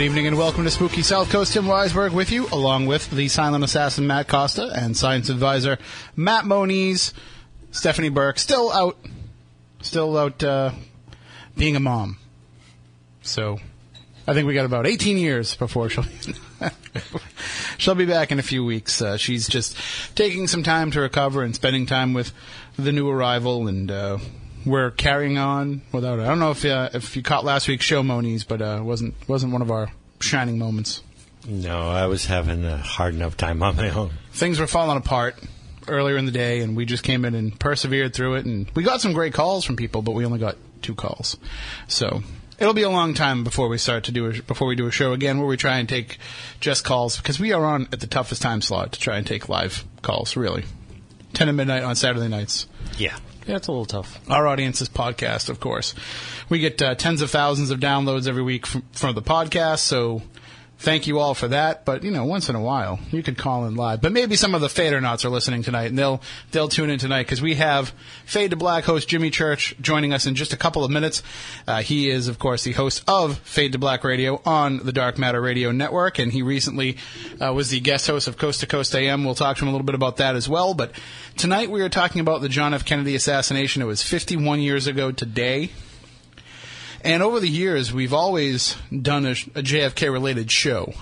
Good 0.00 0.06
evening 0.06 0.28
and 0.28 0.38
welcome 0.38 0.64
to 0.64 0.70
Spooky 0.70 1.02
South 1.02 1.28
Coast. 1.28 1.52
Tim 1.52 1.66
Weisberg 1.66 2.14
with 2.14 2.32
you, 2.32 2.46
along 2.52 2.86
with 2.86 3.10
the 3.10 3.28
silent 3.28 3.62
assassin 3.62 4.06
Matt 4.06 4.28
Costa 4.28 4.72
and 4.74 4.96
science 4.96 5.28
advisor 5.28 5.76
Matt 6.16 6.46
Moniz. 6.46 7.12
Stephanie 7.70 8.08
Burke 8.08 8.38
still 8.38 8.72
out, 8.72 8.96
still 9.82 10.16
out 10.16 10.42
uh, 10.42 10.72
being 11.54 11.76
a 11.76 11.80
mom. 11.80 12.16
So, 13.20 13.58
I 14.26 14.32
think 14.32 14.46
we 14.46 14.54
got 14.54 14.64
about 14.64 14.86
18 14.86 15.18
years 15.18 15.54
before 15.54 15.90
she'll 15.90 16.06
she'll 17.76 17.94
be 17.94 18.06
back 18.06 18.32
in 18.32 18.38
a 18.38 18.42
few 18.42 18.64
weeks. 18.64 19.02
Uh, 19.02 19.18
she's 19.18 19.46
just 19.48 19.76
taking 20.14 20.46
some 20.46 20.62
time 20.62 20.90
to 20.92 21.00
recover 21.02 21.42
and 21.42 21.54
spending 21.54 21.84
time 21.84 22.14
with 22.14 22.32
the 22.78 22.90
new 22.90 23.06
arrival, 23.06 23.68
and 23.68 23.90
uh, 23.90 24.16
we're 24.64 24.90
carrying 24.90 25.38
on 25.38 25.82
without. 25.92 26.20
I 26.20 26.26
don't 26.26 26.38
know 26.38 26.50
if 26.50 26.64
uh, 26.64 26.90
if 26.94 27.16
you 27.16 27.22
caught 27.22 27.44
last 27.44 27.68
week's 27.68 27.84
show, 27.84 28.02
Moniz, 28.02 28.44
but 28.44 28.62
uh, 28.62 28.80
wasn't 28.82 29.14
wasn't 29.28 29.52
one 29.52 29.62
of 29.62 29.70
our 29.70 29.90
shining 30.20 30.58
moments. 30.58 31.02
No, 31.46 31.88
I 31.88 32.06
was 32.06 32.26
having 32.26 32.64
a 32.64 32.76
hard 32.76 33.14
enough 33.14 33.36
time 33.36 33.62
on 33.62 33.76
my 33.76 33.90
own. 33.90 34.10
Things 34.32 34.60
were 34.60 34.66
falling 34.66 34.98
apart 34.98 35.36
earlier 35.88 36.16
in 36.16 36.26
the 36.26 36.32
day, 36.32 36.60
and 36.60 36.76
we 36.76 36.84
just 36.84 37.02
came 37.02 37.24
in 37.24 37.34
and 37.34 37.58
persevered 37.58 38.14
through 38.14 38.34
it. 38.34 38.44
And 38.44 38.70
we 38.74 38.82
got 38.82 39.00
some 39.00 39.12
great 39.12 39.32
calls 39.32 39.64
from 39.64 39.76
people, 39.76 40.02
but 40.02 40.12
we 40.12 40.24
only 40.26 40.38
got 40.38 40.56
two 40.82 40.94
calls. 40.94 41.38
So 41.88 42.22
it'll 42.58 42.74
be 42.74 42.82
a 42.82 42.90
long 42.90 43.14
time 43.14 43.42
before 43.42 43.68
we 43.68 43.78
start 43.78 44.04
to 44.04 44.12
do 44.12 44.26
a, 44.26 44.42
before 44.42 44.68
we 44.68 44.76
do 44.76 44.86
a 44.86 44.90
show 44.90 45.12
again, 45.12 45.38
where 45.38 45.48
we 45.48 45.56
try 45.56 45.78
and 45.78 45.88
take 45.88 46.18
just 46.60 46.84
calls 46.84 47.16
because 47.16 47.40
we 47.40 47.52
are 47.52 47.64
on 47.64 47.88
at 47.92 48.00
the 48.00 48.06
toughest 48.06 48.42
time 48.42 48.60
slot 48.60 48.92
to 48.92 49.00
try 49.00 49.16
and 49.16 49.26
take 49.26 49.48
live 49.48 49.84
calls. 50.02 50.36
Really, 50.36 50.64
ten 51.32 51.46
to 51.46 51.52
midnight 51.52 51.82
on 51.82 51.96
Saturday 51.96 52.28
nights. 52.28 52.66
Yeah. 52.98 53.16
Yeah, 53.46 53.56
it's 53.56 53.68
a 53.68 53.72
little 53.72 53.86
tough. 53.86 54.20
Our 54.30 54.46
audience 54.46 54.80
is 54.80 54.88
podcast, 54.88 55.48
of 55.48 55.60
course. 55.60 55.94
We 56.48 56.58
get 56.58 56.80
uh, 56.80 56.94
tens 56.94 57.22
of 57.22 57.30
thousands 57.30 57.70
of 57.70 57.80
downloads 57.80 58.28
every 58.28 58.42
week 58.42 58.66
from, 58.66 58.82
from 58.92 59.14
the 59.14 59.22
podcast, 59.22 59.78
so 59.78 60.22
thank 60.80 61.06
you 61.06 61.18
all 61.18 61.34
for 61.34 61.48
that. 61.48 61.84
But 61.84 62.02
you 62.02 62.10
know, 62.10 62.24
once 62.24 62.48
in 62.48 62.56
a 62.56 62.60
while, 62.60 62.98
you 63.12 63.22
could 63.22 63.38
call 63.38 63.66
in 63.66 63.76
live. 63.76 64.00
But 64.00 64.12
maybe 64.12 64.34
some 64.34 64.54
of 64.54 64.60
the 64.60 64.68
Fadernauts 64.68 65.24
are 65.24 65.28
listening 65.28 65.62
tonight, 65.62 65.86
and 65.86 65.98
they'll 65.98 66.20
they'll 66.50 66.68
tune 66.68 66.90
in 66.90 66.98
tonight 66.98 67.22
because 67.24 67.40
we 67.40 67.54
have 67.54 67.92
Fade 68.24 68.50
to 68.50 68.56
Black 68.56 68.84
host 68.84 69.08
Jimmy 69.08 69.30
Church 69.30 69.74
joining 69.80 70.12
us 70.12 70.26
in 70.26 70.34
just 70.34 70.52
a 70.52 70.56
couple 70.56 70.82
of 70.82 70.90
minutes. 70.90 71.22
Uh, 71.68 71.82
he 71.82 72.10
is, 72.10 72.28
of 72.28 72.38
course, 72.38 72.64
the 72.64 72.72
host 72.72 73.04
of 73.06 73.38
Fade 73.38 73.72
to 73.72 73.78
Black 73.78 74.02
Radio 74.02 74.40
on 74.44 74.78
the 74.78 74.92
Dark 74.92 75.18
Matter 75.18 75.40
Radio 75.40 75.70
Network, 75.70 76.18
and 76.18 76.32
he 76.32 76.42
recently 76.42 76.96
uh, 77.40 77.52
was 77.52 77.70
the 77.70 77.80
guest 77.80 78.06
host 78.06 78.26
of 78.26 78.36
Coast 78.36 78.60
to 78.60 78.66
Coast 78.66 78.94
AM. 78.94 79.24
We'll 79.24 79.34
talk 79.34 79.58
to 79.58 79.62
him 79.62 79.68
a 79.68 79.72
little 79.72 79.86
bit 79.86 79.94
about 79.94 80.16
that 80.16 80.34
as 80.34 80.48
well. 80.48 80.74
But 80.74 80.92
tonight 81.36 81.70
we 81.70 81.82
are 81.82 81.88
talking 81.88 82.20
about 82.20 82.40
the 82.40 82.48
John 82.48 82.74
F. 82.74 82.84
Kennedy 82.84 83.14
assassination. 83.14 83.82
It 83.82 83.86
was 83.86 84.02
51 84.02 84.60
years 84.60 84.86
ago 84.86 85.12
today. 85.12 85.70
And 87.02 87.22
over 87.22 87.40
the 87.40 87.48
years, 87.48 87.92
we've 87.92 88.12
always 88.12 88.76
done 88.90 89.24
a, 89.24 89.30
a 89.30 89.62
JFK 89.62 90.12
related 90.12 90.50
show 90.50 90.92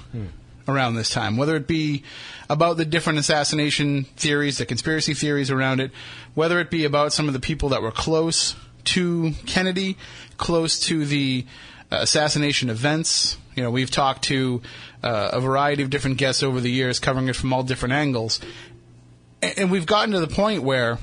around 0.68 0.94
this 0.94 1.10
time, 1.10 1.36
whether 1.36 1.56
it 1.56 1.66
be 1.66 2.04
about 2.48 2.76
the 2.76 2.84
different 2.84 3.18
assassination 3.18 4.04
theories, 4.16 4.58
the 4.58 4.66
conspiracy 4.66 5.14
theories 5.14 5.50
around 5.50 5.80
it, 5.80 5.90
whether 6.34 6.60
it 6.60 6.70
be 6.70 6.84
about 6.84 7.12
some 7.12 7.26
of 7.26 7.34
the 7.34 7.40
people 7.40 7.70
that 7.70 7.82
were 7.82 7.90
close 7.90 8.54
to 8.84 9.32
Kennedy, 9.46 9.96
close 10.36 10.78
to 10.80 11.04
the 11.04 11.44
uh, 11.90 11.96
assassination 12.00 12.70
events. 12.70 13.36
You 13.56 13.62
know, 13.62 13.70
we've 13.70 13.90
talked 13.90 14.24
to 14.24 14.62
uh, 15.02 15.30
a 15.32 15.40
variety 15.40 15.82
of 15.82 15.90
different 15.90 16.18
guests 16.18 16.42
over 16.42 16.60
the 16.60 16.70
years, 16.70 16.98
covering 16.98 17.28
it 17.28 17.36
from 17.36 17.52
all 17.52 17.62
different 17.62 17.94
angles. 17.94 18.40
And, 19.42 19.58
and 19.58 19.70
we've 19.70 19.86
gotten 19.86 20.12
to 20.12 20.20
the 20.20 20.28
point 20.28 20.62
where 20.62 20.98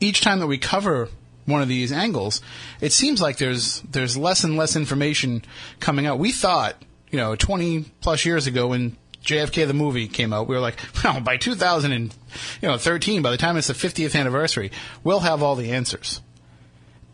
each 0.00 0.20
time 0.20 0.38
that 0.40 0.46
we 0.46 0.58
cover 0.58 1.08
one 1.46 1.62
of 1.62 1.68
these 1.68 1.92
angles, 1.92 2.40
it 2.80 2.92
seems 2.92 3.20
like 3.20 3.38
there's 3.38 3.80
there's 3.82 4.16
less 4.16 4.44
and 4.44 4.56
less 4.56 4.76
information 4.76 5.44
coming 5.80 6.06
out. 6.06 6.18
We 6.18 6.32
thought, 6.32 6.76
you 7.10 7.18
know, 7.18 7.36
20 7.36 7.84
plus 8.00 8.24
years 8.24 8.46
ago 8.46 8.68
when 8.68 8.96
JFK 9.24 9.66
the 9.66 9.74
movie 9.74 10.06
came 10.06 10.32
out, 10.32 10.46
we 10.48 10.54
were 10.54 10.60
like, 10.60 10.78
well, 11.04 11.20
by 11.20 11.36
2013, 11.36 13.22
by 13.22 13.30
the 13.30 13.36
time 13.36 13.56
it's 13.56 13.68
the 13.68 13.74
50th 13.74 14.18
anniversary, 14.18 14.70
we'll 15.02 15.20
have 15.20 15.42
all 15.42 15.56
the 15.56 15.72
answers. 15.72 16.20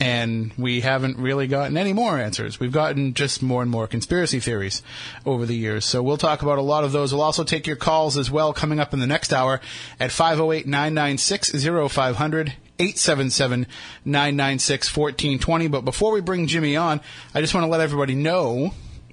And 0.03 0.53
we 0.57 0.81
haven't 0.81 1.19
really 1.19 1.47
gotten 1.47 1.77
any 1.77 1.93
more 1.93 2.19
answers. 2.19 2.59
We've 2.59 2.73
gotten 2.73 3.13
just 3.13 3.43
more 3.43 3.61
and 3.61 3.71
more 3.71 3.87
conspiracy 3.87 4.41
theories 4.41 4.83
over 5.27 5.45
the 5.45 5.55
years. 5.55 5.85
So 5.85 6.03
we'll 6.03 6.17
talk 6.17 6.41
about 6.41 6.57
a 6.57 6.63
lot 6.63 6.85
of 6.85 6.93
those. 6.93 7.13
We'll 7.13 7.23
also 7.23 7.45
take 7.45 7.67
your 7.67 7.77
calls 7.77 8.17
as 8.17 8.31
well 8.31 8.55
coming 8.55 8.81
up 8.81 8.95
in 8.95 9.01
the 9.01 9.07
next 9.07 9.31
hour 9.31 9.61
at 10.01 10.11
508 10.11 10.67
996 10.67 11.53
0500. 11.93 12.55
877 12.81 13.67
996 14.05 14.97
1420. 14.97 15.69
But 15.69 15.85
before 15.85 16.13
we 16.13 16.21
bring 16.21 16.47
Jimmy 16.47 16.77
on, 16.77 17.01
I 17.35 17.43
just 17.43 17.55
want 17.55 17.65
to 17.65 17.69
let 17.71 17.81
everybody 17.81 18.15
know 18.15 18.73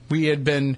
we 0.09 0.25
had 0.25 0.43
been 0.45 0.77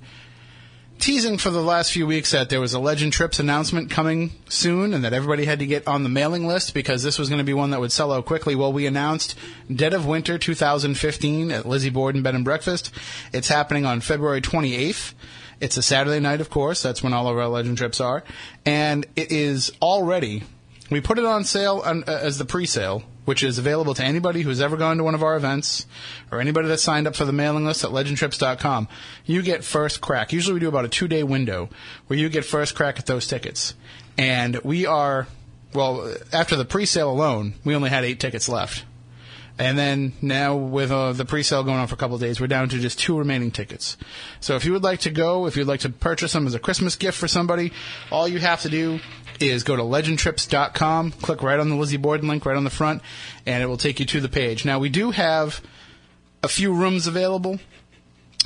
teasing 0.98 1.38
for 1.38 1.50
the 1.50 1.62
last 1.62 1.92
few 1.92 2.06
weeks 2.06 2.32
that 2.32 2.50
there 2.50 2.60
was 2.60 2.74
a 2.74 2.80
Legend 2.80 3.14
Trips 3.14 3.40
announcement 3.40 3.90
coming 3.90 4.32
soon 4.50 4.94
and 4.94 5.04
that 5.04 5.14
everybody 5.14 5.46
had 5.46 5.60
to 5.60 5.66
get 5.66 5.88
on 5.88 6.04
the 6.04 6.10
mailing 6.10 6.46
list 6.46 6.74
because 6.74 7.04
this 7.04 7.18
was 7.18 7.30
going 7.30 7.40
to 7.40 7.46
be 7.46 7.54
one 7.54 7.70
that 7.70 7.80
would 7.80 7.92
sell 7.92 8.12
out 8.12 8.26
quickly. 8.26 8.56
Well, 8.56 8.74
we 8.74 8.86
announced 8.86 9.36
Dead 9.74 9.94
of 9.94 10.06
Winter 10.06 10.38
2015 10.38 11.52
at 11.52 11.68
Lizzie 11.68 11.90
Borden 11.90 12.22
Bed 12.22 12.36
and 12.36 12.44
Breakfast. 12.44 12.92
It's 13.32 13.48
happening 13.48 13.86
on 13.86 14.02
February 14.02 14.42
28th. 14.42 15.14
It's 15.62 15.78
a 15.78 15.82
Saturday 15.82 16.20
night, 16.20 16.42
of 16.42 16.50
course. 16.50 16.82
That's 16.82 17.04
when 17.04 17.14
all 17.14 17.28
of 17.28 17.38
our 17.38 17.48
Legend 17.48 17.78
Trips 17.78 18.02
are. 18.02 18.24
And 18.66 19.06
it 19.16 19.32
is 19.32 19.72
already 19.82 20.44
we 20.90 21.02
put 21.02 21.20
it 21.20 21.26
on 21.26 21.44
sale 21.44 21.82
on, 21.86 22.04
uh, 22.04 22.20
as 22.22 22.38
the 22.38 22.46
pre-sale, 22.46 23.04
which 23.26 23.44
is 23.44 23.58
available 23.58 23.94
to 23.94 24.04
anybody 24.04 24.42
who's 24.42 24.62
ever 24.62 24.76
gone 24.76 24.98
to 24.98 25.04
one 25.04 25.16
of 25.16 25.22
our 25.22 25.36
events 25.36 25.86
or 26.32 26.42
anybody 26.42 26.68
that 26.68 26.80
signed 26.80 27.08
up 27.08 27.16
for 27.16 27.26
the 27.26 27.32
mailing 27.32 27.66
list 27.66 27.84
at 27.84 27.92
legendtrips.com. 27.92 28.88
You 29.26 29.42
get 29.42 29.64
first 29.64 30.02
crack. 30.02 30.34
Usually 30.34 30.56
we 30.56 30.60
do 30.60 30.68
about 30.68 30.86
a 30.86 30.90
two-day 30.90 31.24
window 31.24 31.70
where 32.08 32.18
you 32.18 32.30
get 32.30 32.46
first 32.46 32.76
crack 32.76 32.98
at 32.98 33.06
those 33.06 33.28
tickets. 33.28 33.76
And 34.18 34.58
we 34.64 34.86
are, 34.86 35.28
well, 35.74 36.14
after 36.34 36.56
the 36.56 36.66
pre-sale 36.66 37.12
alone, 37.12 37.54
we 37.64 37.76
only 37.76 37.90
had 37.90 38.04
eight 38.04 38.20
tickets 38.20 38.50
left. 38.50 38.84
And 39.60 39.78
then 39.78 40.14
now 40.22 40.56
with 40.56 40.90
uh, 40.90 41.12
the 41.12 41.26
pre-sale 41.26 41.64
going 41.64 41.78
on 41.78 41.88
for 41.88 41.96
a 41.96 41.98
couple 41.98 42.16
of 42.16 42.22
days, 42.22 42.40
we're 42.40 42.48
down 42.48 42.70
to 42.70 42.80
just 42.80 42.98
two 42.98 43.18
remaining 43.18 43.52
tickets. 43.52 43.98
So 44.40 44.56
if 44.56 44.64
you 44.64 44.72
would 44.72 44.84
like 44.84 45.02
to 45.02 45.10
go, 45.10 45.48
if 45.48 45.58
you'd 45.58 45.68
like 45.68 45.82
to 45.82 45.90
purchase 45.90 46.32
them 46.32 46.48
as 46.48 46.56
a 46.56 46.60
Christmas 46.60 46.96
gift 46.96 47.18
for 47.18 47.28
somebody, 47.28 47.74
all 48.10 48.26
you 48.26 48.40
have 48.40 48.62
to 48.62 48.70
do 48.70 49.02
is 49.40 49.64
go 49.64 49.76
to 49.76 49.84
legendtrips.com, 49.84 51.12
click 51.12 51.42
right 51.42 51.60
on 51.60 51.70
the 51.70 51.76
Lizzie 51.76 51.98
Borden 51.98 52.28
link 52.28 52.46
right 52.46 52.58
on 52.58 52.64
the 52.64 52.70
front, 52.70 53.02
and 53.46 53.64
it 53.64 53.68
will 53.68 53.78
take 53.78 54.00
you 54.00 54.06
to 54.08 54.22
the 54.22 54.30
page. 54.30 54.66
Now 54.66 54.80
we 54.80 54.90
do 54.90 55.12
have 55.12 55.62
a 56.44 56.48
few 56.48 56.74
rooms 56.74 57.08
available, 57.08 57.60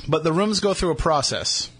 but 0.08 0.24
the 0.24 0.32
rooms 0.32 0.60
go 0.60 0.74
through 0.74 0.90
a 0.90 0.96
process 0.96 1.70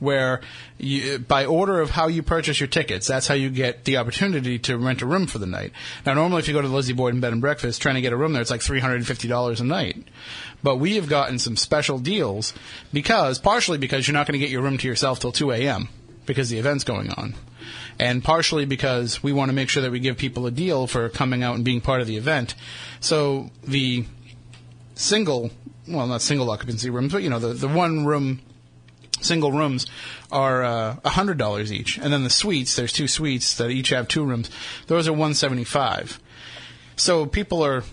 where 0.00 0.40
you, 0.78 1.18
by 1.18 1.44
order 1.44 1.80
of 1.80 1.90
how 1.90 2.08
you 2.08 2.22
purchase 2.22 2.58
your 2.58 2.66
tickets, 2.66 3.06
that's 3.06 3.28
how 3.28 3.34
you 3.34 3.50
get 3.50 3.84
the 3.84 3.98
opportunity 3.98 4.58
to 4.58 4.78
rent 4.78 5.02
a 5.02 5.06
room 5.06 5.26
for 5.26 5.38
the 5.38 5.46
night. 5.46 5.72
Now, 6.04 6.14
normally 6.14 6.40
if 6.40 6.48
you 6.48 6.54
go 6.54 6.62
to 6.62 6.68
the 6.68 6.74
Lizzie 6.74 6.94
Borden 6.94 7.20
Bed 7.20 7.32
and 7.32 7.40
Breakfast 7.42 7.82
trying 7.82 7.96
to 7.96 8.00
get 8.00 8.12
a 8.12 8.16
room 8.16 8.32
there, 8.32 8.42
it's 8.42 8.50
like 8.50 8.62
$350 8.62 9.60
a 9.60 9.64
night. 9.64 10.02
But 10.62 10.76
we 10.76 10.96
have 10.96 11.08
gotten 11.08 11.38
some 11.38 11.56
special 11.56 11.98
deals 11.98 12.54
because, 12.92 13.38
partially 13.38 13.78
because 13.78 14.08
you're 14.08 14.14
not 14.14 14.26
going 14.26 14.40
to 14.40 14.44
get 14.44 14.50
your 14.50 14.62
room 14.62 14.78
to 14.78 14.88
yourself 14.88 15.20
till 15.20 15.32
2 15.32 15.52
a.m. 15.52 15.88
because 16.26 16.48
the 16.48 16.58
event's 16.58 16.84
going 16.84 17.10
on. 17.10 17.34
And 18.00 18.24
partially 18.24 18.64
because 18.64 19.22
we 19.22 19.30
want 19.34 19.50
to 19.50 19.52
make 19.52 19.68
sure 19.68 19.82
that 19.82 19.92
we 19.92 20.00
give 20.00 20.16
people 20.16 20.46
a 20.46 20.50
deal 20.50 20.86
for 20.86 21.10
coming 21.10 21.42
out 21.42 21.56
and 21.56 21.64
being 21.64 21.82
part 21.82 22.00
of 22.00 22.06
the 22.06 22.16
event. 22.16 22.54
So 22.98 23.50
the 23.62 24.06
single, 24.94 25.50
well, 25.86 26.06
not 26.06 26.22
single 26.22 26.50
occupancy 26.50 26.88
rooms, 26.88 27.12
but 27.12 27.22
you 27.22 27.28
know, 27.28 27.38
the, 27.38 27.52
the 27.52 27.68
one 27.68 28.06
room 28.06 28.40
single 29.20 29.52
rooms 29.52 29.84
are 30.32 30.64
uh, 30.64 30.96
hundred 31.04 31.36
dollars 31.36 31.70
each, 31.70 31.98
and 31.98 32.10
then 32.10 32.24
the 32.24 32.30
suites. 32.30 32.74
There's 32.74 32.90
two 32.92 33.06
suites 33.06 33.54
that 33.58 33.68
each 33.68 33.90
have 33.90 34.08
two 34.08 34.24
rooms. 34.24 34.50
Those 34.86 35.06
are 35.06 35.12
one 35.12 35.34
seventy 35.34 35.64
five. 35.64 36.18
So 36.96 37.26
people 37.26 37.62
are 37.62 37.84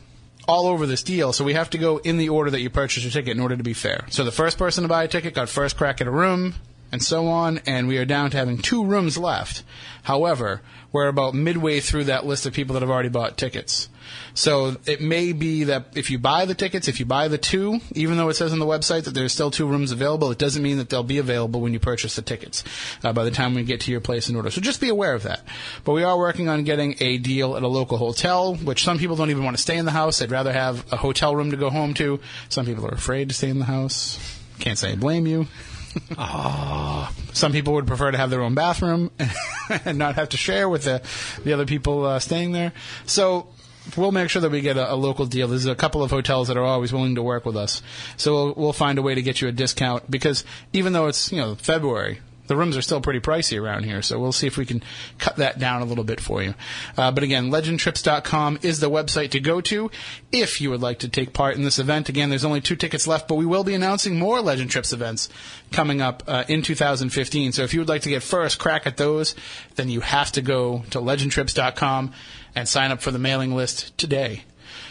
all 0.47 0.67
over 0.67 0.85
this 0.85 1.03
deal. 1.03 1.33
So 1.33 1.43
we 1.43 1.53
have 1.53 1.69
to 1.71 1.77
go 1.77 1.97
in 1.97 2.15
the 2.15 2.29
order 2.29 2.49
that 2.51 2.61
you 2.61 2.69
purchase 2.69 3.03
your 3.03 3.11
ticket 3.11 3.35
in 3.35 3.41
order 3.41 3.57
to 3.57 3.63
be 3.63 3.73
fair. 3.73 4.05
So 4.09 4.23
the 4.23 4.31
first 4.31 4.57
person 4.57 4.83
to 4.83 4.87
buy 4.87 5.03
a 5.03 5.07
ticket 5.09 5.33
got 5.33 5.49
first 5.49 5.75
crack 5.75 5.99
at 5.99 6.07
a 6.07 6.11
room, 6.11 6.55
and 6.91 7.03
so 7.03 7.27
on. 7.27 7.59
And 7.65 7.87
we 7.87 7.97
are 7.97 8.05
down 8.05 8.31
to 8.31 8.37
having 8.37 8.57
two 8.57 8.83
rooms 8.85 9.17
left. 9.17 9.63
However, 10.03 10.61
we're 10.91 11.07
about 11.07 11.33
midway 11.33 11.79
through 11.79 12.05
that 12.05 12.25
list 12.25 12.45
of 12.45 12.53
people 12.53 12.73
that 12.73 12.81
have 12.81 12.89
already 12.89 13.09
bought 13.09 13.37
tickets. 13.37 13.89
So 14.33 14.77
it 14.85 15.01
may 15.01 15.33
be 15.33 15.65
that 15.65 15.87
if 15.95 16.11
you 16.11 16.19
buy 16.19 16.45
the 16.45 16.53
tickets, 16.53 16.87
if 16.87 16.99
you 16.99 17.05
buy 17.05 17.27
the 17.27 17.37
two, 17.37 17.79
even 17.93 18.17
though 18.17 18.29
it 18.29 18.35
says 18.35 18.53
on 18.53 18.59
the 18.59 18.65
website 18.65 19.03
that 19.03 19.13
there's 19.13 19.33
still 19.33 19.51
two 19.51 19.67
rooms 19.67 19.91
available, 19.91 20.31
it 20.31 20.37
doesn't 20.37 20.63
mean 20.63 20.77
that 20.77 20.89
they'll 20.89 21.03
be 21.03 21.17
available 21.17 21.59
when 21.59 21.73
you 21.73 21.79
purchase 21.79 22.15
the 22.15 22.21
tickets 22.21 22.63
uh, 23.03 23.11
by 23.11 23.23
the 23.23 23.31
time 23.31 23.53
we 23.53 23.63
get 23.63 23.81
to 23.81 23.91
your 23.91 23.99
place 23.99 24.29
in 24.29 24.35
order. 24.35 24.49
So 24.49 24.61
just 24.61 24.79
be 24.79 24.89
aware 24.89 25.13
of 25.13 25.23
that. 25.23 25.41
But 25.83 25.93
we 25.93 26.03
are 26.03 26.17
working 26.17 26.49
on 26.49 26.63
getting 26.63 26.95
a 26.99 27.17
deal 27.17 27.57
at 27.57 27.63
a 27.63 27.67
local 27.67 27.97
hotel, 27.97 28.55
which 28.55 28.83
some 28.83 28.97
people 28.97 29.15
don't 29.15 29.29
even 29.29 29.43
want 29.43 29.57
to 29.57 29.61
stay 29.61 29.77
in 29.77 29.85
the 29.85 29.91
house. 29.91 30.19
They'd 30.19 30.31
rather 30.31 30.53
have 30.53 30.85
a 30.91 30.97
hotel 30.97 31.35
room 31.35 31.51
to 31.51 31.57
go 31.57 31.69
home 31.69 31.93
to. 31.95 32.19
Some 32.49 32.65
people 32.65 32.85
are 32.85 32.93
afraid 32.93 33.29
to 33.29 33.35
stay 33.35 33.49
in 33.49 33.59
the 33.59 33.65
house. 33.65 34.19
Can't 34.59 34.77
say 34.77 34.93
I 34.93 34.95
blame 34.95 35.27
you. 35.27 35.47
Some 37.33 37.51
people 37.51 37.73
would 37.73 37.87
prefer 37.87 38.11
to 38.11 38.17
have 38.17 38.29
their 38.29 38.41
own 38.41 38.55
bathroom 38.55 39.11
and 39.85 39.97
not 39.97 40.15
have 40.15 40.29
to 40.29 40.37
share 40.37 40.69
with 40.69 40.83
the, 40.83 41.01
the 41.43 41.53
other 41.53 41.65
people 41.65 42.05
uh, 42.05 42.19
staying 42.19 42.51
there. 42.51 42.73
So 43.05 43.47
we'll 43.95 44.11
make 44.11 44.29
sure 44.29 44.41
that 44.41 44.51
we 44.51 44.61
get 44.61 44.77
a, 44.77 44.93
a 44.93 44.95
local 44.95 45.25
deal. 45.25 45.47
There's 45.47 45.65
a 45.65 45.75
couple 45.75 46.03
of 46.03 46.11
hotels 46.11 46.47
that 46.47 46.57
are 46.57 46.63
always 46.63 46.91
willing 46.91 47.15
to 47.15 47.23
work 47.23 47.45
with 47.45 47.55
us, 47.55 47.81
so 48.17 48.33
we'll, 48.33 48.53
we'll 48.55 48.73
find 48.73 48.97
a 48.97 49.01
way 49.01 49.15
to 49.15 49.21
get 49.21 49.41
you 49.41 49.47
a 49.47 49.51
discount 49.51 50.09
because 50.09 50.43
even 50.73 50.93
though 50.93 51.07
it's 51.07 51.31
you 51.31 51.37
know 51.37 51.55
February, 51.55 52.19
the 52.47 52.55
rooms 52.55 52.75
are 52.77 52.81
still 52.81 53.01
pretty 53.01 53.19
pricey 53.19 53.61
around 53.61 53.83
here, 53.83 54.01
so 54.01 54.19
we'll 54.19 54.31
see 54.31 54.47
if 54.47 54.57
we 54.57 54.65
can 54.65 54.83
cut 55.17 55.37
that 55.37 55.59
down 55.59 55.81
a 55.81 55.85
little 55.85 56.03
bit 56.03 56.19
for 56.19 56.41
you. 56.41 56.53
Uh, 56.97 57.11
but 57.11 57.23
again, 57.23 57.51
legendtrips.com 57.51 58.59
is 58.61 58.79
the 58.79 58.89
website 58.89 59.31
to 59.31 59.39
go 59.39 59.61
to 59.61 59.91
if 60.31 60.61
you 60.61 60.69
would 60.69 60.81
like 60.81 60.99
to 60.99 61.09
take 61.09 61.33
part 61.33 61.55
in 61.55 61.63
this 61.63 61.79
event. 61.79 62.09
Again, 62.09 62.29
there's 62.29 62.45
only 62.45 62.61
two 62.61 62.75
tickets 62.75 63.07
left, 63.07 63.27
but 63.27 63.35
we 63.35 63.45
will 63.45 63.63
be 63.63 63.73
announcing 63.73 64.17
more 64.17 64.41
Legend 64.41 64.69
Trips 64.71 64.93
events 64.93 65.29
coming 65.71 66.01
up 66.01 66.23
uh, 66.27 66.43
in 66.47 66.61
2015. 66.61 67.51
So 67.51 67.63
if 67.63 67.73
you 67.73 67.79
would 67.81 67.89
like 67.89 68.03
to 68.03 68.09
get 68.09 68.23
first 68.23 68.59
crack 68.59 68.87
at 68.87 68.97
those, 68.97 69.35
then 69.75 69.89
you 69.89 70.01
have 70.01 70.31
to 70.33 70.41
go 70.41 70.83
to 70.91 70.99
legendtrips.com 70.99 72.13
and 72.55 72.67
sign 72.67 72.91
up 72.91 73.01
for 73.01 73.11
the 73.11 73.19
mailing 73.19 73.55
list 73.55 73.97
today. 73.97 74.43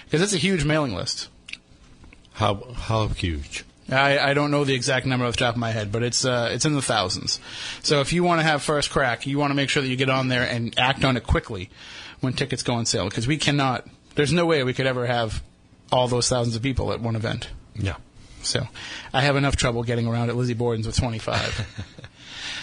Because 0.04 0.22
it's 0.22 0.34
a 0.34 0.38
huge 0.38 0.64
mailing 0.64 0.94
list. 0.94 1.28
How 2.34 2.62
how 2.74 3.08
huge? 3.08 3.64
I, 3.90 4.18
I 4.18 4.34
don't 4.34 4.50
know 4.50 4.64
the 4.64 4.74
exact 4.74 5.06
number 5.06 5.26
off 5.26 5.34
the 5.34 5.44
top 5.44 5.54
of 5.54 5.60
my 5.60 5.70
head, 5.70 5.92
but 5.92 6.02
it's 6.02 6.24
uh, 6.24 6.50
it's 6.52 6.64
in 6.64 6.74
the 6.74 6.82
thousands. 6.82 7.38
So 7.82 8.00
if 8.00 8.12
you 8.12 8.24
want 8.24 8.40
to 8.40 8.46
have 8.46 8.62
first 8.62 8.90
crack, 8.90 9.26
you 9.26 9.38
want 9.38 9.50
to 9.50 9.54
make 9.54 9.68
sure 9.68 9.82
that 9.82 9.88
you 9.88 9.96
get 9.96 10.10
on 10.10 10.28
there 10.28 10.42
and 10.42 10.76
act 10.78 11.04
on 11.04 11.16
it 11.16 11.24
quickly 11.24 11.70
when 12.20 12.32
tickets 12.32 12.62
go 12.62 12.74
on 12.74 12.86
sale, 12.86 13.08
because 13.08 13.26
we 13.26 13.36
cannot. 13.36 13.86
There's 14.14 14.32
no 14.32 14.46
way 14.46 14.64
we 14.64 14.72
could 14.72 14.86
ever 14.86 15.06
have 15.06 15.42
all 15.92 16.08
those 16.08 16.28
thousands 16.28 16.56
of 16.56 16.62
people 16.62 16.92
at 16.92 17.00
one 17.00 17.16
event. 17.16 17.50
Yeah. 17.74 17.96
So 18.42 18.66
I 19.12 19.22
have 19.22 19.36
enough 19.36 19.56
trouble 19.56 19.82
getting 19.82 20.06
around 20.06 20.30
at 20.30 20.36
Lizzie 20.36 20.54
Borden's 20.54 20.86
with 20.86 20.96
25. 20.96 22.05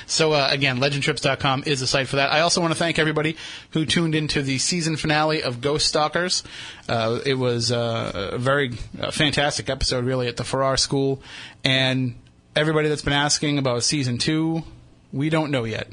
so 0.06 0.34
uh, 0.34 0.48
again, 0.52 0.80
legendtrips.com 0.80 1.64
is 1.66 1.80
the 1.80 1.88
site 1.88 2.08
for 2.08 2.18
that. 2.18 2.32
I 2.32 2.42
also 2.42 2.62
want 2.62 2.74
to 2.74 2.80
thank 2.80 3.00
everybody 3.00 3.38
who 3.72 3.86
tuned 3.86 4.16
into 4.16 4.42
the 4.42 4.58
season 4.58 4.98
finale 4.98 5.44
of 5.44 5.62
Ghost 5.62 5.88
Stalkers. 5.88 6.44
Uh, 6.88 7.20
it 7.26 7.36
was 7.36 7.72
uh, 7.72 8.30
a 8.34 8.38
very 8.38 8.72
uh, 9.00 9.12
fantastic 9.12 9.70
episode, 9.70 10.06
really, 10.06 10.28
at 10.28 10.38
the 10.38 10.44
Farrar 10.44 10.78
School. 10.78 11.22
And 11.64 12.16
everybody 12.56 12.90
that's 12.90 13.02
been 13.02 13.14
asking 13.14 13.58
about 13.58 13.84
season 13.84 14.18
two, 14.18 14.64
we 15.12 15.30
don't 15.30 15.52
know 15.52 15.64
yet. 15.64 15.88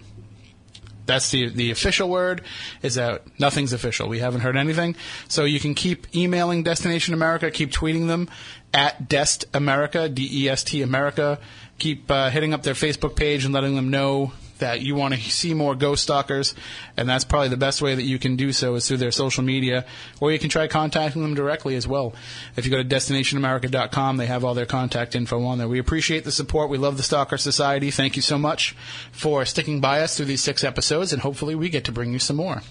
That's 1.06 1.30
the 1.30 1.48
the 1.48 1.72
official 1.72 2.08
word 2.08 2.42
is 2.82 2.94
that 2.94 3.22
nothing's 3.40 3.72
official. 3.72 4.08
We 4.08 4.20
haven't 4.20 4.42
heard 4.42 4.56
anything. 4.56 4.94
So 5.26 5.44
you 5.44 5.58
can 5.58 5.74
keep 5.74 6.14
emailing 6.14 6.62
Destination 6.62 7.14
America, 7.14 7.50
keep 7.50 7.72
tweeting 7.72 8.06
them 8.06 8.28
at 8.72 9.08
Dest 9.08 9.44
America, 9.54 10.08
D 10.08 10.28
E 10.44 10.48
S 10.48 10.64
T 10.64 10.82
America. 10.82 11.38
Keep 11.78 12.10
uh, 12.10 12.30
hitting 12.30 12.52
up 12.54 12.62
their 12.62 12.74
Facebook 12.74 13.16
page 13.16 13.44
and 13.44 13.54
letting 13.54 13.74
them 13.74 13.90
know 13.90 14.32
that 14.60 14.80
you 14.80 14.94
want 14.94 15.14
to 15.14 15.20
see 15.20 15.54
more 15.54 15.74
ghost 15.74 16.04
stalkers, 16.04 16.54
and 16.96 17.08
that's 17.08 17.24
probably 17.24 17.48
the 17.48 17.56
best 17.56 17.82
way 17.82 17.94
that 17.94 18.04
you 18.04 18.18
can 18.18 18.36
do 18.36 18.52
so 18.52 18.74
is 18.74 18.86
through 18.86 18.98
their 18.98 19.10
social 19.10 19.42
media, 19.42 19.84
or 20.20 20.32
you 20.32 20.38
can 20.38 20.48
try 20.48 20.66
contacting 20.68 21.22
them 21.22 21.34
directly 21.34 21.76
as 21.76 21.86
well. 21.86 22.14
If 22.56 22.64
you 22.64 22.70
go 22.70 22.82
to 22.82 22.88
destinationamerica.com, 22.88 24.16
they 24.16 24.26
have 24.26 24.44
all 24.44 24.54
their 24.54 24.66
contact 24.66 25.14
info 25.14 25.42
on 25.44 25.58
there. 25.58 25.68
We 25.68 25.78
appreciate 25.78 26.24
the 26.24 26.32
support. 26.32 26.70
We 26.70 26.78
love 26.78 26.96
the 26.96 27.02
Stalker 27.02 27.36
Society. 27.36 27.90
Thank 27.90 28.16
you 28.16 28.22
so 28.22 28.38
much 28.38 28.76
for 29.12 29.44
sticking 29.44 29.80
by 29.80 30.00
us 30.00 30.16
through 30.16 30.26
these 30.26 30.42
six 30.42 30.64
episodes, 30.64 31.12
and 31.12 31.22
hopefully 31.22 31.54
we 31.54 31.68
get 31.68 31.84
to 31.84 31.92
bring 31.92 32.12
you 32.12 32.18
some 32.18 32.36
more. 32.36 32.62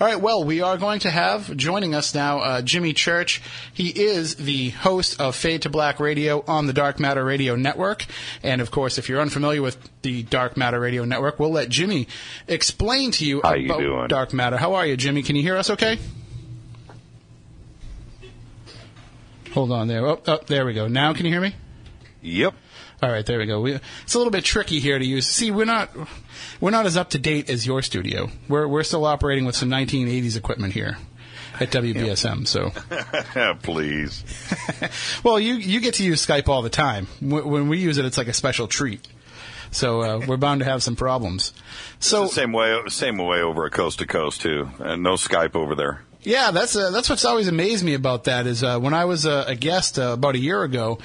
All 0.00 0.06
right, 0.06 0.20
well, 0.20 0.44
we 0.44 0.60
are 0.60 0.78
going 0.78 1.00
to 1.00 1.10
have 1.10 1.56
joining 1.56 1.94
us 1.94 2.14
now 2.14 2.38
uh, 2.38 2.62
Jimmy 2.62 2.92
Church. 2.92 3.42
He 3.72 3.88
is 3.88 4.36
the 4.36 4.70
host 4.70 5.20
of 5.20 5.36
Fade 5.36 5.62
to 5.62 5.70
Black 5.70 6.00
Radio 6.00 6.44
on 6.46 6.66
the 6.66 6.72
Dark 6.72 7.00
Matter 7.00 7.24
Radio 7.24 7.56
Network. 7.56 8.06
And 8.42 8.60
of 8.60 8.70
course, 8.70 8.98
if 8.98 9.08
you're 9.08 9.20
unfamiliar 9.20 9.62
with 9.62 9.76
the 10.02 10.22
Dark 10.22 10.56
Matter 10.56 10.80
Radio 10.80 11.04
Network, 11.04 11.38
we'll 11.38 11.52
let 11.52 11.68
Jimmy 11.68 12.08
explain 12.48 13.10
to 13.12 13.24
you 13.24 13.40
How 13.42 13.54
you 13.54 13.66
about 13.66 13.80
doing? 13.80 14.08
Dark 14.08 14.32
Matter. 14.32 14.56
How 14.56 14.74
are 14.74 14.86
you, 14.86 14.96
Jimmy? 14.96 15.22
Can 15.22 15.36
you 15.36 15.42
hear 15.42 15.56
us 15.56 15.70
okay? 15.70 15.98
Hold 19.52 19.70
on 19.70 19.86
there. 19.86 20.06
Oh, 20.06 20.20
oh, 20.26 20.40
there 20.46 20.64
we 20.64 20.72
go. 20.72 20.88
Now 20.88 21.12
can 21.12 21.26
you 21.26 21.32
hear 21.32 21.40
me? 21.40 21.54
Yep. 22.22 22.54
All 23.02 23.10
right, 23.10 23.26
there 23.26 23.38
we 23.38 23.46
go. 23.46 23.60
We, 23.60 23.74
it's 24.04 24.14
a 24.14 24.18
little 24.18 24.30
bit 24.30 24.44
tricky 24.44 24.78
here 24.78 24.98
to 24.98 25.04
use. 25.04 25.26
See, 25.26 25.50
we're 25.50 25.64
not 25.64 25.90
we're 26.60 26.70
not 26.70 26.86
as 26.86 26.96
up 26.96 27.10
to 27.10 27.18
date 27.18 27.50
as 27.50 27.66
your 27.66 27.82
studio. 27.82 28.30
We're 28.48 28.66
we're 28.66 28.84
still 28.84 29.04
operating 29.04 29.44
with 29.44 29.56
some 29.56 29.68
1980s 29.68 30.36
equipment 30.36 30.72
here 30.72 30.98
at 31.60 31.70
WBSM. 31.70 32.46
So, 32.46 32.70
Please. 33.62 34.24
well, 35.24 35.38
you 35.38 35.54
you 35.54 35.80
get 35.80 35.94
to 35.94 36.04
use 36.04 36.24
Skype 36.24 36.48
all 36.48 36.62
the 36.62 36.70
time. 36.70 37.08
When 37.20 37.68
we 37.68 37.78
use 37.78 37.98
it, 37.98 38.04
it's 38.04 38.18
like 38.18 38.28
a 38.28 38.32
special 38.32 38.68
treat. 38.68 39.06
So 39.72 40.02
uh, 40.02 40.24
we're 40.26 40.36
bound 40.36 40.60
to 40.60 40.64
have 40.66 40.82
some 40.82 40.94
problems. 40.96 41.52
So 41.98 42.26
same 42.26 42.52
way, 42.52 42.78
same 42.88 43.18
way 43.18 43.40
over 43.40 43.66
at 43.66 43.72
coast 43.72 43.98
to 43.98 44.06
coast 44.06 44.42
too, 44.42 44.70
and 44.78 45.02
no 45.02 45.14
Skype 45.14 45.56
over 45.56 45.74
there. 45.74 46.02
Yeah, 46.24 46.52
that's 46.52 46.76
uh, 46.76 46.90
that's 46.90 47.10
what's 47.10 47.24
always 47.24 47.48
amazed 47.48 47.84
me 47.84 47.94
about 47.94 48.24
that 48.24 48.46
is 48.46 48.62
uh, 48.62 48.78
when 48.78 48.94
I 48.94 49.06
was 49.06 49.24
a, 49.24 49.44
a 49.48 49.54
guest 49.56 49.98
uh, 49.98 50.12
about 50.12 50.36
a 50.36 50.38
year 50.38 50.62
ago, 50.62 50.98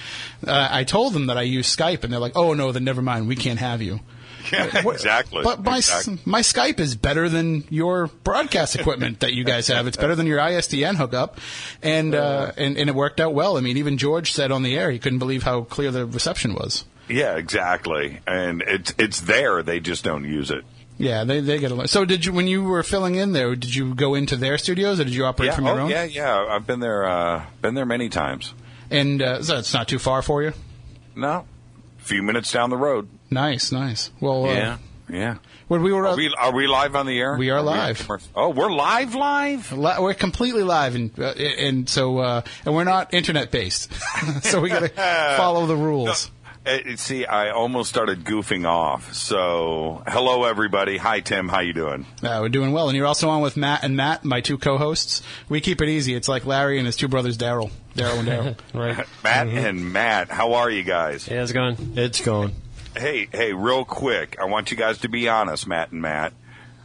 uh, 0.46 0.68
I 0.70 0.84
told 0.84 1.14
them 1.14 1.28
that 1.28 1.38
I 1.38 1.42
use 1.42 1.76
Skype, 1.76 2.04
and 2.04 2.14
they're 2.14 2.20
like, 2.20 2.36
"Oh 2.36 2.54
no, 2.54 2.72
then 2.72 2.84
never 2.84 3.02
mind, 3.02 3.28
we 3.28 3.36
can't 3.36 3.60
have 3.60 3.82
you." 3.82 4.00
Yeah, 4.50 4.88
exactly. 4.88 5.44
But 5.44 5.62
my 5.62 5.78
Exactly. 5.78 6.20
my 6.24 6.40
Skype 6.40 6.80
is 6.80 6.96
better 6.96 7.28
than 7.28 7.66
your 7.70 8.08
broadcast 8.24 8.78
equipment 8.78 9.20
that 9.20 9.34
you 9.34 9.44
guys 9.44 9.68
have. 9.68 9.88
It's 9.88 9.98
better 9.98 10.16
than 10.16 10.26
your 10.26 10.40
ISDN 10.40 10.96
hookup, 10.96 11.40
and 11.84 12.16
uh, 12.16 12.54
and 12.56 12.78
and 12.78 12.90
it 12.90 12.96
worked 12.96 13.20
out 13.20 13.34
well. 13.34 13.58
I 13.58 13.62
mean, 13.62 13.76
even 13.76 13.98
George 13.98 14.32
said 14.32 14.52
on 14.54 14.64
the 14.64 14.78
air 14.78 14.90
he 14.90 15.00
couldn't 15.00 15.20
believe 15.20 15.44
how 15.44 15.64
clear 15.64 15.92
the 15.92 16.06
reception 16.06 16.54
was. 16.54 16.86
Yeah, 17.10 17.36
exactly. 17.38 18.20
And 18.28 18.62
it's 18.66 18.94
it's 18.98 19.22
there. 19.22 19.64
They 19.64 19.80
just 19.80 20.04
don't 20.04 20.26
use 20.26 20.52
it. 20.52 20.64
Yeah, 20.98 21.24
they 21.26 21.40
they 21.42 21.60
get 21.60 21.72
a 21.72 21.76
lot. 21.76 21.90
So 21.90 22.06
did 22.06 22.26
you 22.26 22.34
when 22.34 22.48
you 22.48 22.64
were 22.64 22.84
filling 22.84 23.16
in 23.16 23.32
there? 23.34 23.56
Did 23.56 23.74
you 23.76 23.94
go 23.94 24.16
into 24.16 24.36
their 24.36 24.58
studios 24.58 25.00
or 25.00 25.04
did 25.04 25.14
you 25.14 25.26
operate 25.26 25.48
Yeah. 25.50 25.56
from 25.56 25.66
your 25.66 25.80
oh, 25.80 25.84
own? 25.84 25.90
yeah, 25.92 26.04
yeah. 26.04 26.46
I've 26.50 26.66
been 26.66 26.80
there. 26.80 27.06
Uh, 27.08 27.46
been 27.62 27.76
there 27.76 27.86
many 27.86 28.10
times. 28.10 28.54
And 28.90 29.22
uh, 29.22 29.44
so 29.44 29.58
it's 29.58 29.74
not 29.74 29.88
too 29.88 30.00
far 30.00 30.22
for 30.22 30.42
you. 30.42 30.54
No, 31.16 31.46
a 32.00 32.04
few 32.04 32.24
minutes 32.24 32.52
down 32.52 32.70
the 32.70 32.78
road. 32.78 33.10
Nice, 33.30 33.72
nice. 33.72 34.12
Well, 34.22 34.46
uh, 34.46 34.54
Yeah, 34.54 34.78
yeah. 35.10 35.36
when 35.68 35.84
we 35.84 35.92
were 35.92 36.08
Are 36.08 36.16
we, 36.16 36.34
are 36.38 36.54
we 36.56 36.68
live 36.68 36.96
on 36.96 37.06
the 37.06 37.20
air? 37.20 37.36
We 37.38 37.50
are 37.50 37.56
we 37.62 37.70
on 37.70 37.78
live. 37.78 38.00
commercial? 38.00 38.30
Oh, 38.36 38.50
we're 38.50 38.72
live, 38.72 39.14
live. 39.14 39.72
Li- 39.74 39.96
We're 40.00 40.14
completely 40.14 40.64
live, 40.64 40.96
and 40.96 41.12
uh, 41.20 41.34
and 41.34 41.90
so 41.90 42.20
uh, 42.20 42.42
and 42.66 42.74
we're 42.74 42.86
not 42.86 43.14
internet 43.14 43.52
based, 43.52 43.92
so 44.44 44.62
we 44.62 44.70
got 44.70 44.80
to 44.84 44.90
follow 45.38 45.66
the 45.66 45.76
rules. 45.76 46.28
Uh, 46.28 46.30
see, 46.96 47.26
I 47.26 47.50
almost 47.52 47.90
started 47.90 48.24
goofing 48.24 48.66
off. 48.68 49.14
So, 49.14 50.04
hello 50.08 50.44
everybody. 50.44 50.98
Hi 50.98 51.20
Tim, 51.22 51.48
how 51.48 51.60
you 51.62 51.74
doing? 51.74 52.06
Uh, 52.22 52.40
we're 52.42 52.50
doing 52.50 52.72
well, 52.72 52.90
and 52.90 52.96
you're 52.98 53.06
also 53.06 53.30
on 53.30 53.42
with 53.42 53.58
Matt 53.58 53.84
and 53.84 53.96
Matt, 53.96 54.24
my 54.26 54.42
two 54.42 54.58
co-hosts. 54.58 55.22
We 55.50 55.62
keep 55.62 55.82
it 55.82 55.90
easy. 55.90 56.14
It's 56.16 56.28
like 56.28 56.46
Larry 56.46 56.78
and 56.78 56.86
his 56.86 56.96
two 56.96 57.08
brothers, 57.08 57.38
Daryl, 57.38 57.72
Daryl 57.96 58.20
and 58.20 58.28
Daryl. 58.28 58.58
Right. 58.74 58.98
Matt 59.24 59.48
Mm-hmm. 59.48 59.58
and 59.58 59.94
Matt, 59.94 60.30
how 60.30 60.54
are 60.54 60.70
you 60.70 60.84
guys? 60.84 61.26
Hey, 61.26 61.38
how's 61.38 61.52
it 61.52 61.54
going? 61.54 61.76
It's 61.96 62.22
going. 62.22 62.54
Hey, 62.96 63.28
hey, 63.32 63.54
real 63.54 63.86
quick, 63.86 64.38
I 64.42 64.46
want 64.46 64.72
you 64.72 64.78
guys 64.78 64.98
to 65.00 65.10
be 65.10 65.30
honest, 65.30 65.68
Matt 65.68 65.92
and 65.92 66.02
Matt. 66.02 66.34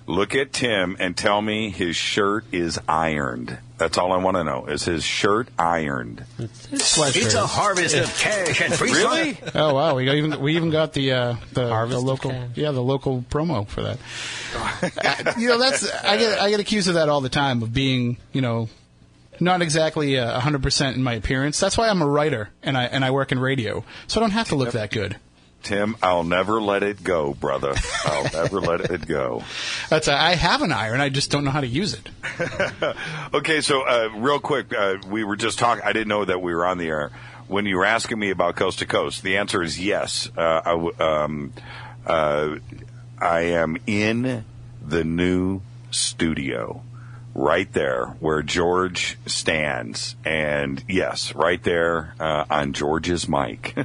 Look 0.07 0.35
at 0.35 0.53
Tim 0.53 0.97
and 0.99 1.17
tell 1.17 1.41
me 1.41 1.71
his 1.71 1.97
shirt 1.97 2.45
is 2.53 2.79
ironed. 2.89 3.59
That's 3.83 3.99
all 3.99 4.13
I 4.13 4.19
want 4.19 4.37
to 4.37 4.45
know. 4.45 4.67
Is 4.67 4.85
his 4.85 5.03
shirt 5.03 5.49
ironed? 5.59 6.25
It's 6.39 7.35
a 7.35 7.45
harvest 7.45 7.97
of 7.97 8.17
cash 8.17 8.61
and 8.61 8.73
free 8.73 8.93
Really? 8.93 9.37
oh 9.57 9.75
wow, 9.75 9.97
we 9.97 10.05
got 10.05 10.15
even 10.15 10.41
we 10.41 10.55
even 10.55 10.71
got 10.71 10.93
the 10.93 11.11
uh, 11.11 11.37
the, 11.53 11.63
the 11.63 11.69
Harvest 11.69 11.99
of 11.99 12.05
local 12.05 12.33
yeah 12.55 12.71
the 12.71 12.81
local 12.81 13.25
promo 13.29 13.67
for 13.67 13.83
that. 13.83 13.99
Uh, 14.83 15.33
you 15.39 15.49
know 15.49 15.59
that's 15.59 15.91
I 16.05 16.17
get 16.17 16.39
I 16.39 16.51
get 16.51 16.61
accused 16.61 16.87
of 16.87 16.95
that 16.95 17.09
all 17.09 17.23
the 17.23 17.29
time 17.31 17.63
of 17.63 17.73
being 17.73 18.19
you 18.33 18.41
know 18.43 18.69
not 19.41 19.63
exactly 19.63 20.17
uh, 20.19 20.39
hundred 20.39 20.63
percent 20.63 20.97
in 20.97 21.03
my 21.03 21.15
appearance. 21.15 21.59
That's 21.59 21.77
why 21.77 21.89
I'm 21.89 22.03
a 22.03 22.07
writer 22.07 22.51
and 22.63 22.77
I 22.77 22.85
and 22.85 23.05
I 23.05 23.11
work 23.11 23.33
in 23.33 23.41
radio, 23.41 23.83
so 24.07 24.21
I 24.21 24.23
don't 24.23 24.31
have 24.31 24.49
to 24.51 24.57
look 24.57 24.73
that 24.73 24.93
good. 24.93 25.17
Tim, 25.63 25.97
I'll 26.03 26.25
never 26.25 26.61
let 26.61 26.83
it 26.83 27.03
go, 27.05 27.35
brother. 27.35 27.75
I'll 28.05 28.25
never 28.33 28.61
let 28.61 28.91
it 28.91 29.07
go. 29.07 29.43
That's 29.89 30.09
a, 30.09 30.15
I 30.21 30.35
have 30.35 30.63
an 30.63 30.73
iron, 30.73 31.01
I 31.01 31.09
just 31.09 31.31
don't 31.31 31.45
know 31.45 31.51
how 31.51 31.61
to 31.61 31.67
use 31.67 31.95
it. 31.95 32.09
Okay, 33.35 33.61
so 33.63 33.83
uh, 33.83 34.09
real 34.17 34.39
quick, 34.41 34.75
uh, 34.75 34.97
we 35.09 35.25
were 35.25 35.37
just 35.37 35.59
talking. 35.59 35.83
I 35.85 35.93
didn't 35.93 36.09
know 36.09 36.25
that 36.25 36.43
we 36.43 36.55
were 36.55 36.67
on 36.67 36.77
the 36.79 36.87
air. 36.89 37.11
When 37.49 37.65
you 37.67 37.77
were 37.79 37.85
asking 37.85 38.19
me 38.19 38.31
about 38.31 38.57
coast 38.57 38.81
to 38.81 38.87
coast, 38.87 39.23
the 39.23 39.39
answer 39.39 39.63
is 39.63 39.81
yes. 39.81 40.29
Uh, 40.37 40.61
I, 40.65 40.71
w- 40.73 40.95
um, 41.01 41.53
uh, 42.07 42.57
I 43.19 43.41
am 43.41 43.79
in 43.87 44.45
the 44.87 45.03
new 45.05 45.63
studio, 45.91 46.83
right 47.35 47.73
there 47.73 48.07
where 48.21 48.43
George 48.43 49.17
stands, 49.27 50.17
and 50.25 50.85
yes, 50.89 51.35
right 51.35 51.63
there 51.63 52.15
uh, 52.21 52.45
on 52.51 52.73
George's 52.75 53.29
mic. 53.29 53.75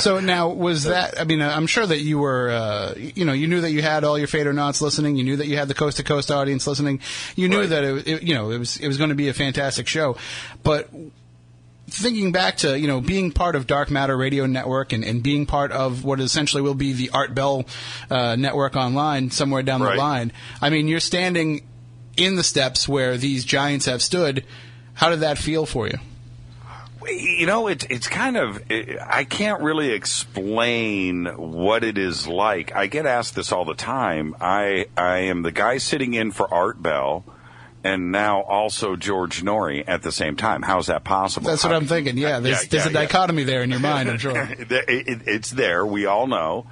So 0.00 0.20
now 0.20 0.48
was 0.48 0.84
that? 0.84 1.18
I 1.20 1.24
mean, 1.24 1.40
I'm 1.40 1.66
sure 1.66 1.86
that 1.86 1.98
you 2.00 2.18
were, 2.18 2.50
uh, 2.50 2.94
you 2.96 3.24
know, 3.24 3.32
you 3.32 3.46
knew 3.48 3.60
that 3.62 3.70
you 3.70 3.80
had 3.82 4.04
all 4.04 4.18
your 4.18 4.26
Fadernauts 4.28 4.80
listening. 4.82 5.16
You 5.16 5.24
knew 5.24 5.36
that 5.36 5.46
you 5.46 5.56
had 5.56 5.68
the 5.68 5.74
coast 5.74 5.96
to 5.98 6.04
coast 6.04 6.30
audience 6.30 6.66
listening. 6.66 7.00
You 7.36 7.48
knew 7.48 7.60
Right. 7.60 7.68
that 7.70 7.84
it, 7.84 8.06
it, 8.08 8.22
you 8.22 8.34
know, 8.34 8.50
it 8.50 8.58
was 8.58 8.76
it 8.78 8.86
was 8.88 8.98
going 8.98 9.10
to 9.10 9.14
be 9.16 9.28
a 9.28 9.34
fantastic 9.34 9.86
show. 9.88 10.16
But 10.62 10.90
thinking 11.88 12.32
back 12.32 12.56
to 12.58 12.78
you 12.78 12.86
know 12.88 13.00
being 13.00 13.30
part 13.30 13.54
of 13.56 13.66
Dark 13.66 13.90
Matter 13.90 14.16
Radio 14.16 14.46
Network 14.46 14.92
and, 14.92 15.04
and 15.04 15.22
being 15.22 15.46
part 15.46 15.70
of 15.72 16.04
what 16.04 16.20
essentially 16.20 16.62
will 16.62 16.74
be 16.74 16.92
the 16.92 17.10
Art 17.10 17.34
Bell 17.34 17.64
uh, 18.10 18.36
network 18.36 18.74
online 18.76 19.30
somewhere 19.30 19.62
down 19.62 19.82
Right. 19.82 19.92
the 19.94 19.98
line. 19.98 20.32
I 20.60 20.70
mean, 20.70 20.88
you're 20.88 21.00
standing 21.00 21.62
in 22.16 22.36
the 22.36 22.42
steps 22.44 22.88
where 22.88 23.16
these 23.16 23.44
giants 23.44 23.86
have 23.86 24.02
stood. 24.02 24.44
How 24.94 25.10
did 25.10 25.20
that 25.20 25.38
feel 25.38 25.66
for 25.66 25.86
you? 25.88 25.98
You 27.06 27.46
know, 27.46 27.66
it's 27.68 27.84
it's 27.90 28.08
kind 28.08 28.36
of 28.36 28.62
I 28.70 29.24
can't 29.24 29.60
really 29.62 29.90
explain 29.90 31.26
what 31.26 31.84
it 31.84 31.98
is 31.98 32.26
like. 32.26 32.74
I 32.74 32.86
get 32.86 33.04
asked 33.06 33.34
this 33.34 33.52
all 33.52 33.64
the 33.66 33.74
time. 33.74 34.34
I 34.40 34.86
I 34.96 35.18
am 35.18 35.42
the 35.42 35.52
guy 35.52 35.78
sitting 35.78 36.14
in 36.14 36.30
for 36.32 36.52
Art 36.52 36.82
Bell, 36.82 37.24
and 37.82 38.10
now 38.10 38.40
also 38.42 38.96
George 38.96 39.42
Noory 39.42 39.84
at 39.86 40.02
the 40.02 40.12
same 40.12 40.34
time. 40.36 40.62
How's 40.62 40.86
that 40.86 41.04
possible? 41.04 41.48
That's 41.50 41.62
what 41.62 41.70
How- 41.72 41.76
I'm 41.76 41.86
thinking. 41.86 42.16
Yeah, 42.16 42.40
there's, 42.40 42.62
Yeah, 42.62 42.68
there's 42.70 42.86
a 42.86 42.88
yeah. 42.92 43.00
dichotomy 43.02 43.44
there 43.44 43.62
in 43.62 43.70
your 43.70 43.80
mind. 43.80 44.08
I'm 44.08 44.18
sure. 44.26 44.36
It- 44.38 44.70
it- 44.72 45.22
it's 45.26 45.50
there. 45.50 45.84
We 45.84 46.06
all 46.06 46.26
know, 46.26 46.66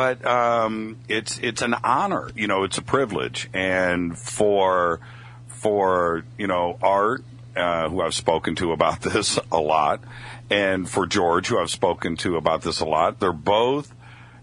but 0.00 0.24
um, 0.24 0.96
it's 1.08 1.38
it's 1.40 1.60
an 1.60 1.74
honor. 1.84 2.30
You 2.34 2.46
know, 2.46 2.64
it's 2.64 2.78
a 2.78 2.82
privilege, 2.82 3.50
and 3.52 4.18
for 4.18 4.98
for 5.46 6.24
you 6.38 6.46
know 6.46 6.78
Art, 6.80 7.22
uh, 7.54 7.90
who 7.90 8.00
I've 8.00 8.14
spoken 8.14 8.54
to 8.54 8.72
about 8.72 9.00
this 9.02 9.38
a 9.52 9.60
lot, 9.60 10.02
and 10.48 10.88
for 10.88 11.06
George, 11.06 11.48
who 11.48 11.58
I've 11.58 11.68
spoken 11.68 12.16
to 12.18 12.36
about 12.36 12.62
this 12.62 12.80
a 12.80 12.86
lot. 12.86 13.20
They're 13.20 13.34
both. 13.34 13.94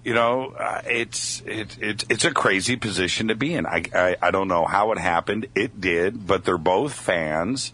You 0.04 0.14
know, 0.14 0.52
uh, 0.52 0.84
it's 0.86 1.42
it, 1.48 1.76
it, 1.82 2.06
it's 2.08 2.24
a 2.24 2.32
crazy 2.32 2.76
position 2.76 3.30
to 3.30 3.36
be 3.36 3.56
in. 3.56 3.66
I, 3.66 3.82
I 3.96 4.16
I 4.22 4.30
don't 4.30 4.48
know 4.48 4.66
how 4.66 4.92
it 4.92 5.00
happened. 5.00 5.48
It 5.56 5.82
did, 5.82 6.28
but 6.28 6.46
they're 6.46 6.60
both 6.60 6.94
fans 6.94 7.74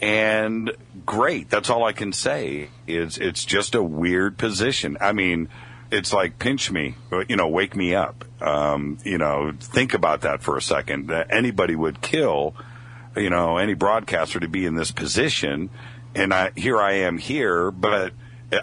and 0.00 0.70
great. 1.04 1.50
That's 1.50 1.70
all 1.70 1.82
I 1.82 1.92
can 1.92 2.12
say. 2.12 2.68
Is 2.86 3.18
it's 3.18 3.44
just 3.44 3.74
a 3.74 3.82
weird 3.82 4.38
position. 4.38 4.96
I 5.00 5.10
mean, 5.10 5.48
it's 5.96 6.12
like 6.12 6.38
pinch 6.38 6.70
me, 6.70 6.94
you 7.28 7.36
know, 7.36 7.48
wake 7.48 7.74
me 7.74 7.94
up. 7.94 8.24
Um, 8.40 8.98
you 9.02 9.16
know, 9.16 9.54
think 9.58 9.94
about 9.94 10.20
that 10.20 10.42
for 10.42 10.56
a 10.56 10.62
second. 10.62 11.10
Anybody 11.10 11.74
would 11.74 12.02
kill, 12.02 12.54
you 13.16 13.30
know, 13.30 13.56
any 13.56 13.74
broadcaster 13.74 14.38
to 14.38 14.48
be 14.48 14.66
in 14.66 14.74
this 14.74 14.92
position, 14.92 15.70
and 16.14 16.34
I 16.34 16.52
here 16.54 16.80
I 16.80 16.92
am 16.92 17.18
here, 17.18 17.70
but. 17.70 18.12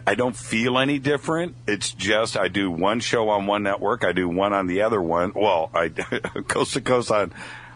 I 0.07 0.15
don't 0.15 0.35
feel 0.35 0.79
any 0.79 0.97
different. 0.97 1.57
It's 1.67 1.91
just 1.91 2.37
I 2.37 2.47
do 2.47 2.71
one 2.71 3.01
show 3.01 3.27
on 3.27 3.47
one 3.47 3.63
network, 3.63 4.05
I 4.05 4.13
do 4.13 4.29
one 4.29 4.53
on 4.53 4.65
the 4.65 4.83
other 4.83 5.01
one. 5.01 5.33
Well, 5.35 5.69
I 5.73 5.89
coast 6.47 6.75
to 6.75 6.81
coast 6.81 7.11
on 7.11 7.33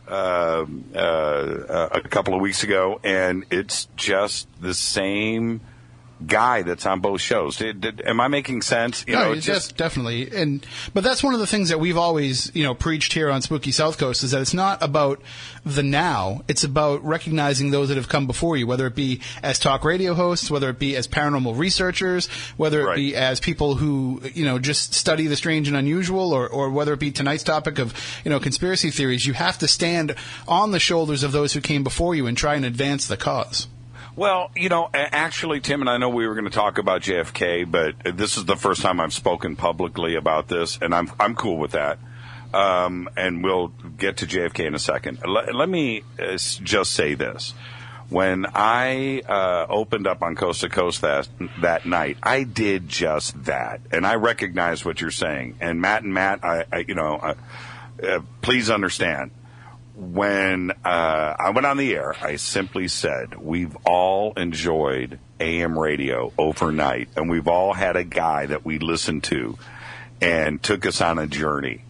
uh, 0.07 0.65
uh, 0.95 1.89
a 1.91 1.99
couple 2.07 2.33
of 2.33 2.39
weeks 2.39 2.63
ago, 2.63 3.01
and 3.03 3.43
it's 3.51 3.89
just 3.97 4.47
the 4.61 4.73
same 4.73 5.59
guy 6.25 6.61
that's 6.63 6.85
on 6.85 6.99
both 6.99 7.21
shows. 7.21 7.57
Did, 7.57 7.81
did, 7.81 8.01
am 8.01 8.19
I 8.19 8.27
making 8.27 8.61
sense? 8.61 9.05
You 9.07 9.13
no, 9.13 9.25
know, 9.25 9.31
it's 9.31 9.39
it's 9.39 9.45
just 9.47 9.57
just 9.69 9.77
definitely, 9.77 10.29
and 10.35 10.65
but 10.93 11.03
that's 11.03 11.23
one 11.23 11.33
of 11.33 11.39
the 11.39 11.47
things 11.47 11.69
that 11.69 11.79
we've 11.79 11.97
always, 11.97 12.51
you 12.55 12.63
know, 12.63 12.73
preached 12.73 13.13
here 13.13 13.29
on 13.29 13.41
Spooky 13.41 13.71
South 13.71 13.97
Coast 13.97 14.23
is 14.23 14.31
that 14.31 14.41
it's 14.41 14.53
not 14.53 14.81
about 14.81 15.21
the 15.65 15.83
now; 15.83 16.41
it's 16.47 16.63
about 16.63 17.03
recognizing 17.03 17.71
those 17.71 17.89
that 17.89 17.97
have 17.97 18.09
come 18.09 18.27
before 18.27 18.57
you, 18.57 18.65
whether 18.67 18.87
it 18.87 18.95
be 18.95 19.21
as 19.43 19.59
talk 19.59 19.83
radio 19.83 20.13
hosts, 20.13 20.49
whether 20.49 20.69
it 20.69 20.79
be 20.79 20.95
as 20.95 21.07
paranormal 21.07 21.57
researchers, 21.57 22.27
whether 22.57 22.81
it 22.81 22.85
Right. 22.85 22.95
be 22.95 23.15
as 23.15 23.39
people 23.39 23.75
who, 23.75 24.21
you 24.33 24.45
know, 24.45 24.59
just 24.59 24.93
study 24.93 25.27
the 25.27 25.35
strange 25.35 25.67
and 25.67 25.75
unusual, 25.77 26.33
or 26.33 26.47
or 26.47 26.69
whether 26.69 26.93
it 26.93 26.99
be 26.99 27.11
tonight's 27.11 27.43
topic 27.43 27.79
of, 27.79 27.93
you 28.23 28.29
know, 28.29 28.39
conspiracy 28.39 28.91
theories. 28.91 29.25
You 29.25 29.33
have 29.33 29.57
to 29.59 29.67
stand 29.67 30.15
on 30.47 30.71
the 30.71 30.79
shoulders 30.79 31.23
of 31.23 31.31
those 31.31 31.53
who 31.53 31.61
came 31.61 31.83
before 31.83 32.15
you 32.15 32.27
and 32.27 32.37
try 32.37 32.55
and 32.55 32.65
advance 32.65 33.07
the 33.07 33.17
cause. 33.17 33.67
Well, 34.17 34.49
you 34.55 34.69
know, 34.69 34.89
actually, 34.95 35.59
Tim, 35.59 35.81
and 35.81 35.87
I 35.87 35.97
know 35.97 36.09
we 36.09 36.27
were 36.27 36.33
going 36.33 36.45
to 36.45 36.49
talk 36.49 36.79
about 36.79 37.03
JFK, 37.03 37.69
but 37.69 38.17
this 38.17 38.35
is 38.35 38.45
the 38.45 38.55
first 38.55 38.81
time 38.81 38.99
I've 38.99 39.13
spoken 39.13 39.55
publicly 39.55 40.15
about 40.15 40.47
this, 40.47 40.79
and 40.81 40.95
I'm 40.95 41.11
I'm 41.19 41.35
cool 41.35 41.57
with 41.57 41.73
that. 41.73 41.99
Um, 42.51 43.09
and 43.15 43.43
we'll 43.43 43.67
get 43.67 44.17
to 44.17 44.25
JFK 44.25 44.65
in 44.65 44.73
a 44.73 44.79
second. 44.79 45.19
Let, 45.23 45.53
let 45.53 45.69
me 45.69 46.01
uh, 46.17 46.31
just 46.31 46.93
say 46.93 47.13
this: 47.13 47.53
when 48.09 48.47
I 48.55 49.21
uh, 49.21 49.67
opened 49.69 50.07
up 50.07 50.23
on 50.23 50.35
Coast 50.35 50.61
to 50.61 50.69
Coast 50.69 51.01
that 51.01 51.29
that 51.61 51.85
night, 51.85 52.17
I 52.23 52.41
did 52.41 52.89
just 52.89 53.43
that, 53.43 53.81
and 53.91 54.03
I 54.03 54.15
recognize 54.15 54.83
what 54.83 54.99
you're 54.99 55.11
saying. 55.11 55.57
And 55.61 55.79
Matt 55.79 56.01
and 56.01 56.11
Matt, 56.15 56.43
I, 56.43 56.65
I 56.73 56.85
you 56.87 56.95
know, 56.95 57.17
uh, 57.17 57.33
uh, 58.01 58.21
please 58.41 58.71
understand 58.71 59.29
when 59.97 60.71
uh, 60.85 61.35
I 61.39 61.49
went 61.49 61.65
on 61.65 61.77
the 61.77 61.95
air, 61.95 62.15
I 62.21 62.35
simply 62.35 62.87
said, 62.87 63.35
We've 63.35 63.75
all 63.83 64.33
enjoyed 64.33 65.19
AM 65.39 65.77
radio 65.77 66.31
overnight, 66.37 67.09
and 67.15 67.29
we've 67.29 67.47
all 67.47 67.73
had 67.73 67.95
a 67.95 68.03
guy 68.03 68.45
that 68.45 68.63
we 68.63 68.77
listened 68.77 69.23
to 69.25 69.57
and 70.21 70.61
took 70.61 70.85
us 70.85 71.01
on 71.01 71.17
a 71.17 71.25
journey. 71.25 71.83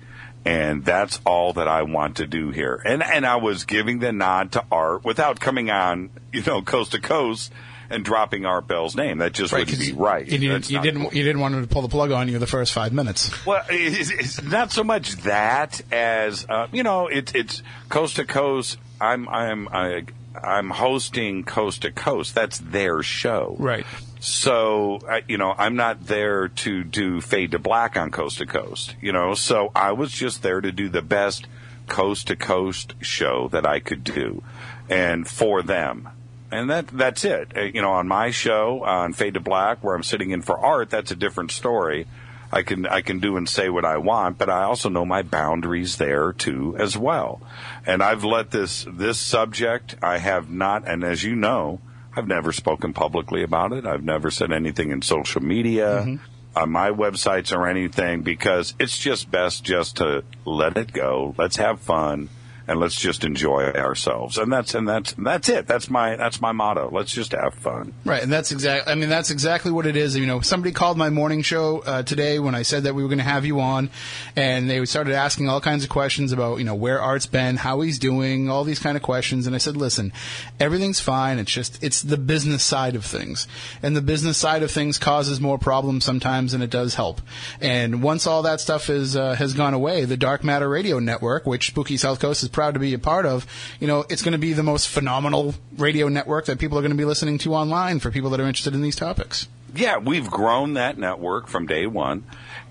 And 0.46 0.86
that's 0.86 1.20
all 1.26 1.52
that 1.54 1.68
I 1.68 1.82
want 1.82 2.18
to 2.18 2.28
do 2.28 2.52
here. 2.52 2.82
And 2.86 3.04
and 3.04 3.26
I 3.26 3.36
was 3.36 3.66
giving 3.66 4.00
the 4.00 4.14
nod 4.14 4.54
to 4.54 4.64
Art 4.72 5.04
without 5.04 5.42
coming 5.42 5.70
on, 5.70 6.10
you 6.32 6.42
know, 6.44 6.62
coast 6.62 6.94
to 6.94 7.02
coast 7.02 7.52
and 7.90 8.04
dropping 8.04 8.46
Art 8.46 8.68
Bell's 8.68 8.96
name. 8.96 9.20
That 9.20 9.34
just 9.34 9.52
wouldn't 9.54 9.70
'cause 9.70 9.80
be 9.80 9.94
right. 9.94 10.26
You, 10.26 10.38
didn't 10.38 10.70
you 10.70 10.82
didn't, 10.82 11.02
cool. 11.04 11.14
you 11.14 11.24
didn't 11.24 11.42
want 11.42 11.56
him 11.56 11.62
to 11.62 11.68
pull 11.68 11.82
the 11.82 11.88
plug 11.88 12.12
on 12.12 12.28
you 12.28 12.40
the 12.40 12.48
first 12.48 12.74
five 12.74 12.94
minutes. 12.94 13.32
Well, 13.46 13.64
it's, 13.70 14.10
it's 14.12 14.42
not 14.44 14.72
so 14.72 14.84
much 14.84 15.12
that 15.24 15.82
as 15.92 16.46
uh, 16.50 16.68
you 16.72 16.84
know, 16.84 17.08
it's 17.08 17.34
it's 17.34 17.64
coast 17.90 18.18
to 18.18 18.26
coast. 18.26 18.78
I'm 19.00 19.28
I'm 19.30 19.68
I, 19.72 20.06
I'm 20.44 20.70
hosting 20.70 21.44
coast 21.44 21.84
to 21.84 21.92
coast. 21.92 22.36
That's 22.36 22.60
their 22.60 23.04
show, 23.04 23.56
Right. 23.60 23.86
So 24.20 25.00
you 25.28 25.38
know, 25.38 25.54
I'm 25.58 25.76
not 25.76 26.08
there 26.08 26.48
to 26.50 26.84
do 26.84 27.22
fade 27.22 27.52
to 27.52 27.60
black 27.60 27.96
on 27.98 28.10
coast 28.12 28.40
to 28.40 28.46
coast. 28.46 28.96
You 29.02 29.12
know, 29.12 29.36
so 29.36 29.72
I 29.76 29.92
was 29.92 30.12
just 30.12 30.42
there 30.42 30.60
to 30.60 30.72
do 30.72 30.90
the 30.90 31.02
best 31.04 31.48
coast 31.88 32.28
to 32.28 32.36
coast 32.36 32.96
show 33.00 33.48
that 33.50 33.66
I 33.66 33.80
could 33.80 34.04
do, 34.04 34.44
and 34.90 35.28
for 35.28 35.62
them. 35.62 36.10
And 36.52 36.70
that 36.70 36.88
that's 36.88 37.26
it. 37.26 37.52
Uh, 37.56 37.62
You 37.62 37.82
know, 37.82 37.92
on 37.92 38.08
my 38.08 38.32
show 38.32 38.84
on 38.84 39.14
Fade 39.14 39.34
to 39.34 39.40
Black, 39.40 39.84
where 39.84 39.96
I'm 39.96 40.04
sitting 40.04 40.32
in 40.32 40.42
for 40.42 40.58
art, 40.58 40.90
that's 40.90 41.12
a 41.12 41.16
different 41.16 41.52
story. 41.52 42.08
I 42.52 42.62
can 42.62 42.86
I 42.86 43.02
can 43.02 43.20
do 43.20 43.36
and 43.36 43.48
say 43.50 43.68
what 43.68 43.84
I 43.84 43.98
want, 43.98 44.38
but 44.38 44.50
I 44.50 44.64
also 44.64 44.88
know 44.88 45.06
my 45.06 45.22
boundaries 45.22 45.98
there 45.98 46.32
too 46.32 46.76
as 46.80 46.98
well. 46.98 47.42
And 47.86 48.02
I've 48.02 48.24
let 48.24 48.52
this 48.52 48.86
this 48.90 49.20
subject 49.20 49.96
I 50.02 50.18
have 50.20 50.50
not, 50.50 50.88
and 50.88 51.04
as 51.04 51.24
you 51.24 51.36
know, 51.36 51.82
I've 52.16 52.28
never 52.28 52.54
spoken 52.54 52.94
publicly 52.94 53.44
about 53.44 53.74
it. 53.74 53.86
I've 53.86 54.04
never 54.04 54.32
said 54.32 54.54
anything 54.54 54.92
in 54.92 55.02
social 55.02 55.44
media, 55.44 56.18
on 56.56 56.72
my 56.72 56.90
websites 56.90 57.56
or 57.56 57.68
anything, 57.68 58.22
because 58.22 58.74
it's 58.80 58.98
just 58.98 59.30
best 59.30 59.66
just 59.66 59.98
to 59.98 60.24
let 60.46 60.78
it 60.78 60.94
go. 60.94 61.36
Let's 61.38 61.58
have 61.58 61.82
fun. 61.82 62.30
And 62.68 62.80
let's 62.80 62.96
just 62.96 63.24
enjoy 63.24 63.64
ourselves, 63.72 64.38
and 64.38 64.52
that's 64.52 64.76
and 64.76 64.88
that's 64.88 65.14
that's 65.14 65.48
it. 65.48 65.68
That's 65.68 65.90
my 65.90 66.18
that's 66.18 66.42
my 66.42 66.52
motto. 66.52 66.90
Let's 66.92 67.14
just 67.14 67.32
have 67.32 67.54
fun. 67.54 67.94
Right, 68.04 68.22
and 68.22 68.32
that's 68.32 68.52
exactly. 68.52 68.92
I 68.92 68.96
mean, 68.96 69.08
that's 69.08 69.32
exactly 69.32 69.72
what 69.72 69.86
it 69.86 69.96
is. 69.96 70.18
You 70.18 70.26
know, 70.26 70.42
somebody 70.42 70.74
called 70.74 70.98
my 70.98 71.10
morning 71.10 71.44
show 71.44 71.80
uh, 71.80 72.04
today 72.04 72.40
when 72.40 72.56
I 72.56 72.64
said 72.64 72.84
that 72.84 72.94
we 72.94 73.04
were 73.04 73.08
going 73.08 73.20
to 73.20 73.24
have 73.24 73.46
you 73.46 73.62
on, 73.62 73.90
and 74.36 74.70
they 74.70 74.84
started 74.86 75.14
asking 75.14 75.48
all 75.48 75.62
kinds 75.62 75.86
of 75.86 75.90
questions 75.90 76.34
about 76.34 76.58
you 76.58 76.66
know 76.66 76.76
where 76.76 77.02
Art's 77.02 77.26
been, 77.26 77.56
how 77.56 77.80
he's 77.82 78.00
doing, 78.00 78.50
all 78.50 78.66
these 78.66 78.80
kind 78.80 78.98
of 78.98 79.04
questions. 79.04 79.48
And 79.48 79.56
I 79.56 79.60
said, 79.60 79.78
listen, 79.78 80.12
everything's 80.60 81.00
fine. 81.00 81.40
It's 81.40 81.52
just 81.52 81.82
it's 81.82 82.02
the 82.02 82.18
business 82.18 82.64
side 82.64 82.96
of 82.96 83.06
things, 83.06 83.48
and 83.82 83.96
the 83.96 84.02
business 84.02 84.38
side 84.38 84.62
of 84.62 84.72
things 84.72 84.98
causes 84.98 85.40
more 85.40 85.58
problems 85.58 86.04
sometimes 86.04 86.52
than 86.52 86.62
it 86.62 86.70
does 86.70 86.96
help. 86.96 87.22
And 87.62 88.04
once 88.04 88.28
all 88.28 88.42
that 88.44 88.60
stuff 88.60 88.90
is 88.90 89.16
uh, 89.16 89.36
has 89.36 89.54
gone 89.54 89.74
away, 89.74 90.04
the 90.04 90.18
Dark 90.18 90.44
Matter 90.44 90.68
Radio 90.68 91.00
Network, 91.00 91.46
which 91.46 91.68
Spooky 91.68 91.96
South 91.96 92.20
Coast 92.20 92.44
is 92.44 92.50
proud 92.58 92.74
to 92.74 92.80
be 92.80 92.96
a 92.96 93.00
part 93.00 93.28
of, 93.28 93.46
you 93.80 93.86
know, 93.86 94.04
it's 94.10 94.24
going 94.24 94.32
to 94.32 94.40
be 94.40 94.54
the 94.54 94.64
most 94.64 94.88
phenomenal 94.88 95.54
radio 95.78 96.08
network 96.08 96.46
that 96.48 96.58
people 96.58 96.76
are 96.76 96.82
going 96.82 96.90
to 96.90 96.98
be 96.98 97.06
listening 97.06 97.38
to 97.38 97.54
online 97.54 98.00
for 98.00 98.10
people 98.10 98.32
that 98.32 98.40
are 98.40 98.48
interested 98.48 98.74
in 98.74 98.82
these 98.82 98.96
topics. 98.96 99.48
Yeah, 99.76 100.00
we've 100.00 100.28
grown 100.28 100.74
that 100.74 100.98
network 100.98 101.50
from 101.50 101.68
day 101.68 101.86
one, 101.86 102.24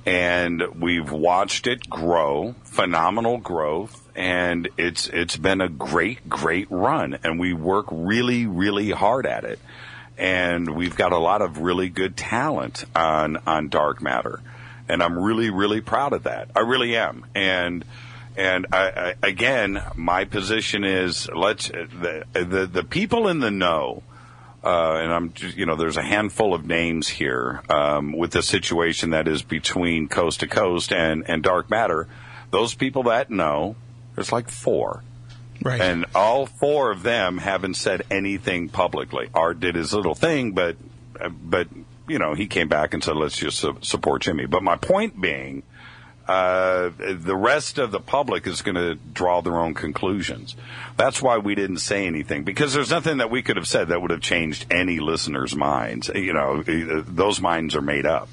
and 0.04 0.60
we've 0.80 1.12
watched 1.12 1.68
it 1.68 1.88
grow, 1.88 2.56
phenomenal 2.64 3.38
growth, 3.38 4.02
and 4.16 4.68
it's 4.76 5.06
it's 5.06 5.36
been 5.36 5.60
a 5.60 5.68
great, 5.68 6.28
great 6.28 6.66
run, 6.68 7.18
and 7.22 7.38
we 7.38 7.52
work 7.52 7.86
really, 7.92 8.44
really 8.46 8.90
hard 8.90 9.24
at 9.24 9.44
it, 9.44 9.60
and 10.18 10.74
we've 10.74 10.96
got 10.96 11.12
a 11.12 11.18
lot 11.18 11.42
of 11.42 11.58
really 11.58 11.88
good 11.90 12.16
talent 12.16 12.84
on 12.96 13.36
on 13.46 13.68
Dark 13.68 14.02
Matter, 14.02 14.40
and 14.88 15.00
I'm 15.00 15.16
really, 15.16 15.50
really 15.50 15.80
proud 15.80 16.12
of 16.12 16.24
that. 16.24 16.50
I 16.56 16.60
really 16.62 16.96
am, 16.96 17.24
and. 17.36 17.84
And 18.36 18.66
I, 18.72 18.88
I, 18.88 19.14
again, 19.22 19.82
my 19.94 20.24
position 20.24 20.84
is 20.84 21.28
let's 21.34 21.68
the, 21.68 22.24
the 22.34 22.66
the 22.70 22.84
people 22.84 23.28
in 23.28 23.40
the 23.40 23.50
know 23.50 24.02
uh, 24.64 24.96
and 25.00 25.12
I'm, 25.12 25.32
just, 25.32 25.56
you 25.56 25.64
know, 25.64 25.76
there's 25.76 25.96
a 25.96 26.02
handful 26.02 26.52
of 26.52 26.66
names 26.66 27.06
here 27.06 27.62
um, 27.70 28.10
with 28.12 28.32
the 28.32 28.42
situation 28.42 29.10
that 29.10 29.28
is 29.28 29.42
between 29.42 30.08
coast 30.08 30.40
to 30.40 30.48
coast 30.48 30.92
and 30.92 31.22
and 31.28 31.42
dark 31.42 31.70
matter. 31.70 32.08
Those 32.50 32.74
people 32.74 33.04
that 33.04 33.30
know, 33.30 33.76
there's 34.16 34.32
like 34.32 34.48
four, 34.50 35.04
Right. 35.62 35.80
and 35.80 36.04
all 36.16 36.46
four 36.46 36.90
of 36.90 37.02
them 37.04 37.38
haven't 37.38 37.74
said 37.74 38.02
anything 38.10 38.68
publicly. 38.68 39.28
Art 39.34 39.60
did 39.60 39.76
his 39.76 39.94
little 39.94 40.14
thing, 40.16 40.50
but 40.52 40.76
uh, 41.20 41.28
but 41.28 41.68
you 42.08 42.18
know, 42.18 42.34
he 42.34 42.46
came 42.48 42.66
back 42.68 42.92
and 42.92 43.04
said, 43.04 43.16
let's 43.16 43.36
just 43.36 43.58
su- 43.60 43.78
support 43.82 44.22
Jimmy. 44.22 44.46
But 44.46 44.62
my 44.64 44.76
point 44.76 45.20
being. 45.20 45.62
Uh, 46.28 46.90
the 46.98 47.36
rest 47.36 47.78
of 47.78 47.92
the 47.92 48.00
public 48.00 48.46
is 48.46 48.62
going 48.62 48.74
to 48.74 48.94
draw 48.94 49.40
their 49.40 49.58
own 49.58 49.74
conclusions. 49.74 50.56
That's 50.96 51.22
why 51.22 51.38
we 51.38 51.54
didn't 51.54 51.78
say 51.78 52.06
anything 52.06 52.42
because 52.42 52.74
there's 52.74 52.90
nothing 52.90 53.18
that 53.18 53.30
we 53.30 53.42
could 53.42 53.56
have 53.56 53.68
said 53.68 53.88
that 53.88 54.02
would 54.02 54.10
have 54.10 54.20
changed 54.20 54.66
any 54.70 54.98
listener's 54.98 55.54
minds. 55.54 56.10
You 56.12 56.32
know, 56.32 56.62
those 56.62 57.40
minds 57.40 57.76
are 57.76 57.82
made 57.82 58.06
up. 58.06 58.28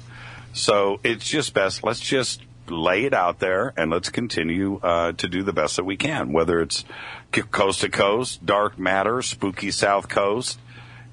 So 0.52 1.00
it's 1.04 1.28
just 1.28 1.54
best. 1.54 1.84
Let's 1.84 2.00
just 2.00 2.42
lay 2.68 3.04
it 3.04 3.14
out 3.14 3.38
there 3.38 3.72
and 3.76 3.90
let's 3.90 4.08
continue 4.08 4.80
uh, 4.82 5.12
to 5.12 5.28
do 5.28 5.42
the 5.42 5.52
best 5.52 5.76
that 5.76 5.84
we 5.84 5.96
can, 5.96 6.32
whether 6.32 6.60
it's 6.60 6.84
coast 7.50 7.82
to 7.82 7.90
coast, 7.90 8.44
dark 8.44 8.78
matter, 8.78 9.22
spooky 9.22 9.70
south 9.70 10.08
coast. 10.08 10.58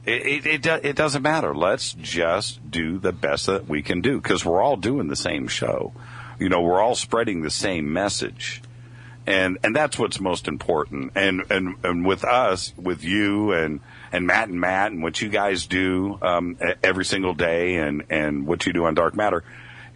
It, 0.03 0.45
it, 0.47 0.65
it, 0.65 0.85
it 0.85 0.95
doesn't 0.95 1.21
matter. 1.21 1.53
Let's 1.53 1.93
just 1.93 2.71
do 2.71 2.97
the 2.97 3.11
best 3.11 3.45
that 3.45 3.67
we 3.67 3.83
can 3.83 4.01
do 4.01 4.19
because 4.19 4.43
we're 4.43 4.61
all 4.61 4.77
doing 4.77 5.09
the 5.09 5.15
same 5.15 5.47
show 5.47 5.93
you 6.41 6.49
know, 6.49 6.59
we're 6.59 6.81
all 6.81 6.95
spreading 6.95 7.43
the 7.43 7.51
same 7.51 7.93
message. 7.93 8.63
And, 9.27 9.59
and 9.63 9.75
that's 9.75 9.99
what's 9.99 10.19
most 10.19 10.47
important. 10.47 11.11
And, 11.13 11.43
and, 11.51 11.75
and 11.83 12.03
with 12.03 12.25
us, 12.25 12.73
with 12.75 13.03
you 13.03 13.53
and, 13.53 13.79
and 14.11 14.25
Matt 14.25 14.49
and 14.49 14.59
Matt 14.59 14.91
and 14.91 15.03
what 15.03 15.21
you 15.21 15.29
guys 15.29 15.67
do, 15.67 16.17
um, 16.23 16.57
every 16.83 17.05
single 17.05 17.35
day 17.35 17.75
and, 17.75 18.05
and 18.09 18.47
what 18.47 18.65
you 18.65 18.73
do 18.73 18.85
on 18.85 18.95
Dark 18.95 19.15
Matter, 19.15 19.43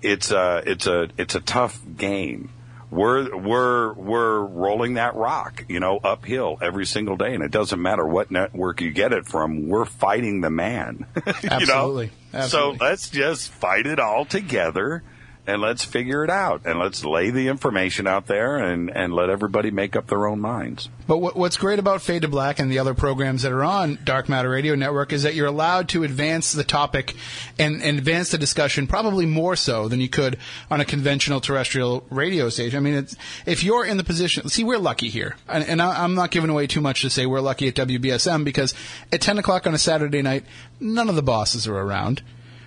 it's 0.03 0.29
a, 0.29 0.61
it's 0.67 0.85
a, 0.85 1.09
it's 1.17 1.33
a 1.33 1.41
tough 1.41 1.81
game. 1.97 2.51
We're, 2.91 3.35
we're, 3.35 3.93
we're 3.93 4.41
rolling 4.41 4.93
that 4.93 5.15
rock, 5.15 5.65
you 5.67 5.79
know, 5.79 5.97
uphill 5.97 6.59
every 6.61 6.85
single 6.85 7.17
day. 7.17 7.33
And 7.33 7.43
it 7.43 7.49
doesn't 7.49 7.81
matter 7.81 8.05
what 8.05 8.29
network 8.29 8.81
you 8.81 8.91
get 8.91 9.11
it 9.13 9.25
from. 9.25 9.67
We're 9.67 9.85
fighting 9.85 10.41
the 10.41 10.51
man. 10.51 11.07
Absolutely. 11.25 11.41
you 11.51 11.67
know? 11.67 12.39
Absolutely. 12.39 12.77
So 12.77 12.85
let's 12.85 13.09
just 13.09 13.49
fight 13.49 13.87
it 13.87 13.99
all 13.99 14.25
together 14.25 15.01
and 15.47 15.61
let's 15.61 15.83
figure 15.83 16.23
it 16.23 16.29
out 16.29 16.61
and 16.65 16.79
let's 16.79 17.05
lay 17.05 17.29
the 17.29 17.47
information 17.47 18.07
out 18.07 18.27
there 18.27 18.57
and, 18.57 18.89
and 18.89 19.13
let 19.13 19.29
everybody 19.29 19.71
make 19.71 19.95
up 19.95 20.07
their 20.07 20.27
own 20.27 20.39
minds. 20.39 20.89
But 21.07 21.19
what, 21.19 21.35
what's 21.35 21.57
great 21.57 21.77
about 21.77 22.01
Fade 22.01 22.23
to 22.23 22.27
Black 22.27 22.59
and 22.59 22.71
the 22.71 22.79
other 22.79 22.93
programs 22.93 23.43
that 23.43 23.51
are 23.51 23.63
on 23.63 23.99
Dark 24.03 24.27
Matter 24.27 24.49
Radio 24.49 24.75
Network 24.75 25.13
is 25.13 25.23
that 25.23 25.35
you're 25.35 25.47
allowed 25.47 25.89
to 25.89 26.03
advance 26.03 26.51
the 26.51 26.63
topic 26.63 27.15
and, 27.59 27.81
and 27.81 27.97
advance 27.97 28.31
the 28.31 28.37
discussion 28.37 28.87
probably 28.87 29.25
more 29.25 29.55
so 29.55 29.87
than 29.87 30.01
you 30.01 30.09
could 30.09 30.37
on 30.71 30.81
a 30.81 30.85
conventional 30.85 31.41
terrestrial 31.41 32.05
radio 32.09 32.49
station. 32.49 32.77
I 32.77 32.81
mean, 32.81 33.07
if 33.45 33.63
you're 33.63 33.85
in 33.85 33.97
the 33.97 34.03
position, 34.03 34.49
see, 34.49 34.63
we're 34.63 34.77
lucky 34.79 35.09
here. 35.09 35.35
And, 35.47 35.63
and 35.63 35.81
I, 35.81 36.03
I'm 36.03 36.15
not 36.15 36.31
giving 36.31 36.49
away 36.49 36.67
too 36.67 36.81
much 36.81 37.01
to 37.01 37.09
say 37.09 37.25
we're 37.25 37.41
lucky 37.41 37.67
at 37.67 37.75
WBSM 37.75 38.43
because 38.43 38.73
at 39.11 39.21
10 39.21 39.37
o'clock 39.37 39.67
on 39.67 39.73
a 39.73 39.77
Saturday 39.77 40.21
night, 40.21 40.43
none 40.79 41.09
of 41.09 41.15
the 41.15 41.23
bosses 41.23 41.67
are 41.67 41.77
around. 41.77 42.23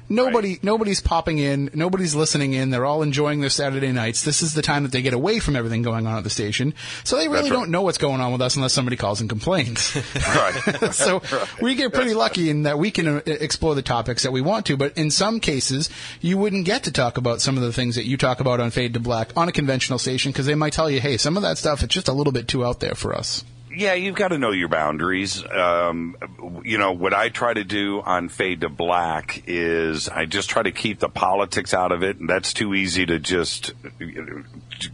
Nobody, 0.09 0.51
right. 0.51 0.65
nobody's 0.65 1.01
popping 1.01 1.39
in. 1.39 1.71
Nobody's 1.75 2.15
listening 2.15 2.55
in. 2.55 2.71
They're 2.71 2.87
all 2.87 3.03
enjoying 3.03 3.41
their 3.41 3.51
Saturday 3.51 3.93
nights. 3.93 4.23
This 4.23 4.43
is 4.43 4.55
the 4.55 4.63
time 4.63 4.85
that 4.85 4.93
they 4.93 5.03
get 5.03 5.13
away 5.13 5.39
from 5.39 5.57
everything 5.57 5.83
going 5.83 6.07
on 6.07 6.17
at 6.17 6.25
the 6.25 6.31
station. 6.31 6.75
So 7.05 7.17
they 7.17 7.29
really 7.29 7.51
right. 7.51 7.57
don't 7.57 7.71
know 7.71 7.83
what's 7.83 7.99
going 7.99 8.21
on 8.21 8.33
with 8.33 8.41
us 8.41 8.57
unless 8.57 8.73
somebody 8.73 8.97
calls 8.97 9.21
and 9.21 9.29
complains. 9.29 9.95
right. 10.17 10.93
so 10.93 11.21
right. 11.33 11.63
we 11.63 11.75
get 11.75 11.93
pretty 11.93 12.15
lucky 12.15 12.49
in 12.51 12.63
that 12.63 12.79
we 12.79 12.91
can 12.91 13.09
uh, 13.09 13.23
explore 13.27 13.75
the 13.75 13.83
topics 13.83 14.23
that 14.23 14.33
we 14.33 14.41
want 14.41 14.67
to. 14.67 14.77
But 14.77 14.97
in 14.97 15.11
some 15.11 15.41
cases, 15.41 15.91
you 16.21 16.39
wouldn't 16.39 16.65
get 16.65 16.85
to 16.85 16.93
talk 16.93 17.19
about 17.19 17.41
some 17.41 17.57
of 17.57 17.63
the 17.63 17.73
things 17.73 17.97
that 17.97 18.05
you 18.05 18.17
talk 18.17 18.41
about 18.41 18.61
on 18.61 18.71
Fade 18.71 18.95
to 18.95 19.01
Black 19.01 19.33
on 19.37 19.49
a 19.49 19.53
conventional 19.53 19.99
station 19.99 20.33
because 20.33 20.47
they 20.47 20.55
might 20.55 20.73
tell 20.73 20.91
you, 20.91 21.01
hey, 21.01 21.17
some 21.17 21.37
of 21.37 21.43
that 21.43 21.59
stuff, 21.59 21.83
it's 21.83 21.95
just 21.95 22.09
a 22.09 22.13
little 22.13 22.33
bit 22.33 22.49
too 22.49 22.65
out 22.65 22.81
there 22.81 22.95
for 22.95 23.15
us 23.15 23.45
yeah, 23.79 23.95
you've 23.95 24.17
got 24.17 24.29
to 24.29 24.39
know 24.39 24.51
your 24.51 24.67
boundaries. 24.67 25.45
Um, 25.47 26.17
you 26.65 26.79
know, 26.79 26.93
what 26.93 27.15
I 27.15 27.29
try 27.29 27.55
to 27.55 27.63
do 27.63 28.03
on 28.03 28.29
Fade 28.29 28.63
to 28.63 28.69
Black 28.69 29.45
is 29.47 30.09
I 30.09 30.27
just 30.27 30.51
try 30.51 30.65
to 30.65 30.73
keep 30.73 30.99
the 30.99 31.09
politics 31.09 31.73
out 31.73 31.93
of 31.93 32.03
it, 32.03 32.19
and 32.19 32.29
that's 32.29 32.53
too 32.53 32.75
easy 32.75 33.07
to 33.07 33.21
just 33.21 33.73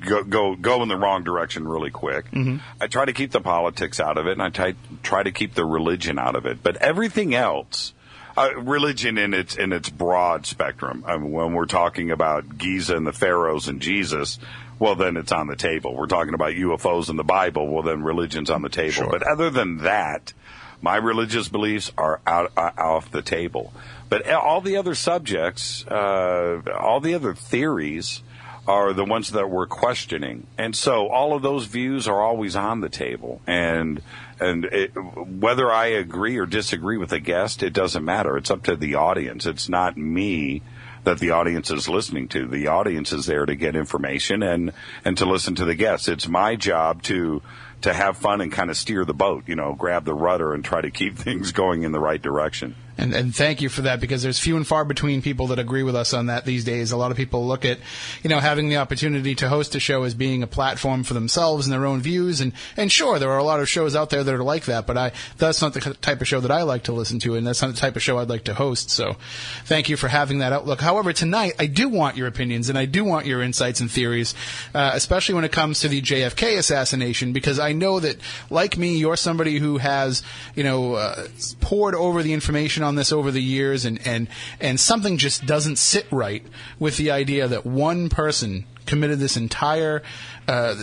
go 0.07 0.23
go, 0.23 0.55
go 0.55 0.83
in 0.83 0.91
the 0.91 0.99
wrong 0.99 1.25
direction 1.25 1.67
really 1.67 1.91
quick. 1.91 2.31
Mm-hmm. 2.31 2.59
I 2.79 2.87
try 2.87 3.07
to 3.07 3.15
keep 3.15 3.31
the 3.31 3.41
politics 3.41 4.01
out 4.01 4.19
of 4.19 4.27
it, 4.27 4.33
and 4.33 4.43
I 4.43 4.51
try, 4.51 4.75
try 5.03 5.23
to 5.23 5.33
keep 5.33 5.55
the 5.55 5.65
religion 5.65 6.19
out 6.19 6.37
of 6.37 6.45
it. 6.45 6.63
But 6.63 6.77
everything 6.77 7.35
else. 7.35 7.95
Uh, 8.37 8.51
religion 8.57 9.17
in 9.17 9.33
its 9.33 9.55
in 9.55 9.73
its 9.73 9.89
broad 9.89 10.45
spectrum. 10.45 11.05
I 11.07 11.17
mean, 11.17 11.31
when 11.31 11.53
we're 11.53 11.67
talking 11.67 12.11
about 12.11 12.59
Giza 12.59 12.97
and 12.97 13.07
the 13.07 13.13
pharaohs 13.13 13.69
and 13.69 13.81
Jesus, 13.81 14.41
well, 14.85 14.97
then 14.97 15.17
it's 15.17 15.33
on 15.33 15.47
the 15.47 15.57
table. 15.57 15.95
We're 15.95 16.07
talking 16.07 16.35
about 16.35 16.53
UFOs 16.53 17.09
in 17.09 17.17
the 17.17 17.25
Bible. 17.25 17.67
Well, 17.69 17.83
then 17.83 18.03
religion's 18.03 18.51
on 18.51 18.61
the 18.61 18.69
table. 18.69 18.93
Sure. 18.93 19.09
But 19.09 19.23
other 19.23 19.49
than 19.49 19.79
that, 19.79 20.35
my 20.83 20.97
religious 20.97 21.49
beliefs 21.49 21.91
are 21.97 22.21
out, 22.27 22.53
uh, 22.55 22.71
off 22.77 23.11
the 23.11 23.23
table. 23.23 23.73
But 24.11 24.31
all 24.31 24.61
the 24.61 24.77
other 24.77 24.95
subjects, 24.95 25.87
uh, 25.87 26.61
all 26.79 27.01
the 27.01 27.15
other 27.15 27.35
theories, 27.35 28.23
are 28.69 28.93
the 28.93 29.07
ones 29.07 29.31
that 29.31 29.49
we're 29.49 29.67
questioning, 29.67 30.47
and 30.59 30.75
so 30.75 31.09
all 31.09 31.35
of 31.35 31.43
those 31.43 31.67
views 31.67 32.09
are 32.09 32.23
always 32.23 32.57
on 32.57 32.81
the 32.81 32.89
table. 32.89 33.41
And 33.47 34.03
and 34.41 34.65
it, 34.67 34.89
whether 34.95 35.71
I 35.71 35.87
agree 35.87 36.39
or 36.39 36.47
disagree 36.47 36.97
with 36.97 37.13
a 37.13 37.21
guest, 37.21 37.63
it 37.63 37.73
doesn't 37.73 38.05
matter. 38.05 38.37
It's 38.37 38.51
up 38.51 38.63
to 38.65 38.77
the 38.77 38.95
audience. 38.97 39.45
It's 39.47 39.69
not 39.69 39.97
me 39.97 40.63
that 41.05 41.19
the 41.19 41.31
audience 41.31 41.71
is 41.71 41.89
listening 41.89 42.29
to. 42.29 42.47
The 42.47 42.69
audience 42.69 43.13
is 43.13 43.27
there 43.27 43.47
to 43.47 43.55
get 43.55 43.77
information 43.77 44.43
and 44.43 44.73
and 45.05 45.17
to 45.19 45.27
listen 45.27 45.55
to 45.57 45.65
the 45.65 45.75
guests. 45.75 46.09
It's 46.09 46.29
my 46.29 46.57
job 46.57 47.03
to 47.05 47.43
to 47.83 47.93
have 47.93 48.17
fun 48.17 48.41
and 48.41 48.51
kind 48.51 48.71
of 48.71 48.77
steer 48.77 49.05
the 49.05 49.15
boat, 49.15 49.45
you 49.47 49.57
know, 49.57 49.75
grab 49.75 50.05
the 50.05 50.15
rudder 50.15 50.55
and 50.55 50.65
try 50.65 50.81
to 50.81 50.91
keep 50.91 51.17
things 51.19 51.53
going 51.53 51.83
in 51.83 51.93
the 51.93 52.01
right 52.01 52.21
direction. 52.21 52.75
And, 52.97 53.13
and 53.13 53.35
thank 53.35 53.61
you 53.61 53.69
for 53.69 53.83
that 53.83 54.01
because 54.01 54.23
there's 54.23 54.39
few 54.39 54.57
and 54.57 54.67
far 54.67 54.85
between 54.85 55.21
people 55.21 55.49
that 55.49 55.59
agree 55.59 55.83
with 55.83 55.97
us 55.97 56.15
on 56.15 56.27
that 56.27 56.45
these 56.45 56.65
days. 56.65 56.93
A 56.93 56.97
lot 56.97 57.11
of 57.11 57.17
people 57.17 57.47
look 57.47 57.65
at, 57.65 57.79
you 58.23 58.31
know, 58.31 58.39
having 58.39 58.69
the 58.69 58.77
opportunity 58.77 59.35
to 59.37 59.49
host 59.49 59.75
a 59.75 59.81
show 59.81 60.05
as 60.05 60.15
being 60.15 60.43
a 60.43 60.47
platform 60.47 61.03
for 61.03 61.15
themselves 61.15 61.67
and 61.67 61.73
their 61.73 61.87
own 61.87 62.01
views. 62.01 62.41
And, 62.41 62.53
and 62.77 62.93
sure, 62.93 63.19
there 63.19 63.31
are 63.31 63.39
a 63.39 63.45
lot 63.45 63.61
of 63.61 63.69
shows 63.69 63.97
out 63.97 64.11
there 64.11 64.23
that 64.23 64.35
are 64.35 64.45
like 64.45 64.67
that, 64.67 64.87
but 64.87 64.97
I, 64.97 65.13
that's 65.39 65.61
not 65.61 65.75
the 65.75 65.81
type 65.81 66.21
of 66.21 66.29
show 66.29 66.41
that 66.41 66.51
I 66.51 66.63
like 66.63 66.85
to 66.85 66.93
listen 66.93 67.19
to 67.21 67.35
and 67.35 67.47
that's 67.47 67.63
not 67.63 67.73
the 67.73 67.81
type 67.81 67.97
of 67.97 68.03
show 68.03 68.19
I'd 68.19 68.29
like 68.29 68.45
to 68.45 68.55
host. 68.55 68.91
So 68.91 69.17
thank 69.65 69.89
you 69.89 69.97
for 69.97 70.09
having 70.09 70.39
that 70.39 70.53
outlook. 70.53 70.81
However, 70.81 71.13
tonight 71.13 71.55
I 71.59 71.67
do 71.67 71.89
want 71.89 72.17
your 72.17 72.29
opinions 72.29 72.69
and 72.69 72.79
I 72.79 72.85
do 72.85 73.05
want 73.05 73.27
your 73.27 73.43
insights 73.43 73.81
and 73.81 73.91
theories, 73.91 74.35
uh, 74.73 74.93
especially 74.95 75.35
when 75.35 75.45
it 75.45 75.53
comes 75.53 75.81
to 75.81 75.89
the 75.89 76.01
JFK 76.01 76.59
assassination 76.59 77.33
because 77.33 77.59
I 77.59 77.73
know 77.73 77.99
that 77.99 78.19
like 78.51 78.79
me, 78.79 78.97
you're 78.99 79.17
somebody 79.17 79.59
who 79.59 79.79
has, 79.79 80.23
you 80.55 80.63
know, 80.63 80.95
uh, 80.95 81.27
poured 81.61 81.97
over 81.97 82.23
the 82.23 82.33
information 82.33 82.84
on 82.85 82.95
this 82.95 83.13
over 83.13 83.31
the 83.31 83.43
years, 83.43 83.85
and 83.85 84.05
and 84.07 84.29
and 84.61 84.79
something 84.79 85.17
just 85.17 85.47
doesn't 85.47 85.77
sit 85.77 86.07
right 86.11 86.45
with 86.79 86.97
the 86.97 87.11
idea 87.11 87.49
that 87.49 87.67
one 87.67 88.09
person 88.09 88.67
committed 88.87 89.19
this 89.19 89.37
entire 89.37 90.03
uh, 90.47 90.75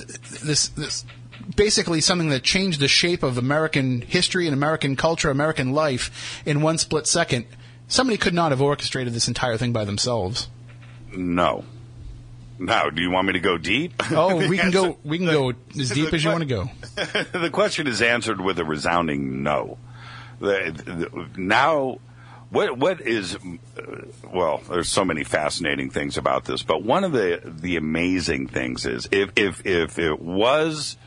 this 0.44 0.70
this 0.70 1.06
basically 1.56 2.02
something 2.02 2.30
that 2.30 2.44
changed 2.44 2.80
the 2.80 2.88
shape 2.88 3.24
of 3.24 3.38
American 3.38 4.02
history 4.02 4.48
and 4.48 4.54
American 4.54 4.96
culture, 4.96 5.30
American 5.30 5.72
life 5.72 6.42
in 6.46 6.62
one 6.62 6.78
split 6.78 7.08
second. 7.08 7.46
Somebody 7.88 8.18
could 8.18 8.34
not 8.34 8.52
have 8.52 8.62
orchestrated 8.62 9.14
this 9.14 9.28
entire 9.28 9.58
thing 9.58 9.74
by 9.74 9.84
themselves. 9.84 10.48
No. 11.14 11.66
Now, 12.58 12.90
do 12.90 13.02
you 13.02 13.10
want 13.10 13.28
me 13.28 13.34
to 13.34 13.40
go 13.40 13.58
deep? 13.58 13.94
Oh, 14.12 14.48
we 14.48 14.58
can 14.58 14.68
answer, 14.68 14.90
go. 14.90 14.98
We 15.04 15.18
can 15.18 15.28
the, 15.28 15.34
go 15.34 15.54
as 15.80 15.90
deep 15.90 16.14
as 16.14 16.24
you 16.24 16.30
want 16.30 16.42
to 16.42 16.46
go. 16.46 16.70
the 17.40 17.50
question 17.52 17.88
is 17.88 18.02
answered 18.02 18.40
with 18.40 18.60
a 18.60 18.64
resounding 18.64 19.44
no. 19.44 19.78
Now, 21.38 22.00
what 22.50 22.78
what 22.78 23.02
is 23.02 23.36
uh, 23.36 23.40
well? 24.32 24.62
There's 24.70 24.90
so 24.90 25.06
many 25.06 25.24
fascinating 25.24 25.90
things 25.90 26.18
about 26.18 26.46
this, 26.46 26.64
but 26.64 26.84
one 26.84 27.04
of 27.04 27.12
the 27.12 27.42
the 27.46 27.78
amazing 27.78 28.48
things 28.48 28.86
is 28.86 29.08
if 29.12 29.32
if 29.36 29.66
if 29.66 30.00
it 30.00 30.22
was 30.22 30.98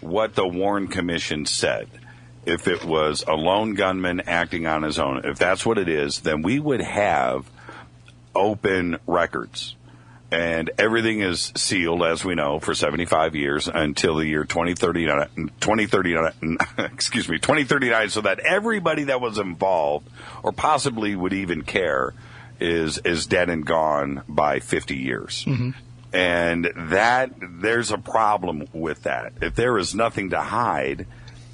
what 0.00 0.34
the 0.34 0.46
Warren 0.46 0.88
Commission 0.88 1.46
said, 1.46 1.88
if 2.46 2.68
it 2.68 2.84
was 2.84 3.24
a 3.26 3.34
lone 3.34 3.74
gunman 3.74 4.20
acting 4.22 4.66
on 4.66 4.82
his 4.82 4.98
own, 4.98 5.22
if 5.24 5.38
that's 5.38 5.64
what 5.64 5.78
it 5.78 5.88
is, 5.88 6.20
then 6.20 6.42
we 6.42 6.58
would 6.58 6.80
have 6.80 7.50
open 8.34 8.98
records 9.06 9.74
and 10.32 10.70
everything 10.78 11.20
is 11.20 11.52
sealed, 11.54 12.02
as 12.02 12.24
we 12.24 12.34
know, 12.34 12.58
for 12.58 12.74
75 12.74 13.36
years 13.36 13.68
until 13.68 14.16
the 14.16 14.26
year 14.26 14.44
2039, 14.44 15.50
2039 15.60 16.56
excuse 16.78 17.28
me, 17.28 17.38
2039, 17.38 18.08
so 18.08 18.22
that 18.22 18.38
everybody 18.40 19.04
that 19.04 19.20
was 19.20 19.36
involved 19.36 20.08
or 20.42 20.50
possibly 20.50 21.14
would 21.14 21.34
even 21.34 21.62
care 21.62 22.14
is, 22.58 22.96
is 22.98 23.26
dead 23.26 23.50
and 23.50 23.66
gone 23.66 24.22
by 24.26 24.60
50 24.60 24.96
years. 24.96 25.44
Mm-hmm. 25.44 25.70
And 26.14 26.72
that, 26.76 27.32
there's 27.38 27.90
a 27.90 27.98
problem 27.98 28.66
with 28.72 29.02
that. 29.02 29.34
If 29.42 29.54
there 29.54 29.76
is 29.76 29.94
nothing 29.94 30.30
to 30.30 30.40
hide, 30.40 31.06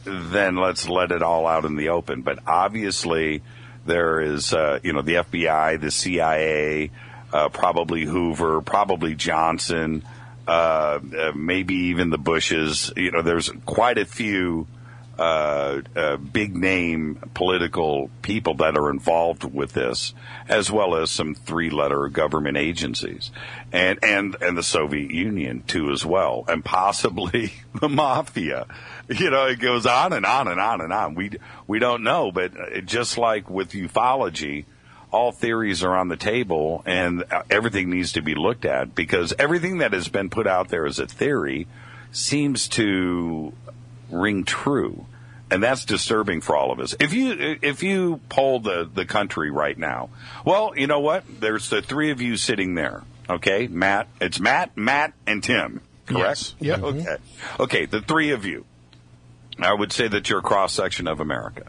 then 0.05 0.55
let's 0.55 0.89
let 0.89 1.11
it 1.11 1.23
all 1.23 1.49
out 1.49 1.65
in 1.65 1.75
the 1.75 1.89
open. 1.89 2.23
But 2.23 2.39
obviously, 2.47 3.43
there 3.87 4.21
is, 4.21 4.53
uh, 4.53 4.79
you 4.85 4.93
know, 4.93 5.03
the 5.03 5.15
FBI, 5.15 5.81
the 5.81 5.91
CIA, 5.91 6.91
uh, 7.33 7.49
probably 7.49 8.05
Hoover, 8.05 8.61
probably 8.61 9.15
Johnson, 9.15 10.03
uh, 10.47 11.01
uh, 11.17 11.33
maybe 11.35 11.75
even 11.75 12.11
the 12.11 12.19
Bushes. 12.19 12.93
You 12.97 13.11
know, 13.11 13.23
there's 13.23 13.51
quite 13.67 13.99
a 13.99 14.05
few 14.05 14.67
uh, 15.19 15.83
uh, 15.97 16.17
big 16.17 16.57
name 16.57 17.17
political 17.35 18.09
people 18.23 18.55
that 18.55 18.79
are 18.79 18.89
involved 18.89 19.43
with 19.43 19.73
this, 19.73 20.15
as 20.49 20.71
well 20.71 20.95
as 20.95 21.11
some 21.11 21.35
three 21.35 21.71
letter 21.71 22.09
government 22.09 22.57
agencies, 22.57 23.33
and 23.73 23.99
and 24.03 24.37
and 24.41 24.57
the 24.57 24.63
Soviet 24.63 25.11
Union 25.11 25.65
too 25.67 25.91
as 25.91 26.07
well, 26.07 26.45
and 26.47 26.65
possibly 26.65 27.53
the 27.81 27.89
mafia. 27.89 28.67
You 29.09 29.31
know, 29.31 29.47
it 29.47 29.59
goes 29.59 29.87
on 29.87 30.13
and 30.13 30.25
on 30.25 30.47
and 30.47 30.61
on 30.61 30.81
and 30.81 30.93
on. 30.93 31.15
We 31.17 31.33
we 31.67 31.81
don't 31.81 32.05
know, 32.05 32.31
but 32.31 32.53
just 32.85 33.19
like 33.19 33.51
with 33.51 33.73
ufology. 33.73 34.67
All 35.11 35.33
theories 35.33 35.83
are 35.83 35.97
on 35.97 36.09
the 36.09 36.17
table 36.17 36.83
and 36.85 37.25
uh, 37.31 37.43
everything 37.51 37.91
needs 37.91 38.13
to 38.13 38.23
be 38.23 38.35
looked 38.35 38.65
at 38.65 38.95
because 38.95 39.33
everything 39.39 39.79
that 39.79 39.93
has 39.93 40.09
been 40.09 40.29
put 40.29 40.47
out 40.47 40.69
there 40.69 40.87
as 40.87 40.99
a 40.99 41.07
theory 41.07 41.67
seems 42.13 42.69
to 42.69 43.53
ring 44.11 44.45
true. 44.45 45.07
And 45.51 45.63
that's 45.63 45.87
disturbing 45.87 46.43
for 46.43 46.57
all 46.57 46.73
of 46.73 46.79
us. 46.79 46.95
If 47.01 47.15
you 47.15 47.57
if 47.63 47.83
you 47.83 48.21
poll 48.29 48.61
the 48.61 48.89
the 48.93 49.07
country 49.07 49.51
right 49.51 49.79
now, 49.79 50.11
well, 50.45 50.75
you 50.77 50.87
know 50.87 51.01
what? 51.01 51.25
There's 51.41 51.71
the 51.71 51.81
three 51.81 52.11
of 52.11 52.21
you 52.21 52.37
sitting 52.37 52.75
there. 52.75 53.03
Okay, 53.31 53.67
Matt. 53.67 54.09
It's 54.21 54.39
Matt, 54.39 54.77
Matt, 54.77 55.15
and 55.27 55.43
Tim. 55.43 55.81
Correct. 56.05 56.23
Yes. 56.23 56.55
Yep. 56.61 56.83
Okay. 56.83 57.17
Okay. 57.61 57.87
The 57.87 58.03
three 58.03 58.33
of 58.33 58.45
you. 58.45 58.67
I 59.59 59.73
would 59.73 59.93
say 59.93 60.07
that 60.07 60.29
you're 60.29 60.39
a 60.39 60.43
cross 60.43 60.73
section 60.73 61.09
of 61.09 61.21
America. 61.21 61.65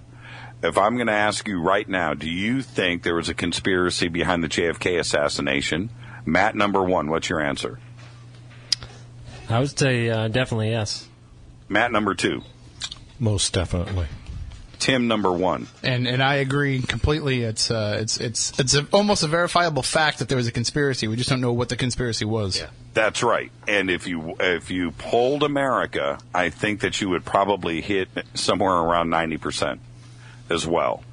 If 0.61 0.77
I'm 0.77 0.95
going 0.95 1.07
to 1.07 1.13
ask 1.13 1.47
you 1.47 1.61
right 1.61 1.87
now, 1.87 2.13
do 2.13 2.29
you 2.29 2.61
think 2.61 3.03
there 3.03 3.15
was 3.15 3.29
a 3.29 3.33
conspiracy 3.33 4.09
behind 4.09 4.43
the 4.43 4.49
JFK 4.49 4.99
assassination? 4.99 5.89
Matt, 6.25 6.53
number 6.55 6.83
one, 6.83 7.09
what's 7.09 7.29
your 7.29 7.39
answer? 7.39 7.79
I 9.49 9.59
would 9.59 9.77
say 9.77 10.09
uh, 10.09 10.27
definitely 10.27 10.71
yes. 10.71 11.07
Matt, 11.69 11.91
number 11.91 12.13
two. 12.13 12.41
Most 13.19 13.53
definitely. 13.53 14.07
Tim, 14.79 15.07
number 15.07 15.31
one. 15.31 15.67
And 15.83 16.07
and 16.07 16.23
I 16.23 16.35
agree 16.35 16.81
completely. 16.81 17.43
It's 17.43 17.69
uh, 17.69 17.97
it's 17.99 18.17
it's 18.17 18.57
it's 18.59 18.75
a, 18.75 18.87
almost 18.93 19.23
a 19.23 19.27
verifiable 19.27 19.83
fact 19.83 20.19
that 20.19 20.29
there 20.29 20.37
was 20.37 20.47
a 20.47 20.53
conspiracy. 20.53 21.07
We 21.07 21.17
just 21.17 21.29
don't 21.29 21.41
know 21.41 21.51
what 21.51 21.67
the 21.67 21.75
conspiracy 21.75 22.23
was. 22.23 22.57
Yeah. 22.57 22.69
That's 22.93 23.21
right. 23.21 23.51
And 23.67 23.89
if 23.89 24.07
you 24.07 24.35
if 24.39 24.71
you 24.71 24.91
polled 24.91 25.43
America, 25.43 26.17
I 26.33 26.49
think 26.49 26.79
that 26.81 27.01
you 27.01 27.09
would 27.09 27.25
probably 27.25 27.81
hit 27.81 28.07
somewhere 28.35 28.73
around 28.73 29.09
ninety 29.09 29.37
percent 29.37 29.81
as 30.49 30.65
well. 30.65 31.03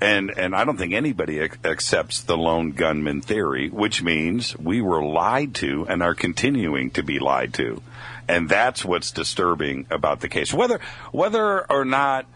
And 0.00 0.30
and 0.36 0.54
I 0.54 0.64
don't 0.64 0.76
think 0.76 0.92
anybody 0.92 1.38
ac- 1.38 1.54
accepts 1.64 2.22
the 2.22 2.36
lone 2.36 2.72
gunman 2.72 3.22
theory, 3.22 3.70
which 3.70 4.02
means 4.02 4.56
we 4.58 4.82
were 4.82 5.02
lied 5.02 5.54
to 5.56 5.86
and 5.88 6.02
are 6.02 6.14
continuing 6.14 6.90
to 6.90 7.02
be 7.02 7.18
lied 7.18 7.54
to. 7.54 7.82
And 8.28 8.48
that's 8.48 8.84
what's 8.84 9.10
disturbing 9.10 9.86
about 9.90 10.20
the 10.20 10.28
case. 10.28 10.52
Whether 10.52 10.80
whether 11.12 11.70
or 11.70 11.86
not 11.86 12.26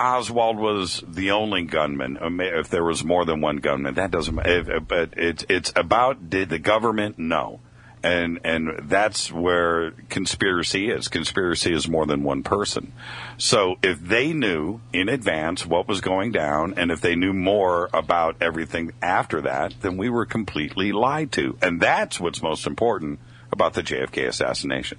Oswald 0.00 0.56
was 0.58 1.04
the 1.06 1.30
only 1.30 1.62
gunman, 1.62 2.18
if 2.40 2.68
there 2.68 2.82
was 2.82 3.04
more 3.04 3.24
than 3.24 3.40
one 3.40 3.58
gunman, 3.58 3.94
that 3.94 4.10
doesn't 4.10 4.34
matter. 4.34 4.80
But 4.80 5.10
it's 5.16 5.44
it's 5.48 5.72
about 5.76 6.30
did 6.30 6.48
the 6.48 6.58
government 6.58 7.18
know? 7.18 7.60
And 8.04 8.40
and 8.44 8.88
that's 8.88 9.32
where 9.32 9.92
conspiracy 10.10 10.90
is. 10.90 11.08
Conspiracy 11.08 11.72
is 11.72 11.88
more 11.88 12.06
than 12.06 12.22
one 12.22 12.42
person. 12.42 12.92
So 13.38 13.76
if 13.82 13.98
they 13.98 14.32
knew 14.32 14.80
in 14.92 15.08
advance 15.08 15.64
what 15.64 15.88
was 15.88 16.00
going 16.00 16.30
down, 16.30 16.74
and 16.76 16.90
if 16.90 17.00
they 17.00 17.16
knew 17.16 17.32
more 17.32 17.88
about 17.92 18.36
everything 18.40 18.92
after 19.02 19.40
that, 19.42 19.74
then 19.80 19.96
we 19.96 20.10
were 20.10 20.26
completely 20.26 20.92
lied 20.92 21.32
to, 21.32 21.56
and 21.62 21.80
that's 21.80 22.20
what's 22.20 22.42
most 22.42 22.66
important 22.66 23.18
about 23.50 23.72
the 23.72 23.82
JFK 23.82 24.28
assassination. 24.28 24.98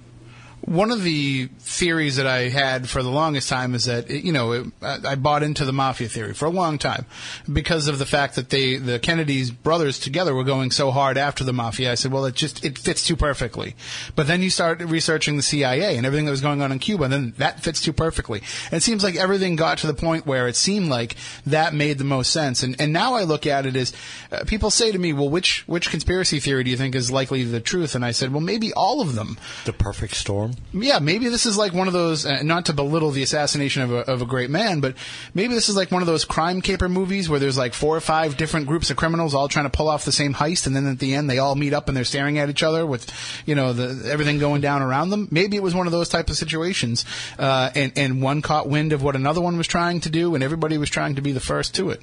One 0.62 0.90
of 0.90 1.02
the 1.02 1.48
theories 1.60 2.16
that 2.16 2.26
I 2.26 2.48
had 2.48 2.88
for 2.88 3.02
the 3.02 3.10
longest 3.10 3.48
time 3.48 3.74
is 3.74 3.84
that 3.84 4.10
you 4.10 4.32
know 4.32 4.52
it, 4.52 4.66
I 4.82 4.98
I 5.04 5.14
bought 5.14 5.42
into 5.42 5.64
the 5.64 5.72
mafia 5.72 6.08
theory 6.08 6.34
for 6.34 6.46
a 6.46 6.50
long 6.50 6.78
time 6.78 7.06
because 7.52 7.88
of 7.88 7.98
the 7.98 8.06
fact 8.06 8.34
that 8.34 8.50
they 8.50 8.76
the 8.76 8.98
Kennedys 8.98 9.50
brothers 9.50 9.98
together 9.98 10.34
were 10.34 10.44
going 10.44 10.70
so 10.70 10.90
hard 10.90 11.16
after 11.18 11.44
the 11.44 11.52
mafia. 11.52 11.92
I 11.92 11.94
said, 11.94 12.12
well, 12.12 12.24
it 12.24 12.34
just 12.34 12.64
it 12.64 12.78
fits 12.78 13.06
too 13.06 13.16
perfectly. 13.16 13.76
But 14.14 14.26
then 14.26 14.42
you 14.42 14.50
start 14.50 14.80
researching 14.80 15.36
the 15.36 15.42
CIA 15.42 15.96
and 15.96 16.04
everything 16.04 16.26
that 16.26 16.32
was 16.32 16.40
going 16.40 16.60
on 16.62 16.72
in 16.72 16.78
Cuba, 16.78 17.04
and 17.04 17.12
then 17.12 17.34
that 17.38 17.60
fits 17.60 17.80
too 17.80 17.92
perfectly. 17.92 18.42
And 18.70 18.78
it 18.78 18.82
seems 18.82 19.04
like 19.04 19.16
everything 19.16 19.56
got 19.56 19.78
to 19.78 19.86
the 19.86 19.94
point 19.94 20.26
where 20.26 20.48
it 20.48 20.56
seemed 20.56 20.88
like 20.88 21.16
that 21.46 21.74
made 21.74 21.98
the 21.98 22.04
most 22.04 22.32
sense. 22.32 22.62
And 22.62 22.80
and 22.80 22.92
now 22.92 23.14
I 23.14 23.22
look 23.22 23.46
at 23.46 23.66
it 23.66 23.76
as 23.76 23.92
uh, 24.32 24.44
people 24.46 24.70
say 24.70 24.90
to 24.92 24.98
me, 24.98 25.12
well, 25.12 25.30
which 25.30 25.66
which 25.68 25.90
conspiracy 25.90 26.40
theory 26.40 26.64
do 26.64 26.70
you 26.70 26.76
think 26.76 26.94
is 26.94 27.10
likely 27.10 27.44
the 27.44 27.60
truth? 27.60 27.94
And 27.94 28.04
I 28.04 28.10
said, 28.10 28.32
well, 28.32 28.40
maybe 28.40 28.72
all 28.72 29.00
of 29.00 29.14
them 29.14 29.38
The 29.64 29.72
perfect 29.72 30.14
storm. 30.14 30.45
Yeah, 30.72 30.98
maybe 30.98 31.28
this 31.28 31.46
is 31.46 31.56
like 31.56 31.72
one 31.72 31.86
of 31.86 31.92
those, 31.92 32.26
uh, 32.26 32.42
not 32.42 32.66
to 32.66 32.72
belittle 32.72 33.10
the 33.10 33.22
assassination 33.22 33.82
of 33.82 33.92
a, 33.92 34.10
of 34.10 34.22
a 34.22 34.26
great 34.26 34.50
man, 34.50 34.80
but 34.80 34.94
maybe 35.34 35.54
this 35.54 35.68
is 35.68 35.76
like 35.76 35.90
one 35.90 36.02
of 36.02 36.06
those 36.06 36.24
crime 36.24 36.60
caper 36.60 36.88
movies 36.88 37.28
where 37.28 37.38
there's 37.38 37.58
like 37.58 37.74
four 37.74 37.96
or 37.96 38.00
five 38.00 38.36
different 38.36 38.66
groups 38.66 38.90
of 38.90 38.96
criminals 38.96 39.34
all 39.34 39.48
trying 39.48 39.66
to 39.66 39.70
pull 39.70 39.88
off 39.88 40.04
the 40.04 40.12
same 40.12 40.34
heist, 40.34 40.66
and 40.66 40.74
then 40.74 40.86
at 40.86 40.98
the 40.98 41.14
end 41.14 41.28
they 41.28 41.38
all 41.38 41.54
meet 41.54 41.72
up 41.72 41.88
and 41.88 41.96
they're 41.96 42.04
staring 42.04 42.38
at 42.38 42.50
each 42.50 42.62
other 42.62 42.86
with, 42.86 43.10
you 43.46 43.54
know, 43.54 43.72
the, 43.72 44.10
everything 44.10 44.38
going 44.38 44.60
down 44.60 44.82
around 44.82 45.10
them. 45.10 45.28
Maybe 45.30 45.56
it 45.56 45.62
was 45.62 45.74
one 45.74 45.86
of 45.86 45.92
those 45.92 46.08
type 46.08 46.30
of 46.30 46.36
situations, 46.36 47.04
uh, 47.38 47.70
and, 47.74 47.92
and 47.96 48.22
one 48.22 48.42
caught 48.42 48.68
wind 48.68 48.92
of 48.92 49.02
what 49.02 49.16
another 49.16 49.40
one 49.40 49.56
was 49.56 49.66
trying 49.66 50.00
to 50.00 50.10
do, 50.10 50.34
and 50.34 50.42
everybody 50.42 50.78
was 50.78 50.90
trying 50.90 51.16
to 51.16 51.22
be 51.22 51.32
the 51.32 51.40
first 51.40 51.74
to 51.76 51.90
it. 51.90 52.00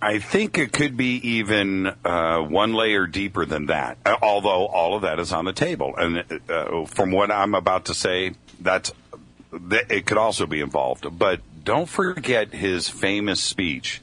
I 0.00 0.18
think 0.18 0.58
it 0.58 0.72
could 0.72 0.96
be 0.96 1.16
even 1.36 1.86
uh, 2.04 2.40
one 2.40 2.74
layer 2.74 3.06
deeper 3.06 3.46
than 3.46 3.66
that. 3.66 3.98
uh, 4.04 4.16
Although 4.22 4.66
all 4.66 4.94
of 4.94 5.02
that 5.02 5.18
is 5.18 5.32
on 5.32 5.44
the 5.44 5.52
table, 5.52 5.94
and 5.96 6.24
uh, 6.48 6.84
from 6.86 7.10
what 7.12 7.30
I'm 7.30 7.54
about 7.54 7.86
to 7.86 7.94
say, 7.94 8.34
that's 8.60 8.92
that 9.52 9.90
it 9.90 10.06
could 10.06 10.18
also 10.18 10.46
be 10.46 10.60
involved. 10.60 11.06
But 11.18 11.40
don't 11.64 11.88
forget 11.88 12.52
his 12.52 12.88
famous 12.88 13.42
speech 13.42 14.02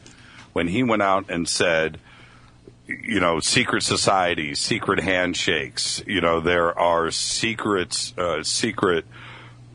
when 0.53 0.67
he 0.67 0.84
went 0.84 1.01
out 1.01 1.29
and 1.29 1.47
said, 1.47 1.99
you 2.88 3.19
know, 3.19 3.39
secret 3.39 3.84
societies, 3.84 4.60
secret 4.60 4.99
handshakes. 4.99 6.03
You 6.08 6.21
know, 6.21 6.39
there 6.41 6.77
are 6.77 7.12
secrets, 7.12 8.13
uh, 8.17 8.43
secret 8.43 9.06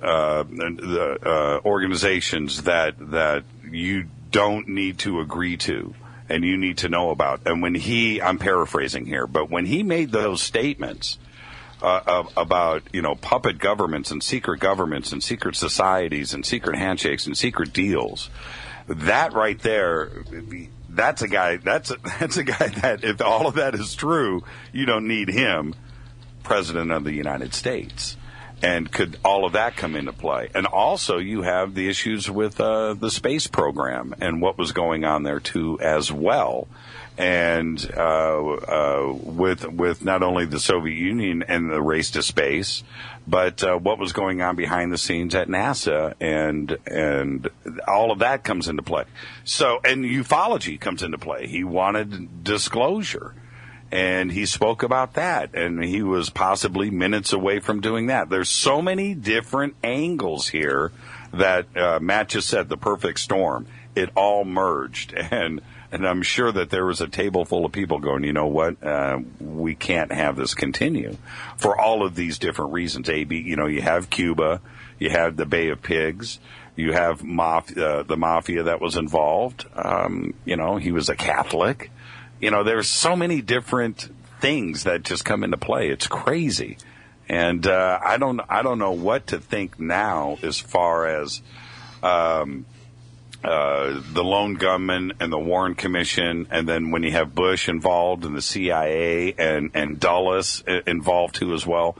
uh, 0.02 0.44
uh, 0.44 1.61
organizations 1.64 2.64
that 2.64 2.94
that 3.12 3.44
you 3.70 4.07
don't 4.31 4.68
need 4.68 4.98
to 4.98 5.20
agree 5.20 5.57
to 5.57 5.94
and 6.29 6.45
you 6.45 6.57
need 6.57 6.79
to 6.79 6.88
know 6.88 7.11
about. 7.11 7.47
And 7.47 7.62
when 7.62 7.75
he, 7.75 8.21
I'm 8.21 8.38
paraphrasing 8.38 9.07
here, 9.07 9.27
but 9.27 9.51
when 9.51 9.67
he 9.67 9.83
made 9.83 10.12
those 10.12 10.43
statements 10.43 11.19
uh, 11.81 12.25
about 12.37 12.83
you 12.93 13.03
know 13.03 13.14
puppet 13.14 13.59
governments 13.59 14.11
and 14.11 14.23
secret 14.23 14.61
governments 14.61 15.12
and 15.12 15.23
secret 15.23 15.55
societies 15.55 16.35
and 16.35 16.45
secret 16.45 16.77
handshakes 16.77 17.27
and 17.27 17.37
secret 17.37 17.73
deals, 17.73 18.31
that 18.88 19.33
right 19.33 19.59
there. 19.61 20.11
That's 20.88 21.23
a 21.23 21.29
guy. 21.29 21.59
That's 21.59 21.91
a, 21.91 21.97
that's 22.19 22.37
a 22.37 22.45
guy 22.45 22.69
that 22.69 23.05
if 23.05 23.21
all 23.21 23.47
of 23.47 23.55
that 23.55 23.75
is 23.75 23.95
true, 23.95 24.43
you 24.73 24.87
don't 24.87 25.07
need 25.07 25.29
him, 25.29 25.75
president 26.43 26.91
of 26.91 27.05
the 27.05 27.12
United 27.12 27.55
States. 27.55 28.17
And 28.62 28.90
could 28.90 29.18
all 29.25 29.44
of 29.44 29.53
that 29.53 29.77
come 29.77 29.94
into 29.94 30.12
play? 30.12 30.49
And 30.55 30.66
also, 30.66 31.18
you 31.18 31.42
have 31.42 31.75
the 31.75 31.88
issues 31.88 32.29
with 32.31 32.61
uh, 32.61 32.94
the 32.94 33.11
space 33.11 33.47
program 33.47 34.14
and 34.21 34.42
what 34.42 34.59
was 34.59 34.73
going 34.73 35.05
on 35.05 35.23
there 35.23 35.40
too, 35.40 35.79
as 35.81 36.11
well. 36.11 36.66
And 37.16 37.79
uh, 37.97 38.42
uh, 38.44 39.12
with 39.23 39.64
with 39.64 40.05
not 40.05 40.23
only 40.23 40.47
the 40.47 40.61
Soviet 40.61 40.97
Union 40.97 41.44
and 41.47 41.71
the 41.71 41.83
race 41.83 42.12
to 42.12 42.23
space, 42.23 42.85
but 43.27 43.62
uh, 43.62 43.77
what 43.77 43.99
was 43.99 44.12
going 44.12 44.40
on 44.40 44.57
behind 44.57 44.92
the 44.92 44.99
scenes 44.99 45.35
at 45.35 45.49
NASA, 45.49 46.14
and 46.21 46.77
and 46.87 47.49
all 47.87 48.12
of 48.12 48.21
that 48.21 48.44
comes 48.44 48.68
into 48.68 48.83
play. 48.83 49.05
So, 49.44 49.81
and 49.85 50.05
ufology 50.05 50.81
comes 50.81 51.03
into 51.03 51.18
play. 51.18 51.49
He 51.49 51.64
wanted 51.64 52.44
disclosure 52.44 53.35
and 53.90 54.31
he 54.31 54.44
spoke 54.46 54.83
about 54.83 55.14
that 55.14 55.55
and 55.55 55.83
he 55.83 56.03
was 56.03 56.31
possibly 56.31 56.90
minutes 56.90 57.33
away 57.33 57.61
from 57.61 57.81
doing 57.81 58.07
that. 58.07 58.29
There's 58.29 58.51
so 58.51 58.83
many 58.83 59.14
different 59.14 59.77
angles 59.83 60.48
here 60.48 60.92
that 61.33 61.77
uh, 61.77 61.98
matt 62.01 62.29
just 62.29 62.48
said 62.48 62.68
the 62.68 62.77
perfect 62.77 63.20
storm. 63.20 63.66
It 63.94 64.11
all 64.14 64.44
merged. 64.44 65.14
And 65.31 65.61
and 65.90 66.07
i'm 66.07 66.20
sure 66.20 66.53
that 66.53 66.68
there 66.68 66.85
was 66.85 67.01
a 67.01 67.09
table 67.09 67.46
full 67.46 67.64
of 67.64 67.72
people 67.72 67.98
going 67.98 68.22
you 68.22 68.33
know 68.33 68.46
what? 68.46 68.83
Uh, 68.83 69.20
we 69.40 69.74
can't 69.74 70.12
have 70.12 70.37
this 70.37 70.55
continue 70.55 71.16
for 71.57 71.81
all 71.81 72.05
of 72.05 72.14
these 72.14 72.38
different 72.38 72.72
reasons. 72.72 73.09
Ab 73.09 73.33
you 73.33 73.57
know 73.57 73.66
you 73.66 73.81
have 73.81 74.11
cuba 74.11 74.61
you 74.98 75.09
have 75.11 75.37
the 75.37 75.46
bay 75.46 75.68
of 75.68 75.81
pigs 75.81 76.40
you 76.77 76.92
have 76.92 77.22
maf- 77.22 77.77
uh, 77.77 78.03
the 78.05 78.16
mafia 78.16 78.64
that 78.64 78.81
was 78.81 78.96
involved. 78.96 79.66
Um, 79.74 80.35
you 80.44 80.57
know 80.57 80.77
he 80.77 80.92
was 80.92 81.09
a 81.09 81.16
catholic 81.16 81.90
you 82.40 82.51
know, 82.51 82.62
there's 82.62 82.88
so 82.88 83.16
many 83.16 83.40
different 83.42 84.09
things 84.40 84.85
that 84.85 85.03
just 85.03 85.24
come 85.24 85.42
into 85.44 85.57
play. 85.57 85.88
It's 85.88 86.07
crazy, 86.07 86.79
and 87.29 87.66
uh, 87.66 87.98
I 88.05 88.16
don't 88.16 88.40
I 88.48 88.62
don't 88.62 88.79
know 88.79 88.92
what 88.92 89.29
to 89.29 89.38
think 89.38 89.79
now 89.81 90.38
as 90.42 90.59
far 90.59 91.07
as 91.07 91.42
um, 92.03 92.64
uh, 93.42 94.01
the 94.12 94.24
lone 94.24 94.55
gunman 94.55 95.12
and 95.20 95.33
the 95.33 95.38
Warren 95.38 95.74
Commission, 95.74 96.46
and 96.51 96.68
then 96.68 96.90
when 96.90 97.03
you 97.03 97.11
have 97.12 97.35
Bush 97.35 97.68
involved 97.68 98.24
and 98.24 98.37
the 98.37 98.42
CIA 98.42 99.35
and 99.37 99.70
and 99.74 99.98
Dulles 100.01 100.62
involved 100.87 101.37
too 101.37 101.55
as 101.55 101.66
well, 101.66 101.96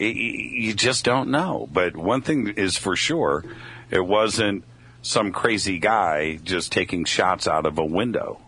y- 0.00 0.06
you 0.06 0.74
just 0.74 1.04
don't 1.04 1.30
know. 1.30 1.68
But 1.72 1.96
one 1.96 2.22
thing 2.22 2.48
is 2.48 2.76
for 2.76 2.96
sure, 2.96 3.44
it 3.90 4.04
wasn't 4.04 4.64
some 5.02 5.32
crazy 5.32 5.78
guy 5.78 6.36
just 6.42 6.72
taking 6.72 7.04
shots 7.04 7.48
out 7.48 7.66
of 7.66 7.78
a 7.78 7.84
window. 7.84 8.38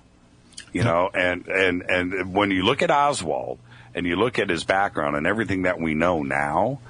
You 0.75 0.83
know, 0.83 1.09
and 1.15 1.47
and 1.47 1.83
and 1.83 2.35
when 2.35 2.51
you 2.51 2.65
look 2.65 2.83
at 2.83 2.91
Oswald 2.91 3.61
and 3.95 4.07
you 4.07 4.17
look 4.17 4.41
at 4.41 4.51
his 4.51 4.65
background 4.65 5.17
and 5.17 5.25
everything 5.25 5.63
that 5.63 5.81
we 5.81 5.95
know 5.95 6.25
now, 6.25 6.81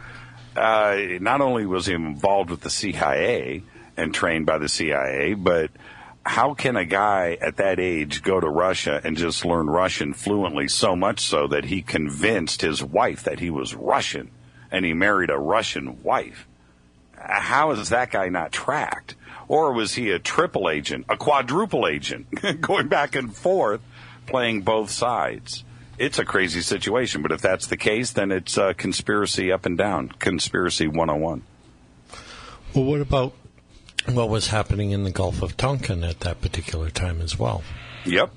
uh, 0.57 0.97
not 1.21 1.43
only 1.43 1.67
was 1.67 1.87
he 1.87 1.93
involved 1.93 2.51
with 2.51 2.63
the 2.63 2.71
CIA 2.71 3.63
and 3.97 4.15
trained 4.15 4.47
by 4.47 4.57
the 4.57 4.71
CIA, 4.71 5.35
but 5.35 5.71
how 6.25 6.55
can 6.55 6.77
a 6.77 6.87
guy 6.87 7.37
at 7.41 7.57
that 7.59 7.79
age 7.79 8.23
go 8.23 8.41
to 8.41 8.49
Russia 8.49 9.01
and 9.05 9.17
just 9.17 9.45
learn 9.45 9.69
Russian 9.69 10.15
fluently 10.15 10.67
so 10.69 10.97
much 10.97 11.21
so 11.21 11.47
that 11.49 11.67
he 11.67 11.83
convinced 11.83 12.63
his 12.63 12.83
wife 12.83 13.25
that 13.25 13.41
he 13.41 13.51
was 13.51 13.75
Russian 13.75 14.31
and 14.71 14.85
he 14.85 14.95
married 14.95 15.29
a 15.29 15.39
Russian 15.39 16.03
wife? 16.03 16.49
How 17.17 17.71
is 17.73 17.91
that 17.91 18.11
guy 18.11 18.31
not 18.31 18.51
tracked? 18.51 19.15
Or 19.55 19.73
was 19.73 19.95
he 19.95 20.11
a 20.11 20.19
triple 20.19 20.69
agent, 20.69 21.07
a 21.09 21.17
quadruple 21.17 21.87
agent, 21.87 22.27
going 22.61 22.89
back 22.89 23.15
and 23.15 23.33
forth, 23.33 23.81
playing 24.27 24.63
both 24.63 24.91
sides? 24.91 25.63
It's 25.97 26.19
a 26.19 26.25
crazy 26.25 26.61
situation, 26.61 27.23
but 27.23 27.31
if 27.31 27.41
that's 27.41 27.69
the 27.69 27.77
case, 27.77 28.11
then 28.11 28.33
it's 28.33 28.59
uh, 28.59 28.73
conspiracy 28.73 29.53
up 29.53 29.65
and 29.65 29.79
down, 29.79 30.09
conspiracy 30.09 30.89
101. 30.89 31.45
Well, 32.75 32.85
what 32.85 33.01
about 33.01 33.35
what 34.07 34.29
was 34.29 34.49
happening 34.49 34.91
in 34.91 35.05
the 35.05 35.13
Gulf 35.13 35.41
of 35.41 35.57
Tonkin 35.57 36.03
at 36.03 36.19
that 36.19 36.41
particular 36.41 36.91
time 36.91 37.21
as 37.21 37.39
well? 37.39 37.63
Yep. 38.07 38.33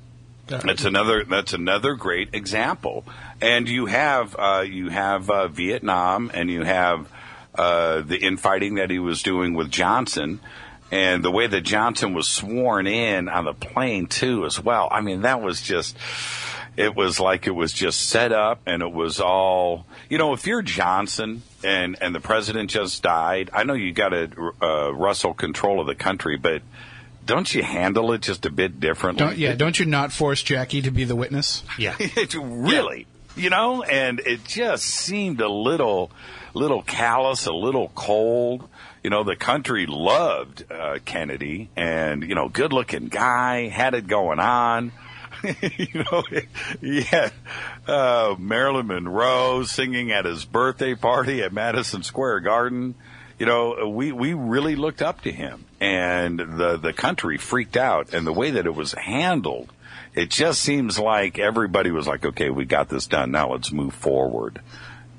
That's 0.45 0.85
another. 0.85 1.23
That's 1.23 1.53
another 1.53 1.95
great 1.95 2.35
example. 2.35 3.05
And 3.41 3.67
you 3.67 3.87
have 3.87 4.35
uh, 4.37 4.65
you 4.67 4.89
have 4.89 5.31
uh, 5.31 5.47
Vietnam, 5.47 6.29
and 6.31 6.51
you 6.51 6.61
have 6.61 7.11
uh, 7.55 8.01
the 8.01 8.17
infighting 8.17 8.75
that 8.75 8.91
he 8.91 8.99
was 8.99 9.23
doing 9.23 9.55
with 9.55 9.71
Johnson, 9.71 10.39
and 10.91 11.23
the 11.23 11.31
way 11.31 11.47
that 11.47 11.61
Johnson 11.61 12.13
was 12.13 12.27
sworn 12.27 12.87
in 12.87 13.29
on 13.29 13.45
the 13.45 13.53
plane 13.53 14.07
too, 14.07 14.45
as 14.45 14.59
well. 14.59 14.87
I 14.91 15.01
mean, 15.01 15.21
that 15.21 15.41
was 15.41 15.61
just. 15.61 15.97
It 16.75 16.95
was 16.95 17.19
like 17.19 17.47
it 17.47 17.55
was 17.55 17.73
just 17.73 18.07
set 18.07 18.31
up, 18.31 18.61
and 18.67 18.83
it 18.83 18.91
was 18.91 19.19
all. 19.19 19.87
You 20.09 20.19
know, 20.19 20.33
if 20.33 20.45
you're 20.45 20.61
Johnson 20.61 21.41
and 21.63 21.97
and 22.01 22.13
the 22.13 22.19
president 22.19 22.69
just 22.69 23.01
died, 23.01 23.49
I 23.51 23.63
know 23.63 23.73
you 23.73 23.93
got 23.93 24.09
to 24.09 24.53
uh, 24.61 24.93
wrestle 24.93 25.33
control 25.33 25.81
of 25.81 25.87
the 25.87 25.95
country, 25.95 26.37
but 26.37 26.61
don't 27.27 27.53
you 27.53 27.61
handle 27.61 28.13
it 28.13 28.21
just 28.21 28.45
a 28.45 28.49
bit 28.49 28.79
differently? 28.79 29.25
Don't, 29.25 29.37
yeah, 29.37 29.53
don't 29.53 29.77
you 29.77 29.85
not 29.85 30.11
force 30.11 30.41
Jackie 30.41 30.81
to 30.81 30.91
be 30.91 31.03
the 31.03 31.15
witness? 31.15 31.61
Yeah. 31.77 31.95
It 31.99 32.33
really, 32.33 33.05
you 33.35 33.49
know, 33.49 33.83
and 33.83 34.19
it 34.21 34.45
just 34.45 34.85
seemed 34.85 35.41
a 35.41 35.49
little, 35.49 36.09
little 36.53 36.81
callous, 36.81 37.45
a 37.45 37.53
little 37.53 37.91
cold. 37.93 38.67
You 39.07 39.11
know, 39.11 39.23
the 39.23 39.37
country 39.37 39.85
loved 39.85 40.69
uh, 40.69 40.99
Kennedy, 41.05 41.69
and 41.77 42.23
you 42.23 42.35
know, 42.35 42.49
good-looking 42.49 43.07
guy, 43.07 43.69
had 43.69 43.93
it 43.93 44.05
going 44.05 44.37
on. 44.37 44.91
you 45.77 46.03
know, 46.03 46.23
yeah, 46.81 47.29
uh, 47.87 48.35
Marilyn 48.37 48.87
Monroe 48.87 49.63
singing 49.63 50.11
at 50.11 50.25
his 50.25 50.43
birthday 50.43 50.93
party 50.93 51.41
at 51.41 51.53
Madison 51.53 52.03
Square 52.03 52.41
Garden. 52.41 52.95
You 53.39 53.45
know, 53.45 53.87
we 53.87 54.11
we 54.11 54.33
really 54.33 54.75
looked 54.75 55.01
up 55.01 55.21
to 55.21 55.31
him, 55.31 55.63
and 55.79 56.37
the 56.37 56.75
the 56.75 56.91
country 56.91 57.37
freaked 57.37 57.77
out, 57.77 58.13
and 58.13 58.27
the 58.27 58.33
way 58.33 58.51
that 58.51 58.65
it 58.65 58.75
was 58.75 58.91
handled, 58.91 59.71
it 60.15 60.31
just 60.31 60.61
seems 60.61 60.99
like 60.99 61.39
everybody 61.39 61.91
was 61.91 62.07
like, 62.07 62.25
okay, 62.25 62.49
we 62.49 62.65
got 62.65 62.89
this 62.89 63.07
done. 63.07 63.31
Now 63.31 63.53
let's 63.53 63.71
move 63.71 63.93
forward. 63.93 64.59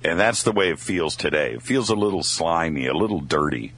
And 0.05 0.19
that's 0.19 0.43
the 0.43 0.53
way 0.53 0.71
it 0.71 0.79
feels 0.79 1.17
today. 1.17 1.55
It 1.55 1.63
feels 1.63 1.91
a 1.91 1.95
little 1.95 2.23
slimy, 2.23 2.87
a 2.87 2.95
little 2.95 3.21
dirty. 3.21 3.73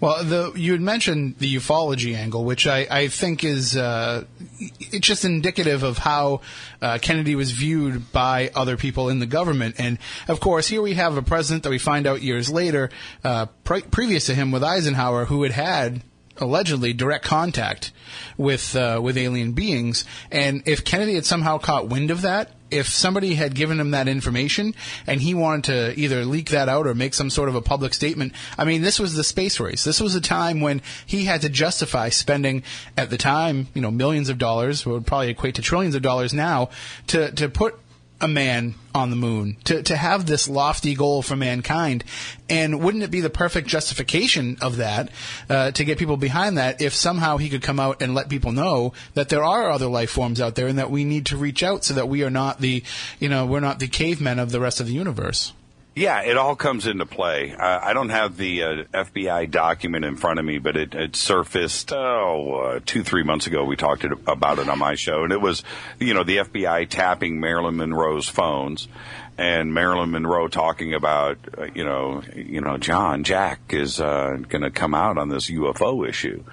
Well, 0.00 0.22
the 0.22 0.52
you 0.54 0.72
had 0.72 0.80
mentioned 0.80 1.38
the 1.38 1.56
ufology 1.56 2.14
angle, 2.14 2.44
which 2.44 2.68
I, 2.68 2.86
I 2.88 3.08
think 3.08 3.42
is 3.42 3.76
uh, 3.76 4.24
it's 4.60 5.06
just 5.06 5.24
indicative 5.24 5.82
of 5.82 5.98
how 5.98 6.42
uh, 6.80 6.98
Kennedy 7.02 7.34
was 7.34 7.50
viewed 7.50 8.12
by 8.12 8.50
other 8.54 8.76
people 8.76 9.08
in 9.08 9.18
the 9.18 9.26
government. 9.26 9.74
And 9.78 9.98
of 10.28 10.38
course, 10.38 10.68
here 10.68 10.82
we 10.82 10.94
have 10.94 11.16
a 11.16 11.22
president 11.22 11.64
that 11.64 11.70
we 11.70 11.78
find 11.78 12.06
out 12.06 12.22
years 12.22 12.48
later, 12.48 12.90
uh, 13.24 13.46
pre- 13.64 13.82
previous 13.82 14.26
to 14.26 14.36
him 14.36 14.52
with 14.52 14.62
Eisenhower, 14.62 15.24
who 15.24 15.42
had 15.42 15.52
had 15.52 16.02
allegedly 16.36 16.92
direct 16.92 17.24
contact 17.24 17.90
with 18.36 18.76
uh, 18.76 19.00
with 19.02 19.16
alien 19.16 19.50
beings. 19.50 20.04
And 20.30 20.62
if 20.66 20.84
Kennedy 20.84 21.14
had 21.14 21.26
somehow 21.26 21.58
caught 21.58 21.88
wind 21.88 22.12
of 22.12 22.22
that, 22.22 22.52
if 22.70 22.88
somebody 22.88 23.34
had 23.34 23.54
given 23.54 23.80
him 23.80 23.92
that 23.92 24.08
information 24.08 24.74
and 25.06 25.20
he 25.20 25.34
wanted 25.34 25.64
to 25.64 26.00
either 26.00 26.24
leak 26.24 26.50
that 26.50 26.68
out 26.68 26.86
or 26.86 26.94
make 26.94 27.14
some 27.14 27.30
sort 27.30 27.48
of 27.48 27.54
a 27.54 27.62
public 27.62 27.94
statement, 27.94 28.32
I 28.56 28.64
mean, 28.64 28.82
this 28.82 28.98
was 28.98 29.14
the 29.14 29.24
space 29.24 29.60
race. 29.60 29.84
This 29.84 30.00
was 30.00 30.14
a 30.14 30.20
time 30.20 30.60
when 30.60 30.82
he 31.06 31.24
had 31.24 31.40
to 31.42 31.48
justify 31.48 32.08
spending, 32.08 32.62
at 32.96 33.10
the 33.10 33.18
time, 33.18 33.68
you 33.74 33.82
know, 33.82 33.90
millions 33.90 34.28
of 34.28 34.38
dollars, 34.38 34.84
would 34.84 35.06
probably 35.06 35.30
equate 35.30 35.54
to 35.56 35.62
trillions 35.62 35.94
of 35.94 36.02
dollars 36.02 36.32
now, 36.32 36.70
to, 37.08 37.30
to 37.32 37.48
put 37.48 37.78
a 38.20 38.28
man 38.28 38.74
on 38.94 39.10
the 39.10 39.16
moon, 39.16 39.56
to, 39.64 39.82
to 39.82 39.96
have 39.96 40.26
this 40.26 40.48
lofty 40.48 40.94
goal 40.94 41.22
for 41.22 41.36
mankind. 41.36 42.02
And 42.48 42.82
wouldn't 42.82 43.04
it 43.04 43.10
be 43.10 43.20
the 43.20 43.30
perfect 43.30 43.68
justification 43.68 44.56
of 44.60 44.76
that, 44.78 45.10
uh, 45.48 45.70
to 45.72 45.84
get 45.84 45.98
people 45.98 46.16
behind 46.16 46.58
that 46.58 46.82
if 46.82 46.94
somehow 46.94 47.36
he 47.36 47.48
could 47.48 47.62
come 47.62 47.78
out 47.78 48.02
and 48.02 48.14
let 48.14 48.28
people 48.28 48.52
know 48.52 48.92
that 49.14 49.28
there 49.28 49.44
are 49.44 49.70
other 49.70 49.86
life 49.86 50.10
forms 50.10 50.40
out 50.40 50.56
there 50.56 50.66
and 50.66 50.78
that 50.78 50.90
we 50.90 51.04
need 51.04 51.26
to 51.26 51.36
reach 51.36 51.62
out 51.62 51.84
so 51.84 51.94
that 51.94 52.08
we 52.08 52.24
are 52.24 52.30
not 52.30 52.60
the, 52.60 52.82
you 53.20 53.28
know, 53.28 53.46
we're 53.46 53.60
not 53.60 53.78
the 53.78 53.88
cavemen 53.88 54.38
of 54.38 54.50
the 54.50 54.60
rest 54.60 54.80
of 54.80 54.86
the 54.86 54.94
universe? 54.94 55.52
Yeah, 55.98 56.22
it 56.22 56.36
all 56.36 56.54
comes 56.54 56.86
into 56.86 57.06
play. 57.06 57.52
Uh, 57.52 57.80
I 57.82 57.92
don't 57.92 58.10
have 58.10 58.36
the 58.36 58.62
uh, 58.62 58.68
FBI 58.94 59.50
document 59.50 60.04
in 60.04 60.14
front 60.14 60.38
of 60.38 60.44
me, 60.44 60.58
but 60.58 60.76
it, 60.76 60.94
it 60.94 61.16
surfaced 61.16 61.92
oh 61.92 62.54
uh, 62.54 62.80
two 62.86 63.02
three 63.02 63.24
months 63.24 63.48
ago. 63.48 63.64
We 63.64 63.74
talked 63.74 64.04
it, 64.04 64.12
about 64.28 64.60
it 64.60 64.68
on 64.68 64.78
my 64.78 64.94
show, 64.94 65.24
and 65.24 65.32
it 65.32 65.40
was 65.40 65.64
you 65.98 66.14
know 66.14 66.22
the 66.22 66.36
FBI 66.36 66.88
tapping 66.88 67.40
Marilyn 67.40 67.78
Monroe's 67.78 68.28
phones, 68.28 68.86
and 69.36 69.74
Marilyn 69.74 70.12
Monroe 70.12 70.46
talking 70.46 70.94
about 70.94 71.38
uh, 71.58 71.66
you 71.74 71.84
know 71.84 72.22
you 72.32 72.60
know 72.60 72.78
John 72.78 73.24
Jack 73.24 73.58
is 73.70 74.00
uh, 74.00 74.38
going 74.48 74.62
to 74.62 74.70
come 74.70 74.94
out 74.94 75.18
on 75.18 75.30
this 75.30 75.50
UFO 75.50 76.08
issue. 76.08 76.44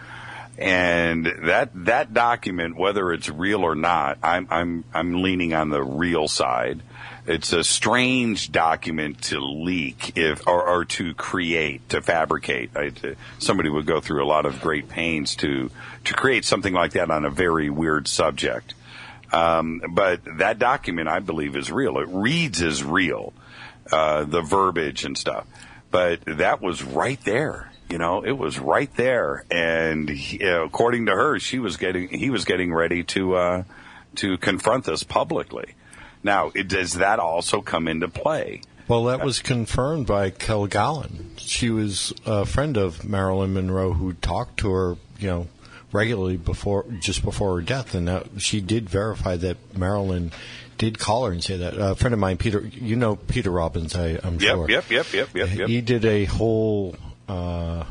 And 0.57 1.25
that 1.43 1.71
that 1.85 2.13
document, 2.13 2.77
whether 2.77 3.11
it's 3.11 3.29
real 3.29 3.63
or 3.63 3.75
not, 3.75 4.17
I'm 4.23 4.47
I'm 4.49 4.83
I'm 4.93 5.21
leaning 5.21 5.53
on 5.53 5.69
the 5.69 5.83
real 5.83 6.27
side. 6.27 6.81
It's 7.27 7.51
a 7.53 7.63
strange 7.63 8.51
document 8.51 9.23
to 9.23 9.39
leak 9.39 10.15
if 10.15 10.47
or, 10.47 10.65
or 10.65 10.85
to 10.85 11.13
create 11.15 11.89
to 11.89 12.01
fabricate. 12.01 12.75
I, 12.75 12.89
to, 12.89 13.15
somebody 13.39 13.67
would 13.67 13.85
go 13.85 13.99
through 13.99 14.23
a 14.23 14.27
lot 14.27 14.45
of 14.45 14.61
great 14.61 14.87
pains 14.87 15.35
to 15.37 15.71
to 16.05 16.13
create 16.13 16.45
something 16.45 16.73
like 16.73 16.93
that 16.93 17.11
on 17.11 17.25
a 17.25 17.29
very 17.29 17.69
weird 17.69 18.07
subject. 18.07 18.75
Um, 19.33 19.81
but 19.89 20.21
that 20.37 20.59
document 20.59 21.09
i 21.09 21.19
believe 21.19 21.57
is 21.57 21.69
real. 21.69 21.97
It 21.97 22.07
reads 22.09 22.61
as 22.61 22.81
real 22.81 23.33
uh, 23.91 24.23
the 24.23 24.41
verbiage 24.41 25.03
and 25.03 25.17
stuff. 25.17 25.45
But 25.91 26.21
that 26.25 26.61
was 26.61 26.83
right 26.83 27.21
there 27.25 27.71
you 27.89 27.97
know 27.97 28.23
it 28.23 28.37
was 28.37 28.59
right 28.59 28.93
there 28.95 29.45
and 29.51 30.09
he, 30.09 30.41
according 30.41 31.05
to 31.05 31.11
her 31.11 31.39
she 31.39 31.59
was 31.59 31.77
getting 31.77 32.09
he 32.09 32.29
was 32.29 32.45
getting 32.45 32.73
ready 32.73 33.03
to 33.03 33.35
uh, 33.35 33.63
to 34.15 34.37
confront 34.37 34.85
this 34.85 35.03
publicly 35.03 35.75
now, 36.25 36.51
it, 36.55 36.67
does 36.67 36.93
that 36.93 37.19
also 37.19 37.61
come 37.61 37.87
into 37.87 38.07
play? 38.07 38.61
Well, 38.87 39.05
that 39.05 39.23
was 39.23 39.39
confirmed 39.39 40.07
by 40.07 40.31
Kel 40.31 40.67
Kilgallen. 40.67 41.37
She 41.37 41.69
was 41.69 42.13
a 42.25 42.47
friend 42.47 42.77
of 42.77 43.07
Marilyn 43.07 43.53
Monroe 43.53 43.93
who 43.93 44.13
talked 44.13 44.57
to 44.57 44.71
her, 44.71 44.97
you 45.19 45.27
know, 45.27 45.47
regularly 45.91 46.37
before, 46.37 46.85
just 46.99 47.23
before 47.23 47.55
her 47.57 47.61
death, 47.61 47.93
and 47.93 48.07
that, 48.07 48.41
she 48.41 48.59
did 48.59 48.89
verify 48.89 49.37
that 49.37 49.77
Marilyn 49.77 50.31
did 50.79 50.97
call 50.97 51.27
her 51.27 51.31
and 51.31 51.43
say 51.43 51.57
that. 51.57 51.75
a 51.77 51.93
friend 51.93 52.13
of 52.15 52.19
mine, 52.19 52.37
Peter, 52.37 52.59
you 52.59 52.95
know 52.95 53.15
Peter 53.15 53.51
Robbins, 53.51 53.95
I, 53.95 54.19
am 54.23 54.39
yep, 54.39 54.55
sure. 54.55 54.69
Yep, 54.69 54.89
yep, 54.89 55.13
yep, 55.13 55.29
yep, 55.35 55.53
yep. 55.53 55.67
He 55.69 55.81
did 55.81 56.05
a 56.05 56.25
whole 56.25 56.95
uh, 57.27 57.85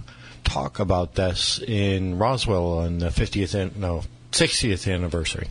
talk 0.44 0.78
about 0.78 1.14
this 1.14 1.60
in 1.60 2.18
Roswell 2.18 2.78
on 2.78 2.98
the 2.98 3.08
50th, 3.08 3.76
no, 3.76 4.02
60th 4.32 4.92
anniversary. 4.92 5.48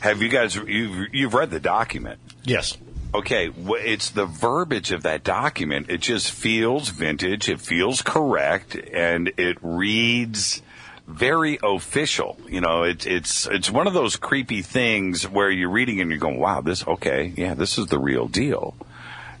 Have 0.00 0.20
you 0.20 0.28
guys 0.28 0.54
you've 0.54 1.14
you've 1.14 1.32
read 1.32 1.50
the 1.50 1.60
document? 1.60 2.18
Yes. 2.42 2.76
Okay, 3.14 3.50
it's 3.56 4.10
the 4.10 4.26
verbiage 4.26 4.92
of 4.92 5.04
that 5.04 5.24
document. 5.24 5.88
It 5.88 6.02
just 6.02 6.30
feels 6.30 6.90
vintage. 6.90 7.48
It 7.48 7.60
feels 7.60 8.02
correct, 8.02 8.74
and 8.74 9.32
it 9.38 9.56
reads 9.62 10.60
very 11.06 11.58
official. 11.62 12.38
You 12.48 12.60
know, 12.60 12.82
it's 12.82 13.06
it's 13.06 13.46
it's 13.46 13.70
one 13.70 13.86
of 13.86 13.94
those 13.94 14.16
creepy 14.16 14.62
things 14.62 15.28
where 15.28 15.50
you're 15.50 15.70
reading 15.70 16.00
and 16.00 16.10
you're 16.10 16.18
going, 16.18 16.38
"Wow, 16.38 16.60
this 16.60 16.86
okay, 16.86 17.32
yeah, 17.36 17.54
this 17.54 17.78
is 17.78 17.86
the 17.86 17.98
real 17.98 18.28
deal." 18.28 18.74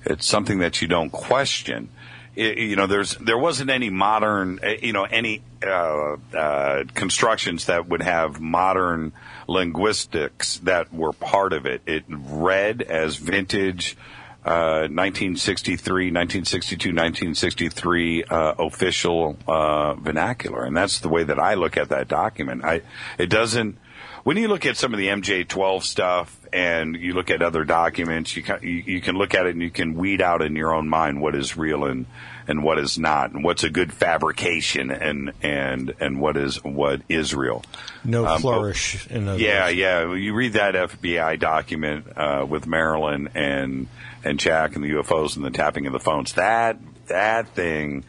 It's 0.06 0.26
something 0.26 0.60
that 0.60 0.80
you 0.80 0.88
don't 0.88 1.10
question. 1.10 1.88
You 2.36 2.74
know, 2.76 2.86
there's 2.86 3.16
there 3.16 3.38
wasn't 3.38 3.70
any 3.70 3.90
modern, 3.90 4.58
eh, 4.62 4.76
you 4.82 4.92
know, 4.92 5.04
any 5.04 5.42
uh, 5.64 6.16
uh, 6.34 6.84
constructions 6.94 7.66
that 7.66 7.88
would 7.88 8.02
have 8.02 8.40
modern 8.40 9.12
linguistics 9.46 10.58
that 10.58 10.92
were 10.92 11.12
part 11.12 11.52
of 11.52 11.66
it. 11.66 11.82
It 11.86 12.04
read 12.08 12.82
as 12.82 13.16
vintage. 13.16 13.96
uh, 14.44 14.92
1963, 14.92 16.10
1962, 16.10 16.90
1963 16.90 18.24
uh, 18.24 18.54
official 18.58 19.38
uh, 19.48 19.94
vernacular, 19.94 20.64
and 20.64 20.76
that's 20.76 21.00
the 21.00 21.08
way 21.08 21.24
that 21.24 21.38
I 21.38 21.54
look 21.54 21.78
at 21.78 21.88
that 21.88 22.08
document. 22.08 22.62
I 22.62 22.82
it 23.16 23.30
doesn't. 23.30 23.78
When 24.24 24.38
you 24.38 24.48
look 24.48 24.64
at 24.64 24.76
some 24.76 24.92
of 24.94 24.98
the 24.98 25.08
MJ12 25.08 25.82
stuff 25.82 26.34
and 26.50 26.96
you 26.96 27.12
look 27.12 27.30
at 27.30 27.42
other 27.42 27.64
documents, 27.64 28.34
you 28.36 28.42
can, 28.42 28.58
you, 28.62 28.70
you 28.70 29.00
can 29.02 29.16
look 29.16 29.34
at 29.34 29.46
it 29.46 29.50
and 29.50 29.62
you 29.62 29.70
can 29.70 29.94
weed 29.94 30.22
out 30.22 30.40
in 30.40 30.56
your 30.56 30.74
own 30.74 30.88
mind 30.88 31.20
what 31.20 31.34
is 31.34 31.56
real 31.56 31.84
and 31.84 32.06
and 32.46 32.62
what 32.62 32.78
is 32.78 32.98
not, 32.98 33.32
and 33.32 33.42
what's 33.42 33.64
a 33.64 33.70
good 33.70 33.92
fabrication 33.92 34.90
and 34.90 35.32
and 35.42 35.94
and 36.00 36.20
what 36.20 36.36
is 36.36 36.62
what 36.62 37.00
is 37.08 37.34
real. 37.34 37.64
No 38.04 38.26
Um, 38.26 38.40
flourish 38.40 39.06
in 39.08 39.28
other 39.28 39.38
Yeah, 39.38 39.68
yeah. 39.68 40.14
You 40.14 40.34
read 40.34 40.54
that 40.54 40.74
FBI 40.74 41.38
document 41.38 42.06
uh, 42.16 42.46
with 42.48 42.66
Marilyn 42.66 43.30
and 43.34 43.88
and 44.24 44.38
Jack 44.38 44.74
and 44.74 44.84
the 44.84 44.90
UFOs 44.90 45.36
and 45.36 45.44
the 45.44 45.50
tapping 45.50 45.86
of 45.86 45.92
the 45.92 46.00
phones. 46.00 46.34
That 46.34 46.78
that 47.06 47.48
thing. 47.48 48.04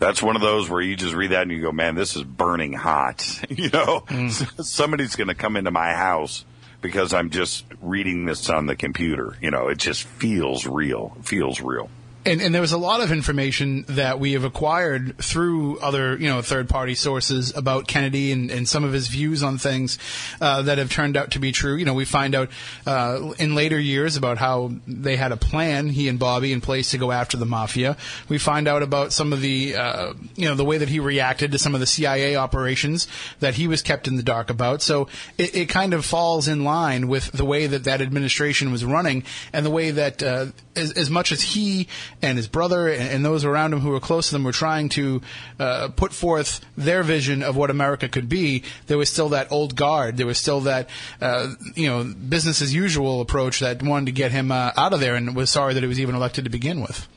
That's 0.00 0.22
one 0.22 0.34
of 0.34 0.42
those 0.42 0.68
where 0.68 0.80
you 0.80 0.96
just 0.96 1.14
read 1.14 1.30
that 1.30 1.42
and 1.42 1.52
you 1.52 1.60
go, 1.60 1.72
"Man, 1.72 1.94
this 1.94 2.16
is 2.16 2.24
burning 2.24 2.72
hot." 2.72 3.44
you 3.50 3.68
know, 3.68 4.00
mm. 4.08 4.64
somebody's 4.64 5.14
going 5.14 5.28
to 5.28 5.34
come 5.34 5.56
into 5.56 5.70
my 5.70 5.92
house 5.92 6.44
because 6.80 7.12
I'm 7.12 7.30
just 7.30 7.64
reading 7.80 8.24
this 8.24 8.48
on 8.50 8.66
the 8.66 8.74
computer. 8.74 9.36
You 9.40 9.50
know, 9.50 9.68
it 9.68 9.78
just 9.78 10.04
feels 10.04 10.66
real. 10.66 11.14
It 11.18 11.26
feels 11.26 11.60
real. 11.60 11.90
And, 12.22 12.42
and 12.42 12.54
there 12.54 12.60
was 12.60 12.72
a 12.72 12.78
lot 12.78 13.00
of 13.00 13.12
information 13.12 13.86
that 13.88 14.20
we 14.20 14.32
have 14.32 14.44
acquired 14.44 15.16
through 15.16 15.78
other, 15.78 16.18
you 16.18 16.28
know, 16.28 16.42
third 16.42 16.68
party 16.68 16.94
sources 16.94 17.56
about 17.56 17.88
Kennedy 17.88 18.30
and, 18.30 18.50
and 18.50 18.68
some 18.68 18.84
of 18.84 18.92
his 18.92 19.08
views 19.08 19.42
on 19.42 19.56
things 19.56 19.98
uh, 20.38 20.60
that 20.62 20.76
have 20.76 20.90
turned 20.90 21.16
out 21.16 21.30
to 21.30 21.38
be 21.38 21.50
true. 21.50 21.76
You 21.76 21.86
know, 21.86 21.94
we 21.94 22.04
find 22.04 22.34
out 22.34 22.50
uh, 22.86 23.32
in 23.38 23.54
later 23.54 23.78
years 23.78 24.16
about 24.16 24.36
how 24.36 24.70
they 24.86 25.16
had 25.16 25.32
a 25.32 25.38
plan, 25.38 25.88
he 25.88 26.08
and 26.08 26.18
Bobby, 26.18 26.52
in 26.52 26.60
place 26.60 26.90
to 26.90 26.98
go 26.98 27.10
after 27.10 27.38
the 27.38 27.46
mafia. 27.46 27.96
We 28.28 28.36
find 28.36 28.68
out 28.68 28.82
about 28.82 29.14
some 29.14 29.32
of 29.32 29.40
the, 29.40 29.76
uh, 29.76 30.12
you 30.36 30.44
know, 30.44 30.54
the 30.54 30.64
way 30.64 30.76
that 30.76 30.90
he 30.90 31.00
reacted 31.00 31.52
to 31.52 31.58
some 31.58 31.72
of 31.72 31.80
the 31.80 31.86
CIA 31.86 32.36
operations 32.36 33.08
that 33.38 33.54
he 33.54 33.66
was 33.66 33.80
kept 33.80 34.06
in 34.06 34.16
the 34.16 34.22
dark 34.22 34.50
about. 34.50 34.82
So 34.82 35.08
it, 35.38 35.56
it 35.56 35.68
kind 35.70 35.94
of 35.94 36.04
falls 36.04 36.48
in 36.48 36.64
line 36.64 37.08
with 37.08 37.32
the 37.32 37.46
way 37.46 37.66
that 37.66 37.84
that 37.84 38.02
administration 38.02 38.70
was 38.72 38.84
running 38.84 39.24
and 39.54 39.64
the 39.64 39.70
way 39.70 39.90
that, 39.90 40.22
uh, 40.22 40.46
as, 40.76 40.92
as 40.92 41.08
much 41.08 41.32
as 41.32 41.40
he 41.40 41.88
and 42.22 42.36
his 42.36 42.48
brother 42.48 42.88
and, 42.88 43.08
and 43.08 43.24
those 43.24 43.44
around 43.44 43.72
him 43.72 43.80
who 43.80 43.90
were 43.90 44.00
close 44.00 44.28
to 44.28 44.34
them 44.34 44.44
were 44.44 44.52
trying 44.52 44.88
to 44.90 45.20
uh, 45.58 45.88
put 45.94 46.12
forth 46.12 46.64
their 46.76 47.02
vision 47.02 47.42
of 47.42 47.56
what 47.56 47.70
America 47.70 48.08
could 48.08 48.28
be, 48.28 48.62
there 48.86 48.98
was 48.98 49.10
still 49.10 49.30
that 49.30 49.50
old 49.50 49.76
guard. 49.76 50.16
There 50.16 50.26
was 50.26 50.38
still 50.38 50.60
that, 50.60 50.88
uh, 51.20 51.52
you 51.74 51.88
know, 51.88 52.04
business 52.04 52.62
as 52.62 52.74
usual 52.74 53.20
approach 53.20 53.60
that 53.60 53.82
wanted 53.82 54.06
to 54.06 54.12
get 54.12 54.32
him 54.32 54.50
uh, 54.52 54.72
out 54.76 54.92
of 54.92 55.00
there 55.00 55.14
and 55.14 55.34
was 55.34 55.50
sorry 55.50 55.74
that 55.74 55.82
he 55.82 55.88
was 55.88 56.00
even 56.00 56.14
elected 56.14 56.44
to 56.44 56.50
begin 56.50 56.80
with. 56.80 57.08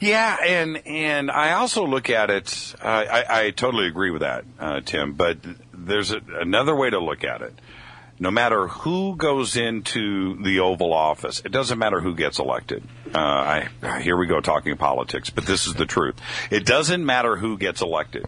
Yeah, 0.00 0.36
and 0.44 0.86
and 0.86 1.30
I 1.30 1.52
also 1.52 1.86
look 1.86 2.08
at 2.08 2.30
it. 2.30 2.74
Uh, 2.80 2.86
I, 2.86 3.46
I 3.46 3.50
totally 3.50 3.86
agree 3.86 4.10
with 4.10 4.22
that, 4.22 4.44
uh, 4.58 4.80
Tim. 4.80 5.12
But 5.12 5.38
there's 5.72 6.12
a, 6.12 6.20
another 6.40 6.74
way 6.74 6.90
to 6.90 6.98
look 6.98 7.24
at 7.24 7.42
it. 7.42 7.54
No 8.18 8.30
matter 8.30 8.68
who 8.68 9.16
goes 9.16 9.56
into 9.56 10.42
the 10.42 10.60
Oval 10.60 10.92
Office, 10.92 11.42
it 11.44 11.50
doesn't 11.50 11.78
matter 11.78 12.00
who 12.00 12.14
gets 12.14 12.38
elected. 12.38 12.84
Uh, 13.14 13.68
I, 13.82 14.00
here 14.00 14.16
we 14.16 14.26
go 14.26 14.40
talking 14.40 14.76
politics, 14.76 15.30
but 15.30 15.44
this 15.44 15.66
is 15.66 15.74
the 15.74 15.86
truth. 15.86 16.16
It 16.50 16.64
doesn't 16.64 17.04
matter 17.04 17.36
who 17.36 17.58
gets 17.58 17.82
elected. 17.82 18.26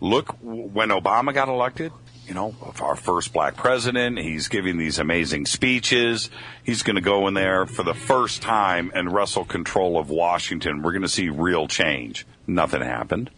Look, 0.00 0.36
when 0.42 0.90
Obama 0.90 1.32
got 1.32 1.48
elected, 1.48 1.92
you 2.28 2.34
know, 2.34 2.54
our 2.80 2.94
first 2.94 3.32
black 3.32 3.56
president. 3.56 4.18
He's 4.18 4.48
giving 4.48 4.76
these 4.76 4.98
amazing 4.98 5.46
speeches. 5.46 6.28
He's 6.62 6.82
going 6.82 6.96
to 6.96 7.02
go 7.02 7.26
in 7.26 7.32
there 7.32 7.64
for 7.64 7.82
the 7.82 7.94
first 7.94 8.42
time 8.42 8.92
and 8.94 9.12
wrestle 9.12 9.46
control 9.46 9.98
of 9.98 10.10
Washington. 10.10 10.82
We're 10.82 10.92
going 10.92 11.02
to 11.02 11.08
see 11.08 11.30
real 11.30 11.66
change. 11.66 12.26
Nothing 12.46 12.82
happened. 12.82 13.30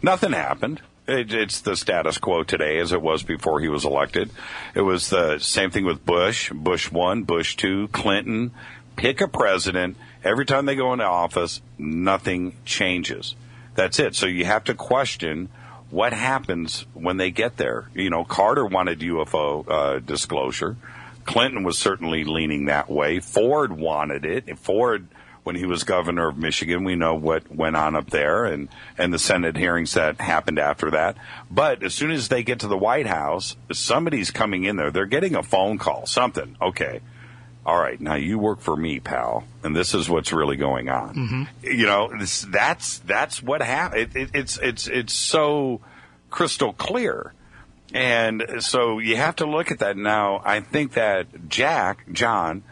Nothing 0.00 0.32
happened. 0.32 0.80
It, 1.06 1.32
it's 1.34 1.60
the 1.60 1.76
status 1.76 2.16
quo 2.16 2.42
today 2.42 2.78
as 2.78 2.92
it 2.92 3.02
was 3.02 3.22
before 3.22 3.60
he 3.60 3.68
was 3.68 3.84
elected. 3.84 4.30
It 4.74 4.80
was 4.80 5.10
the 5.10 5.38
same 5.38 5.70
thing 5.70 5.84
with 5.84 6.06
Bush, 6.06 6.50
Bush 6.52 6.90
one, 6.90 7.24
Bush 7.24 7.56
two, 7.56 7.88
Clinton. 7.88 8.52
Pick 8.96 9.20
a 9.20 9.28
president. 9.28 9.98
Every 10.24 10.46
time 10.46 10.66
they 10.66 10.76
go 10.76 10.92
into 10.92 11.04
office, 11.04 11.60
nothing 11.78 12.54
changes. 12.64 13.34
That's 13.74 13.98
it. 13.98 14.14
So 14.14 14.26
you 14.26 14.44
have 14.44 14.64
to 14.64 14.74
question 14.74 15.48
what 15.90 16.12
happens 16.12 16.86
when 16.94 17.16
they 17.16 17.30
get 17.30 17.56
there. 17.56 17.88
You 17.94 18.10
know, 18.10 18.24
Carter 18.24 18.64
wanted 18.64 19.00
UFO 19.00 19.64
uh, 19.68 19.98
disclosure. 19.98 20.76
Clinton 21.24 21.64
was 21.64 21.78
certainly 21.78 22.24
leaning 22.24 22.66
that 22.66 22.90
way. 22.90 23.20
Ford 23.20 23.72
wanted 23.72 24.24
it. 24.24 24.58
Ford, 24.58 25.08
when 25.44 25.56
he 25.56 25.66
was 25.66 25.84
governor 25.84 26.28
of 26.28 26.38
Michigan, 26.38 26.84
we 26.84 26.94
know 26.94 27.14
what 27.14 27.54
went 27.54 27.76
on 27.76 27.96
up 27.96 28.10
there 28.10 28.44
and, 28.44 28.68
and 28.96 29.12
the 29.12 29.18
Senate 29.18 29.56
hearings 29.56 29.94
that 29.94 30.20
happened 30.20 30.58
after 30.58 30.90
that. 30.92 31.16
But 31.50 31.82
as 31.82 31.94
soon 31.94 32.10
as 32.10 32.28
they 32.28 32.42
get 32.42 32.60
to 32.60 32.68
the 32.68 32.78
White 32.78 33.06
House, 33.06 33.56
somebody's 33.72 34.30
coming 34.30 34.64
in 34.64 34.76
there. 34.76 34.90
They're 34.90 35.06
getting 35.06 35.34
a 35.34 35.42
phone 35.42 35.78
call, 35.78 36.06
something. 36.06 36.56
Okay. 36.60 37.00
All 37.64 37.78
right, 37.78 38.00
now 38.00 38.16
you 38.16 38.38
work 38.38 38.60
for 38.60 38.76
me, 38.76 38.98
pal, 38.98 39.44
and 39.62 39.74
this 39.76 39.94
is 39.94 40.10
what's 40.10 40.32
really 40.32 40.56
going 40.56 40.88
on. 40.88 41.48
You 41.62 41.86
know, 41.86 42.10
this, 42.18 42.42
that's 42.42 42.98
that's 42.98 43.40
what 43.40 43.62
happened. 43.62 44.16
It, 44.16 44.16
it, 44.16 44.30
it's 44.34 44.58
it's 44.58 44.88
it's 44.88 45.12
so 45.12 45.80
crystal 46.30 46.72
clear. 46.72 47.34
And 47.94 48.42
so 48.60 48.98
you 48.98 49.16
have 49.16 49.36
to 49.36 49.46
look 49.46 49.70
at 49.70 49.80
that 49.80 49.96
now. 49.96 50.40
I 50.44 50.60
think 50.60 50.94
that 50.94 51.50
Jack, 51.50 52.10
John, 52.10 52.62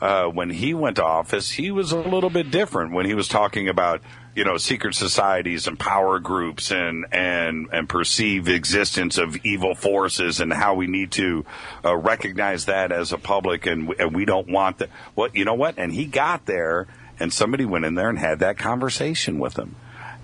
uh, 0.00 0.26
when 0.26 0.50
he 0.50 0.72
went 0.72 0.96
to 0.96 1.04
office, 1.04 1.50
he 1.50 1.72
was 1.72 1.90
a 1.90 1.98
little 1.98 2.30
bit 2.30 2.50
different 2.52 2.92
when 2.92 3.04
he 3.04 3.14
was 3.14 3.26
talking 3.26 3.68
about, 3.68 4.00
you 4.34 4.44
know, 4.44 4.56
secret 4.56 4.94
societies 4.94 5.66
and 5.66 5.78
power 5.78 6.18
groups 6.18 6.70
and, 6.70 7.06
and, 7.12 7.68
and 7.72 7.88
perceived 7.88 8.48
existence 8.48 9.18
of 9.18 9.36
evil 9.44 9.74
forces 9.74 10.40
and 10.40 10.52
how 10.52 10.74
we 10.74 10.86
need 10.86 11.10
to 11.12 11.44
uh, 11.84 11.96
recognize 11.96 12.66
that 12.66 12.92
as 12.92 13.12
a 13.12 13.18
public 13.18 13.66
and, 13.66 13.92
and 13.98 14.14
we 14.14 14.24
don't 14.24 14.48
want 14.48 14.78
that. 14.78 14.90
What, 15.14 15.34
you 15.34 15.44
know 15.44 15.54
what? 15.54 15.74
And 15.78 15.92
he 15.92 16.04
got 16.04 16.46
there 16.46 16.86
and 17.18 17.32
somebody 17.32 17.64
went 17.64 17.84
in 17.84 17.94
there 17.94 18.08
and 18.08 18.18
had 18.18 18.38
that 18.40 18.58
conversation 18.58 19.38
with 19.38 19.58
him. 19.58 19.74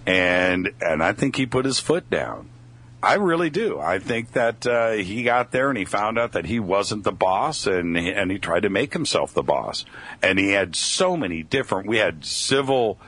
And, 0.07 0.73
and 0.81 1.03
I 1.03 1.13
think 1.13 1.37
he 1.37 1.47
put 1.47 1.65
his 1.65 1.81
foot 1.81 2.09
down. 2.11 2.51
I 3.05 3.15
really 3.15 3.51
do. 3.51 3.79
I 3.79 3.99
think 3.99 4.33
that 4.33 4.67
uh, 4.67 4.93
he 4.93 5.25
got 5.25 5.51
there 5.51 5.69
and 5.69 5.77
he 5.77 5.85
found 5.85 6.19
out 6.19 6.33
that 6.33 6.47
he 6.47 6.59
wasn't 6.59 7.05
the 7.05 7.13
boss, 7.13 7.67
and 7.67 7.99
and 7.99 8.31
he 8.31 8.39
tried 8.39 8.63
to 8.63 8.71
make 8.71 8.95
himself 8.95 9.35
the 9.35 9.43
boss. 9.43 9.85
And 10.23 10.39
he 10.39 10.53
had 10.53 10.75
so 10.75 11.15
many 11.15 11.43
different. 11.43 11.87
We 11.87 11.99
had 11.99 12.25
civil. 12.25 12.99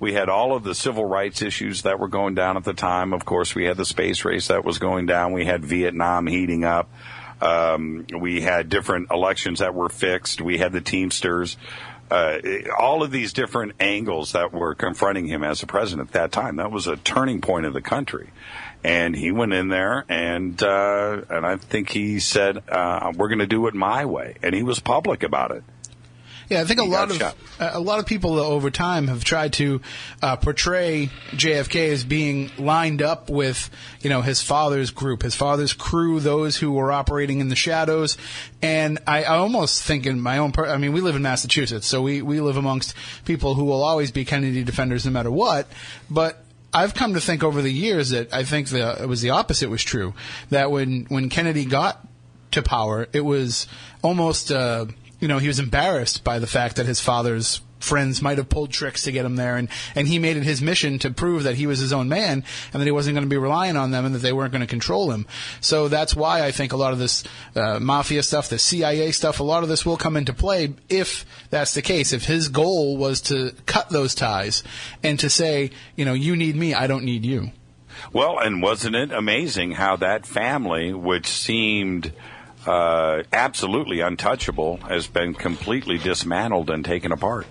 We 0.00 0.14
had 0.14 0.30
all 0.30 0.56
of 0.56 0.64
the 0.64 0.74
civil 0.74 1.04
rights 1.04 1.42
issues 1.42 1.82
that 1.82 2.00
were 2.00 2.08
going 2.08 2.34
down 2.34 2.56
at 2.56 2.64
the 2.64 2.72
time. 2.72 3.12
Of 3.12 3.26
course, 3.26 3.54
we 3.54 3.66
had 3.66 3.76
the 3.76 3.84
space 3.84 4.24
race 4.24 4.48
that 4.48 4.64
was 4.64 4.78
going 4.78 5.04
down. 5.04 5.32
We 5.32 5.44
had 5.44 5.62
Vietnam 5.62 6.26
heating 6.26 6.64
up. 6.64 6.90
Um, 7.42 8.06
we 8.18 8.40
had 8.40 8.70
different 8.70 9.10
elections 9.10 9.60
that 9.60 9.74
were 9.74 9.90
fixed. 9.90 10.40
We 10.40 10.58
had 10.58 10.72
the 10.72 10.80
Teamsters. 10.80 11.58
Uh, 12.10 12.38
all 12.76 13.02
of 13.02 13.12
these 13.12 13.32
different 13.32 13.72
angles 13.78 14.32
that 14.32 14.52
were 14.52 14.74
confronting 14.74 15.26
him 15.26 15.44
as 15.44 15.62
a 15.62 15.66
president 15.66 16.08
at 16.08 16.12
that 16.14 16.32
time. 16.32 16.56
That 16.56 16.72
was 16.72 16.86
a 16.86 16.96
turning 16.96 17.40
point 17.40 17.66
of 17.66 17.72
the 17.72 17.82
country. 17.82 18.30
And 18.82 19.14
he 19.14 19.30
went 19.30 19.52
in 19.52 19.68
there 19.68 20.06
and, 20.08 20.60
uh, 20.62 21.20
and 21.28 21.46
I 21.46 21.56
think 21.56 21.90
he 21.90 22.18
said, 22.18 22.62
uh, 22.68 23.12
we're 23.14 23.28
going 23.28 23.38
to 23.40 23.46
do 23.46 23.66
it 23.66 23.74
my 23.74 24.06
way. 24.06 24.36
And 24.42 24.54
he 24.54 24.62
was 24.62 24.80
public 24.80 25.22
about 25.22 25.50
it. 25.50 25.62
Yeah, 26.50 26.62
I 26.62 26.64
think 26.64 26.80
a 26.80 26.84
lot 26.84 27.12
of 27.12 27.16
shot. 27.16 27.36
a 27.60 27.78
lot 27.78 28.00
of 28.00 28.06
people 28.06 28.36
over 28.36 28.72
time 28.72 29.06
have 29.06 29.22
tried 29.22 29.52
to 29.54 29.80
uh, 30.20 30.34
portray 30.34 31.08
JFK 31.30 31.92
as 31.92 32.02
being 32.02 32.50
lined 32.58 33.02
up 33.02 33.30
with 33.30 33.70
you 34.00 34.10
know 34.10 34.20
his 34.20 34.42
father's 34.42 34.90
group, 34.90 35.22
his 35.22 35.36
father's 35.36 35.72
crew, 35.72 36.18
those 36.18 36.56
who 36.56 36.72
were 36.72 36.90
operating 36.90 37.38
in 37.38 37.50
the 37.50 37.56
shadows. 37.56 38.18
And 38.60 38.98
I, 39.06 39.22
I 39.22 39.36
almost 39.36 39.84
think 39.84 40.06
in 40.06 40.20
my 40.20 40.38
own, 40.38 40.50
per- 40.50 40.66
I 40.66 40.76
mean, 40.76 40.92
we 40.92 41.00
live 41.00 41.14
in 41.14 41.22
Massachusetts, 41.22 41.86
so 41.86 42.02
we 42.02 42.20
we 42.20 42.40
live 42.40 42.56
amongst 42.56 42.94
people 43.24 43.54
who 43.54 43.64
will 43.64 43.84
always 43.84 44.10
be 44.10 44.24
Kennedy 44.24 44.64
defenders 44.64 45.06
no 45.06 45.12
matter 45.12 45.30
what. 45.30 45.68
But 46.10 46.44
I've 46.74 46.94
come 46.94 47.14
to 47.14 47.20
think 47.20 47.44
over 47.44 47.62
the 47.62 47.72
years 47.72 48.10
that 48.10 48.34
I 48.34 48.42
think 48.42 48.70
the, 48.70 49.02
it 49.02 49.06
was 49.08 49.22
the 49.22 49.30
opposite 49.30 49.70
was 49.70 49.84
true. 49.84 50.14
That 50.50 50.72
when 50.72 51.06
when 51.08 51.28
Kennedy 51.28 51.64
got 51.64 52.04
to 52.50 52.62
power, 52.62 53.06
it 53.12 53.20
was 53.20 53.68
almost, 54.02 54.50
uh, 54.50 54.86
you 55.20 55.28
know, 55.28 55.38
he 55.38 55.48
was 55.48 55.58
embarrassed 55.58 56.24
by 56.24 56.38
the 56.38 56.46
fact 56.46 56.76
that 56.76 56.86
his 56.86 57.00
father's 57.00 57.60
friends 57.78 58.20
might 58.20 58.38
have 58.38 58.48
pulled 58.48 58.70
tricks 58.70 59.02
to 59.04 59.12
get 59.12 59.24
him 59.24 59.36
there, 59.36 59.56
and, 59.56 59.68
and 59.94 60.06
he 60.06 60.18
made 60.18 60.36
it 60.36 60.42
his 60.42 60.60
mission 60.60 60.98
to 60.98 61.10
prove 61.10 61.44
that 61.44 61.56
he 61.56 61.66
was 61.66 61.78
his 61.78 61.92
own 61.92 62.08
man 62.08 62.44
and 62.72 62.80
that 62.80 62.84
he 62.84 62.90
wasn't 62.90 63.14
going 63.14 63.24
to 63.24 63.30
be 63.30 63.38
relying 63.38 63.76
on 63.76 63.90
them 63.90 64.04
and 64.04 64.14
that 64.14 64.20
they 64.20 64.32
weren't 64.32 64.52
going 64.52 64.60
to 64.60 64.66
control 64.66 65.10
him. 65.10 65.26
So 65.60 65.88
that's 65.88 66.14
why 66.14 66.44
I 66.44 66.50
think 66.50 66.72
a 66.72 66.76
lot 66.76 66.92
of 66.92 66.98
this 66.98 67.24
uh, 67.54 67.80
mafia 67.80 68.22
stuff, 68.22 68.48
the 68.48 68.58
CIA 68.58 69.12
stuff, 69.12 69.40
a 69.40 69.44
lot 69.44 69.62
of 69.62 69.68
this 69.68 69.84
will 69.84 69.96
come 69.96 70.16
into 70.16 70.32
play 70.32 70.74
if 70.88 71.24
that's 71.50 71.74
the 71.74 71.82
case. 71.82 72.12
If 72.12 72.24
his 72.24 72.48
goal 72.48 72.96
was 72.96 73.20
to 73.22 73.52
cut 73.66 73.88
those 73.88 74.14
ties 74.14 74.62
and 75.02 75.18
to 75.20 75.30
say, 75.30 75.70
you 75.96 76.04
know, 76.04 76.14
you 76.14 76.36
need 76.36 76.56
me, 76.56 76.74
I 76.74 76.86
don't 76.86 77.04
need 77.04 77.24
you. 77.24 77.50
Well, 78.12 78.38
and 78.38 78.62
wasn't 78.62 78.96
it 78.96 79.12
amazing 79.12 79.72
how 79.72 79.96
that 79.96 80.24
family, 80.24 80.92
which 80.92 81.26
seemed 81.26 82.12
uh, 82.66 83.22
absolutely 83.32 84.00
untouchable, 84.00 84.78
has 84.78 85.06
been 85.06 85.34
completely 85.34 85.98
dismantled 85.98 86.70
and 86.70 86.84
taken 86.84 87.12
apart? 87.12 87.46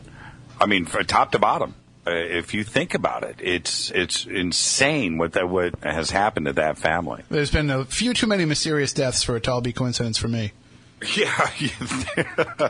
I 0.60 0.66
mean, 0.66 0.86
from 0.86 1.06
top 1.06 1.32
to 1.32 1.40
bottom. 1.40 1.76
Uh, 2.08 2.12
if 2.12 2.54
you 2.54 2.64
think 2.64 2.94
about 2.94 3.24
it, 3.24 3.36
it's 3.40 3.92
it's 3.92 4.26
insane 4.26 5.18
what 5.18 5.34
that 5.34 5.50
what 5.50 5.76
has 5.84 6.10
happened 6.10 6.46
to 6.46 6.54
that 6.54 6.78
family. 6.78 7.24
There's 7.30 7.52
been 7.52 7.70
a 7.70 7.86
few 7.86 8.14
too 8.14 8.26
many 8.26 8.46
mysterious 8.46 8.94
deaths 8.94 9.22
for 9.22 9.36
it 9.36 9.44
to 9.44 9.52
all 9.52 9.62
be 9.62 9.74
coincidence 9.74 10.18
for 10.18 10.28
me. 10.28 10.54
Yeah, 11.16 11.50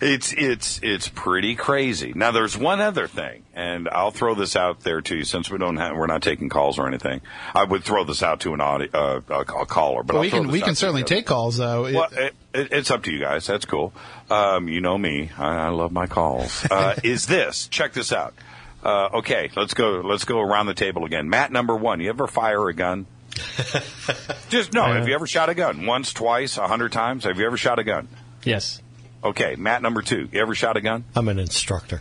it's 0.00 0.32
it's 0.32 0.80
it's 0.82 1.08
pretty 1.08 1.54
crazy. 1.54 2.12
Now, 2.14 2.30
there's 2.30 2.56
one 2.56 2.80
other 2.80 3.06
thing, 3.06 3.42
and 3.54 3.88
I'll 3.88 4.10
throw 4.10 4.34
this 4.34 4.56
out 4.56 4.80
there 4.80 5.00
to 5.02 5.16
you 5.16 5.24
since 5.24 5.50
we 5.50 5.58
don't 5.58 5.76
have, 5.76 5.94
we're 5.96 6.06
not 6.06 6.22
taking 6.22 6.48
calls 6.48 6.78
or 6.78 6.88
anything. 6.88 7.20
I 7.54 7.64
would 7.64 7.84
throw 7.84 8.04
this 8.04 8.22
out 8.22 8.40
to 8.40 8.54
an 8.54 8.60
audio, 8.60 8.88
uh, 8.92 9.20
a, 9.28 9.40
a 9.40 9.66
caller, 9.66 10.02
but 10.02 10.14
Well, 10.14 10.22
we 10.22 10.30
can 10.30 10.48
we 10.48 10.60
can 10.60 10.74
certainly 10.74 11.04
take 11.04 11.26
calls 11.26 11.58
though. 11.58 11.82
Well, 11.82 12.08
it, 12.12 12.34
it, 12.54 12.68
it's 12.72 12.90
up 12.90 13.02
to 13.04 13.12
you 13.12 13.20
guys. 13.20 13.46
That's 13.46 13.64
cool. 13.66 13.92
Um, 14.30 14.68
you 14.68 14.80
know 14.80 14.96
me. 14.96 15.30
I, 15.36 15.66
I 15.66 15.68
love 15.68 15.92
my 15.92 16.06
calls. 16.06 16.66
Uh, 16.76 16.94
is 17.04 17.26
this? 17.26 17.68
Check 17.68 17.92
this 17.92 18.12
out. 18.12 18.34
Uh, 18.82 19.08
okay, 19.14 19.50
let's 19.56 19.72
go. 19.74 20.02
Let's 20.04 20.24
go 20.24 20.40
around 20.40 20.66
the 20.66 20.74
table 20.74 21.04
again. 21.04 21.28
Matt, 21.28 21.50
number 21.50 21.74
one. 21.74 22.00
You 22.00 22.10
ever 22.10 22.26
fire 22.26 22.68
a 22.68 22.74
gun? 22.74 23.06
Just 24.48 24.72
no. 24.72 24.84
Have 24.84 25.08
you 25.08 25.14
ever 25.14 25.26
shot 25.26 25.48
a 25.48 25.54
gun? 25.54 25.86
Once, 25.86 26.12
twice, 26.12 26.56
a 26.58 26.66
hundred 26.66 26.92
times? 26.92 27.24
Have 27.24 27.38
you 27.38 27.46
ever 27.46 27.56
shot 27.56 27.78
a 27.78 27.84
gun? 27.84 28.08
Yes. 28.44 28.80
Okay, 29.24 29.56
Matt, 29.56 29.82
number 29.82 30.02
two. 30.02 30.28
You 30.32 30.40
ever 30.40 30.54
shot 30.54 30.76
a 30.76 30.80
gun? 30.80 31.04
I'm 31.14 31.28
an 31.28 31.38
instructor. 31.38 32.00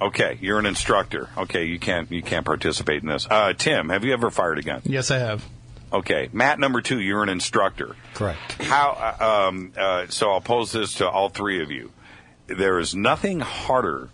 Okay, 0.00 0.38
you're 0.40 0.58
an 0.58 0.66
instructor. 0.66 1.28
Okay, 1.36 1.66
you 1.66 1.78
can't 1.78 2.10
you 2.10 2.22
can't 2.22 2.44
participate 2.44 3.02
in 3.02 3.08
this. 3.08 3.26
Uh, 3.30 3.52
Tim, 3.52 3.88
have 3.90 4.04
you 4.04 4.12
ever 4.12 4.30
fired 4.30 4.58
a 4.58 4.62
gun? 4.62 4.82
yes, 4.84 5.10
I 5.10 5.18
have. 5.18 5.44
Okay, 5.92 6.28
Matt, 6.32 6.58
number 6.58 6.80
two. 6.80 6.98
You're 7.00 7.22
an 7.22 7.28
instructor. 7.28 7.94
Correct. 8.14 8.60
How? 8.62 8.90
uh, 9.20 9.46
Um, 9.48 9.72
uh, 9.76 10.06
so 10.08 10.32
I'll 10.32 10.40
pose 10.40 10.72
this 10.72 10.94
to 10.94 11.08
all 11.08 11.28
three 11.28 11.62
of 11.62 11.70
you. 11.70 11.92
There 12.48 12.80
is 12.80 12.94
nothing 12.96 13.38
harder 13.40 14.08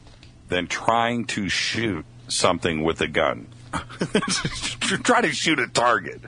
than 0.48 0.66
trying 0.66 1.24
to 1.26 1.48
shoot 1.48 2.04
something 2.28 2.82
with 2.84 3.00
a 3.00 3.08
gun. 3.08 3.46
Try 5.04 5.22
to 5.22 5.32
shoot 5.32 5.58
a 5.58 5.68
target. 5.68 6.20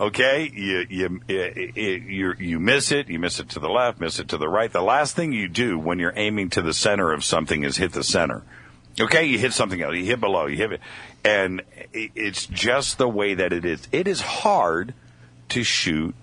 Okay, 0.00 0.50
you 0.54 0.86
you 0.88 1.20
you 1.28 2.34
you 2.38 2.58
miss 2.58 2.90
it. 2.90 3.08
You 3.08 3.18
miss 3.18 3.38
it 3.38 3.50
to 3.50 3.60
the 3.60 3.68
left, 3.68 4.00
miss 4.00 4.18
it 4.18 4.28
to 4.28 4.38
the 4.38 4.48
right. 4.48 4.72
The 4.72 4.80
last 4.80 5.14
thing 5.14 5.32
you 5.34 5.46
do 5.46 5.78
when 5.78 5.98
you're 5.98 6.14
aiming 6.16 6.48
to 6.50 6.62
the 6.62 6.72
center 6.72 7.12
of 7.12 7.22
something 7.22 7.64
is 7.64 7.76
hit 7.76 7.92
the 7.92 8.02
center. 8.02 8.42
Okay, 8.98 9.26
you 9.26 9.38
hit 9.38 9.52
something 9.52 9.82
else. 9.82 9.94
You 9.94 10.04
hit 10.06 10.18
below. 10.18 10.46
You 10.46 10.56
hit 10.56 10.72
it, 10.72 10.80
and 11.22 11.60
it- 11.92 12.12
it's 12.14 12.46
just 12.46 12.96
the 12.96 13.08
way 13.08 13.34
that 13.34 13.52
it 13.52 13.66
is. 13.66 13.86
It 13.92 14.08
is 14.08 14.22
hard 14.22 14.94
to 15.50 15.62
shoot 15.62 16.14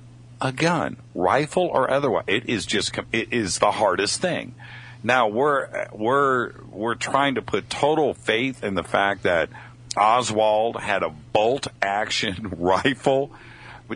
a 0.42 0.52
gun, 0.52 0.98
rifle 1.14 1.68
or 1.68 1.90
otherwise. 1.92 2.26
It 2.26 2.50
is 2.50 2.66
just 2.66 2.98
it 3.12 3.32
is 3.32 3.60
the 3.60 3.72
hardest 3.74 4.20
thing. 4.20 4.56
Now 5.04 5.28
we're 5.28 5.88
we're 5.92 6.52
we're 6.72 6.96
trying 6.96 7.36
to 7.36 7.44
put 7.44 7.70
total 7.70 8.16
faith 8.16 8.64
in 8.64 8.74
the 8.74 8.84
fact 8.84 9.22
that 9.22 9.50
Oswald 9.96 10.82
had 10.82 11.04
a 11.04 11.10
bolt 11.10 11.68
action 11.80 12.54
rifle 12.58 13.32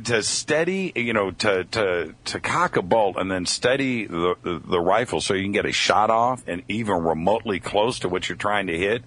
to 0.04 0.24
steady, 0.24 0.92
you 0.96 1.14
know, 1.14 1.32
to 1.32 1.66
to 1.66 2.16
to 2.26 2.40
cock 2.40 2.78
a 2.78 2.82
bolt 2.82 3.18
and 3.18 3.30
then 3.30 3.46
steady 3.46 4.06
the, 4.06 4.36
the 4.44 4.80
rifle 4.80 5.22
so 5.22 5.34
you 5.34 5.44
can 5.44 5.52
get 5.52 5.66
a 5.66 5.72
shot 5.72 6.10
off 6.10 6.44
and 6.48 6.64
even 6.68 7.04
remotely 7.04 7.60
close 7.60 8.00
to 8.00 8.10
what 8.10 8.30
you're 8.30 8.38
trying 8.38 8.68
to 8.68 8.78
hit. 8.78 9.04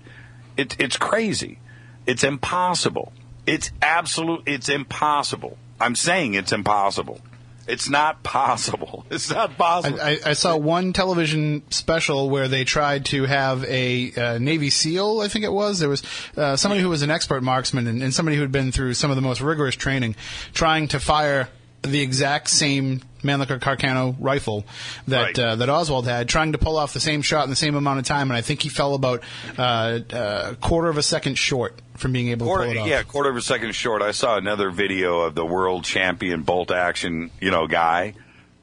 It's 0.56 0.76
it's 0.78 0.96
crazy. 0.96 1.58
It's 2.06 2.24
impossible. 2.24 3.12
It's 3.46 3.70
absolute. 3.80 4.42
It's 4.46 4.68
impossible. 4.68 5.58
I'm 5.80 5.94
saying 5.94 6.34
it's 6.34 6.52
impossible. 6.52 7.20
It's 7.66 7.88
not 7.88 8.22
possible. 8.22 9.06
It's 9.10 9.30
not 9.30 9.56
possible. 9.56 10.00
I, 10.00 10.10
I, 10.10 10.18
I 10.26 10.32
saw 10.32 10.56
one 10.56 10.92
television 10.92 11.62
special 11.70 12.30
where 12.30 12.48
they 12.48 12.64
tried 12.64 13.06
to 13.06 13.24
have 13.24 13.64
a 13.64 14.12
uh, 14.12 14.38
Navy 14.38 14.70
SEAL, 14.70 15.20
I 15.20 15.28
think 15.28 15.44
it 15.44 15.52
was. 15.52 15.78
There 15.78 15.88
was 15.88 16.02
uh, 16.36 16.56
somebody 16.56 16.80
who 16.80 16.88
was 16.88 17.02
an 17.02 17.10
expert 17.10 17.42
marksman 17.42 17.86
and, 17.86 18.02
and 18.02 18.12
somebody 18.12 18.36
who 18.36 18.42
had 18.42 18.50
been 18.52 18.72
through 18.72 18.94
some 18.94 19.10
of 19.10 19.16
the 19.16 19.22
most 19.22 19.40
rigorous 19.40 19.76
training 19.76 20.16
trying 20.52 20.88
to 20.88 20.98
fire 20.98 21.48
the 21.82 22.00
exact 22.00 22.48
same 22.48 23.02
Mannlicher 23.24 23.58
Carcano 23.58 24.14
rifle 24.20 24.64
that 25.08 25.22
Right. 25.22 25.38
uh, 25.38 25.56
that 25.56 25.68
Oswald 25.68 26.06
had, 26.06 26.28
trying 26.28 26.52
to 26.52 26.58
pull 26.58 26.76
off 26.76 26.92
the 26.92 27.00
same 27.00 27.22
shot 27.22 27.44
in 27.44 27.50
the 27.50 27.56
same 27.56 27.74
amount 27.74 27.98
of 27.98 28.04
time, 28.04 28.30
and 28.30 28.36
I 28.36 28.40
think 28.42 28.62
he 28.62 28.68
fell 28.68 28.94
about 28.94 29.22
uh, 29.58 29.98
a 30.12 30.56
quarter 30.60 30.88
of 30.88 30.98
a 30.98 31.02
second 31.02 31.36
short 31.38 31.80
from 31.96 32.12
being 32.12 32.28
able 32.28 32.46
to 32.46 32.52
pull 32.52 32.62
it 32.70 32.76
off. 32.76 32.86
yeah, 32.86 33.02
quarter 33.02 33.30
of 33.30 33.36
a 33.36 33.42
second 33.42 33.74
short. 33.74 34.02
I 34.02 34.10
saw 34.12 34.36
another 34.36 34.70
video 34.70 35.20
of 35.20 35.34
the 35.34 35.44
world 35.46 35.84
champion 35.84 36.42
bolt 36.42 36.70
action, 36.70 37.30
you 37.40 37.50
know, 37.50 37.66
guy. 37.66 38.14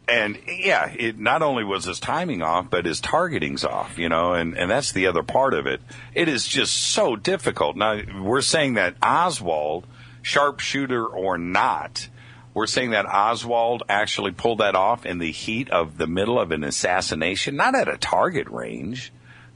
And 0.08 0.38
yeah, 0.46 0.90
it 0.90 1.18
not 1.20 1.42
only 1.42 1.64
was 1.64 1.86
his 1.86 2.00
timing 2.00 2.42
off, 2.42 2.70
but 2.70 2.86
his 2.86 3.00
targeting's 3.00 3.64
off, 3.64 3.98
you 3.98 4.10
know, 4.10 4.34
and, 4.34 4.58
and 4.58 4.70
that's 4.70 4.92
the 4.92 5.08
other 5.08 5.24
part 5.24 5.54
of 5.54 5.68
it. 5.68 5.80
It 6.14 6.28
is 6.28 6.46
just 6.46 6.74
so 6.76 7.16
difficult. 7.16 7.78
Now, 7.78 8.02
we're 8.22 8.42
saying 8.42 8.74
that 8.74 8.96
Oswald, 9.02 9.86
sharpshooter 10.22 11.06
or 11.06 11.38
not, 11.38 12.08
we're 12.54 12.68
saying 12.68 12.92
that 12.92 13.06
Oswald 13.06 13.84
actually 13.88 14.32
pulled 14.32 14.60
that 14.60 14.76
off 14.76 15.06
in 15.06 15.20
the 15.20 15.32
heat 15.32 15.70
of 15.70 15.98
the 15.98 16.08
middle 16.08 16.40
of 16.40 16.52
an 16.52 16.64
assassination, 16.64 17.56
not 17.56 17.76
at 17.76 17.88
a 17.88 17.98
target 17.98 18.50
range 18.50 19.12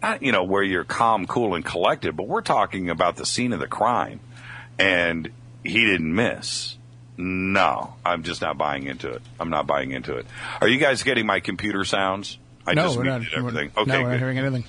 not 0.05 0.21
you 0.21 0.31
know 0.31 0.43
where 0.43 0.63
you're 0.63 0.83
calm, 0.83 1.25
cool, 1.25 1.55
and 1.55 1.65
collected, 1.65 2.15
but 2.15 2.27
we're 2.27 2.41
talking 2.41 2.89
about 2.89 3.15
the 3.15 3.25
scene 3.25 3.53
of 3.53 3.59
the 3.59 3.67
crime, 3.67 4.19
and 4.77 5.31
he 5.63 5.85
didn't 5.85 6.13
miss. 6.13 6.77
No, 7.17 7.95
I'm 8.05 8.23
just 8.23 8.41
not 8.41 8.57
buying 8.57 8.87
into 8.87 9.09
it. 9.09 9.21
I'm 9.39 9.49
not 9.49 9.65
buying 9.65 9.91
into 9.91 10.17
it. 10.17 10.25
Are 10.61 10.67
you 10.67 10.77
guys 10.77 11.03
getting 11.03 11.25
my 11.25 11.39
computer 11.39 11.85
sounds? 11.85 12.37
I 12.67 12.73
no, 12.73 12.83
just 12.83 12.97
we're 12.97 13.03
not. 13.03 13.21
everything. 13.35 13.71
We're, 13.75 13.83
okay, 13.83 13.91
no, 13.91 14.03
we're 14.03 14.11
not 14.11 14.19
hearing 14.19 14.37
anything. 14.37 14.65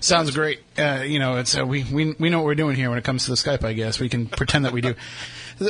Sounds 0.00 0.30
great. 0.30 0.60
Uh, 0.78 1.02
you 1.04 1.18
know, 1.18 1.38
it's 1.38 1.58
uh, 1.58 1.66
we, 1.66 1.82
we 1.84 2.14
we 2.18 2.30
know 2.30 2.38
what 2.38 2.46
we're 2.46 2.54
doing 2.54 2.76
here 2.76 2.88
when 2.88 2.98
it 2.98 3.04
comes 3.04 3.24
to 3.24 3.30
the 3.30 3.36
Skype. 3.36 3.64
I 3.64 3.72
guess 3.72 3.98
we 3.98 4.08
can 4.08 4.26
pretend 4.26 4.64
that 4.64 4.72
we 4.72 4.80
do. 4.80 4.94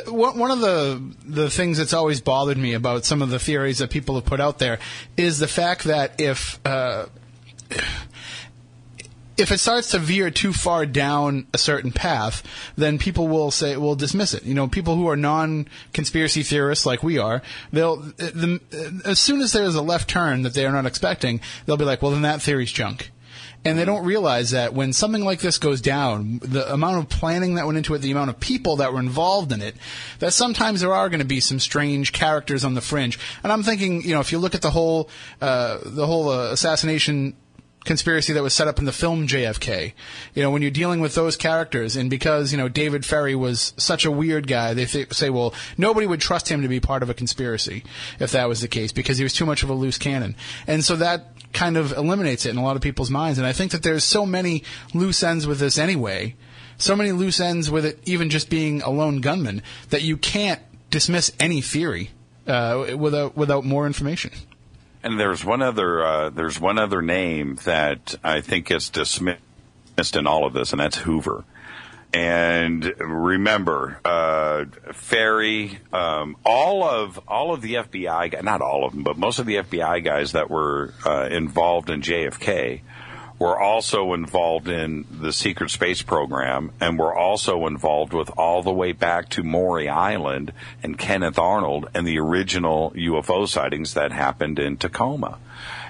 One 0.07 0.51
of 0.51 0.61
the 0.61 1.03
the 1.25 1.49
things 1.51 1.79
that's 1.79 1.95
always 1.95 2.21
bothered 2.21 2.59
me 2.59 2.75
about 2.75 3.05
some 3.05 3.23
of 3.23 3.31
the 3.31 3.39
theories 3.39 3.79
that 3.79 3.91
people 3.91 4.17
have 4.17 4.27
put 4.27 4.41
out 4.41 4.59
there 4.59 4.79
is 5.17 5.39
the 5.39 5.49
fact 5.49 5.85
that 5.85 6.21
if 6.21 6.61
uh, 6.67 7.07
if 9.39 9.53
it 9.53 9.59
starts 9.59 9.93
to 9.93 9.99
veer 9.99 10.31
too 10.31 10.53
far 10.53 10.85
down 10.85 11.47
a 11.55 11.59
certain 11.59 11.93
path, 11.93 12.43
then 12.77 12.99
people 12.99 13.29
will 13.29 13.53
say, 13.53 13.77
will 13.77 13.95
dismiss 13.95 14.35
it. 14.35 14.43
You 14.43 14.53
know, 14.53 14.67
people 14.67 14.97
who 14.97 15.09
are 15.09 15.17
non-conspiracy 15.17 16.43
theorists 16.43 16.85
like 16.85 17.05
we 17.05 17.19
are, 17.19 17.41
they'll, 17.73 17.97
the, 17.97 18.61
as 19.05 19.21
soon 19.21 19.41
as 19.41 19.53
there's 19.53 19.77
a 19.77 19.83
left 19.83 20.11
turn 20.11 20.43
that 20.43 20.55
they 20.55 20.67
are 20.67 20.73
not 20.73 20.87
expecting, 20.87 21.41
they'll 21.65 21.77
be 21.77 21.85
like, 21.85 22.03
well, 22.03 22.11
then 22.11 22.23
that 22.23 22.43
theory's 22.43 22.73
junk. 22.73 23.13
And 23.65 23.79
they 23.79 23.85
don't 23.85 24.05
realize 24.05 24.53
that 24.53 24.73
when 24.73 24.93
something 24.93 25.25
like 25.25 25.41
this 25.41 25.59
goes 25.59 25.81
down, 25.81 26.39
the 26.43 26.73
amount 26.73 26.99
of 26.99 27.09
planning 27.09 27.57
that 27.57 27.67
went 27.67 27.77
into 27.77 27.95
it, 27.95 27.99
the 27.99 28.13
amount 28.13 28.31
of 28.31 28.41
people 28.41 28.77
that 28.77 28.93
were 28.93 29.01
involved 29.01 29.53
in 29.53 29.61
it, 29.61 29.75
that 30.21 30.33
sometimes 30.33 30.81
there 30.81 30.95
are 30.95 31.09
going 31.09 31.19
to 31.21 31.27
be 31.27 31.41
some 31.41 31.59
strange 31.59 32.13
characters 32.13 32.65
on 32.65 32.75
the 32.75 32.81
fringe. 32.81 33.19
And 33.43 33.53
I'm 33.53 33.63
thinking, 33.63 34.03
you 34.03 34.15
know, 34.15 34.21
if 34.21 34.33
you 34.33 34.39
look 34.39 34.55
at 34.55 34.63
the 34.63 34.71
whole, 34.71 35.11
uh, 35.41 35.79
the 35.85 36.07
whole 36.07 36.31
uh, 36.31 36.53
assassination 36.53 37.35
conspiracy 37.85 38.35
that 38.35 38.43
was 38.43 38.53
set 38.53 38.69
up 38.69 38.79
in 38.79 38.85
the 38.85 38.93
film 38.93 39.27
JFK. 39.27 39.95
You 40.35 40.43
know, 40.43 40.51
when 40.51 40.63
you're 40.63 40.71
dealing 40.71 41.01
with 41.01 41.15
those 41.15 41.37
characters, 41.37 41.97
and 41.97 42.11
because 42.11 42.53
you 42.53 42.59
know 42.59 42.69
David 42.69 43.05
Ferrie 43.05 43.35
was 43.35 43.73
such 43.77 44.05
a 44.05 44.11
weird 44.11 44.47
guy, 44.47 44.75
they 44.75 44.85
th- 44.85 45.13
say, 45.15 45.31
well, 45.31 45.55
nobody 45.77 46.07
would 46.07 46.21
trust 46.21 46.49
him 46.49 46.63
to 46.63 46.69
be 46.69 46.81
part 46.81 47.03
of 47.03 47.11
a 47.11 47.15
conspiracy 47.15 47.83
if 48.21 48.31
that 48.33 48.49
was 48.49 48.61
the 48.61 48.69
case 48.69 48.93
because 48.93 49.19
he 49.19 49.25
was 49.25 49.33
too 49.33 49.47
much 49.47 49.63
of 49.63 49.71
a 49.71 49.75
loose 49.75 49.99
cannon, 49.99 50.37
and 50.67 50.85
so 50.85 50.97
that 50.97 51.29
kind 51.53 51.77
of 51.77 51.93
eliminates 51.93 52.47
it 52.47 52.51
in 52.51 52.57
a 52.57 52.63
lot 52.63 52.77
of 52.77 52.83
people's 52.83 53.11
minds. 53.11 53.39
And 53.39 53.47
I 53.47 53.53
think 53.53 53.73
that 53.73 53.83
there's 53.83 54.05
so 54.05 54.27
many 54.27 54.65
loose 54.95 55.23
ends 55.23 55.47
with 55.47 55.59
this 55.59 55.79
anyway, 55.79 56.37
so 56.77 56.95
many 56.95 57.13
loose 57.13 57.41
ends 57.41 57.71
with 57.71 57.85
it, 57.85 57.99
even 58.05 58.31
just 58.31 58.51
being 58.51 58.83
a 58.83 58.91
lone 58.91 59.21
gunman, 59.21 59.63
that 59.91 60.03
you 60.03 60.17
can't 60.17 60.61
dismiss 60.91 61.33
any 61.41 61.61
theory 61.61 62.11
uh, 62.47 62.97
without 62.97 63.37
without 63.37 63.65
more 63.65 63.87
information. 63.87 64.33
And 65.03 65.19
there's 65.19 65.45
one 65.45 65.63
other 65.63 66.05
uh, 66.05 66.31
there's 66.31 66.61
one 66.61 66.79
other 66.79 67.03
name 67.03 67.57
that 67.65 68.17
I 68.25 68.41
think 68.41 68.67
gets 68.67 68.91
dismissed 68.91 69.41
in 70.15 70.27
all 70.27 70.47
of 70.47 70.53
this, 70.53 70.73
and 70.73 70.81
that's 70.81 70.99
Hoover. 70.99 71.45
And 72.13 72.85
remember, 72.99 74.01
uh, 74.05 74.65
Ferrie, 74.95 75.79
um, 75.93 76.37
all 76.45 76.83
of 76.83 77.21
all 77.29 77.53
of 77.53 77.61
the 77.61 77.75
FBI, 77.75 78.43
not 78.43 78.63
all 78.63 78.87
of 78.87 78.93
them, 78.93 79.03
but 79.03 79.19
most 79.19 79.39
of 79.39 79.47
the 79.47 79.57
FBI 79.57 80.03
guys 80.03 80.33
that 80.33 80.49
were 80.49 80.95
uh, 81.05 81.29
involved 81.31 81.91
in 81.91 82.01
JFK 82.01 82.81
were 83.39 83.59
also 83.59 84.15
involved 84.15 84.69
in 84.69 85.07
the 85.11 85.33
secret 85.33 85.71
space 85.71 86.03
program, 86.03 86.73
and 86.81 86.99
were 86.99 87.15
also 87.15 87.67
involved 87.67 88.13
with 88.13 88.31
all 88.37 88.63
the 88.63 88.73
way 88.73 88.93
back 88.93 89.29
to 89.29 89.45
Maury 89.45 89.89
Island 89.89 90.53
and 90.83 90.99
Kenneth 90.99 91.39
Arnold 91.39 91.89
and 91.95 92.07
the 92.07 92.19
original 92.19 92.91
UFO 92.97 93.47
sightings 93.47 93.95
that 93.95 94.11
happened 94.13 94.59
in 94.59 94.77
Tacoma. 94.77 95.39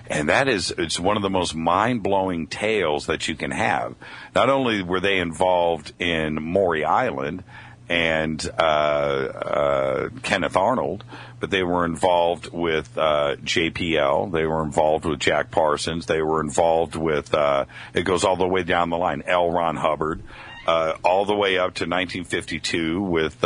And 0.09 0.31
that 0.31 0.49
is, 0.49 0.73
it's 0.77 0.99
one 0.99 1.17
of 1.17 1.23
the 1.23 1.31
most 1.31 1.55
mind 1.55 2.03
blowing 2.03 2.47
tales 2.47 3.07
that 3.07 3.29
you 3.29 3.35
can 3.35 3.51
have. 3.51 3.95
Not 4.35 4.49
only 4.49 4.83
were 4.83 5.01
they 5.01 5.19
involved 5.19 5.93
in 5.99 6.43
Maury 6.43 6.85
Island 6.85 7.45
and 7.91 8.51
uh, 8.59 8.63
uh, 8.63 10.09
Kenneth 10.23 10.57
Arnold, 10.57 11.05
but 11.41 11.51
they 11.51 11.63
were 11.63 11.85
involved 11.85 12.51
with 12.53 12.97
uh, 12.97 13.37
JPL. 13.37 14.33
They 14.33 14.47
were 14.47 14.63
involved 14.63 15.05
with 15.05 15.21
Jack 15.21 15.51
Parsons. 15.51 16.07
They 16.07 16.23
were 16.23 16.41
involved 16.41 16.97
with. 16.97 17.33
Uh, 17.33 17.67
it 17.95 18.03
goes 18.03 18.25
all 18.25 18.37
the 18.37 18.49
way 18.49 18.63
down 18.63 18.91
the 18.91 18.99
line. 18.99 19.23
L. 19.27 19.51
Ron 19.51 19.77
Hubbard, 19.77 20.23
uh, 20.67 20.95
all 21.05 21.25
the 21.25 21.37
way 21.37 21.59
up 21.59 21.75
to 21.75 21.85
1952 21.85 23.03
with. 23.03 23.45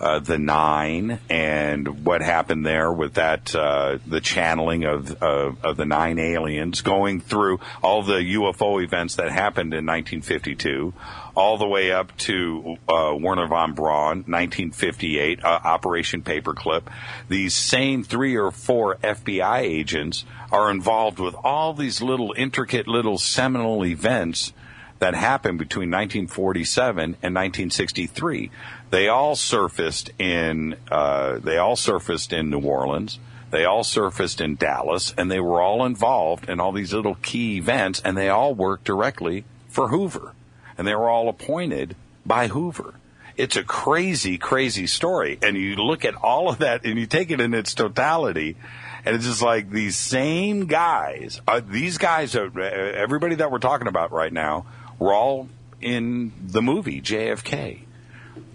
Uh, 0.00 0.20
the 0.20 0.38
nine 0.38 1.18
and 1.28 2.04
what 2.04 2.22
happened 2.22 2.64
there 2.64 2.92
with 2.92 3.14
that 3.14 3.52
uh, 3.52 3.98
the 4.06 4.20
channeling 4.20 4.84
of, 4.84 5.20
of 5.20 5.64
of 5.64 5.76
the 5.76 5.84
nine 5.84 6.20
aliens 6.20 6.82
going 6.82 7.20
through 7.20 7.58
all 7.82 8.04
the 8.04 8.20
UFO 8.36 8.80
events 8.80 9.16
that 9.16 9.32
happened 9.32 9.74
in 9.74 9.84
1952 9.84 10.94
all 11.34 11.58
the 11.58 11.66
way 11.66 11.90
up 11.90 12.16
to 12.16 12.76
uh, 12.88 13.12
Wernher 13.18 13.48
von 13.48 13.74
Braun 13.74 14.18
1958 14.18 15.42
uh, 15.42 15.48
Operation 15.64 16.22
Paperclip 16.22 16.84
these 17.28 17.54
same 17.54 18.04
three 18.04 18.36
or 18.36 18.52
four 18.52 18.98
FBI 19.02 19.62
agents 19.62 20.24
are 20.52 20.70
involved 20.70 21.18
with 21.18 21.34
all 21.42 21.74
these 21.74 22.00
little 22.00 22.32
intricate 22.36 22.86
little 22.86 23.18
seminal 23.18 23.84
events 23.84 24.52
that 24.98 25.14
happened 25.14 25.58
between 25.58 25.90
1947 25.90 27.02
and 27.02 27.34
1963. 27.34 28.50
They 28.90 29.08
all 29.08 29.36
surfaced 29.36 30.10
in 30.18 30.76
uh, 30.90 31.38
they 31.38 31.58
all 31.58 31.76
surfaced 31.76 32.32
in 32.32 32.50
New 32.50 32.60
Orleans. 32.60 33.18
They 33.50 33.64
all 33.64 33.84
surfaced 33.84 34.40
in 34.40 34.56
Dallas, 34.56 35.14
and 35.16 35.30
they 35.30 35.40
were 35.40 35.60
all 35.60 35.84
involved 35.84 36.48
in 36.48 36.60
all 36.60 36.72
these 36.72 36.92
little 36.92 37.14
key 37.16 37.56
events, 37.56 38.00
and 38.04 38.16
they 38.16 38.28
all 38.28 38.54
worked 38.54 38.84
directly 38.84 39.44
for 39.68 39.88
Hoover, 39.88 40.34
and 40.76 40.86
they 40.86 40.94
were 40.94 41.08
all 41.08 41.28
appointed 41.28 41.96
by 42.26 42.48
Hoover. 42.48 42.94
It's 43.38 43.56
a 43.56 43.62
crazy, 43.62 44.36
crazy 44.36 44.86
story, 44.86 45.38
and 45.40 45.56
you 45.56 45.76
look 45.76 46.04
at 46.04 46.14
all 46.14 46.50
of 46.50 46.58
that, 46.58 46.84
and 46.84 46.98
you 46.98 47.06
take 47.06 47.30
it 47.30 47.40
in 47.40 47.54
its 47.54 47.72
totality, 47.72 48.56
and 49.04 49.16
it's 49.16 49.24
just 49.24 49.42
like 49.42 49.70
these 49.70 49.96
same 49.96 50.66
guys. 50.66 51.40
Uh, 51.46 51.60
these 51.66 51.96
guys, 51.96 52.36
are, 52.36 52.60
everybody 52.60 53.36
that 53.36 53.50
we're 53.50 53.60
talking 53.60 53.86
about 53.86 54.12
right 54.12 54.32
now, 54.32 54.66
were 54.98 55.14
all 55.14 55.48
in 55.80 56.32
the 56.42 56.60
movie 56.60 57.00
JFK. 57.00 57.84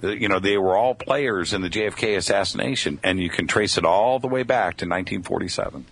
You 0.02 0.28
know, 0.28 0.40
they 0.40 0.58
were 0.58 0.76
all 0.76 0.96
players 0.96 1.54
in 1.54 1.62
the 1.62 1.70
JFK 1.70 2.18
assassination, 2.18 3.00
and 3.04 3.20
you 3.20 3.30
can 3.30 3.48
trace 3.48 3.78
it 3.78 3.86
all 3.86 4.20
the 4.20 4.28
way 4.28 4.44
back 4.44 4.78
to 4.78 4.86
1947. 4.86 5.86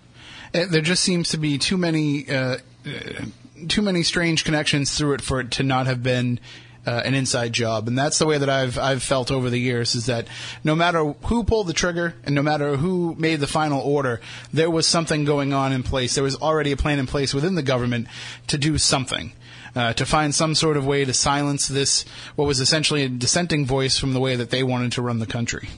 Uh, 0.54 0.66
There 0.70 0.82
just 0.82 1.02
seems 1.02 1.30
to 1.30 1.38
be 1.38 1.58
too 1.58 1.76
many 1.76 2.28
uh, 2.28 2.58
uh, 2.86 3.24
too 3.68 3.82
many 3.82 4.02
strange 4.02 4.44
connections 4.44 4.96
through 4.96 5.14
it 5.14 5.20
for 5.20 5.40
it 5.40 5.52
to 5.52 5.62
not 5.62 5.86
have 5.86 6.02
been 6.02 6.40
uh, 6.84 7.00
an 7.04 7.14
inside 7.14 7.52
job, 7.52 7.86
and 7.86 7.96
that's 7.96 8.18
the 8.18 8.26
way 8.26 8.38
that 8.38 8.50
I've 8.50 8.76
I've 8.76 9.02
felt 9.02 9.30
over 9.30 9.50
the 9.50 9.58
years. 9.58 9.94
Is 9.94 10.06
that 10.06 10.26
no 10.64 10.74
matter 10.74 11.04
who 11.24 11.44
pulled 11.44 11.68
the 11.68 11.72
trigger 11.72 12.14
and 12.24 12.34
no 12.34 12.42
matter 12.42 12.76
who 12.76 13.14
made 13.18 13.40
the 13.40 13.46
final 13.46 13.80
order, 13.80 14.20
there 14.52 14.70
was 14.70 14.86
something 14.86 15.24
going 15.24 15.52
on 15.52 15.72
in 15.72 15.82
place. 15.82 16.14
There 16.14 16.24
was 16.24 16.36
already 16.36 16.72
a 16.72 16.76
plan 16.76 16.98
in 16.98 17.06
place 17.06 17.32
within 17.32 17.54
the 17.54 17.62
government 17.62 18.08
to 18.48 18.58
do 18.58 18.78
something. 18.78 19.32
Uh, 19.74 19.92
to 19.94 20.04
find 20.04 20.34
some 20.34 20.54
sort 20.54 20.76
of 20.76 20.84
way 20.86 21.02
to 21.04 21.14
silence 21.14 21.66
this, 21.66 22.04
what 22.36 22.46
was 22.46 22.60
essentially 22.60 23.04
a 23.04 23.08
dissenting 23.08 23.64
voice 23.64 23.98
from 23.98 24.12
the 24.12 24.20
way 24.20 24.36
that 24.36 24.50
they 24.50 24.62
wanted 24.62 24.92
to 24.92 25.00
run 25.02 25.18
the 25.18 25.26
country. 25.26 25.68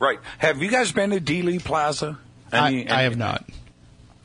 Right. 0.00 0.18
Have 0.38 0.60
you 0.60 0.68
guys 0.68 0.90
been 0.90 1.10
to 1.10 1.20
Dealey 1.20 1.62
Plaza? 1.62 2.18
Any- 2.52 2.88
I, 2.88 3.00
I 3.00 3.02
have 3.02 3.16
not. 3.16 3.44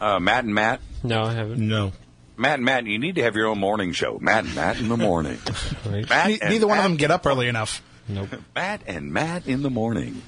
Uh, 0.01 0.19
Matt 0.19 0.45
and 0.45 0.55
Matt? 0.55 0.81
No, 1.03 1.23
I 1.25 1.33
haven't. 1.33 1.59
No. 1.59 1.91
Matt 2.37 2.55
and 2.55 2.65
Matt, 2.65 2.85
you 2.87 2.97
need 2.97 3.15
to 3.15 3.23
have 3.23 3.35
your 3.35 3.47
own 3.47 3.59
morning 3.59 3.91
show. 3.91 4.17
Matt 4.19 4.45
and 4.45 4.55
Matt 4.55 4.79
in 4.79 4.89
the 4.89 4.97
morning. 4.97 5.37
Right. 5.85 6.09
Matt 6.09 6.27
Ne- 6.27 6.39
and 6.39 6.49
neither 6.49 6.67
one 6.67 6.77
of 6.79 6.83
them 6.83 6.95
get 6.97 7.11
up 7.11 7.25
early 7.25 7.47
enough. 7.47 7.83
Nope. 8.07 8.29
Matt 8.55 8.81
and 8.87 9.13
Matt 9.13 9.45
in 9.47 9.61
the 9.61 9.69
morning. 9.69 10.21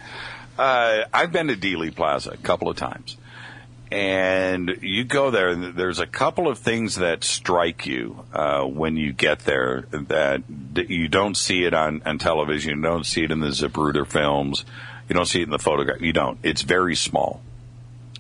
Uh, 0.60 1.06
I've 1.14 1.32
been 1.32 1.48
to 1.48 1.56
Dealey 1.56 1.94
Plaza 1.96 2.32
a 2.32 2.38
couple 2.38 2.70
of 2.70 2.78
times. 2.78 3.18
And 3.92 4.80
you 4.82 5.04
go 5.04 5.32
there, 5.32 5.50
and 5.50 5.76
there's 5.76 6.00
a 6.00 6.08
couple 6.08 6.48
of 6.48 6.60
things 6.60 6.96
that 6.96 7.26
strike 7.26 7.86
you 7.86 8.24
uh, 8.34 8.64
when 8.64 8.96
you 8.96 9.12
get 9.12 9.40
there 9.40 9.82
that, 9.92 10.44
you 10.74 11.10
don't 11.10 11.36
see 11.36 11.66
it 11.66 11.74
on, 11.74 12.02
on 12.06 12.18
television. 12.18 12.78
You 12.78 12.82
don't 12.82 13.06
see 13.06 13.26
it 13.26 13.32
in 13.32 13.42
the 13.42 13.50
Zapruder 13.50 14.08
films. 14.08 14.64
You 15.10 15.16
don't 15.16 15.26
see 15.26 15.42
it 15.42 15.44
in 15.44 15.50
the 15.50 15.60
photograph. 15.60 16.00
You 16.00 16.14
don't. 16.14 16.40
It's 16.42 16.62
very 16.62 16.96
small. 16.96 17.42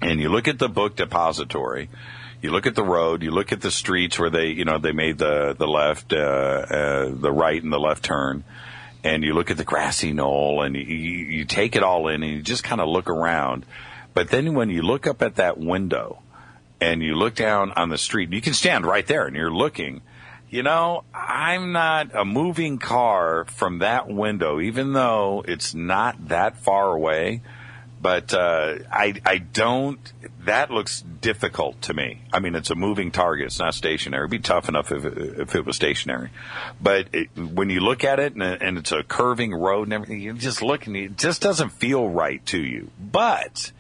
And 0.02 0.20
you 0.20 0.28
look 0.28 0.50
at 0.50 0.60
the 0.60 0.68
book 0.68 0.98
depository, 0.98 1.88
you 2.42 2.52
look 2.52 2.66
at 2.68 2.76
the 2.76 2.84
road, 2.84 3.24
you 3.24 3.32
look 3.32 3.54
at 3.54 3.62
the 3.62 3.72
streets 3.72 4.20
where 4.20 4.30
they, 4.30 4.48
you 4.48 4.66
know, 4.66 4.78
they 4.78 4.92
made 4.92 5.20
the 5.20 5.56
the 5.58 5.68
left, 5.68 6.12
uh, 6.12 6.18
uh, 6.18 7.12
the 7.14 7.32
right, 7.32 7.62
and 7.62 7.72
the 7.72 7.80
left 7.80 8.04
turn, 8.04 8.44
and 9.04 9.24
you 9.24 9.34
look 9.34 9.52
at 9.52 9.58
the 9.58 9.64
grassy 9.64 10.12
knoll, 10.12 10.64
and 10.64 10.76
you 10.76 10.82
you 10.82 11.46
take 11.46 11.76
it 11.76 11.84
all 11.84 12.08
in, 12.08 12.24
and 12.24 12.34
you 12.34 12.42
just 12.42 12.64
kind 12.64 12.82
of 12.82 12.90
look 12.90 13.10
around. 13.10 13.66
But 14.14 14.30
then 14.30 14.54
when 14.54 14.70
you 14.70 14.82
look 14.82 15.08
up 15.08 15.22
at 15.22 15.36
that 15.36 15.58
window, 15.58 16.22
and 16.80 17.04
you 17.04 17.16
look 17.16 17.36
down 17.36 17.72
on 17.74 17.90
the 17.90 17.98
street, 17.98 18.32
you 18.32 18.42
can 18.42 18.54
stand 18.54 18.86
right 18.86 19.06
there, 19.06 19.28
and 19.28 19.36
you're 19.36 19.52
looking. 19.52 20.02
You 20.50 20.64
know, 20.64 21.04
I'm 21.14 21.72
not 21.72 22.14
a 22.14 22.26
moving 22.26 22.78
car 22.78 23.46
from 23.46 23.80
that 23.80 24.10
window, 24.10 24.60
even 24.60 24.94
though 24.94 25.46
it's 25.48 25.74
not 25.74 26.28
that 26.30 26.58
far 26.58 26.92
away 26.92 27.42
but 28.02 28.34
uh, 28.34 28.80
I 28.92 29.14
I 29.26 29.38
don't. 29.38 30.00
That 30.46 30.72
looks 30.72 31.02
difficult 31.02 31.84
to 31.84 31.94
me. 31.94 32.22
I 32.34 32.40
mean, 32.40 32.56
it's 32.56 32.72
a 32.72 32.76
moving 32.76 33.12
target. 33.12 33.46
It's 33.48 33.60
not 33.60 33.76
stationary. 33.76 34.24
It'd 34.24 34.32
be 34.32 34.40
tough 34.40 34.68
enough 34.68 34.92
if 34.92 35.06
it, 35.06 35.40
if 35.40 35.56
it 35.56 35.66
was 35.66 35.76
stationary, 35.76 36.32
but 36.82 37.08
it, 37.14 37.30
when 37.38 37.70
you 37.70 37.80
look 37.80 38.04
at 38.04 38.20
it 38.20 38.34
and, 38.34 38.42
and 38.42 38.78
it's 38.78 38.92
a 38.92 39.04
curving 39.04 39.54
road 39.54 39.84
and 39.84 39.94
everything, 39.94 40.20
you 40.20 40.34
just 40.34 40.64
look 40.64 40.88
and 40.88 40.98
it 40.98 41.18
just 41.18 41.42
doesn't 41.42 41.70
feel 41.70 42.10
right 42.10 42.44
to 42.48 42.60
you. 42.60 42.90
But 43.00 43.72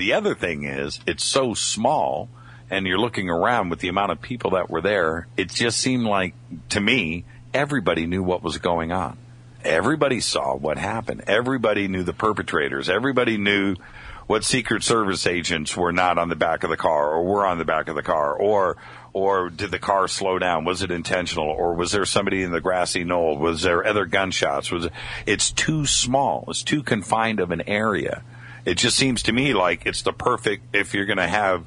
the 0.00 0.14
other 0.14 0.34
thing 0.34 0.64
is, 0.64 0.98
it's 1.06 1.22
so 1.22 1.52
small, 1.52 2.30
and 2.70 2.86
you're 2.86 2.98
looking 2.98 3.28
around 3.28 3.68
with 3.68 3.80
the 3.80 3.88
amount 3.88 4.12
of 4.12 4.22
people 4.22 4.52
that 4.52 4.70
were 4.70 4.80
there. 4.80 5.26
It 5.36 5.50
just 5.50 5.78
seemed 5.78 6.04
like 6.04 6.34
to 6.70 6.80
me 6.80 7.24
everybody 7.52 8.06
knew 8.06 8.22
what 8.22 8.42
was 8.42 8.56
going 8.56 8.92
on. 8.92 9.18
Everybody 9.62 10.20
saw 10.20 10.56
what 10.56 10.78
happened. 10.78 11.24
Everybody 11.26 11.86
knew 11.86 12.02
the 12.02 12.14
perpetrators. 12.14 12.88
Everybody 12.88 13.36
knew 13.36 13.76
what 14.26 14.42
Secret 14.42 14.82
Service 14.82 15.26
agents 15.26 15.76
were 15.76 15.92
not 15.92 16.16
on 16.16 16.30
the 16.30 16.36
back 16.36 16.64
of 16.64 16.70
the 16.70 16.78
car 16.78 17.10
or 17.10 17.24
were 17.24 17.44
on 17.44 17.58
the 17.58 17.66
back 17.66 17.88
of 17.88 17.94
the 17.94 18.02
car 18.02 18.34
or 18.34 18.78
or 19.12 19.50
did 19.50 19.70
the 19.70 19.78
car 19.78 20.08
slow 20.08 20.38
down? 20.38 20.64
Was 20.64 20.82
it 20.82 20.90
intentional 20.90 21.48
or 21.48 21.74
was 21.74 21.92
there 21.92 22.06
somebody 22.06 22.42
in 22.42 22.52
the 22.52 22.60
grassy 22.60 23.04
knoll? 23.04 23.36
Was 23.36 23.60
there 23.60 23.84
other 23.84 24.06
gunshots? 24.06 24.70
Was 24.70 24.86
it, 24.86 24.92
it's 25.26 25.50
too 25.50 25.84
small. 25.84 26.44
It's 26.48 26.62
too 26.62 26.82
confined 26.82 27.40
of 27.40 27.50
an 27.50 27.62
area. 27.66 28.22
It 28.64 28.76
just 28.76 28.96
seems 28.96 29.22
to 29.24 29.32
me 29.32 29.54
like 29.54 29.86
it's 29.86 30.02
the 30.02 30.12
perfect 30.12 30.74
if 30.74 30.94
you're 30.94 31.06
going 31.06 31.18
to 31.18 31.26
have 31.28 31.64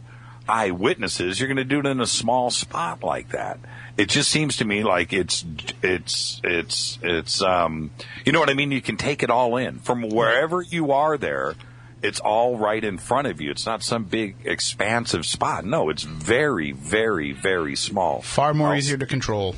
eyewitnesses, 0.48 1.40
you're 1.40 1.48
going 1.48 1.58
to 1.58 1.64
do 1.64 1.80
it 1.80 1.86
in 1.86 2.00
a 2.02 2.06
small 2.06 2.52
spot 2.52 3.04
like 3.04 3.30
that. 3.30 3.60
It 3.98 4.10
just 4.10 4.30
seems 4.30 4.58
to 4.58 4.66
me 4.66 4.84
like 4.84 5.14
it's 5.14 5.46
it's 5.84 6.42
it's 6.44 6.98
it's 7.04 7.42
um 7.42 7.92
you 8.26 8.32
know 8.32 8.40
what 8.40 8.50
I 8.50 8.54
mean. 8.54 8.72
You 8.72 8.82
can 8.82 8.98
take 8.98 9.22
it 9.24 9.30
all 9.30 9.56
in 9.58 9.80
from 9.80 10.10
wherever 10.10 10.62
you 10.62 10.92
are 10.92 11.18
there. 11.18 11.54
It's 12.02 12.20
all 12.20 12.58
right 12.58 12.84
in 12.84 12.98
front 12.98 13.28
of 13.28 13.40
you. 13.40 13.50
It's 13.52 13.66
not 13.66 13.82
some 13.84 14.04
big 14.06 14.36
expansive 14.46 15.26
spot. 15.26 15.64
No, 15.64 15.90
it's 15.90 16.04
very 16.04 16.72
very 16.72 17.32
very 17.32 17.76
small. 17.76 18.22
Far 18.22 18.54
more 18.54 18.70
Well, 18.70 18.78
easier 18.78 18.98
to 18.98 19.06
control. 19.06 19.56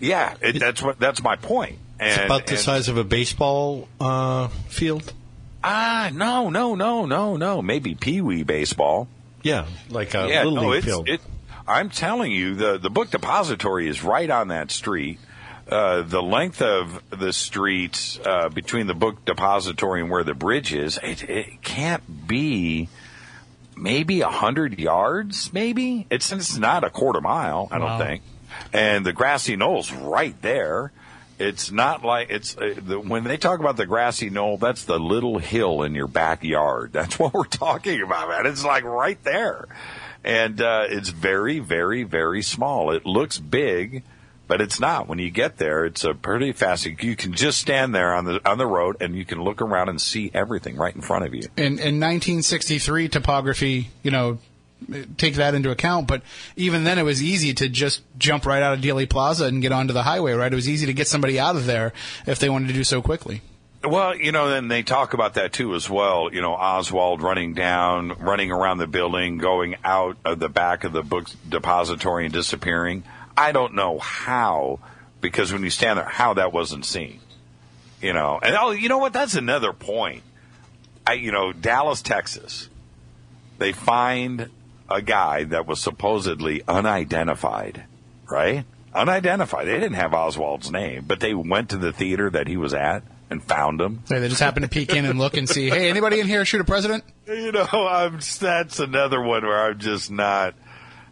Yeah, 0.00 0.34
it, 0.42 0.58
that's 0.58 0.82
what 0.82 0.98
that's 0.98 1.22
my 1.22 1.36
point. 1.36 1.78
And, 1.98 2.10
It's 2.10 2.24
about 2.26 2.46
the 2.46 2.52
and- 2.52 2.60
size 2.60 2.88
of 2.88 2.96
a 2.98 3.04
baseball 3.04 3.88
uh, 4.00 4.48
field. 4.68 5.12
Ah, 5.68 6.10
no, 6.14 6.48
no, 6.48 6.74
no, 6.76 7.06
no, 7.06 7.36
no. 7.36 7.60
Maybe 7.60 7.94
pee 7.96 8.20
wee 8.20 8.44
baseball. 8.44 9.08
Yeah, 9.42 9.66
like 9.90 10.14
a 10.14 10.28
yeah, 10.28 10.44
little 10.44 10.62
no, 10.62 10.68
league 10.70 10.78
it's, 10.78 10.86
field. 10.86 11.08
it. 11.08 11.20
I'm 11.66 11.90
telling 11.90 12.30
you, 12.30 12.54
the 12.54 12.78
the 12.78 12.90
book 12.90 13.10
depository 13.10 13.88
is 13.88 14.02
right 14.04 14.30
on 14.30 14.48
that 14.48 14.70
street. 14.70 15.18
Uh, 15.68 16.02
the 16.02 16.22
length 16.22 16.62
of 16.62 17.02
the 17.10 17.32
street 17.32 18.20
uh, 18.24 18.48
between 18.48 18.86
the 18.86 18.94
book 18.94 19.24
depository 19.24 20.00
and 20.00 20.08
where 20.10 20.22
the 20.22 20.34
bridge 20.34 20.72
is, 20.72 20.96
it, 21.02 21.28
it 21.28 21.60
can't 21.62 22.28
be 22.28 22.88
maybe 23.76 24.20
a 24.20 24.28
hundred 24.28 24.78
yards. 24.78 25.52
Maybe 25.52 26.06
it's 26.10 26.30
it's 26.30 26.56
not 26.56 26.84
a 26.84 26.90
quarter 26.90 27.20
mile. 27.20 27.66
I 27.72 27.78
don't 27.78 27.88
Wow. 27.88 27.98
think. 27.98 28.22
And 28.72 29.04
the 29.04 29.12
grassy 29.12 29.56
knoll's 29.56 29.90
right 29.92 30.40
there. 30.40 30.92
It's 31.38 31.70
not 31.70 32.04
like 32.04 32.30
it's 32.30 32.56
uh, 32.56 32.74
the, 32.76 32.98
when 32.98 33.24
they 33.24 33.36
talk 33.36 33.60
about 33.60 33.76
the 33.76 33.86
grassy 33.86 34.30
knoll. 34.30 34.56
That's 34.56 34.84
the 34.84 34.98
little 34.98 35.38
hill 35.38 35.82
in 35.82 35.94
your 35.94 36.06
backyard. 36.06 36.92
That's 36.96 37.18
what 37.18 37.34
we're 37.34 37.44
talking 37.44 38.02
about, 38.02 38.28
man. 38.28 38.46
It's 38.46 38.64
like 38.64 38.84
right 38.84 39.22
there, 39.22 39.66
and 40.24 40.60
uh, 40.60 40.84
it's 40.88 41.10
very, 41.10 41.58
very, 41.58 42.04
very 42.04 42.42
small. 42.42 42.90
It 42.90 43.04
looks 43.04 43.38
big, 43.38 44.02
but 44.48 44.62
it's 44.62 44.80
not. 44.80 45.08
When 45.08 45.18
you 45.18 45.30
get 45.30 45.58
there, 45.58 45.84
it's 45.84 46.04
a 46.04 46.14
pretty 46.14 46.52
fast. 46.52 46.86
You 46.86 47.16
can 47.16 47.34
just 47.34 47.58
stand 47.58 47.94
there 47.94 48.14
on 48.14 48.24
the 48.24 48.40
on 48.48 48.56
the 48.56 48.66
road, 48.66 48.96
and 49.00 49.14
you 49.14 49.26
can 49.26 49.42
look 49.42 49.60
around 49.60 49.90
and 49.90 50.00
see 50.00 50.30
everything 50.32 50.76
right 50.76 50.94
in 50.94 51.02
front 51.02 51.26
of 51.26 51.34
you. 51.34 51.42
in, 51.56 51.78
in 51.78 52.00
1963 52.00 53.08
topography, 53.08 53.90
you 54.02 54.10
know, 54.10 54.38
take 55.16 55.34
that 55.34 55.54
into 55.54 55.70
account. 55.70 56.06
But 56.06 56.22
even 56.56 56.84
then, 56.84 56.98
it 56.98 57.02
was 57.02 57.22
easy 57.22 57.54
to 57.54 57.68
just 57.68 58.02
jump 58.18 58.46
right 58.46 58.62
out 58.62 58.74
of 58.74 58.80
Dealey 58.80 59.08
Plaza 59.08 59.46
and 59.46 59.62
get 59.62 59.72
onto 59.72 59.92
the 59.92 60.02
highway. 60.02 60.32
Right, 60.32 60.52
it 60.52 60.56
was 60.56 60.68
easy 60.68 60.86
to 60.86 60.92
get 60.92 61.08
somebody 61.08 61.38
out 61.38 61.56
of 61.56 61.66
there 61.66 61.92
if 62.26 62.38
they 62.38 62.48
wanted 62.48 62.68
to 62.68 62.74
do 62.74 62.84
so 62.84 63.02
quickly. 63.02 63.42
Well, 63.84 64.16
you 64.16 64.32
know, 64.32 64.48
then 64.48 64.68
they 64.68 64.82
talk 64.82 65.14
about 65.14 65.34
that 65.34 65.52
too 65.52 65.74
as 65.74 65.88
well. 65.88 66.32
You 66.32 66.40
know, 66.40 66.54
Oswald 66.54 67.22
running 67.22 67.54
down, 67.54 68.08
running 68.18 68.50
around 68.50 68.78
the 68.78 68.86
building, 68.86 69.38
going 69.38 69.76
out 69.84 70.16
of 70.24 70.40
the 70.40 70.48
back 70.48 70.84
of 70.84 70.92
the 70.92 71.02
book 71.02 71.28
depository 71.48 72.24
and 72.24 72.34
disappearing. 72.34 73.04
I 73.36 73.52
don't 73.52 73.74
know 73.74 73.98
how, 73.98 74.80
because 75.20 75.52
when 75.52 75.62
you 75.62 75.70
stand 75.70 75.98
there, 75.98 76.06
how 76.06 76.34
that 76.34 76.52
wasn't 76.52 76.84
seen. 76.84 77.20
You 78.00 78.12
know, 78.12 78.38
and 78.42 78.56
oh, 78.56 78.72
you 78.72 78.88
know 78.88 78.98
what? 78.98 79.12
That's 79.12 79.36
another 79.36 79.72
point. 79.72 80.22
I, 81.06 81.14
you 81.14 81.32
know, 81.32 81.52
Dallas, 81.52 82.02
Texas. 82.02 82.68
They 83.58 83.72
find 83.72 84.50
a 84.90 85.02
guy 85.02 85.44
that 85.44 85.66
was 85.66 85.80
supposedly 85.80 86.62
unidentified, 86.66 87.84
right? 88.30 88.64
Unidentified. 88.94 89.66
They 89.66 89.74
didn't 89.74 89.94
have 89.94 90.12
Oswald's 90.12 90.70
name, 90.70 91.04
but 91.06 91.20
they 91.20 91.34
went 91.34 91.70
to 91.70 91.76
the 91.76 91.92
theater 91.92 92.30
that 92.30 92.48
he 92.48 92.56
was 92.56 92.72
at 92.72 93.02
and 93.30 93.42
found 93.42 93.80
him. 93.80 94.02
They 94.08 94.18
they 94.20 94.28
just 94.28 94.40
happened 94.40 94.64
to 94.64 94.68
peek 94.68 94.94
in 94.94 95.04
and 95.04 95.18
look 95.18 95.36
and 95.36 95.48
see, 95.48 95.68
hey, 95.68 95.90
anybody 95.90 96.20
in 96.20 96.26
here 96.26 96.44
shoot 96.44 96.60
a 96.60 96.64
president? 96.64 97.04
You 97.26 97.50
know, 97.50 97.66
I'm 97.66 98.20
that's 98.38 98.78
another 98.78 99.20
one 99.20 99.44
where 99.44 99.64
I'm 99.64 99.80
just 99.80 100.12
not. 100.12 100.54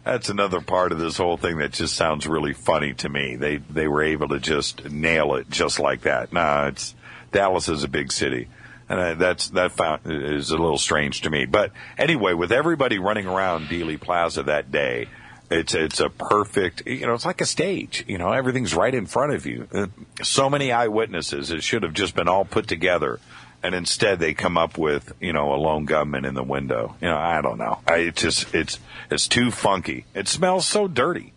That's 0.05 0.29
another 0.29 0.61
part 0.61 0.93
of 0.93 0.97
this 0.97 1.17
whole 1.17 1.35
thing 1.35 1.57
that 1.57 1.73
just 1.73 1.93
sounds 1.93 2.25
really 2.25 2.53
funny 2.53 2.93
to 2.95 3.09
me. 3.09 3.35
They 3.35 3.57
they 3.57 3.89
were 3.89 4.01
able 4.01 4.29
to 4.29 4.39
just 4.39 4.89
nail 4.89 5.35
it 5.35 5.49
just 5.49 5.77
like 5.77 6.03
that. 6.03 6.31
Nah, 6.31 6.67
it's 6.67 6.95
Dallas 7.33 7.67
is 7.67 7.83
a 7.83 7.89
big 7.89 8.13
city, 8.13 8.47
and 8.89 8.99
I, 8.99 9.13
that's 9.13 9.49
that 9.49 9.71
found, 9.71 10.01
is 10.05 10.51
a 10.51 10.57
little 10.57 10.77
strange 10.77 11.21
to 11.21 11.29
me. 11.29 11.45
But 11.45 11.71
anyway, 11.97 12.33
with 12.33 12.51
everybody 12.51 12.99
running 12.99 13.27
around 13.27 13.67
Dealey 13.67 13.99
Plaza 13.99 14.43
that 14.43 14.71
day, 14.71 15.07
it's 15.49 15.73
it's 15.73 15.99
a 15.99 16.09
perfect. 16.09 16.85
You 16.85 17.05
know, 17.07 17.13
it's 17.13 17.25
like 17.25 17.41
a 17.41 17.45
stage. 17.45 18.05
You 18.07 18.17
know, 18.17 18.31
everything's 18.31 18.73
right 18.73 18.93
in 18.93 19.05
front 19.05 19.33
of 19.33 19.45
you. 19.45 19.67
Uh, 19.73 19.87
So 20.23 20.49
many 20.49 20.71
eyewitnesses. 20.71 21.51
It 21.51 21.63
should 21.63 21.83
have 21.83 21.93
just 21.93 22.15
been 22.15 22.27
all 22.27 22.45
put 22.45 22.67
together 22.67 23.19
and 23.65 23.73
instead 23.73 24.19
they 24.19 24.33
come 24.35 24.57
up 24.57 24.77
with 24.77 25.11
you 25.19 25.33
know 25.33 25.53
a 25.53 25.57
lone 25.57 25.85
gunman 25.85 26.23
in 26.23 26.35
the 26.35 26.43
window. 26.43 26.95
You 27.01 27.07
know, 27.07 27.17
I 27.17 27.41
don't 27.41 27.57
know. 27.57 27.79
I 27.87 27.95
it 27.97 28.15
just 28.15 28.53
it's 28.53 28.79
it's 29.09 29.27
too 29.27 29.49
funky. 29.49 30.05
It 30.13 30.27
smells 30.27 30.67
so 30.67 30.87
dirty. 30.87 31.33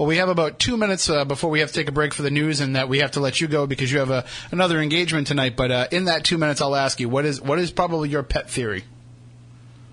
Well, 0.00 0.06
we 0.06 0.16
have 0.16 0.30
about 0.30 0.58
two 0.58 0.78
minutes 0.78 1.10
uh, 1.10 1.26
before 1.26 1.50
we 1.50 1.60
have 1.60 1.68
to 1.68 1.74
take 1.74 1.88
a 1.90 1.92
break 1.92 2.14
for 2.14 2.22
the 2.22 2.30
news, 2.30 2.60
and 2.60 2.74
that 2.74 2.88
we 2.88 3.00
have 3.00 3.10
to 3.10 3.20
let 3.20 3.38
you 3.38 3.46
go 3.46 3.66
because 3.66 3.92
you 3.92 3.98
have 3.98 4.08
a, 4.08 4.24
another 4.50 4.80
engagement 4.80 5.26
tonight. 5.26 5.56
But 5.56 5.70
uh, 5.70 5.88
in 5.90 6.06
that 6.06 6.24
two 6.24 6.38
minutes, 6.38 6.62
I'll 6.62 6.74
ask 6.74 7.00
you 7.00 7.10
what 7.10 7.26
is 7.26 7.38
what 7.38 7.58
is 7.58 7.70
probably 7.70 8.08
your 8.08 8.22
pet 8.22 8.48
theory? 8.48 8.84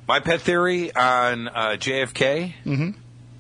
My 0.08 0.22
pet 0.22 0.40
theory 0.40 0.96
on 0.96 1.50
uh, 1.50 1.76
JFK. 1.78 2.54
Mhm. 2.66 2.96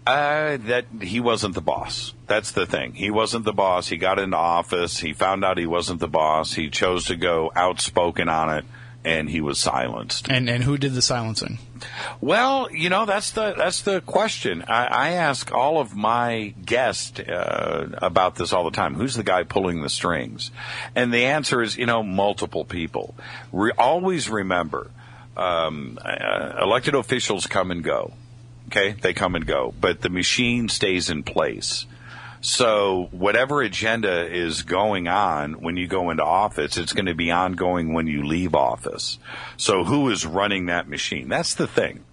Uh, 0.05 0.57
that 0.68 0.88
he 1.01 1.22
wasn't 1.22 1.55
the 1.55 1.61
boss. 1.61 2.13
That's 2.28 2.51
the 2.51 2.65
thing. 2.65 2.95
He 2.95 3.11
wasn't 3.11 3.45
the 3.45 3.53
boss. 3.53 3.88
He 3.88 3.95
got 3.95 4.20
into 4.20 4.36
office. 4.36 4.99
He 4.99 5.13
found 5.13 5.45
out 5.45 5.57
he 5.57 5.68
wasn't 5.68 6.01
the 6.01 6.09
boss. 6.09 6.53
He 6.53 6.70
chose 6.70 7.05
to 7.05 7.15
go 7.15 7.49
outspoken 7.55 8.28
on 8.28 8.57
it, 8.57 8.65
and 9.08 9.30
he 9.30 9.39
was 9.39 9.58
silenced. 9.58 10.30
And 10.30 10.49
and 10.49 10.64
who 10.64 10.78
did 10.78 10.93
the 10.93 11.01
silencing? 11.01 11.60
Well, 12.20 12.70
you 12.72 12.89
know 12.89 13.05
that's 13.05 13.32
the 13.32 13.53
that's 13.58 13.82
the 13.82 14.01
question. 14.01 14.66
I, 14.68 14.86
I 14.86 15.10
ask 15.12 15.53
all 15.53 15.80
of 15.80 15.95
my 15.95 16.53
guests 16.66 17.20
uh, 17.20 17.89
about 18.01 18.36
this 18.36 18.51
all 18.51 18.66
the 18.66 18.76
time. 18.76 18.95
Who's 18.95 19.16
the 19.16 19.24
guy 19.24 19.43
pulling 19.43 19.82
the 19.82 19.89
strings? 19.89 20.51
And 20.93 21.14
the 21.14 21.26
answer 21.26 21.62
is, 21.62 21.78
you 21.78 21.86
know, 21.86 22.03
multiple 22.03 22.66
people. 22.66 23.16
Re- 23.53 23.72
always 23.78 24.30
remember, 24.30 24.91
um, 25.38 25.97
uh, 26.03 26.58
elected 26.62 26.93
officials 26.93 27.47
come 27.47 27.72
and 27.72 27.84
go. 27.84 28.14
Okay, 28.68 28.91
they 28.91 29.14
come 29.14 29.36
and 29.36 29.47
go, 29.47 29.74
but 29.80 30.01
the 30.01 30.10
machine 30.10 30.68
stays 30.68 31.10
in 31.10 31.24
place. 31.24 31.86
So 32.47 33.09
whatever 33.11 33.61
agenda 33.61 34.25
is 34.25 34.61
going 34.61 35.09
on 35.09 35.55
when 35.55 35.75
you 35.75 35.85
go 35.85 36.11
into 36.11 36.23
office, 36.23 36.77
it's 36.77 36.93
going 36.93 37.07
to 37.07 37.13
be 37.13 37.29
ongoing 37.29 37.91
when 37.91 38.07
you 38.07 38.23
leave 38.25 38.55
office. 38.55 39.19
So 39.57 39.83
who 39.83 40.09
is 40.11 40.25
running 40.25 40.67
that 40.67 40.87
machine? 40.87 41.27
That's 41.27 41.55
the 41.55 41.67
thing. 41.67 42.05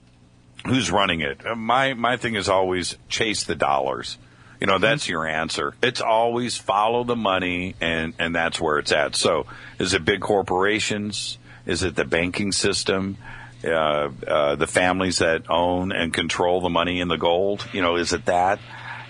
Who's 0.67 0.91
running 0.91 1.21
it? 1.21 1.47
Uh, 1.47 1.55
My 1.55 1.95
my 1.95 2.17
thing 2.17 2.35
is 2.35 2.49
always 2.49 2.97
chase 3.09 3.45
the 3.45 3.55
dollars. 3.55 4.19
You 4.61 4.67
know, 4.67 4.79
that's 4.79 5.09
your 5.09 5.25
answer. 5.25 5.75
It's 5.81 6.01
always 6.01 6.57
follow 6.57 7.05
the 7.05 7.15
money 7.15 7.77
and 7.81 8.13
and 8.19 8.35
that's 8.35 8.61
where 8.61 8.81
it's 8.81 8.91
at. 8.91 9.15
So, 9.15 9.47
is 9.79 9.95
it 9.95 10.05
big 10.05 10.21
corporations? 10.21 11.39
Is 11.65 11.85
it 11.85 11.95
the 11.95 12.05
banking 12.05 12.51
system? 12.51 13.19
Uh, 13.65 14.11
uh, 14.27 14.57
the 14.57 14.67
families 14.67 15.19
that 15.19 15.49
own 15.49 15.93
and 15.93 16.13
control 16.13 16.61
the 16.61 16.69
money 16.69 17.01
and 17.01 17.09
the 17.09 17.19
gold? 17.19 17.65
You 17.73 17.83
know, 17.83 17.95
is 17.95 18.13
it 18.13 18.25
that? 18.27 18.59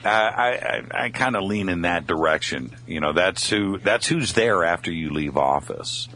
I 0.04 0.82
I, 0.92 1.04
I 1.04 1.10
kind 1.10 1.36
of 1.36 1.44
lean 1.44 1.68
in 1.68 1.82
that 1.82 2.06
direction. 2.06 2.74
You 2.86 3.00
know, 3.00 3.12
that's 3.12 3.48
who 3.48 3.78
that's 3.78 4.06
who's 4.06 4.32
there 4.32 4.64
after 4.64 4.90
you 4.90 5.10
leave 5.10 5.36
office, 5.36 6.08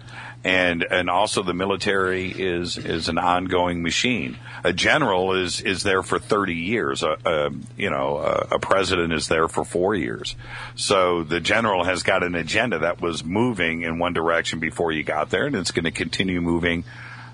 and 0.45 0.85
and 0.91 1.11
also 1.11 1.43
the 1.43 1.55
military 1.55 2.31
is 2.31 2.79
is 2.79 3.09
an 3.09 3.19
ongoing 3.19 3.83
machine. 3.83 4.39
A 4.65 4.73
general 4.73 5.35
is 5.35 5.61
is 5.61 5.83
there 5.83 6.03
for 6.03 6.19
thirty 6.19 6.55
years. 6.55 7.03
A, 7.03 7.17
a 7.25 7.51
you 7.77 7.91
know 7.91 8.19
a, 8.19 8.57
a 8.57 8.59
president 8.59 9.13
is 9.13 9.29
there 9.29 9.49
for 9.49 9.65
four 9.65 9.95
years. 9.95 10.37
So 10.75 11.23
the 11.23 11.41
general 11.41 11.85
has 11.85 12.03
got 12.03 12.23
an 12.23 12.35
agenda 12.35 12.81
that 12.81 13.01
was 13.01 13.25
moving 13.25 13.83
in 13.83 13.99
one 13.99 14.13
direction 14.13 14.61
before 14.61 14.93
you 14.93 15.03
got 15.03 15.31
there, 15.31 15.47
and 15.47 15.57
it's 15.57 15.71
going 15.71 15.85
to 15.85 15.91
continue 15.91 16.41
moving 16.41 16.85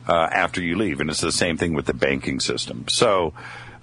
uh, 0.06 0.28
after 0.30 0.62
you 0.62 0.76
leave. 0.76 1.00
And 1.00 1.10
it's 1.10 1.20
the 1.20 1.32
same 1.32 1.56
thing 1.56 1.74
with 1.74 1.86
the 1.86 1.94
banking 1.94 2.40
system. 2.40 2.86
So, 2.88 3.32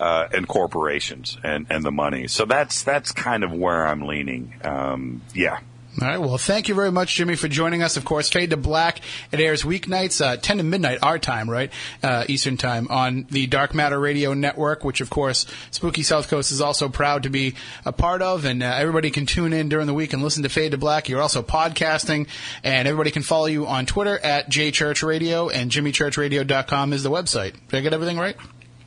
uh, 0.02 0.28
and 0.34 0.47
corporations 0.47 1.38
and, 1.43 1.68
and 1.70 1.86
the 1.86 1.91
money. 1.91 2.28
So 2.28 2.45
that's, 2.45 2.84
that's 2.84 3.12
kind 3.12 3.43
of 3.43 3.54
where 3.54 3.86
I'm 3.86 4.02
leaning. 4.02 4.54
Um, 4.64 5.22
yeah. 5.36 5.60
All 6.02 6.08
right. 6.08 6.18
Well, 6.18 6.38
thank 6.38 6.70
you 6.70 6.74
very 6.74 6.91
much, 6.91 7.16
Jimmy, 7.16 7.36
for 7.36 7.49
joining 7.49 7.84
us. 7.84 7.97
Of 7.97 8.06
course, 8.06 8.30
Fade 8.30 8.52
to 8.52 8.58
Black. 8.58 9.02
It 9.32 9.41
airs 9.41 9.64
weeknights, 9.64 10.26
uh, 10.26 10.38
10 10.38 10.58
to 10.58 10.64
midnight, 10.64 10.99
our 11.04 11.20
time, 11.20 11.49
right? 11.49 11.70
Uh, 12.02 12.24
Eastern 12.30 12.56
time 12.56 12.88
on 12.89 13.28
the 13.30 13.45
Dark 13.45 13.76
Matter 13.76 13.99
Radio 13.99 14.34
Network, 14.34 14.86
which, 14.86 15.02
of 15.02 15.10
course, 15.10 15.45
Spooky 15.70 16.02
South 16.02 16.30
Coast 16.30 16.54
is 16.54 16.62
also 16.62 16.88
proud 16.88 17.24
to 17.24 17.30
be 17.30 17.56
a 17.86 17.91
part 17.91 18.22
of. 18.22 18.45
And 18.45 18.64
uh, 18.64 18.68
everybody 18.68 19.12
can 19.12 19.26
tune 19.26 19.52
in 19.52 19.68
during 19.68 19.86
the 19.86 19.93
week 19.93 20.14
and 20.14 20.24
listen 20.24 20.43
to 20.43 20.49
Fade 20.49 20.72
to 20.72 20.78
Black. 20.78 21.10
You're 21.10 21.22
also 21.22 21.43
podcasting, 21.43 22.28
and 22.64 22.88
everybody 22.88 23.12
can 23.12 23.22
follow 23.22 23.47
you 23.47 23.68
on 23.68 23.86
Twitter 23.86 24.18
at 24.18 24.49
jchurchradio, 24.49 25.54
and 25.54 25.70
jimmychurchradio.com 25.70 26.93
is 26.93 27.04
the 27.04 27.12
website. 27.12 27.54
Did 27.68 27.78
I 27.78 27.82
get 27.82 27.93
everything 27.93 28.18
right? 28.18 28.38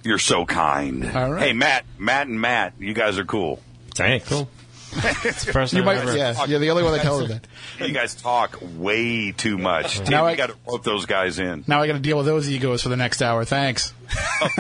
You're 0.05 0.19
so 0.19 0.45
kind. 0.45 1.05
All 1.17 1.33
right. 1.33 1.43
Hey, 1.49 1.53
Matt, 1.53 1.85
Matt 1.99 2.27
and 2.29 2.41
Matt, 2.41 2.75
you 2.79 2.95
guys 2.95 3.19
are 3.19 3.25
cool. 3.25 3.61
Hey, 3.97 4.21
cool. 4.21 4.49
It's 4.97 5.45
the 5.45 5.53
first 5.53 5.73
You 5.73 5.83
might, 5.83 5.97
ever. 5.97 6.17
yeah, 6.17 6.45
you're 6.45 6.61
the 6.61 6.71
only 6.71 6.85
one 6.85 6.93
that 6.93 7.03
tells 7.03 7.27
that. 7.29 7.47
You 7.81 7.93
guys 7.93 8.15
talk 8.15 8.61
way 8.77 9.33
too 9.33 9.59
much. 9.59 9.97
Tim, 9.97 10.05
Now 10.11 10.23
you 10.27 10.33
I- 10.33 10.37
got 10.37 10.51
to 10.51 10.57
rope 10.69 10.85
those 10.85 11.07
guys 11.07 11.41
in. 11.41 11.65
Now 11.67 11.81
I 11.83 11.89
got 11.89 11.95
to 11.95 11.99
deal 11.99 12.17
with 12.19 12.27
those 12.27 12.49
egos 12.49 12.83
for 12.83 12.91
the 12.91 12.97
next 12.97 13.21
hour. 13.21 13.45
Thanks. 13.45 13.93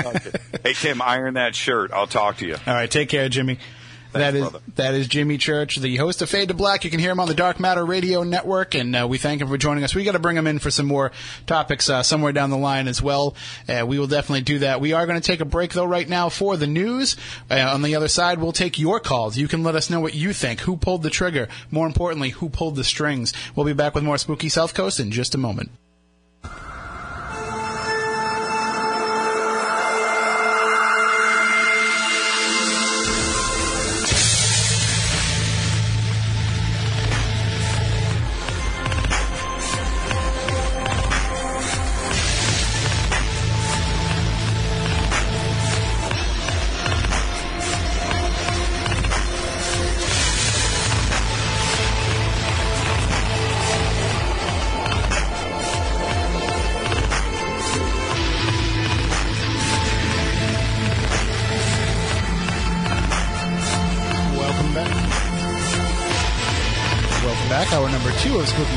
hey, 0.64 0.72
Tim, 0.74 1.01
iron 1.01 1.34
that 1.34 1.55
shirt. 1.55 1.92
I'll 1.92 2.09
talk 2.09 2.38
to 2.38 2.47
you. 2.47 2.55
All 2.66 2.74
right, 2.74 2.90
take 2.90 3.09
care, 3.09 3.28
Jimmy. 3.28 3.59
That 4.21 4.35
is 4.35 4.43
brother. 4.43 4.61
that 4.77 4.95
is 4.95 5.09
Jimmy 5.09 5.39
Church, 5.39 5.77
the 5.77 5.97
host 5.97 6.23
of 6.23 6.31
Fade 6.31 6.49
to 6.49 6.55
Black. 6.55 6.85
You 6.85 6.91
can 6.91 7.01
hear 7.01 7.11
him 7.11 7.21
on 7.21 7.29
the 7.29 7.35
Dark 7.35 7.61
Matter 7.61 7.85
Radio 7.85 8.23
Network, 8.23 8.75
and 8.75 8.95
uh, 8.95 9.07
we 9.09 9.19
thank 9.19 9.41
him 9.41 9.49
for 9.49 9.59
joining 9.59 9.85
us. 9.85 9.95
We 9.95 10.05
got 10.05 10.12
to 10.12 10.19
bring 10.19 10.37
him 10.37 10.47
in 10.47 10.59
for 10.59 10.71
some 10.71 10.87
more 10.87 11.12
topics 11.47 11.91
uh, 11.91 12.03
somewhere 12.03 12.33
down 12.33 12.51
the 12.51 12.57
line 12.57 12.89
as 12.89 13.03
well. 13.03 13.35
Uh, 13.69 13.85
we 13.87 13.99
will 13.99 14.07
definitely 14.07 14.43
do 14.43 14.61
that. 14.61 14.81
We 14.81 14.93
are 14.93 15.07
going 15.07 15.21
to 15.21 15.27
take 15.27 15.41
a 15.41 15.45
break 15.45 15.73
though 15.73 15.85
right 15.85 16.09
now 16.09 16.29
for 16.29 16.57
the 16.57 16.67
news. 16.67 17.17
Uh, 17.51 17.55
on 17.73 17.83
the 17.83 17.97
other 17.97 18.09
side, 18.09 18.39
we'll 18.41 18.53
take 18.53 18.79
your 18.79 19.01
calls. 19.01 19.37
You 19.37 19.49
can 19.49 19.62
let 19.62 19.75
us 19.75 19.91
know 19.91 20.01
what 20.01 20.15
you 20.15 20.33
think. 20.33 20.61
Who 20.61 20.77
pulled 20.77 21.03
the 21.03 21.11
trigger? 21.11 21.49
More 21.71 21.87
importantly, 21.87 22.31
who 22.31 22.49
pulled 22.49 22.77
the 22.77 22.85
strings? 22.85 23.33
We'll 23.55 23.67
be 23.67 23.73
back 23.73 23.95
with 23.95 24.05
more 24.05 24.19
Spooky 24.19 24.49
South 24.49 24.75
Coast 24.75 25.01
in 25.01 25.11
just 25.11 25.35
a 25.35 25.39
moment. 25.39 25.71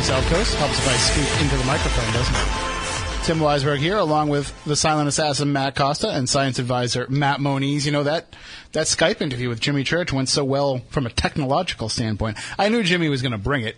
South 0.08 0.26
Coast 0.30 0.56
helps 0.56 0.80
if 0.80 0.88
I 0.88 0.96
speak 0.96 1.44
into 1.44 1.58
the 1.58 1.66
microphone, 1.66 2.14
doesn't 2.14 2.34
it? 2.34 3.26
Tim 3.26 3.40
Weisberg 3.40 3.80
here, 3.80 3.98
along 3.98 4.30
with 4.30 4.64
the 4.64 4.78
silent 4.78 5.10
assassin 5.10 5.52
Matt 5.52 5.76
Costa 5.76 6.08
and 6.10 6.30
science 6.30 6.60
advisor 6.60 7.08
Matt 7.10 7.42
Moniz. 7.42 7.86
You 7.86 7.92
know 7.92 8.04
that 8.04 8.34
that 8.72 8.88
Skype 8.88 9.20
interview 9.20 9.50
with 9.50 9.60
Jimmy 9.60 9.84
Church 9.84 10.14
went 10.14 10.30
so 10.30 10.46
well 10.46 10.80
from 10.92 11.06
a 11.06 11.10
technological 11.10 11.90
standpoint. 11.90 12.38
I 12.58 12.70
knew 12.70 12.84
Jimmy 12.84 13.10
was 13.10 13.22
going 13.22 13.34
to 13.34 13.38
bring 13.38 13.64
it 13.66 13.76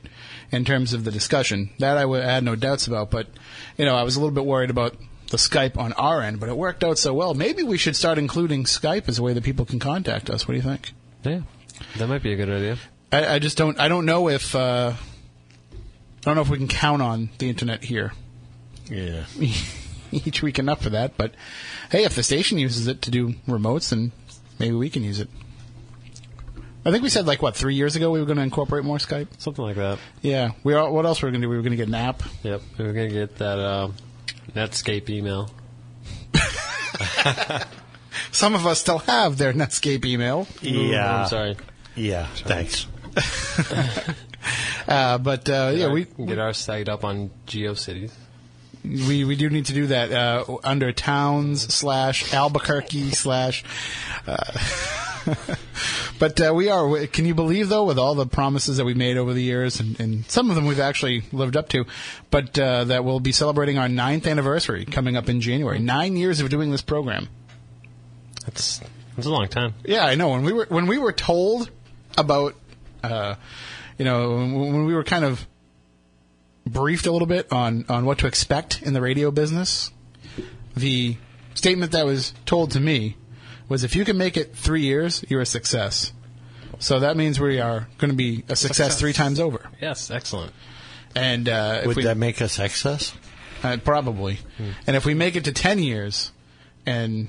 in 0.51 0.65
terms 0.65 0.93
of 0.93 1.03
the 1.03 1.09
discussion. 1.09 1.71
That 1.79 1.97
I 1.97 2.01
w- 2.01 2.21
I 2.21 2.27
had 2.27 2.43
no 2.43 2.55
doubts 2.55 2.85
about. 2.85 3.09
But 3.09 3.25
you 3.75 3.85
know, 3.85 3.95
I 3.95 4.03
was 4.03 4.15
a 4.15 4.19
little 4.19 4.35
bit 4.35 4.45
worried 4.45 4.69
about 4.69 4.97
the 5.31 5.37
Skype 5.37 5.77
on 5.77 5.93
our 5.93 6.21
end, 6.21 6.39
but 6.39 6.47
it 6.47 6.55
worked 6.55 6.83
out 6.83 6.99
so 6.99 7.11
well. 7.11 7.33
Maybe 7.33 7.63
we 7.63 7.79
should 7.79 7.95
start 7.95 8.19
including 8.19 8.65
Skype 8.65 9.09
as 9.09 9.17
a 9.17 9.23
way 9.23 9.33
that 9.33 9.43
people 9.43 9.65
can 9.65 9.79
contact 9.79 10.29
us. 10.29 10.47
What 10.47 10.51
do 10.51 10.57
you 10.57 10.63
think? 10.63 10.91
Yeah, 11.23 11.41
that 11.97 12.07
might 12.07 12.21
be 12.21 12.33
a 12.33 12.35
good 12.35 12.51
idea. 12.51 12.77
I, 13.11 13.25
I 13.35 13.39
just 13.39 13.57
don't. 13.57 13.79
I 13.79 13.87
don't 13.87 14.05
know 14.05 14.29
if. 14.29 14.53
Uh, 14.53 14.93
I 16.21 16.25
don't 16.25 16.35
know 16.35 16.41
if 16.41 16.49
we 16.49 16.57
can 16.57 16.67
count 16.67 17.01
on 17.01 17.29
the 17.37 17.49
internet 17.49 17.83
here 17.83 18.11
Yeah. 18.89 19.25
each 20.11 20.41
week 20.43 20.59
enough 20.59 20.81
for 20.83 20.89
that. 20.91 21.17
But 21.17 21.33
hey, 21.91 22.03
if 22.03 22.15
the 22.15 22.23
station 22.23 22.57
uses 22.57 22.87
it 22.87 23.01
to 23.03 23.11
do 23.11 23.33
remotes, 23.47 23.89
then 23.89 24.11
maybe 24.59 24.75
we 24.75 24.89
can 24.89 25.03
use 25.03 25.19
it. 25.19 25.29
I 26.85 26.91
think 26.91 27.03
we 27.03 27.09
said 27.09 27.25
like 27.27 27.41
what 27.41 27.55
three 27.55 27.75
years 27.75 27.95
ago 27.95 28.09
we 28.09 28.19
were 28.19 28.25
going 28.25 28.37
to 28.37 28.43
incorporate 28.43 28.83
more 28.85 28.97
Skype. 28.97 29.27
Something 29.37 29.63
like 29.65 29.75
that. 29.75 29.99
Yeah, 30.21 30.51
we 30.63 30.73
are. 30.73 30.89
What 30.91 31.05
else 31.05 31.21
were 31.21 31.27
we 31.27 31.31
going 31.33 31.41
to 31.41 31.45
do? 31.45 31.49
We 31.49 31.57
were 31.57 31.61
going 31.61 31.71
to 31.71 31.77
get 31.77 31.87
an 31.89 31.95
app. 31.95 32.23
Yep, 32.43 32.61
we 32.77 32.85
we're 32.85 32.93
gonna 32.93 33.09
get 33.09 33.35
that 33.37 33.59
uh, 33.59 33.89
Netscape 34.55 35.09
email. 35.09 35.51
Some 38.31 38.55
of 38.55 38.65
us 38.65 38.79
still 38.79 38.99
have 38.99 39.37
their 39.37 39.53
Netscape 39.53 40.05
email, 40.05 40.47
Yeah. 40.61 41.21
I'm 41.23 41.27
sorry. 41.27 41.57
Yeah. 41.95 42.27
Thanks. 42.27 42.87
uh, 44.89 45.19
but 45.19 45.47
uh, 45.47 45.71
yeah, 45.73 45.91
we 45.91 46.05
get 46.05 46.39
our 46.39 46.51
site 46.51 46.89
up 46.89 47.03
on 47.03 47.29
GeoCities. 47.45 48.11
we 48.83 49.23
we 49.23 49.35
do 49.35 49.49
need 49.49 49.67
to 49.67 49.73
do 49.73 49.87
that 49.87 50.11
uh, 50.11 50.57
under 50.63 50.91
towns 50.91 51.73
slash 51.73 52.33
Albuquerque 52.33 53.11
slash. 53.11 53.63
Uh, 54.25 54.57
but 56.19 56.41
uh, 56.41 56.53
we 56.55 56.69
are. 56.69 57.05
Can 57.05 57.25
you 57.25 57.35
believe 57.35 57.69
though, 57.69 57.85
with 57.85 57.99
all 57.99 58.15
the 58.15 58.25
promises 58.25 58.77
that 58.77 58.85
we 58.85 58.95
made 58.95 59.17
over 59.17 59.31
the 59.33 59.43
years, 59.43 59.79
and, 59.79 59.99
and 59.99 60.25
some 60.25 60.49
of 60.49 60.55
them 60.55 60.65
we've 60.65 60.79
actually 60.79 61.23
lived 61.31 61.55
up 61.55 61.69
to, 61.69 61.85
but 62.31 62.57
uh, 62.57 62.85
that 62.85 63.05
we'll 63.05 63.19
be 63.19 63.31
celebrating 63.31 63.77
our 63.77 63.89
ninth 63.89 64.25
anniversary 64.25 64.85
coming 64.85 65.15
up 65.15 65.29
in 65.29 65.39
January. 65.39 65.77
Nine 65.77 66.17
years 66.17 66.39
of 66.39 66.49
doing 66.49 66.71
this 66.71 66.81
program. 66.81 67.29
That's 68.45 68.81
that's 69.15 69.27
a 69.27 69.31
long 69.31 69.47
time. 69.49 69.75
Yeah, 69.85 70.05
I 70.05 70.15
know. 70.15 70.29
When 70.29 70.43
we 70.43 70.53
were 70.53 70.65
when 70.67 70.87
we 70.87 70.97
were 70.97 71.11
told 71.11 71.69
about, 72.17 72.55
uh, 73.03 73.35
you 73.99 74.05
know, 74.05 74.31
when, 74.37 74.53
when 74.55 74.85
we 74.85 74.95
were 74.95 75.03
kind 75.03 75.23
of 75.23 75.45
briefed 76.65 77.05
a 77.05 77.11
little 77.11 77.27
bit 77.27 77.51
on 77.53 77.85
on 77.89 78.05
what 78.05 78.17
to 78.19 78.27
expect 78.27 78.81
in 78.81 78.93
the 78.93 79.01
radio 79.01 79.29
business, 79.29 79.91
the 80.75 81.17
statement 81.53 81.91
that 81.91 82.05
was 82.05 82.33
told 82.47 82.71
to 82.71 82.79
me 82.79 83.17
was, 83.67 83.83
"If 83.83 83.95
you 83.95 84.05
can 84.05 84.17
make 84.17 84.37
it 84.37 84.55
three 84.55 84.81
years, 84.81 85.23
you're 85.29 85.41
a 85.41 85.45
success." 85.45 86.13
So 86.79 86.99
that 87.01 87.17
means 87.17 87.39
we 87.39 87.59
are 87.59 87.87
going 87.97 88.09
to 88.11 88.15
be 88.15 88.45
a 88.47 88.55
success, 88.55 88.77
Success. 88.93 88.99
three 88.99 89.11
times 89.13 89.39
over. 89.39 89.69
Yes, 89.81 90.09
excellent. 90.09 90.53
And 91.13 91.49
uh, 91.49 91.79
if 91.81 91.87
Would 91.87 91.97
we, 91.97 92.03
that 92.03 92.15
make 92.17 92.41
us 92.41 92.57
excess? 92.57 93.13
uh, 93.63 93.75
probably. 93.83 94.39
And 94.87 94.95
if 94.95 95.05
we 95.05 95.13
make 95.13 95.35
it 95.35 95.43
to 95.45 95.51
10 95.51 95.79
years, 95.79 96.31
and 96.85 97.27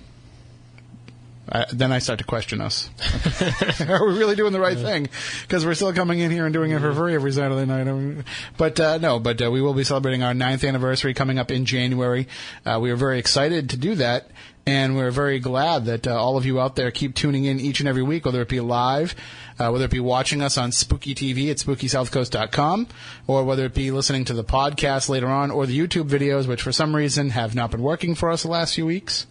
I, 1.52 1.66
then 1.72 1.90
I 1.92 1.98
start 1.98 2.18
to 2.20 2.24
question 2.24 2.60
us. 2.60 2.90
Are 3.88 4.06
we 4.06 4.18
really 4.18 4.36
doing 4.36 4.52
the 4.52 4.60
right 4.60 4.78
thing? 4.78 5.08
Because 5.42 5.66
we're 5.66 5.74
still 5.74 5.92
coming 5.92 6.20
in 6.20 6.30
here 6.30 6.46
and 6.46 6.52
doing 6.52 6.70
it 6.70 6.80
for 6.80 6.94
free 6.94 7.14
every 7.14 7.32
Saturday 7.32 7.66
night. 7.66 8.24
But 8.56 8.78
uh, 8.78 8.98
no, 8.98 9.18
but 9.18 9.42
uh, 9.42 9.50
we 9.50 9.60
will 9.60 9.74
be 9.74 9.84
celebrating 9.84 10.22
our 10.22 10.34
ninth 10.34 10.64
anniversary 10.64 11.14
coming 11.14 11.38
up 11.38 11.50
in 11.50 11.64
January. 11.64 12.28
Uh, 12.64 12.78
we 12.80 12.90
are 12.90 12.96
very 12.96 13.18
excited 13.18 13.70
to 13.70 13.76
do 13.76 13.96
that. 13.96 14.30
And 14.66 14.94
we're 14.94 15.10
very 15.10 15.40
glad 15.40 15.86
that 15.86 16.06
uh, 16.06 16.14
all 16.14 16.36
of 16.36 16.44
you 16.44 16.60
out 16.60 16.76
there 16.76 16.90
keep 16.90 17.14
tuning 17.14 17.44
in 17.44 17.58
each 17.58 17.80
and 17.80 17.88
every 17.88 18.02
week, 18.02 18.26
whether 18.26 18.42
it 18.42 18.48
be 18.48 18.60
live, 18.60 19.14
uh, 19.58 19.70
whether 19.70 19.86
it 19.86 19.90
be 19.90 20.00
watching 20.00 20.42
us 20.42 20.58
on 20.58 20.70
Spooky 20.70 21.14
TV 21.14 21.50
at 21.50 21.56
SpookySouthCoast.com, 21.56 22.86
or 23.26 23.44
whether 23.44 23.64
it 23.64 23.74
be 23.74 23.90
listening 23.90 24.24
to 24.26 24.34
the 24.34 24.44
podcast 24.44 25.08
later 25.08 25.28
on, 25.28 25.50
or 25.50 25.66
the 25.66 25.76
YouTube 25.76 26.08
videos, 26.08 26.46
which 26.46 26.62
for 26.62 26.72
some 26.72 26.94
reason 26.94 27.30
have 27.30 27.54
not 27.54 27.70
been 27.70 27.82
working 27.82 28.14
for 28.14 28.30
us 28.30 28.42
the 28.42 28.48
last 28.48 28.74
few 28.74 28.86
weeks. 28.86 29.26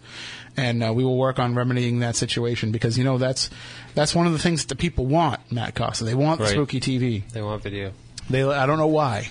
And 0.56 0.82
uh, 0.82 0.92
we 0.92 1.04
will 1.04 1.16
work 1.16 1.38
on 1.38 1.54
remedying 1.54 2.00
that 2.00 2.16
situation 2.16 2.72
because 2.72 2.98
you 2.98 3.04
know 3.04 3.18
that's 3.18 3.50
that's 3.94 4.14
one 4.14 4.26
of 4.26 4.32
the 4.32 4.38
things 4.38 4.62
that 4.62 4.68
the 4.68 4.76
people 4.76 5.06
want, 5.06 5.40
Matt 5.50 5.74
Costa. 5.74 6.04
They 6.04 6.14
want 6.14 6.40
Right. 6.40 6.50
Spooky 6.50 6.80
TV. 6.80 7.28
They 7.30 7.40
want 7.42 7.62
video. 7.62 7.92
They 8.28 8.42
I 8.42 8.66
don't 8.66 8.78
know 8.78 8.86
why, 8.86 9.30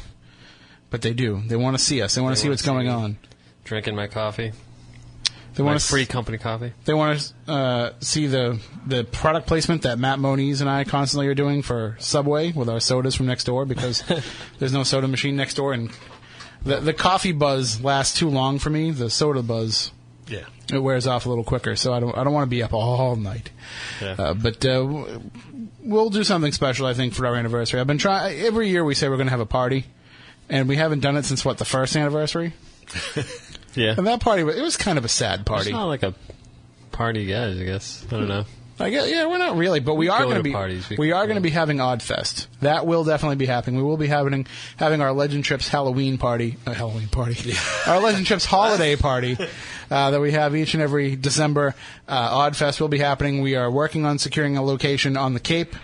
but 0.89 1.01
they 1.01 1.13
do. 1.13 1.41
They 1.45 1.55
want 1.55 1.77
to 1.77 1.83
see 1.83 2.01
us. 2.01 2.15
They 2.15 2.21
want 2.21 2.35
to 2.35 2.41
see 2.41 2.49
what's 2.49 2.61
going 2.61 2.87
on. 2.87 3.17
Drinking 3.63 3.95
my 3.95 4.07
coffee. 4.07 4.53
They 5.55 5.63
want 5.63 5.79
to 5.79 5.85
free 5.85 6.05
company 6.05 6.37
coffee. 6.37 6.71
They 6.85 6.93
want 6.93 7.33
to 7.47 7.51
uh, 7.51 7.93
see 7.99 8.27
the 8.27 8.59
the 8.85 9.03
product 9.03 9.45
placement 9.45 9.81
that 9.81 9.99
Matt 9.99 10.19
Moniz 10.19 10.61
and 10.61 10.69
I 10.69 10.85
constantly 10.85 11.27
are 11.27 11.35
doing 11.35 11.61
for 11.61 11.97
Subway 11.99 12.53
with 12.53 12.69
our 12.69 12.79
sodas 12.79 13.15
from 13.15 13.25
next 13.25 13.43
door 13.43 13.65
because 13.65 14.03
there's 14.59 14.71
no 14.73 14.83
soda 14.83 15.07
machine 15.07 15.35
next 15.35 15.55
door, 15.55 15.73
and 15.73 15.91
the 16.63 16.77
the 16.79 16.93
coffee 16.93 17.33
buzz 17.33 17.81
lasts 17.83 18.17
too 18.17 18.29
long 18.29 18.57
for 18.57 18.69
me. 18.69 18.91
The 18.91 19.09
soda 19.09 19.43
buzz 19.43 19.91
Yeah. 20.29 20.45
it 20.71 20.79
wears 20.79 21.07
off 21.07 21.25
a 21.25 21.29
little 21.29 21.43
quicker, 21.43 21.75
so 21.75 21.93
I 21.93 21.99
don't 21.99 22.17
I 22.17 22.23
don't 22.23 22.33
want 22.33 22.45
to 22.45 22.49
be 22.49 22.63
up 22.63 22.73
all 22.73 23.15
night. 23.15 23.49
Yeah. 24.01 24.15
Uh, 24.17 24.33
but 24.33 24.63
uh, 24.65 25.19
we'll 25.81 26.09
do 26.09 26.23
something 26.23 26.51
special, 26.51 26.85
I 26.85 26.93
think, 26.93 27.13
for 27.13 27.25
our 27.25 27.35
anniversary. 27.35 27.79
I've 27.79 27.87
been 27.87 27.97
trying 27.97 28.39
every 28.39 28.69
year. 28.69 28.83
We 28.83 28.95
say 28.95 29.09
we're 29.09 29.17
going 29.17 29.27
to 29.27 29.31
have 29.31 29.39
a 29.39 29.45
party, 29.45 29.85
and 30.49 30.69
we 30.69 30.75
haven't 30.75 30.99
done 31.01 31.17
it 31.17 31.25
since 31.25 31.43
what 31.43 31.57
the 31.57 31.65
first 31.65 31.95
anniversary. 31.95 32.53
Yeah. 33.75 33.93
And 33.97 34.07
that 34.07 34.19
party, 34.19 34.41
it 34.41 34.61
was 34.61 34.77
kind 34.77 34.97
of 34.97 35.05
a 35.05 35.09
sad 35.09 35.45
party. 35.45 35.69
It's 35.69 35.71
not 35.71 35.85
like 35.85 36.03
a 36.03 36.13
party, 36.91 37.25
guys. 37.27 37.59
I 37.59 37.63
guess 37.63 38.05
I 38.07 38.11
don't 38.11 38.27
know. 38.27 38.45
I 38.79 38.89
guess, 38.89 39.09
yeah, 39.09 39.27
we're 39.27 39.37
not 39.37 39.57
really, 39.57 39.79
but 39.79 39.95
we 39.95 40.07
are 40.07 40.23
going 40.23 40.37
to 40.37 40.43
be 40.43 40.53
parties. 40.53 40.89
We- 40.89 41.11
are 41.11 41.25
going 41.25 41.35
to 41.35 41.41
be 41.41 41.49
having 41.49 41.77
Oddfest. 41.77 42.47
That 42.61 42.85
will 42.85 43.03
definitely 43.03 43.35
be 43.35 43.45
happening. 43.45 43.77
We 43.77 43.83
will 43.83 43.97
be 43.97 44.07
having 44.07 44.47
having 44.77 45.01
our 45.01 45.11
Legend 45.11 45.43
Trips 45.43 45.67
Halloween 45.67 46.17
party, 46.17 46.57
uh, 46.65 46.73
Halloween 46.73 47.07
party, 47.07 47.53
our 47.87 47.99
Legend 47.99 48.25
Trips 48.25 48.45
holiday 48.45 48.95
party 48.95 49.37
uh, 49.91 50.11
that 50.11 50.21
we 50.21 50.31
have 50.31 50.55
each 50.55 50.73
and 50.73 50.83
every 50.83 51.15
December. 51.15 51.75
Uh, 52.07 52.49
Oddfest 52.49 52.79
will 52.79 52.87
be 52.87 52.99
happening. 52.99 53.41
We 53.41 53.55
are 53.55 53.69
working 53.69 54.05
on 54.05 54.17
securing 54.17 54.55
a 54.55 54.63
location 54.63 55.17
on 55.17 55.33
the 55.33 55.39
Cape, 55.39 55.75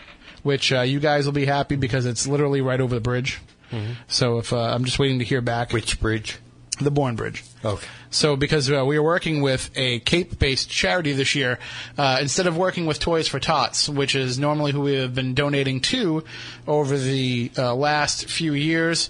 which 0.44 0.72
uh, 0.72 0.82
you 0.82 1.00
guys 1.00 1.26
will 1.26 1.34
be 1.34 1.46
happy 1.46 1.76
because 1.76 2.06
it's 2.06 2.28
literally 2.28 2.62
right 2.62 2.80
over 2.80 2.96
the 2.96 3.02
bridge. 3.02 3.42
Mm-hmm. 3.72 3.94
So 4.08 4.38
if 4.38 4.54
uh, 4.54 4.60
I'm 4.60 4.86
just 4.86 5.00
waiting 5.00 5.20
to 5.20 5.26
hear 5.26 5.42
back, 5.42 5.74
Which 5.74 6.00
bridge? 6.00 6.38
The 6.80 6.92
Bourne 6.92 7.16
Bridge. 7.16 7.44
Okay. 7.64 7.86
So, 8.10 8.36
because 8.36 8.72
uh, 8.72 8.86
we 8.86 8.98
are 8.98 9.04
working 9.04 9.42
with 9.42 9.70
a 9.76 10.00
Cape-based 10.00 10.70
charity 10.70 11.12
this 11.14 11.36
year, 11.36 11.60
uh, 11.98 12.20
instead 12.22 12.48
of 12.48 12.58
working 12.58 12.86
with 12.86 13.00
Toys 13.00 13.28
for 13.28 13.40
Tots, 13.40 13.90
which 13.90 14.16
is 14.16 14.40
normally 14.40 14.72
who 14.72 14.82
we 14.82 14.96
have 14.96 15.14
been 15.14 15.34
donating 15.34 15.82
to 15.82 16.24
over 16.68 16.98
the 16.98 17.52
uh, 17.58 17.76
last 17.76 18.30
few 18.30 18.54
years, 18.54 19.10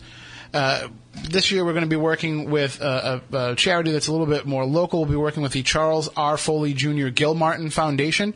uh, 0.55 0.87
this 1.29 1.51
year 1.51 1.65
we're 1.65 1.73
going 1.73 1.83
to 1.83 1.89
be 1.89 1.95
working 1.97 2.49
with 2.49 2.79
a, 2.81 3.21
a, 3.31 3.37
a 3.51 3.55
charity 3.55 3.91
that's 3.91 4.07
a 4.07 4.11
little 4.11 4.25
bit 4.25 4.45
more 4.45 4.65
local. 4.65 5.01
We'll 5.01 5.09
be 5.09 5.15
working 5.17 5.43
with 5.43 5.51
the 5.51 5.63
Charles 5.63 6.09
R. 6.15 6.37
Foley 6.37 6.73
Jr. 6.73 7.09
Gilmartin 7.09 7.69
Foundation. 7.71 8.33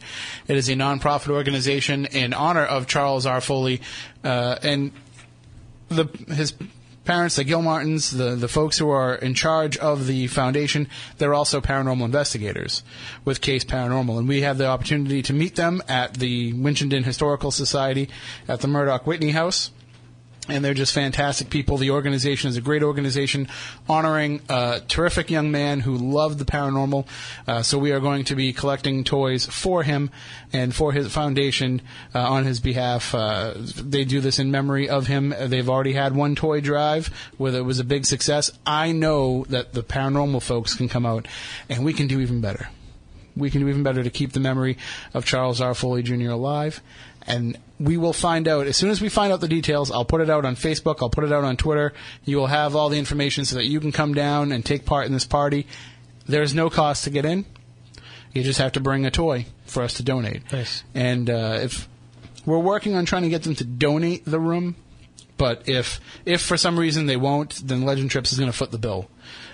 It 0.47 0.57
is 0.57 0.67
a 0.67 0.73
nonprofit 0.73 1.29
organization 1.29 2.05
in 2.05 2.33
honor 2.33 2.65
of 2.65 2.87
Charles 2.87 3.25
R. 3.25 3.39
Foley, 3.39 3.81
uh, 4.23 4.57
and 4.61 4.91
the 5.87 6.05
his 6.27 6.53
parents, 7.09 7.37
the 7.37 7.43
Gilmartins, 7.43 8.15
the 8.15 8.35
the 8.35 8.47
folks 8.47 8.77
who 8.77 8.91
are 8.91 9.15
in 9.15 9.33
charge 9.33 9.77
of 9.77 10.05
the 10.05 10.27
foundation, 10.27 10.87
they're 11.17 11.33
also 11.33 11.59
paranormal 11.59 12.05
investigators 12.05 12.83
with 13.25 13.41
Case 13.41 13.63
Paranormal, 13.63 14.19
and 14.19 14.27
we 14.27 14.41
have 14.41 14.59
the 14.59 14.67
opportunity 14.67 15.23
to 15.23 15.33
meet 15.33 15.55
them 15.55 15.81
at 15.87 16.13
the 16.13 16.53
Winchendon 16.53 17.03
Historical 17.03 17.49
Society 17.49 18.09
at 18.47 18.61
the 18.61 18.67
Murdock 18.67 19.07
Whitney 19.07 19.31
House. 19.31 19.71
And 20.47 20.65
they're 20.65 20.73
just 20.73 20.93
fantastic 20.93 21.51
people. 21.51 21.77
The 21.77 21.91
organization 21.91 22.49
is 22.49 22.57
a 22.57 22.61
great 22.61 22.81
organization 22.81 23.49
honoring 23.87 24.41
a 24.49 24.81
terrific 24.87 25.29
young 25.29 25.51
man 25.51 25.81
who 25.81 25.95
loved 25.95 26.39
the 26.39 26.45
paranormal. 26.45 27.05
Uh, 27.47 27.61
so 27.61 27.77
we 27.77 27.91
are 27.91 27.99
going 27.99 28.23
to 28.25 28.35
be 28.35 28.51
collecting 28.51 29.03
toys 29.03 29.45
for 29.45 29.83
him 29.83 30.09
and 30.51 30.73
for 30.73 30.91
his 30.91 31.11
foundation 31.11 31.81
uh, 32.15 32.19
on 32.19 32.45
his 32.45 32.59
behalf. 32.59 33.13
Uh, 33.13 33.53
they 33.57 34.05
do 34.05 34.21
this 34.21 34.39
in 34.39 34.49
memory 34.49 34.89
of 34.89 35.05
him. 35.05 35.35
They've 35.39 35.69
already 35.69 35.93
had 35.93 36.15
one 36.15 36.35
toy 36.35 36.61
drive 36.61 37.07
where 37.37 37.53
it 37.53 37.65
was 37.65 37.79
a 37.79 37.83
big 37.83 38.05
success. 38.05 38.49
I 38.65 38.91
know 38.91 39.45
that 39.49 39.73
the 39.73 39.83
paranormal 39.83 40.41
folks 40.41 40.73
can 40.73 40.89
come 40.89 41.05
out 41.05 41.27
and 41.67 41.85
we 41.85 41.93
can 41.93 42.07
do 42.07 42.19
even 42.21 42.41
better 42.41 42.69
we 43.39 43.49
can 43.49 43.61
do 43.61 43.69
even 43.69 43.83
better 43.83 44.03
to 44.03 44.09
keep 44.09 44.33
the 44.33 44.39
memory 44.39 44.77
of 45.13 45.25
Charles 45.25 45.61
R. 45.61 45.73
Foley 45.73 46.03
Jr. 46.03 46.31
alive. 46.31 46.81
And 47.29 47.57
we 47.79 47.95
will 47.95 48.11
find 48.11 48.47
out 48.47 48.67
as 48.67 48.75
soon 48.75 48.89
as 48.89 49.01
we 49.01 49.07
find 49.07 49.31
out 49.31 49.39
the 49.39 49.47
details. 49.47 49.91
I'll 49.91 50.03
put 50.03 50.19
it 50.19 50.29
out 50.29 50.45
on 50.45 50.55
Facebook. 50.55 50.97
I'll 51.01 51.11
put 51.11 51.23
it 51.23 51.31
out 51.31 51.43
on 51.43 51.57
Twitter. 51.57 51.93
You 52.25 52.37
will 52.37 52.47
have 52.47 52.75
all 52.75 52.89
the 52.89 52.97
information 52.97 53.45
so 53.45 53.55
that 53.55 53.65
you 53.65 53.79
can 53.79 53.91
come 53.91 54.13
down 54.13 54.51
and 54.51 54.65
take 54.65 54.85
part 54.85 55.05
in 55.05 55.13
this 55.13 55.25
party. 55.25 55.67
There's 56.25 56.53
no 56.53 56.69
cost 56.69 57.03
to 57.03 57.11
get 57.11 57.25
in. 57.25 57.45
You 58.33 58.43
just 58.43 58.59
have 58.59 58.73
to 58.73 58.79
bring 58.79 59.05
a 59.05 59.11
toy 59.11 59.45
for 59.65 59.83
us 59.83 59.93
to 59.95 60.03
donate. 60.03 60.51
Nice. 60.51 60.83
And 60.93 61.29
uh, 61.29 61.59
if 61.61 61.87
we're 62.45 62.59
working 62.59 62.95
on 62.95 63.05
trying 63.05 63.23
to 63.23 63.29
get 63.29 63.43
them 63.43 63.55
to 63.55 63.63
donate 63.63 64.25
the 64.25 64.39
room, 64.39 64.75
but 65.37 65.69
if 65.69 65.99
if 66.25 66.41
for 66.41 66.57
some 66.57 66.77
reason 66.77 67.05
they 67.05 67.17
won't, 67.17 67.65
then 67.65 67.83
Legend 67.83 68.11
Trips 68.11 68.31
is 68.33 68.39
going 68.39 68.51
to 68.51 68.57
foot 68.57 68.71
the 68.71 68.77
bill 68.77 69.09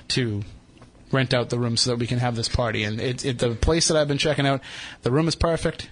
to 0.10 0.44
rent 1.12 1.34
out 1.34 1.50
the 1.50 1.60
room 1.60 1.78
so 1.78 1.92
that 1.92 1.98
we 1.98 2.08
can 2.08 2.20
have 2.20 2.36
this 2.36 2.50
party. 2.50 2.84
And 2.84 3.00
it, 3.00 3.24
it 3.24 3.40
the 3.40 3.52
place 3.52 3.88
that 3.88 3.98
I've 3.98 4.08
been 4.08 4.18
checking 4.18 4.48
out, 4.48 4.62
the 5.04 5.12
room 5.12 5.28
is 5.28 5.36
perfect. 5.36 5.90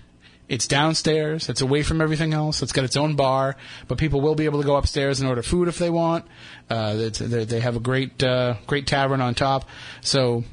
It's 0.50 0.68
downstairs. 0.68 1.48
It's 1.50 1.62
away 1.62 1.84
from 1.84 2.02
everything 2.02 2.34
else. 2.34 2.62
It's 2.62 2.74
got 2.74 2.84
its 2.84 2.98
own 2.98 3.16
bar, 3.16 3.56
but 3.88 3.98
people 3.98 4.20
will 4.22 4.36
be 4.36 4.46
able 4.46 4.62
to 4.62 4.66
go 4.66 4.76
upstairs 4.76 5.20
and 5.20 5.30
order 5.30 5.42
food 5.42 5.68
if 5.68 5.78
they 5.78 5.90
want. 5.90 6.26
Uh, 6.70 7.10
they 7.12 7.60
have 7.62 7.76
a 7.76 7.80
great 7.80 8.22
uh, 8.22 8.56
great 8.68 8.86
tavern 8.86 9.22
on 9.22 9.36
top. 9.36 9.68
So 10.02 10.44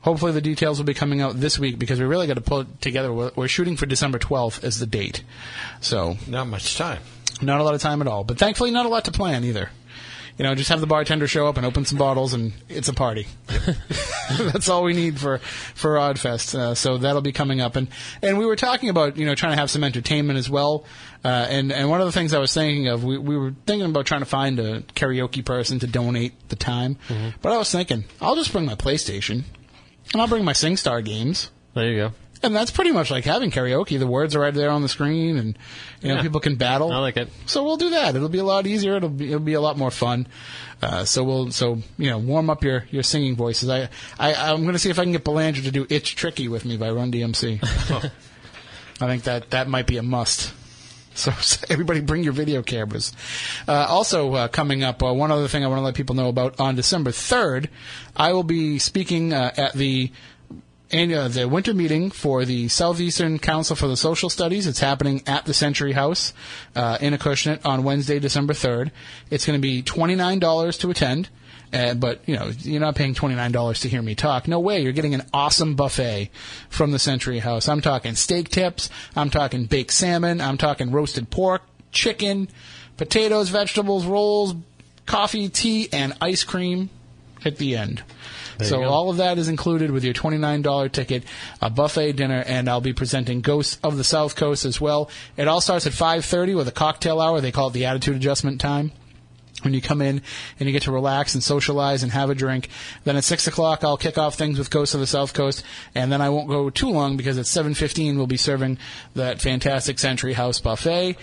hopefully 0.00 0.32
the 0.32 0.40
details 0.40 0.78
will 0.78 0.86
be 0.86 0.94
coming 0.94 1.20
out 1.20 1.38
this 1.38 1.58
week 1.58 1.78
because 1.78 2.00
we 2.00 2.06
really 2.06 2.26
got 2.26 2.34
to 2.34 2.40
pull 2.40 2.60
it 2.60 2.80
together. 2.80 3.12
We're, 3.12 3.30
we're 3.36 3.48
shooting 3.48 3.76
for 3.76 3.84
December 3.86 4.18
12th 4.18 4.64
as 4.64 4.78
the 4.78 4.86
date. 4.86 5.22
So 5.80 6.16
Not 6.26 6.46
much 6.46 6.76
time. 6.76 7.02
not 7.42 7.60
a 7.60 7.64
lot 7.64 7.74
of 7.74 7.82
time 7.82 8.00
at 8.00 8.08
all. 8.08 8.24
But 8.24 8.38
thankfully, 8.38 8.70
not 8.70 8.86
a 8.86 8.88
lot 8.88 9.04
to 9.04 9.12
plan 9.12 9.44
either. 9.44 9.70
You 10.38 10.44
know, 10.44 10.54
just 10.54 10.70
have 10.70 10.80
the 10.80 10.86
bartender 10.86 11.26
show 11.26 11.48
up 11.48 11.56
and 11.56 11.66
open 11.66 11.84
some 11.84 11.98
bottles, 11.98 12.32
and 12.32 12.52
it's 12.68 12.86
a 12.86 12.92
party. 12.94 13.26
That's 14.38 14.68
all 14.68 14.84
we 14.84 14.92
need 14.94 15.18
for 15.18 15.38
for 15.38 15.96
Oddfest. 15.96 16.54
Uh, 16.54 16.74
so 16.76 16.96
that'll 16.96 17.22
be 17.22 17.32
coming 17.32 17.60
up, 17.60 17.74
and 17.74 17.88
and 18.22 18.38
we 18.38 18.46
were 18.46 18.54
talking 18.54 18.88
about 18.88 19.16
you 19.16 19.26
know 19.26 19.34
trying 19.34 19.52
to 19.52 19.58
have 19.58 19.68
some 19.70 19.82
entertainment 19.82 20.38
as 20.38 20.48
well. 20.48 20.84
Uh, 21.24 21.28
and 21.50 21.72
and 21.72 21.90
one 21.90 22.00
of 22.00 22.06
the 22.06 22.12
things 22.12 22.32
I 22.32 22.38
was 22.38 22.54
thinking 22.54 22.86
of, 22.86 23.02
we 23.02 23.18
we 23.18 23.36
were 23.36 23.52
thinking 23.66 23.90
about 23.90 24.06
trying 24.06 24.20
to 24.20 24.26
find 24.26 24.60
a 24.60 24.82
karaoke 24.82 25.44
person 25.44 25.80
to 25.80 25.88
donate 25.88 26.48
the 26.50 26.56
time. 26.56 26.98
But 27.42 27.52
I 27.52 27.58
was 27.58 27.72
thinking, 27.72 28.04
I'll 28.20 28.36
just 28.36 28.52
bring 28.52 28.64
my 28.64 28.76
PlayStation, 28.76 29.42
and 30.12 30.22
I'll 30.22 30.28
bring 30.28 30.44
my 30.44 30.52
SingStar 30.52 31.04
games. 31.04 31.50
There 31.74 31.90
you 31.90 31.96
go. 31.96 32.12
And 32.42 32.54
that's 32.54 32.70
pretty 32.70 32.92
much 32.92 33.10
like 33.10 33.24
having 33.24 33.50
karaoke. 33.50 33.98
The 33.98 34.06
words 34.06 34.36
are 34.36 34.40
right 34.40 34.54
there 34.54 34.70
on 34.70 34.82
the 34.82 34.88
screen, 34.88 35.36
and 35.38 35.58
you 36.00 36.08
know 36.08 36.16
Yeah. 36.16 36.22
people 36.22 36.40
can 36.40 36.54
battle. 36.56 36.92
I 36.92 36.98
like 36.98 37.16
it. 37.16 37.28
So 37.46 37.64
we'll 37.64 37.76
do 37.76 37.90
that. 37.90 38.14
It'll 38.14 38.28
be 38.28 38.38
a 38.38 38.44
lot 38.44 38.66
easier. 38.66 38.96
It'll 38.96 39.08
be 39.08 39.26
it'll 39.28 39.40
be 39.40 39.54
a 39.54 39.60
lot 39.60 39.76
more 39.76 39.90
fun. 39.90 40.26
Uh, 40.80 41.04
so 41.04 41.24
we'll 41.24 41.50
so 41.50 41.78
you 41.96 42.08
know 42.10 42.18
warm 42.18 42.48
up 42.48 42.62
your, 42.62 42.84
your 42.90 43.02
singing 43.02 43.34
voices. 43.34 43.68
I, 43.68 43.88
I 44.18 44.34
I'm 44.52 44.62
going 44.62 44.74
to 44.74 44.78
see 44.78 44.90
if 44.90 44.98
I 44.98 45.02
can 45.02 45.10
get 45.12 45.24
Belanger 45.24 45.62
to 45.62 45.70
do 45.72 45.86
"It's 45.90 46.08
Tricky" 46.10 46.46
with 46.46 46.64
me 46.64 46.76
by 46.76 46.90
Run 46.90 47.10
DMC. 47.10 47.58
I 49.00 49.06
think 49.06 49.24
that 49.24 49.50
that 49.50 49.68
might 49.68 49.86
be 49.86 49.96
a 49.96 50.02
must. 50.02 50.52
So, 51.14 51.30
so 51.40 51.66
everybody 51.68 52.00
bring 52.00 52.22
your 52.22 52.32
video 52.32 52.62
cameras. 52.62 53.12
Uh, 53.66 53.86
also 53.88 54.32
uh, 54.34 54.48
coming 54.48 54.84
up, 54.84 55.02
uh, 55.02 55.12
one 55.12 55.32
other 55.32 55.48
thing 55.48 55.64
I 55.64 55.66
want 55.66 55.78
to 55.78 55.84
let 55.84 55.94
people 55.96 56.14
know 56.14 56.28
about 56.28 56.60
on 56.60 56.76
December 56.76 57.10
3rd, 57.10 57.66
I 58.16 58.32
will 58.32 58.44
be 58.44 58.78
speaking 58.78 59.32
uh, 59.32 59.52
at 59.56 59.72
the 59.72 60.12
and 60.90 61.12
uh, 61.12 61.28
the 61.28 61.48
winter 61.48 61.74
meeting 61.74 62.10
for 62.10 62.44
the 62.44 62.68
Southeastern 62.68 63.38
Council 63.38 63.76
for 63.76 63.88
the 63.88 63.96
Social 63.96 64.30
Studies. 64.30 64.66
It's 64.66 64.80
happening 64.80 65.22
at 65.26 65.44
the 65.44 65.54
Century 65.54 65.92
House 65.92 66.32
uh, 66.74 66.98
in 67.00 67.12
Acushnet 67.14 67.60
on 67.64 67.84
Wednesday, 67.84 68.18
December 68.18 68.54
3rd. 68.54 68.90
It's 69.30 69.46
going 69.46 69.58
to 69.58 69.62
be 69.62 69.82
$29 69.82 70.80
to 70.80 70.90
attend. 70.90 71.28
Uh, 71.70 71.92
but 71.92 72.20
you 72.26 72.34
know 72.34 72.50
you're 72.60 72.80
not 72.80 72.94
paying 72.94 73.12
twenty 73.12 73.34
nine 73.34 73.52
dollars 73.52 73.80
to 73.80 73.90
hear 73.90 74.00
me 74.00 74.14
talk. 74.14 74.48
No 74.48 74.58
way. 74.58 74.80
You're 74.80 74.92
getting 74.92 75.12
an 75.14 75.26
awesome 75.34 75.74
buffet 75.74 76.30
from 76.70 76.92
the 76.92 76.98
Century 76.98 77.40
House. 77.40 77.68
I'm 77.68 77.82
talking 77.82 78.14
steak 78.14 78.48
tips. 78.48 78.88
I'm 79.14 79.28
talking 79.28 79.66
baked 79.66 79.92
salmon. 79.92 80.40
I'm 80.40 80.56
talking 80.56 80.90
roasted 80.90 81.28
pork, 81.28 81.60
chicken, 81.92 82.48
potatoes, 82.96 83.50
vegetables, 83.50 84.06
rolls, 84.06 84.54
coffee, 85.04 85.50
tea, 85.50 85.90
and 85.92 86.14
ice 86.22 86.42
cream 86.42 86.88
at 87.44 87.58
the 87.58 87.76
end. 87.76 88.02
So 88.62 88.84
all 88.84 89.10
of 89.10 89.18
that 89.18 89.38
is 89.38 89.48
included 89.48 89.90
with 89.90 90.04
your 90.04 90.14
$29 90.14 90.92
ticket, 90.92 91.24
a 91.60 91.70
buffet 91.70 92.12
dinner, 92.12 92.42
and 92.46 92.68
I'll 92.68 92.80
be 92.80 92.92
presenting 92.92 93.40
Ghosts 93.40 93.78
of 93.82 93.96
the 93.96 94.04
South 94.04 94.36
Coast 94.36 94.64
as 94.64 94.80
well. 94.80 95.10
It 95.36 95.48
all 95.48 95.60
starts 95.60 95.86
at 95.86 95.92
5:30 95.92 96.54
with 96.54 96.68
a 96.68 96.72
cocktail 96.72 97.20
hour. 97.20 97.40
They 97.40 97.52
call 97.52 97.68
it 97.68 97.72
the 97.72 97.86
attitude 97.86 98.16
adjustment 98.16 98.60
time. 98.60 98.92
When 99.62 99.74
you 99.74 99.80
come 99.82 100.00
in 100.00 100.22
and 100.60 100.68
you 100.68 100.72
get 100.72 100.82
to 100.82 100.92
relax 100.92 101.34
and 101.34 101.42
socialize 101.42 102.04
and 102.04 102.12
have 102.12 102.30
a 102.30 102.34
drink, 102.34 102.68
then 103.02 103.16
at 103.16 103.24
six 103.24 103.48
o'clock 103.48 103.82
I'll 103.82 103.96
kick 103.96 104.16
off 104.16 104.36
things 104.36 104.56
with 104.56 104.70
Ghosts 104.70 104.94
of 104.94 105.00
the 105.00 105.06
South 105.06 105.34
Coast, 105.34 105.64
and 105.96 106.12
then 106.12 106.20
I 106.20 106.30
won't 106.30 106.48
go 106.48 106.70
too 106.70 106.90
long 106.90 107.16
because 107.16 107.38
at 107.38 107.46
seven 107.46 107.74
fifteen 107.74 108.16
we'll 108.16 108.28
be 108.28 108.36
serving 108.36 108.78
that 109.14 109.40
fantastic 109.40 109.98
Century 109.98 110.34
House 110.34 110.60
buffet, 110.60 111.16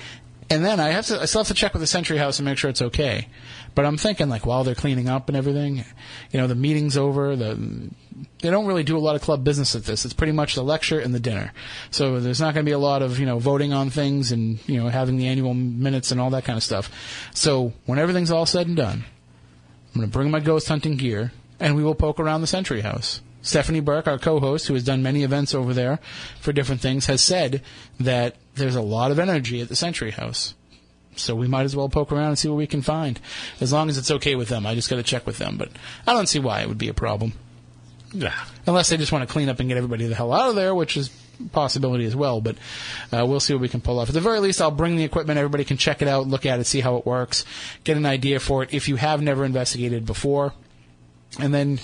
and 0.50 0.64
then 0.64 0.80
I 0.80 0.90
have 0.90 1.06
to 1.08 1.22
I 1.22 1.26
still 1.26 1.42
have 1.42 1.48
to 1.48 1.54
check 1.54 1.74
with 1.74 1.82
the 1.82 1.88
Century 1.88 2.18
House 2.18 2.40
and 2.40 2.46
make 2.46 2.58
sure 2.58 2.70
it's 2.70 2.82
okay. 2.82 3.28
But 3.74 3.86
I'm 3.86 3.98
thinking 3.98 4.30
like 4.30 4.46
while 4.46 4.64
they're 4.64 4.76
cleaning 4.76 5.10
up 5.10 5.28
and 5.28 5.36
everything, 5.36 5.84
you 6.32 6.40
know, 6.40 6.48
the 6.48 6.56
meeting's 6.56 6.98
over. 6.98 7.36
The 7.36 7.90
they 8.40 8.50
don't 8.50 8.66
really 8.66 8.84
do 8.84 8.98
a 8.98 9.00
lot 9.00 9.16
of 9.16 9.22
club 9.22 9.44
business 9.44 9.76
at 9.76 9.86
this. 9.86 10.06
It's 10.06 10.14
pretty 10.14 10.32
much 10.32 10.56
the 10.56 10.64
lecture 10.64 11.00
and 11.00 11.14
the 11.14 11.20
dinner. 11.20 11.52
So 11.92 12.20
there's 12.20 12.40
not 12.40 12.54
going 12.54 12.66
to 12.66 12.70
be 12.70 12.74
a 12.74 12.80
lot 12.80 13.02
of 13.02 13.20
you 13.20 13.26
know 13.26 13.40
voting 13.40 13.74
on 13.74 13.90
things 13.90 14.32
and 14.32 14.60
you 14.68 14.82
know 14.82 14.90
having 14.90 15.18
the 15.18 15.28
annual 15.28 15.54
minutes 15.54 16.12
and 16.12 16.22
all 16.22 16.30
that 16.32 16.46
kind 16.46 16.58
of 16.58 16.64
stuff. 16.64 17.30
So 17.34 17.74
when 17.86 18.00
everything's 18.00 18.32
all 18.32 18.46
said 18.46 18.68
and 18.68 18.76
done, 18.76 19.04
I'm 19.94 20.02
going 20.02 20.10
to 20.10 20.14
bring 20.14 20.32
my 20.32 20.40
ghost 20.40 20.68
hunting 20.68 20.96
gear 20.96 21.32
and 21.60 21.76
we 21.76 21.84
will 21.84 21.96
poke 21.96 22.20
around 22.20 22.42
the 22.42 22.48
Century 22.48 22.82
House. 22.82 23.22
Stephanie 23.42 23.80
Burke, 23.80 24.08
our 24.08 24.18
co-host, 24.18 24.68
who 24.68 24.74
has 24.74 24.84
done 24.84 25.04
many 25.04 25.24
events 25.24 25.54
over 25.54 25.72
there 25.72 26.00
for 26.40 26.52
different 26.52 26.82
things, 26.82 27.06
has 27.06 27.24
said 27.24 27.62
that 28.00 28.36
there's 28.56 28.76
a 28.76 28.82
lot 28.82 29.12
of 29.12 29.20
energy 29.20 29.62
at 29.62 29.70
the 29.70 29.76
Century 29.76 30.12
House. 30.12 30.54
So 31.18 31.36
we 31.36 31.48
might 31.48 31.64
as 31.64 31.76
well 31.76 31.90
poke 31.90 32.12
around 32.12 32.30
and 32.30 32.40
see 32.40 32.50
what 32.50 32.58
we 32.58 32.68
can 32.68 32.82
find. 32.82 33.20
As 33.62 33.72
long 33.72 33.90
as 33.90 33.98
it's 33.98 34.12
okay 34.12 34.36
with 34.36 34.50
them. 34.50 34.66
I 34.66 34.76
just 34.76 34.90
got 34.90 34.98
to 34.98 35.04
check 35.04 35.26
with 35.26 35.38
them, 35.38 35.58
but 35.58 35.70
I 36.06 36.14
don't 36.14 36.28
see 36.28 36.40
why 36.40 36.62
it 36.62 36.68
would 36.68 36.78
be 36.78 36.90
a 36.90 36.94
problem. 36.94 37.34
Yeah. 38.12 38.34
Unless 38.66 38.90
they 38.90 38.98
just 38.98 39.12
want 39.12 39.28
to 39.28 39.32
clean 39.32 39.50
up 39.50 39.60
and 39.60 39.70
get 39.70 39.78
everybody 39.78 40.08
the 40.08 40.16
hell 40.16 40.34
out 40.34 40.50
of 40.50 40.56
there, 40.56 40.74
which 40.74 40.98
is 40.98 41.10
a 41.40 41.50
possibility 41.50 42.06
as 42.06 42.16
well. 42.16 42.42
But 42.42 42.58
uh, 43.12 43.26
we'll 43.26 43.40
see 43.40 43.54
what 43.54 43.62
we 43.62 43.70
can 43.70 43.82
pull 43.82 44.00
off. 44.00 44.10
At 44.10 44.14
the 44.14 44.22
very 44.22 44.40
least, 44.40 44.62
I'll 44.62 44.72
bring 44.72 44.96
the 44.96 45.04
equipment. 45.04 45.38
Everybody 45.38 45.64
can 45.64 45.78
check 45.78 46.02
it 46.02 46.08
out, 46.08 46.28
look 46.28 46.46
at 46.46 46.60
it, 46.60 46.66
see 46.66 46.82
how 46.82 46.98
it 46.98 47.06
works, 47.06 47.46
get 47.84 47.98
an 47.98 48.06
idea 48.06 48.40
for 48.40 48.64
it 48.64 48.74
if 48.74 48.88
you 48.88 48.96
have 48.96 49.22
never 49.22 49.46
investigated 49.46 50.06
before. 50.06 50.54
And 51.40 51.54
then 51.54 51.80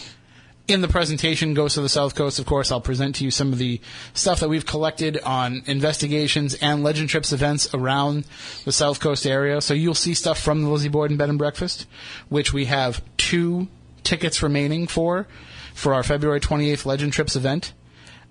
in 0.68 0.82
the 0.82 0.88
presentation, 0.88 1.54
Ghosts 1.54 1.78
of 1.78 1.84
the 1.84 1.90
South 1.90 2.16
Coast, 2.16 2.40
of 2.40 2.46
course, 2.46 2.72
I'll 2.72 2.82
present 2.82 3.16
to 3.16 3.24
you 3.24 3.32
some 3.32 3.52
of 3.52 3.60
the 3.60 3.82
stuff 4.14 4.40
that 4.40 4.50
we've 4.50 4.66
collected 4.66 5.20
on 5.20 5.64
investigations 5.66 6.56
and 6.56 6.84
Legend 6.84 7.10
Trips 7.10 7.34
events 7.34 7.74
around 7.74 8.26
the 8.64 8.72
South 8.72 9.00
Coast 9.00 9.26
area. 9.26 9.62
So 9.62 9.74
you'll 9.74 9.94
see 9.96 10.14
stuff 10.14 10.40
from 10.40 10.64
the 10.64 10.70
Lizzie 10.70 10.90
Borden 10.90 11.18
Bed 11.18 11.30
and 11.30 11.38
Breakfast, 11.38 11.88
which 12.30 12.54
we 12.54 12.66
have 12.66 13.02
two 13.18 13.68
tickets 14.04 14.42
remaining 14.42 14.88
for, 14.88 15.28
for 15.74 15.94
our 15.94 16.04
February 16.04 16.40
28th 16.40 16.86
Legend 16.86 17.14
Trips 17.14 17.36
event. 17.36 17.74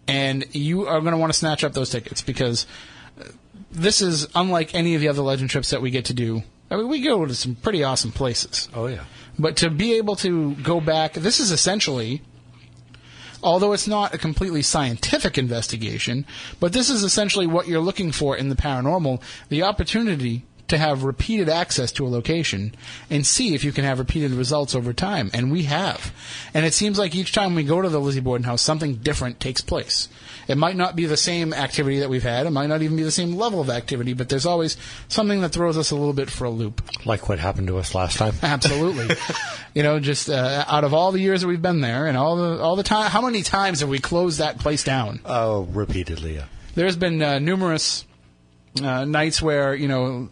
And 0.06 0.44
you 0.54 0.86
are 0.86 1.00
going 1.00 1.12
to 1.12 1.18
want 1.18 1.32
to 1.32 1.38
snatch 1.38 1.62
up 1.62 1.72
those 1.72 1.90
tickets 1.90 2.22
because 2.22 2.66
uh, 3.20 3.24
this 3.70 4.00
is 4.00 4.26
unlike 4.34 4.74
any 4.74 4.94
of 4.94 5.00
the 5.00 5.08
other 5.08 5.22
Legend 5.22 5.50
Trips 5.50 5.70
that 5.70 5.82
we 5.82 5.90
get 5.90 6.06
to 6.06 6.14
do. 6.14 6.42
I 6.70 6.76
mean, 6.76 6.88
we 6.88 7.00
go 7.00 7.26
to 7.26 7.34
some 7.34 7.56
pretty 7.56 7.84
awesome 7.84 8.12
places. 8.12 8.68
Oh 8.74 8.86
yeah. 8.86 9.04
But 9.40 9.56
to 9.58 9.70
be 9.70 9.94
able 9.94 10.16
to 10.16 10.54
go 10.56 10.80
back, 10.80 11.14
this 11.14 11.40
is 11.40 11.50
essentially, 11.50 12.22
although 13.42 13.72
it's 13.72 13.88
not 13.88 14.14
a 14.14 14.18
completely 14.18 14.62
scientific 14.62 15.38
investigation, 15.38 16.26
but 16.60 16.72
this 16.72 16.90
is 16.90 17.02
essentially 17.02 17.46
what 17.46 17.66
you're 17.66 17.80
looking 17.80 18.12
for 18.12 18.36
in 18.36 18.50
the 18.50 18.56
paranormal 18.56 19.22
the 19.48 19.62
opportunity 19.62 20.44
to 20.70 20.78
have 20.78 21.04
repeated 21.04 21.48
access 21.48 21.92
to 21.92 22.06
a 22.06 22.08
location 22.08 22.74
and 23.10 23.26
see 23.26 23.54
if 23.54 23.62
you 23.62 23.72
can 23.72 23.84
have 23.84 23.98
repeated 23.98 24.32
results 24.32 24.74
over 24.74 24.92
time. 24.92 25.30
And 25.32 25.52
we 25.52 25.64
have. 25.64 26.12
And 26.54 26.64
it 26.64 26.74
seems 26.74 26.98
like 26.98 27.14
each 27.14 27.32
time 27.32 27.54
we 27.54 27.62
go 27.62 27.82
to 27.82 27.88
the 27.88 28.00
Lizzie 28.00 28.20
Borden 28.20 28.44
house, 28.44 28.62
something 28.62 28.96
different 28.96 29.38
takes 29.40 29.60
place. 29.60 30.08
It 30.48 30.56
might 30.56 30.76
not 30.76 30.96
be 30.96 31.06
the 31.06 31.16
same 31.16 31.52
activity 31.52 32.00
that 32.00 32.10
we've 32.10 32.22
had. 32.22 32.46
It 32.46 32.50
might 32.50 32.66
not 32.68 32.82
even 32.82 32.96
be 32.96 33.02
the 33.02 33.10
same 33.10 33.36
level 33.36 33.60
of 33.60 33.70
activity, 33.70 34.14
but 34.14 34.28
there's 34.28 34.46
always 34.46 34.76
something 35.08 35.42
that 35.42 35.50
throws 35.50 35.78
us 35.78 35.90
a 35.90 35.94
little 35.94 36.12
bit 36.12 36.28
for 36.28 36.44
a 36.44 36.50
loop. 36.50 36.82
Like 37.06 37.28
what 37.28 37.38
happened 37.38 37.68
to 37.68 37.78
us 37.78 37.94
last 37.94 38.16
time. 38.16 38.34
Absolutely. 38.42 39.14
you 39.74 39.82
know, 39.82 40.00
just 40.00 40.28
uh, 40.28 40.64
out 40.66 40.84
of 40.84 40.92
all 40.94 41.12
the 41.12 41.20
years 41.20 41.42
that 41.42 41.46
we've 41.46 41.62
been 41.62 41.80
there, 41.80 42.06
and 42.06 42.16
all 42.16 42.36
the 42.36 42.60
all 42.60 42.74
the 42.74 42.82
time, 42.82 43.10
how 43.10 43.20
many 43.22 43.42
times 43.42 43.80
have 43.80 43.88
we 43.88 43.98
closed 43.98 44.38
that 44.38 44.58
place 44.58 44.82
down? 44.82 45.20
Oh, 45.24 45.62
repeatedly. 45.72 46.34
Yeah. 46.34 46.46
There's 46.74 46.96
been 46.96 47.22
uh, 47.22 47.38
numerous 47.38 48.04
uh, 48.82 49.04
nights 49.04 49.40
where 49.40 49.74
you 49.74 49.88
know 49.88 50.30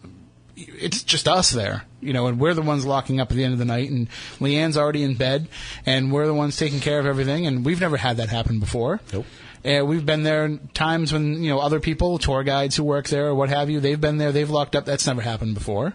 it's 0.67 1.03
just 1.03 1.27
us 1.27 1.51
there, 1.51 1.85
you 2.01 2.13
know, 2.13 2.27
and 2.27 2.39
we're 2.39 2.53
the 2.53 2.61
ones 2.61 2.85
locking 2.85 3.19
up 3.19 3.31
at 3.31 3.37
the 3.37 3.43
end 3.43 3.53
of 3.53 3.59
the 3.59 3.65
night, 3.65 3.89
and 3.89 4.07
Leanne's 4.39 4.77
already 4.77 5.03
in 5.03 5.15
bed, 5.15 5.47
and 5.85 6.11
we're 6.11 6.27
the 6.27 6.33
ones 6.33 6.57
taking 6.57 6.79
care 6.79 6.99
of 6.99 7.05
everything, 7.05 7.47
and 7.47 7.65
we've 7.65 7.81
never 7.81 7.97
had 7.97 8.17
that 8.17 8.29
happen 8.29 8.59
before. 8.59 8.99
Nope. 9.13 9.25
Uh, 9.65 9.83
we've 9.85 10.05
been 10.05 10.23
there 10.23 10.57
times 10.73 11.11
when 11.11 11.43
you 11.43 11.49
know 11.49 11.59
other 11.59 11.79
people, 11.79 12.17
tour 12.17 12.43
guides 12.43 12.77
who 12.77 12.83
work 12.83 13.07
there 13.09 13.27
or 13.27 13.35
what 13.35 13.49
have 13.49 13.69
you, 13.69 13.79
they've 13.79 13.99
been 13.99 14.17
there, 14.17 14.31
they've 14.31 14.49
locked 14.49 14.75
up. 14.75 14.85
That's 14.85 15.05
never 15.05 15.21
happened 15.21 15.53
before. 15.53 15.93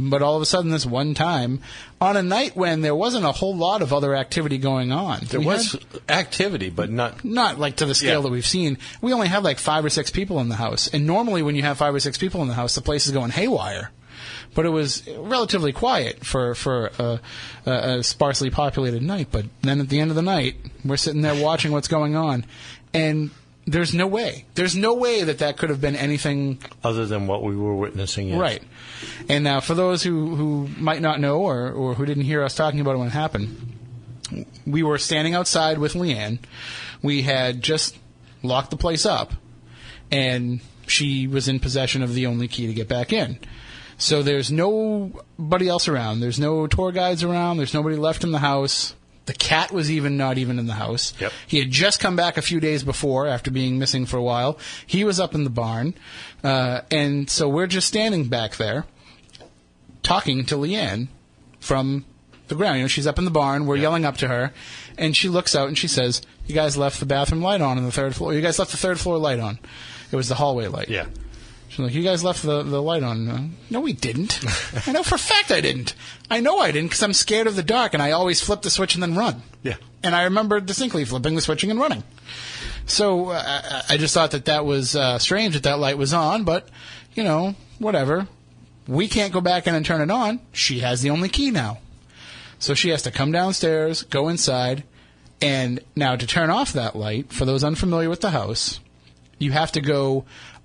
But 0.00 0.22
all 0.22 0.36
of 0.36 0.42
a 0.42 0.46
sudden, 0.46 0.70
this 0.70 0.86
one 0.86 1.14
time, 1.14 1.60
on 2.00 2.16
a 2.16 2.22
night 2.22 2.54
when 2.56 2.82
there 2.82 2.94
wasn't 2.94 3.24
a 3.24 3.32
whole 3.32 3.56
lot 3.56 3.82
of 3.82 3.92
other 3.92 4.14
activity 4.14 4.56
going 4.58 4.92
on, 4.92 5.20
There 5.28 5.40
we 5.40 5.46
was 5.46 5.76
activity, 6.08 6.70
but 6.70 6.88
not. 6.88 7.24
not 7.24 7.58
like 7.58 7.76
to 7.76 7.86
the 7.86 7.94
scale 7.96 8.16
Yeah. 8.16 8.20
that 8.20 8.30
we've 8.30 8.46
seen. 8.46 8.78
We 9.00 9.12
only 9.12 9.26
have 9.28 9.42
like 9.42 9.58
five 9.58 9.84
or 9.84 9.90
six 9.90 10.10
people 10.10 10.38
in 10.38 10.48
the 10.48 10.54
house, 10.56 10.88
and 10.92 11.04
normally 11.06 11.42
when 11.42 11.56
you 11.56 11.62
have 11.62 11.78
five 11.78 11.94
or 11.94 12.00
six 12.00 12.16
people 12.16 12.42
in 12.42 12.48
the 12.48 12.54
house, 12.54 12.76
the 12.76 12.80
place 12.80 13.06
is 13.06 13.12
going 13.12 13.30
haywire. 13.32 13.90
But 14.54 14.66
it 14.66 14.70
was 14.70 15.02
relatively 15.16 15.72
quiet 15.72 16.24
for 16.24 16.54
for 16.54 16.90
a, 16.98 17.20
a, 17.66 17.98
a 17.98 18.02
sparsely 18.02 18.50
populated 18.50 19.02
night. 19.02 19.28
But 19.30 19.46
then 19.62 19.80
at 19.80 19.88
the 19.88 20.00
end 20.00 20.10
of 20.10 20.16
the 20.16 20.22
night, 20.22 20.56
we're 20.84 20.96
sitting 20.96 21.22
there 21.22 21.34
watching 21.34 21.70
what's 21.72 21.88
going 21.88 22.14
on, 22.16 22.44
and 22.94 23.30
there's 23.68 23.94
no 23.94 24.06
way. 24.06 24.46
There's 24.54 24.74
no 24.74 24.94
way 24.94 25.22
that 25.24 25.38
that 25.38 25.58
could 25.58 25.70
have 25.70 25.80
been 25.80 25.96
anything 25.96 26.58
Other 26.82 27.06
than 27.06 27.26
what 27.26 27.42
we 27.42 27.54
were 27.54 27.74
witnessing. 27.74 28.28
Yes. 28.28 28.38
Right. 28.38 28.62
And 29.28 29.44
now, 29.44 29.60
for 29.60 29.74
those 29.74 30.02
who, 30.02 30.34
who 30.34 30.68
might 30.78 31.02
not 31.02 31.20
know 31.20 31.40
or, 31.40 31.70
or 31.70 31.94
who 31.94 32.06
didn't 32.06 32.24
hear 32.24 32.42
us 32.42 32.54
talking 32.54 32.80
about 32.80 32.94
it 32.94 32.98
when 32.98 33.08
it 33.08 33.12
happened, 33.12 33.74
we 34.66 34.82
were 34.82 34.98
standing 34.98 35.34
outside 35.34 35.78
with 35.78 35.92
Leanne. 35.94 36.38
We 37.02 37.22
had 37.22 37.62
just 37.62 37.96
locked 38.42 38.70
the 38.70 38.76
place 38.76 39.04
up, 39.04 39.32
and 40.10 40.60
she 40.86 41.26
was 41.26 41.48
in 41.48 41.60
possession 41.60 42.02
of 42.02 42.14
the 42.14 42.26
only 42.26 42.48
key 42.48 42.66
to 42.66 42.74
get 42.74 42.88
back 42.88 43.12
in. 43.12 43.38
So 43.98 44.22
there's 44.22 44.50
nobody 44.50 45.68
else 45.68 45.88
around. 45.88 46.20
There's 46.20 46.38
no 46.38 46.66
tour 46.66 46.92
guides 46.92 47.22
around. 47.22 47.58
There's 47.58 47.74
nobody 47.74 47.96
left 47.96 48.24
in 48.24 48.32
the 48.32 48.38
house. 48.38 48.94
The 49.28 49.34
cat 49.34 49.70
was 49.70 49.90
even 49.90 50.16
not 50.16 50.38
even 50.38 50.58
in 50.58 50.66
the 50.66 50.72
house. 50.72 51.12
Yep. 51.20 51.32
He 51.46 51.58
had 51.58 51.70
just 51.70 52.00
come 52.00 52.16
back 52.16 52.38
a 52.38 52.42
few 52.42 52.60
days 52.60 52.82
before 52.82 53.26
after 53.26 53.50
being 53.50 53.78
missing 53.78 54.06
for 54.06 54.16
a 54.16 54.22
while. 54.22 54.58
He 54.86 55.04
was 55.04 55.20
up 55.20 55.34
in 55.34 55.44
the 55.44 55.50
barn. 55.50 55.92
Uh, 56.42 56.80
and 56.90 57.28
so 57.28 57.46
we're 57.46 57.66
just 57.66 57.86
standing 57.86 58.24
back 58.24 58.56
there 58.56 58.86
talking 60.02 60.46
to 60.46 60.56
Leanne 60.56 61.08
from 61.60 62.06
the 62.48 62.54
ground. 62.54 62.78
You 62.78 62.84
know, 62.84 62.88
she's 62.88 63.06
up 63.06 63.18
in 63.18 63.26
the 63.26 63.30
barn. 63.30 63.66
We're 63.66 63.76
yelling 63.76 64.06
up 64.06 64.16
to 64.18 64.28
her, 64.28 64.50
and 64.96 65.14
she 65.14 65.28
looks 65.28 65.54
out 65.54 65.68
and 65.68 65.76
she 65.76 65.88
says, 65.88 66.22
"You 66.46 66.54
guys 66.54 66.78
left 66.78 66.98
the 66.98 67.06
bathroom 67.06 67.42
light 67.42 67.60
on 67.60 67.76
on 67.76 67.84
the 67.84 67.92
third 67.92 68.14
floor. 68.14 68.32
You 68.32 68.40
guys 68.40 68.58
left 68.58 68.70
the 68.70 68.78
third 68.78 68.98
floor 68.98 69.18
light 69.18 69.40
on. 69.40 69.58
It 70.10 70.16
was 70.16 70.30
the 70.30 70.36
hallway 70.36 70.68
light." 70.68 70.88
Yeah. 70.88 71.06
She's 71.68 71.78
like, 71.78 71.94
"You 71.94 72.02
guys 72.02 72.24
left 72.24 72.42
the, 72.42 72.62
the 72.62 72.82
light 72.82 73.02
on." 73.02 73.28
Uh, 73.28 73.48
no, 73.70 73.80
we 73.80 73.92
didn't. 73.92 74.40
I 74.86 74.92
know 74.92 75.02
for 75.02 75.16
a 75.16 75.18
fact 75.18 75.50
I 75.50 75.60
didn't. 75.60 75.94
I 76.30 76.40
know 76.40 76.58
I 76.58 76.72
didn't 76.72 76.88
because 76.88 77.02
I'm 77.02 77.12
scared 77.12 77.46
of 77.46 77.56
the 77.56 77.62
dark, 77.62 77.94
and 77.94 78.02
I 78.02 78.12
always 78.12 78.40
flip 78.40 78.62
the 78.62 78.70
switch 78.70 78.94
and 78.94 79.02
then 79.02 79.14
run. 79.14 79.42
Yeah. 79.62 79.76
And 80.02 80.14
I 80.14 80.24
remember 80.24 80.60
distinctly 80.60 81.04
flipping 81.04 81.34
the 81.34 81.40
switching 81.40 81.70
and 81.70 81.78
running. 81.78 82.04
So 82.86 83.30
uh, 83.30 83.42
I 83.88 83.94
I 83.94 83.96
just 83.96 84.14
thought 84.14 84.30
that 84.30 84.46
that 84.46 84.64
was 84.64 84.96
uh, 84.96 85.18
strange 85.18 85.54
that 85.54 85.64
that 85.64 85.78
light 85.78 85.98
was 85.98 86.14
on, 86.14 86.44
but 86.44 86.68
you 87.14 87.22
know, 87.22 87.54
whatever. 87.78 88.28
We 88.86 89.06
can't 89.06 89.34
go 89.34 89.42
back 89.42 89.66
in 89.66 89.74
and 89.74 89.84
turn 89.84 90.00
it 90.00 90.10
on. 90.10 90.40
She 90.52 90.80
has 90.80 91.02
the 91.02 91.10
only 91.10 91.28
key 91.28 91.50
now. 91.50 91.78
So 92.58 92.74
she 92.74 92.88
has 92.88 93.02
to 93.02 93.10
come 93.10 93.30
downstairs, 93.32 94.02
go 94.02 94.28
inside, 94.28 94.82
and 95.40 95.80
now 95.94 96.16
to 96.16 96.26
turn 96.26 96.50
off 96.50 96.72
that 96.72 96.96
light, 96.96 97.32
for 97.32 97.44
those 97.44 97.62
unfamiliar 97.62 98.08
with 98.08 98.22
the 98.22 98.30
house, 98.30 98.80
you 99.38 99.52
have 99.52 99.72
to 99.72 99.80
go 99.80 100.24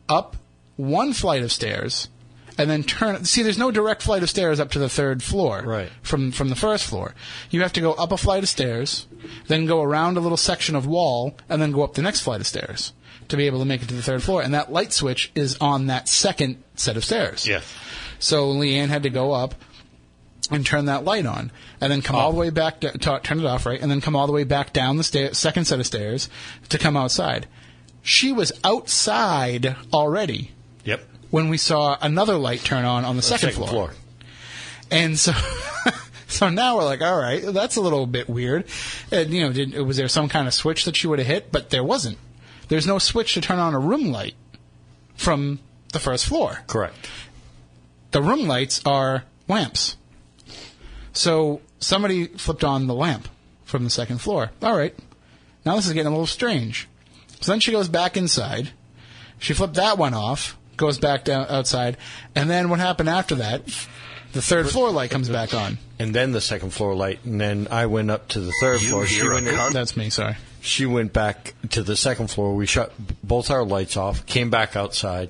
up 0.09 0.37
one 0.75 1.13
flight 1.13 1.43
of 1.43 1.51
stairs 1.51 2.09
and 2.57 2.69
then 2.69 2.83
turn 2.83 3.25
see 3.25 3.41
there's 3.41 3.57
no 3.57 3.71
direct 3.71 4.01
flight 4.01 4.23
of 4.23 4.29
stairs 4.29 4.59
up 4.59 4.71
to 4.71 4.79
the 4.79 4.89
third 4.89 5.23
floor 5.23 5.63
Right. 5.65 5.89
from 6.01 6.31
from 6.31 6.49
the 6.49 6.55
first 6.55 6.85
floor 6.85 7.13
you 7.49 7.61
have 7.61 7.73
to 7.73 7.81
go 7.81 7.93
up 7.93 8.11
a 8.11 8.17
flight 8.17 8.43
of 8.43 8.49
stairs 8.49 9.07
then 9.47 9.65
go 9.65 9.81
around 9.81 10.17
a 10.17 10.19
little 10.19 10.37
section 10.37 10.75
of 10.75 10.85
wall 10.85 11.35
and 11.49 11.61
then 11.61 11.71
go 11.71 11.83
up 11.83 11.93
the 11.93 12.01
next 12.01 12.21
flight 12.21 12.41
of 12.41 12.47
stairs 12.47 12.93
to 13.29 13.37
be 13.37 13.47
able 13.47 13.59
to 13.59 13.65
make 13.65 13.81
it 13.81 13.89
to 13.89 13.95
the 13.95 14.03
third 14.03 14.21
floor 14.21 14.41
and 14.41 14.53
that 14.53 14.71
light 14.71 14.93
switch 14.93 15.31
is 15.35 15.57
on 15.61 15.87
that 15.87 16.07
second 16.07 16.61
set 16.75 16.97
of 16.97 17.03
stairs 17.05 17.47
Yeah. 17.47 17.61
so 18.19 18.47
Leanne 18.53 18.89
had 18.89 19.03
to 19.03 19.09
go 19.09 19.31
up 19.31 19.55
and 20.51 20.65
turn 20.65 20.85
that 20.85 21.05
light 21.05 21.25
on, 21.25 21.51
and 21.79 21.89
then 21.89 22.01
come 22.01 22.17
oh. 22.17 22.19
all 22.19 22.31
the 22.33 22.37
way 22.37 22.49
back, 22.49 22.81
to, 22.81 22.91
to, 22.91 23.19
turn 23.23 23.39
it 23.39 23.45
off, 23.45 23.65
right, 23.65 23.81
and 23.81 23.89
then 23.89 24.01
come 24.01 24.13
all 24.13 24.27
the 24.27 24.33
way 24.33 24.43
back 24.43 24.73
down 24.73 24.97
the 24.97 25.03
stair, 25.03 25.33
second 25.33 25.63
set 25.65 25.79
of 25.79 25.85
stairs 25.85 26.29
to 26.67 26.77
come 26.77 26.97
outside. 26.97 27.47
She 28.01 28.33
was 28.33 28.51
outside 28.63 29.77
already 29.93 30.51
Yep. 30.83 31.03
when 31.31 31.49
we 31.49 31.57
saw 31.57 31.97
another 32.01 32.35
light 32.35 32.61
turn 32.61 32.85
on 32.85 33.05
on 33.05 33.15
the 33.15 33.21
second, 33.21 33.51
floor. 33.53 33.93
And 34.91 35.17
so, 35.17 35.33
so 36.27 36.49
now 36.49 36.77
we're 36.77 36.83
like, 36.83 37.01
all 37.01 37.17
right, 37.17 37.41
that's 37.41 37.75
a 37.77 37.81
little 37.81 38.05
bit 38.05 38.29
weird. 38.29 38.65
And, 39.11 39.33
you 39.33 39.41
know, 39.41 39.53
did, 39.53 39.73
was 39.81 39.97
there 39.97 40.07
some 40.07 40.29
kind 40.29 40.47
of 40.47 40.53
switch 40.53 40.85
that 40.85 40.95
she 40.95 41.07
would 41.07 41.19
have 41.19 41.27
hit? 41.27 41.51
But 41.51 41.69
there 41.69 41.83
wasn't. 41.83 42.17
There's 42.67 42.87
no 42.87 42.99
switch 42.99 43.33
to 43.33 43.41
turn 43.41 43.59
on 43.59 43.73
a 43.73 43.79
room 43.79 44.11
light 44.11 44.35
from 45.15 45.59
the 45.91 45.99
first 45.99 46.25
floor 46.25 46.59
Correct. 46.65 47.07
the 48.11 48.21
room 48.21 48.47
lights 48.47 48.81
are 48.85 49.25
lamps. 49.47 49.95
So 51.13 51.61
somebody 51.79 52.25
flipped 52.27 52.63
on 52.63 52.87
the 52.87 52.95
lamp 52.95 53.27
from 53.63 53.83
the 53.83 53.89
second 53.89 54.19
floor. 54.19 54.51
All 54.61 54.75
right. 54.75 54.95
Now 55.65 55.75
this 55.75 55.85
is 55.85 55.93
getting 55.93 56.07
a 56.07 56.11
little 56.11 56.25
strange. 56.25 56.87
So 57.41 57.51
then 57.51 57.59
she 57.59 57.71
goes 57.71 57.87
back 57.87 58.17
inside. 58.17 58.71
She 59.39 59.53
flipped 59.53 59.75
that 59.75 59.97
one 59.97 60.13
off, 60.13 60.57
goes 60.77 60.99
back 60.99 61.23
down 61.23 61.47
outside, 61.49 61.97
and 62.35 62.49
then 62.49 62.69
what 62.69 62.79
happened 62.79 63.09
after 63.09 63.35
that? 63.35 63.65
The 64.33 64.41
third 64.41 64.67
floor 64.69 64.89
light 64.89 65.11
comes 65.11 65.29
back 65.29 65.53
on. 65.53 65.77
And 65.99 66.13
then 66.13 66.31
the 66.31 66.41
second 66.41 66.71
floor 66.71 66.95
light, 66.95 67.19
and 67.23 67.39
then 67.39 67.67
I 67.69 67.85
went 67.85 68.09
up 68.09 68.29
to 68.29 68.39
the 68.39 68.51
third 68.59 68.81
You 68.81 68.89
floor. 68.89 69.05
She 69.05 69.21
hear 69.21 69.31
a 69.31 69.35
went, 69.35 69.47
cunt? 69.47 69.73
That's 69.73 69.95
me, 69.95 70.09
sorry. 70.09 70.37
she 70.59 70.87
went 70.87 71.13
back 71.13 71.53
to 71.69 71.83
the 71.83 71.95
second 71.95 72.31
floor. 72.31 72.55
We 72.55 72.65
shut 72.65 72.91
both 73.23 73.51
our 73.51 73.63
lights 73.63 73.95
off, 73.95 74.25
came 74.25 74.49
back 74.49 74.75
outside, 74.75 75.29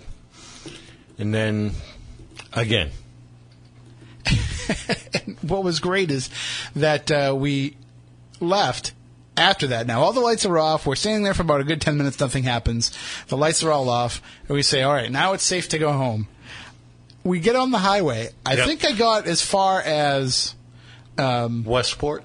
and 1.18 1.34
then 1.34 1.72
again. 2.54 2.92
what 5.42 5.66
was 5.66 5.82
great 5.82 6.10
is 6.10 6.30
that 6.78 7.12
uh, 7.12 7.36
we 7.38 7.76
left 8.40 8.94
after 9.38 9.68
that. 9.68 9.88
Now 9.88 10.02
all 10.02 10.14
the 10.14 10.20
lights 10.20 10.46
are 10.46 10.58
off. 10.58 10.86
We're 10.86 10.96
standing 10.96 11.24
there 11.24 11.34
for 11.34 11.42
about 11.42 11.62
a 11.62 11.64
good 11.64 11.82
ten 11.82 11.98
minutes. 11.98 12.20
Nothing 12.20 12.44
happens. 12.44 12.92
The 13.28 13.38
lights 13.38 13.64
are 13.64 13.72
all 13.72 13.90
off, 13.90 14.22
and 14.48 14.56
we 14.56 14.64
say, 14.64 14.82
"All 14.84 14.94
right, 14.94 15.12
now 15.12 15.34
it's 15.34 15.44
safe 15.44 15.70
to 15.70 15.78
go 15.80 15.92
home." 15.92 16.28
We 17.24 17.40
get 17.40 17.56
on 17.56 17.72
the 17.72 17.78
highway. 17.78 18.30
I 18.46 18.56
Yep. 18.56 18.68
think 18.68 18.86
I 18.86 18.92
got 18.92 19.28
as 19.28 19.42
far 19.42 19.82
as 19.82 20.56
um, 21.18 21.64
Westport? 21.64 22.24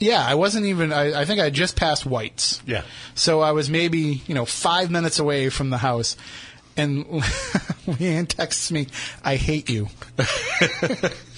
yeah. 0.00 0.24
I 0.26 0.34
wasn't 0.34 0.66
even. 0.66 0.92
I, 0.92 1.20
I 1.20 1.24
think 1.24 1.40
I 1.40 1.50
just 1.50 1.76
passed 1.76 2.04
Whites. 2.04 2.60
Yeah. 2.66 2.82
So 3.14 3.40
I 3.40 3.52
was 3.52 3.70
maybe 3.70 4.22
you 4.26 4.34
know 4.34 4.44
five 4.44 4.90
minutes 4.90 5.18
away 5.20 5.48
from 5.48 5.70
the 5.70 5.78
house, 5.78 6.16
and 6.76 7.04
Leanne 7.86 8.26
texts 8.28 8.72
me, 8.72 8.88
"I 9.24 9.36
hate 9.36 9.70
you." 9.70 9.88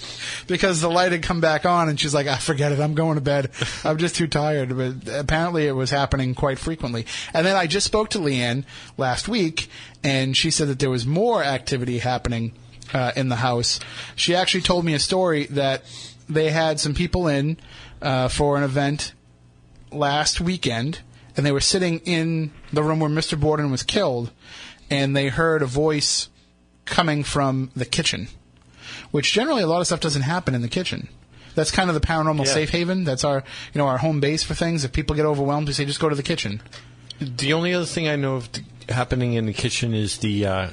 because 0.47 0.81
the 0.81 0.89
light 0.89 1.11
had 1.11 1.23
come 1.23 1.41
back 1.41 1.65
on 1.65 1.89
and 1.89 1.99
she's 1.99 2.13
like, 2.13 2.27
I 2.27 2.37
forget 2.37 2.71
it. 2.71 2.79
I'm 2.79 2.95
going 2.95 3.15
to 3.15 3.21
bed. 3.21 3.51
I'm 3.83 3.97
just 3.97 4.15
too 4.15 4.27
tired. 4.27 4.75
But 4.75 5.13
apparently 5.13 5.67
it 5.67 5.73
was 5.73 5.89
happening 5.89 6.35
quite 6.35 6.59
frequently. 6.59 7.05
And 7.33 7.45
then 7.45 7.55
I 7.55 7.67
just 7.67 7.85
spoke 7.85 8.09
to 8.11 8.19
Leanne 8.19 8.65
last 8.97 9.27
week 9.27 9.69
and 10.03 10.35
she 10.35 10.51
said 10.51 10.67
that 10.67 10.79
there 10.79 10.89
was 10.89 11.05
more 11.05 11.43
activity 11.43 11.99
happening 11.99 12.53
uh, 12.93 13.11
in 13.15 13.29
the 13.29 13.37
house. 13.37 13.79
She 14.15 14.35
actually 14.35 14.61
told 14.61 14.85
me 14.85 14.93
a 14.93 14.99
story 14.99 15.45
that 15.47 15.83
they 16.29 16.49
had 16.49 16.79
some 16.79 16.93
people 16.93 17.27
in 17.27 17.57
uh, 18.01 18.27
for 18.27 18.57
an 18.57 18.63
event 18.63 19.13
last 19.91 20.41
weekend, 20.41 20.99
and 21.35 21.45
they 21.45 21.51
were 21.51 21.59
sitting 21.59 21.99
in 21.99 22.51
the 22.71 22.83
room 22.83 22.99
where 22.99 23.09
Mr. 23.09 23.39
Borden 23.39 23.71
was 23.71 23.83
killed, 23.83 24.31
and 24.89 25.15
they 25.15 25.29
heard 25.29 25.61
a 25.61 25.67
voice 25.67 26.29
coming 26.85 27.23
from 27.23 27.71
the 27.75 27.85
kitchen, 27.85 28.27
which 29.11 29.33
generally 29.33 29.63
a 29.63 29.67
lot 29.67 29.81
of 29.81 29.87
stuff 29.87 29.99
doesn't 29.99 30.23
happen 30.23 30.55
in 30.55 30.61
the 30.61 30.67
kitchen. 30.67 31.07
That's 31.55 31.71
kind 31.71 31.89
of 31.89 31.93
the 31.93 32.05
paranormal 32.05 32.45
Yeah. 32.45 32.51
safe 32.53 32.69
haven. 32.71 33.03
That's 33.05 33.23
our, 33.23 33.43
you 33.73 33.79
know, 33.79 33.87
our 33.87 33.97
home 33.97 34.19
base 34.19 34.43
for 34.43 34.53
things. 34.53 34.83
If 34.83 34.91
people 34.91 35.15
get 35.15 35.25
overwhelmed, 35.25 35.67
we 35.67 35.73
say 35.73 35.85
just 35.85 35.99
go 36.01 36.09
to 36.09 36.15
the 36.15 36.23
kitchen. 36.23 36.61
The 37.19 37.53
only 37.53 37.73
other 37.73 37.85
thing 37.85 38.07
I 38.09 38.17
know 38.17 38.35
of 38.35 38.49
happening 38.89 39.33
in 39.33 39.45
the 39.45 39.53
kitchen 39.53 39.93
is 39.93 40.17
the 40.17 40.45
uh, 40.45 40.69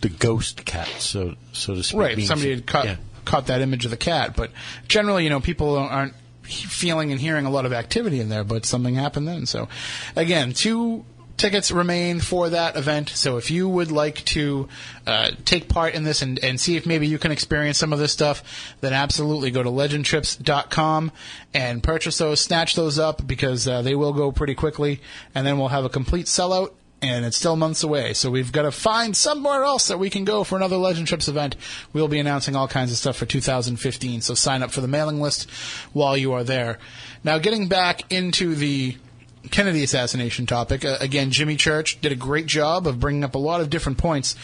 the 0.00 0.08
ghost 0.08 0.64
cat, 0.64 0.88
so 0.98 1.34
so 1.52 1.74
to 1.76 1.82
speak. 1.84 2.00
Right. 2.00 2.16
being- 2.16 2.26
Somebody 2.28 2.50
had 2.50 2.66
caught 2.66 2.84
Yeah. 2.86 2.96
caught 3.24 3.46
that 3.46 3.60
image 3.60 3.84
of 3.84 3.92
the 3.92 3.96
cat, 3.96 4.34
but 4.36 4.50
generally, 4.88 5.22
you 5.24 5.30
know, 5.30 5.40
people 5.40 5.76
aren't 5.78 6.14
feeling 6.42 7.10
and 7.12 7.20
hearing 7.20 7.46
a 7.46 7.50
lot 7.50 7.64
of 7.64 7.72
activity 7.72 8.20
in 8.20 8.28
there. 8.28 8.42
But 8.44 8.66
something 8.66 8.96
happened 8.96 9.28
then. 9.28 9.46
So, 9.46 9.68
again, 10.16 10.52
two 10.52 11.04
tickets 11.36 11.70
remain 11.70 12.20
for 12.20 12.48
that 12.50 12.76
event. 12.76 13.10
So, 13.10 13.36
if 13.36 13.50
you 13.50 13.68
would 13.68 13.90
like 13.90 14.24
to 14.26 14.68
uh, 15.06 15.30
take 15.44 15.68
part 15.68 15.94
in 15.94 16.04
this 16.04 16.22
and, 16.22 16.42
and 16.42 16.60
see 16.60 16.76
if 16.76 16.86
maybe 16.86 17.06
you 17.06 17.18
can 17.18 17.32
experience 17.32 17.78
some 17.78 17.92
of 17.92 17.98
this 17.98 18.12
stuff, 18.12 18.74
then 18.80 18.92
absolutely 18.92 19.50
go 19.50 19.62
to 19.62 19.70
legendtrips.com 19.70 21.12
and 21.52 21.82
purchase 21.82 22.18
those, 22.18 22.40
snatch 22.40 22.74
those 22.74 22.98
up 22.98 23.26
because 23.26 23.66
uh, 23.68 23.82
they 23.82 23.94
will 23.94 24.12
go 24.12 24.32
pretty 24.32 24.54
quickly, 24.54 25.00
and 25.34 25.46
then 25.46 25.58
we'll 25.58 25.68
have 25.68 25.84
a 25.84 25.90
complete 25.90 26.26
sellout 26.26 26.72
and 27.04 27.24
it's 27.24 27.36
still 27.36 27.56
months 27.56 27.82
away. 27.82 28.14
So 28.14 28.30
we've 28.30 28.52
got 28.52 28.62
to 28.62 28.72
find 28.72 29.16
somewhere 29.16 29.62
else 29.62 29.88
that 29.88 29.98
we 29.98 30.10
can 30.10 30.24
go 30.24 30.42
for 30.42 30.56
another 30.56 30.76
Legend 30.76 31.06
Trips 31.06 31.28
event. 31.28 31.56
We'll 31.92 32.08
be 32.08 32.18
announcing 32.18 32.56
all 32.56 32.68
kinds 32.68 32.90
of 32.92 32.98
stuff 32.98 33.16
for 33.16 33.26
2015. 33.26 34.22
So 34.22 34.34
sign 34.34 34.62
up 34.62 34.70
for 34.70 34.80
the 34.80 34.88
mailing 34.88 35.20
list 35.20 35.50
while 35.92 36.16
you 36.16 36.32
are 36.32 36.44
there. 36.44 36.78
Now, 37.22 37.38
getting 37.38 37.68
back 37.68 38.10
into 38.10 38.54
the 38.54 38.96
Kennedy 39.50 39.82
assassination 39.82 40.46
topic, 40.46 40.84
uh, 40.84 40.96
again, 41.00 41.30
Jimmy 41.30 41.56
Church 41.56 42.00
did 42.00 42.12
a 42.12 42.16
great 42.16 42.46
job 42.46 42.86
of 42.86 43.00
bringing 43.00 43.24
up 43.24 43.34
a 43.34 43.38
lot 43.38 43.60
of 43.60 43.70
different 43.70 43.98
points. 43.98 44.36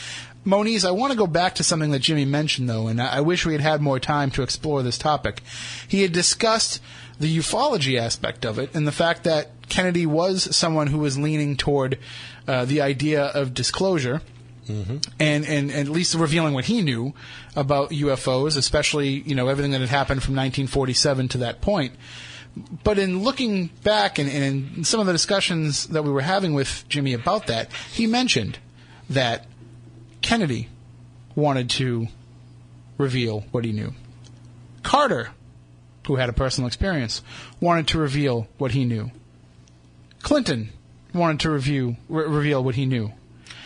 Moniz, 0.44 0.84
I 0.84 0.90
want 0.90 1.12
to 1.12 1.18
go 1.18 1.26
back 1.26 1.56
to 1.56 1.64
something 1.64 1.90
that 1.90 1.98
Jimmy 1.98 2.24
mentioned, 2.24 2.68
though, 2.68 2.86
and 2.88 3.00
I 3.00 3.18
I 3.18 3.20
wish 3.20 3.44
we 3.44 3.52
had 3.52 3.60
had 3.60 3.82
more 3.82 4.00
time 4.00 4.30
to 4.32 4.42
explore 4.42 4.82
this 4.82 4.96
topic. 4.96 5.42
He 5.86 6.02
had 6.02 6.12
discussed 6.12 6.80
the 7.18 7.36
ufology 7.36 7.98
aspect 7.98 8.46
of 8.46 8.58
it 8.58 8.74
and 8.74 8.86
the 8.86 8.92
fact 8.92 9.24
that 9.24 9.50
Kennedy 9.68 10.06
was 10.06 10.56
someone 10.56 10.86
who 10.86 10.98
was 10.98 11.18
leaning 11.18 11.56
toward 11.56 11.98
uh, 12.48 12.64
the 12.64 12.80
idea 12.80 13.24
of 13.24 13.54
disclosure. 13.54 14.22
And, 14.68 15.04
and, 15.18 15.46
and 15.48 15.72
at 15.72 15.88
least 15.88 16.14
revealing 16.14 16.54
what 16.54 16.66
he 16.66 16.80
knew 16.80 17.12
about 17.56 17.90
UFOs, 17.90 18.56
especially 18.56 19.08
you 19.08 19.34
know 19.34 19.48
everything 19.48 19.72
that 19.72 19.80
had 19.80 19.90
happened 19.90 20.22
from 20.22 20.34
1947 20.36 21.26
to 21.28 21.38
that 21.38 21.60
point. 21.60 21.92
But 22.84 22.98
in 22.98 23.22
looking 23.22 23.66
back 23.82 24.18
and, 24.18 24.28
and 24.28 24.76
in 24.78 24.84
some 24.84 25.00
of 25.00 25.06
the 25.06 25.12
discussions 25.12 25.86
that 25.88 26.02
we 26.02 26.10
were 26.10 26.20
having 26.20 26.52
with 26.54 26.84
Jimmy 26.88 27.12
about 27.12 27.46
that, 27.46 27.72
he 27.92 28.06
mentioned 28.06 28.58
that 29.08 29.46
Kennedy 30.20 30.68
wanted 31.34 31.70
to 31.70 32.08
reveal 32.98 33.44
what 33.50 33.64
he 33.64 33.72
knew. 33.72 33.94
Carter 34.82 35.30
who 36.10 36.16
had 36.16 36.28
a 36.28 36.32
personal 36.32 36.66
experience, 36.66 37.22
wanted 37.60 37.86
to 37.86 37.96
reveal 37.96 38.48
what 38.58 38.72
he 38.72 38.84
knew. 38.84 39.12
Clinton 40.22 40.70
wanted 41.14 41.38
to 41.38 41.50
review, 41.50 41.96
re- 42.08 42.26
reveal 42.26 42.64
what 42.64 42.74
he 42.74 42.84
knew. 42.84 43.12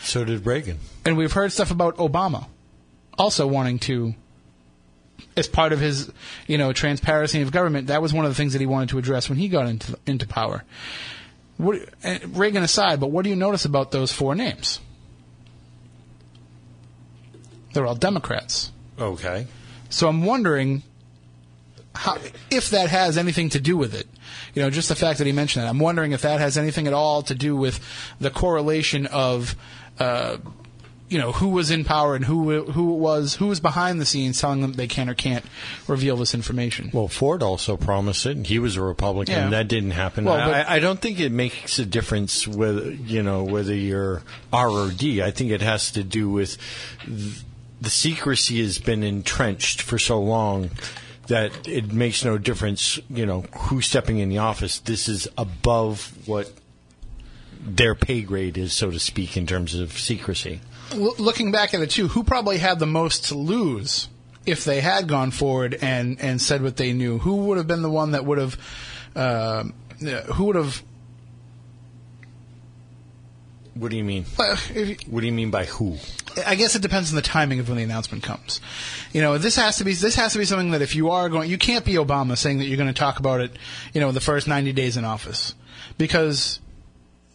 So 0.03 0.27
did 0.27 0.45
Reagan. 0.45 0.79
And 1.07 1.17
we've 1.17 1.33
heard 1.33 1.53
stuff 1.53 1.71
about 1.71 1.97
Obama 1.97 2.49
also 3.17 3.47
wanting 3.47 3.79
to, 3.79 4.15
as 5.37 5.49
part 5.49 5.73
of 5.73 5.81
his, 5.81 6.13
you 6.47 6.59
know, 6.59 6.73
transparency 6.73 7.43
of 7.43 7.51
government, 7.51 7.89
that 7.89 8.03
was 8.03 8.13
one 8.13 8.25
of 8.25 8.31
the 8.31 8.35
things 8.35 8.53
that 8.53 8.61
he 8.61 8.67
wanted 8.67 8.91
to 8.91 8.99
address 8.99 9.29
when 9.29 9.39
he 9.39 9.49
got 9.49 9.67
into, 9.67 9.99
into 10.07 10.27
power. 10.27 10.65
What, 11.57 11.81
Reagan 12.29 12.63
aside, 12.63 13.01
but 13.01 13.09
what 13.11 13.23
do 13.25 13.31
you 13.31 13.37
notice 13.37 13.65
about 13.65 13.91
those 13.91 14.13
four 14.13 14.35
names? 14.35 14.81
They're 17.73 17.87
all 17.87 17.95
Democrats. 17.95 18.73
Okay. 18.99 19.47
So 19.89 20.09
I'm 20.09 20.25
wondering 20.25 20.83
how, 21.95 22.19
if 22.51 22.71
that 22.71 22.91
has 22.91 23.19
anything 23.19 23.51
to 23.51 23.61
do 23.61 23.77
with 23.77 23.95
it. 23.95 24.09
You 24.55 24.63
know, 24.63 24.71
just 24.71 24.89
the 24.89 24.95
fact 24.95 25.19
that 25.19 25.27
he 25.27 25.33
mentioned 25.33 25.65
that. 25.65 25.69
I'm 25.69 25.79
wondering 25.79 26.13
if 26.13 26.23
that 26.23 26.41
has 26.41 26.57
anything 26.57 26.87
at 26.87 26.93
all 26.93 27.23
to 27.23 27.35
do 27.35 27.57
with 27.57 27.81
the 28.21 28.31
correlation 28.31 29.07
of, 29.07 29.57
uh, 29.99 30.39
you 31.15 31.21
know, 31.21 31.31
who 31.31 31.51
was 31.51 31.71
in 31.71 31.85
power 31.85 32.17
and 32.17 32.25
who 32.25 32.65
who 32.65 32.93
it 32.93 32.99
was, 32.99 33.37
who 33.37 33.47
was 33.47 33.61
behind 33.61 34.01
the 34.01 34.05
scenes 34.05 34.41
telling 34.41 34.63
them 34.63 34.73
they 34.73 34.89
can 34.89 35.09
or 35.09 35.15
can't 35.15 35.45
reveal 35.87 36.17
this 36.17 36.35
information. 36.35 36.91
Well, 36.93 37.07
Ford 37.07 37.41
also 37.41 37.77
promised 37.77 38.27
it, 38.27 38.37
and 38.37 38.45
he 38.45 38.59
was 38.59 38.75
a 38.75 38.83
Republican. 38.83 39.33
Yeah. 39.33 39.45
and 39.45 39.53
That 39.53 39.69
didn't 39.69 39.93
happen. 39.93 40.25
Well, 40.25 40.39
but- 40.51 40.69
I, 40.69 40.75
I 40.75 40.79
don't 40.81 41.01
think 41.01 41.21
it 41.21 41.31
makes 41.31 41.79
a 41.79 41.87
difference 41.87 42.49
whether 42.49 42.91
you 42.91 43.23
know 43.23 43.45
whether 43.45 43.73
you're 43.73 44.23
R 44.53 44.69
or 44.69 44.91
D. 44.91 45.23
I 45.23 45.31
think 45.31 45.53
it 45.53 45.63
has 45.63 45.93
to 45.93 46.03
do 46.03 46.29
with 46.29 46.59
the 47.81 47.91
secrecy 47.91 48.61
has 48.61 48.79
been 48.81 49.05
entrenched 49.05 49.83
for 49.83 50.01
so 50.01 50.21
long 50.21 50.71
that 51.29 51.69
it 51.69 51.93
makes 51.93 52.25
no 52.25 52.39
difference. 52.39 52.99
You 53.09 53.25
know 53.25 53.43
who's 53.57 53.87
stepping 53.87 54.19
in 54.19 54.31
the 54.31 54.39
office. 54.39 54.81
This 54.81 55.09
is 55.09 55.29
above 55.39 56.13
what 56.27 56.53
their 57.65 57.95
pay 57.95 58.23
grade 58.23 58.59
is, 58.59 58.73
so 58.73 58.91
to 58.91 58.99
speak, 58.99 59.37
in 59.37 59.47
terms 59.47 59.77
of 59.77 59.93
secrecy. 59.97 60.61
L- 60.93 61.15
looking 61.19 61.51
back 61.53 61.75
at 61.75 61.81
it 61.81 61.91
too, 61.91 62.09
who 62.09 62.23
probably 62.25 62.59
had 62.59 62.79
the 62.79 62.87
most 62.87 63.27
to 63.27 63.35
lose 63.35 64.09
if 64.47 64.65
they 64.65 64.81
had 64.81 65.09
gone 65.09 65.31
forward 65.31 65.79
and, 65.81 66.21
and 66.21 66.41
said 66.41 66.63
what 66.63 66.77
they 66.77 66.93
knew? 66.93 67.19
Who 67.19 67.37
would 67.47 67.57
have 67.59 67.67
been 67.67 67.83
the 67.83 67.91
one 67.91 68.11
that 68.13 68.25
would 68.25 68.39
have, 68.39 68.59
uh, 69.17 69.65
who 70.35 70.45
would 70.45 70.57
have, 70.57 70.83
What 73.75 73.91
do 73.91 73.97
you 73.97 74.05
mean? 74.05 74.25
uh, 74.39 74.57
What 75.09 75.21
do 75.21 75.27
you 75.27 75.33
mean 75.33 75.51
by 75.51 75.65
who? 75.65 75.97
I 76.47 76.55
guess 76.55 76.77
it 76.77 76.83
depends 76.83 77.11
on 77.11 77.17
the 77.17 77.23
timing 77.23 77.59
of 77.59 77.69
when 77.69 77.77
the 77.79 77.83
announcement 77.85 78.23
comes. 78.23 78.61
You 79.13 79.21
know, 79.21 79.37
this 79.39 79.57
has 79.57 79.79
to 79.79 79.85
be 79.85 79.95
this 79.95 80.15
has 80.17 80.33
to 80.35 80.39
be 80.39 80.45
something 80.45 80.71
that 80.73 80.83
if 80.83 80.95
you 80.95 81.11
are 81.11 81.29
going, 81.29 81.51
you 81.51 81.59
can't 81.59 81.85
be 81.85 81.95
Obama 81.95 82.37
saying 82.37 82.59
that 82.59 82.67
you're 82.67 82.77
going 82.77 82.93
to 82.93 82.99
talk 82.99 83.19
about 83.19 83.41
it. 83.41 83.51
You 83.93 84.01
know, 84.01 84.13
the 84.13 84.21
first 84.21 84.47
90 84.47 84.73
days 84.73 84.97
in 84.97 85.05
office, 85.05 85.55
because 85.99 86.61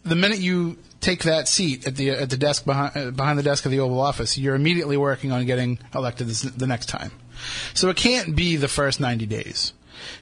the 0.04 0.16
minute 0.16 0.38
you 0.38 0.78
take 1.00 1.24
that 1.24 1.48
seat 1.48 1.86
at 1.86 1.96
the 1.96 2.10
at 2.10 2.30
the 2.30 2.36
desk 2.36 2.64
behind 2.64 2.96
uh, 2.96 3.10
behind 3.10 3.38
the 3.38 3.42
desk 3.42 3.64
of 3.64 3.70
the 3.70 3.80
Oval 3.80 4.00
Office, 4.00 4.38
you're 4.38 4.54
immediately 4.54 4.96
working 4.96 5.32
on 5.32 5.44
getting 5.46 5.78
elected 5.94 6.28
this, 6.28 6.42
the 6.42 6.66
next 6.66 6.86
time. 6.86 7.10
So 7.74 7.88
it 7.88 7.96
can't 7.96 8.36
be 8.36 8.56
the 8.56 8.68
first 8.68 9.00
90 9.00 9.26
days. 9.26 9.72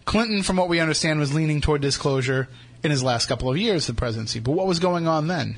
Clinton, 0.05 0.43
from 0.43 0.57
what 0.57 0.69
we 0.69 0.81
understand, 0.81 1.19
was 1.19 1.35
leaning 1.35 1.61
toward 1.61 1.81
disclosure 1.81 2.49
in 2.83 2.91
his 2.91 3.03
last 3.03 3.27
couple 3.27 3.51
of 3.51 3.57
years 3.57 3.89
of 3.89 3.97
the 3.97 4.01
presidency. 4.01 4.39
But 4.39 4.53
what 4.53 4.67
was 4.67 4.79
going 4.79 5.09
on 5.09 5.27
then? 5.27 5.57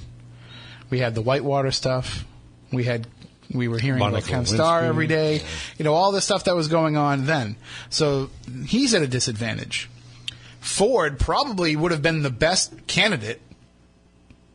We 0.88 0.98
had 0.98 1.14
the 1.14 1.22
Whitewater 1.22 1.70
stuff. 1.70 2.24
We 2.72 2.84
had 2.84 3.06
we 3.52 3.68
were 3.68 3.78
hearing 3.78 4.02
about 4.02 4.24
Ken 4.24 4.46
Starr 4.46 4.84
every 4.84 5.06
day. 5.06 5.42
You 5.76 5.84
know 5.84 5.94
all 5.94 6.12
the 6.12 6.20
stuff 6.20 6.44
that 6.44 6.54
was 6.54 6.68
going 6.68 6.96
on 6.96 7.26
then. 7.26 7.56
So 7.88 8.30
he's 8.66 8.94
at 8.94 9.02
a 9.02 9.08
disadvantage. 9.08 9.88
Ford 10.60 11.18
probably 11.18 11.74
would 11.74 11.90
have 11.90 12.02
been 12.02 12.22
the 12.22 12.30
best 12.30 12.86
candidate 12.86 13.40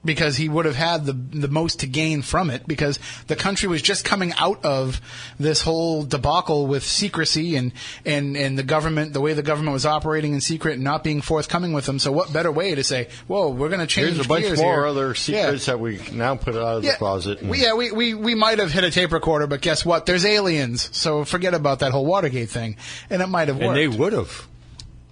because 0.05 0.37
he 0.37 0.47
would 0.47 0.65
have 0.65 0.75
had 0.75 1.05
the 1.05 1.13
the 1.13 1.47
most 1.47 1.79
to 1.81 1.87
gain 1.87 2.21
from 2.21 2.49
it 2.49 2.67
because 2.67 2.99
the 3.27 3.35
country 3.35 3.67
was 3.67 3.81
just 3.81 4.05
coming 4.05 4.31
out 4.37 4.63
of 4.63 5.01
this 5.39 5.61
whole 5.61 6.03
debacle 6.03 6.67
with 6.67 6.83
secrecy 6.83 7.55
and 7.55 7.71
and 8.05 8.37
and 8.37 8.57
the 8.57 8.63
government 8.63 9.13
the 9.13 9.21
way 9.21 9.33
the 9.33 9.41
government 9.43 9.73
was 9.73 9.85
operating 9.85 10.33
in 10.33 10.41
secret 10.41 10.75
and 10.75 10.83
not 10.83 11.03
being 11.03 11.21
forthcoming 11.21 11.73
with 11.73 11.85
them 11.85 11.97
so 11.99 12.11
what 12.11 12.31
better 12.31 12.51
way 12.51 12.75
to 12.75 12.83
say 12.83 13.07
whoa 13.27 13.49
we're 13.49 13.69
going 13.69 13.79
to 13.81 13.87
change 13.87 14.13
Here's 14.13 14.25
a 14.25 14.29
bunch 14.29 14.45
more 14.57 14.75
here. 14.75 14.85
other 14.85 15.07
Yeah. 15.07 15.13
secrets 15.13 15.65
that 15.65 15.79
we 15.79 15.99
now 16.11 16.35
put 16.35 16.55
out 16.55 16.77
of 16.77 16.83
the 16.83 16.91
closet. 16.93 17.41
and- 17.41 17.55
yeah, 17.55 17.73
we, 17.73 17.91
we, 17.91 18.13
we 18.13 18.35
might 18.35 18.59
have 18.59 18.71
hit 18.71 18.83
a 18.83 18.91
tape 18.91 19.11
recorder, 19.11 19.47
but 19.47 19.61
guess 19.61 19.85
what? 19.85 20.05
There's 20.05 20.25
aliens, 20.25 20.89
so 20.95 21.23
forget 21.25 21.53
about 21.53 21.79
that 21.79 21.91
whole 21.91 22.05
Watergate 22.05 22.49
thing. 22.49 22.75
And 23.09 23.21
it 23.21 23.27
might 23.27 23.47
have 23.47 23.57
worked. 23.57 23.67
and 23.67 23.75
they 23.77 23.87
would 23.87 24.13
have. 24.13 24.47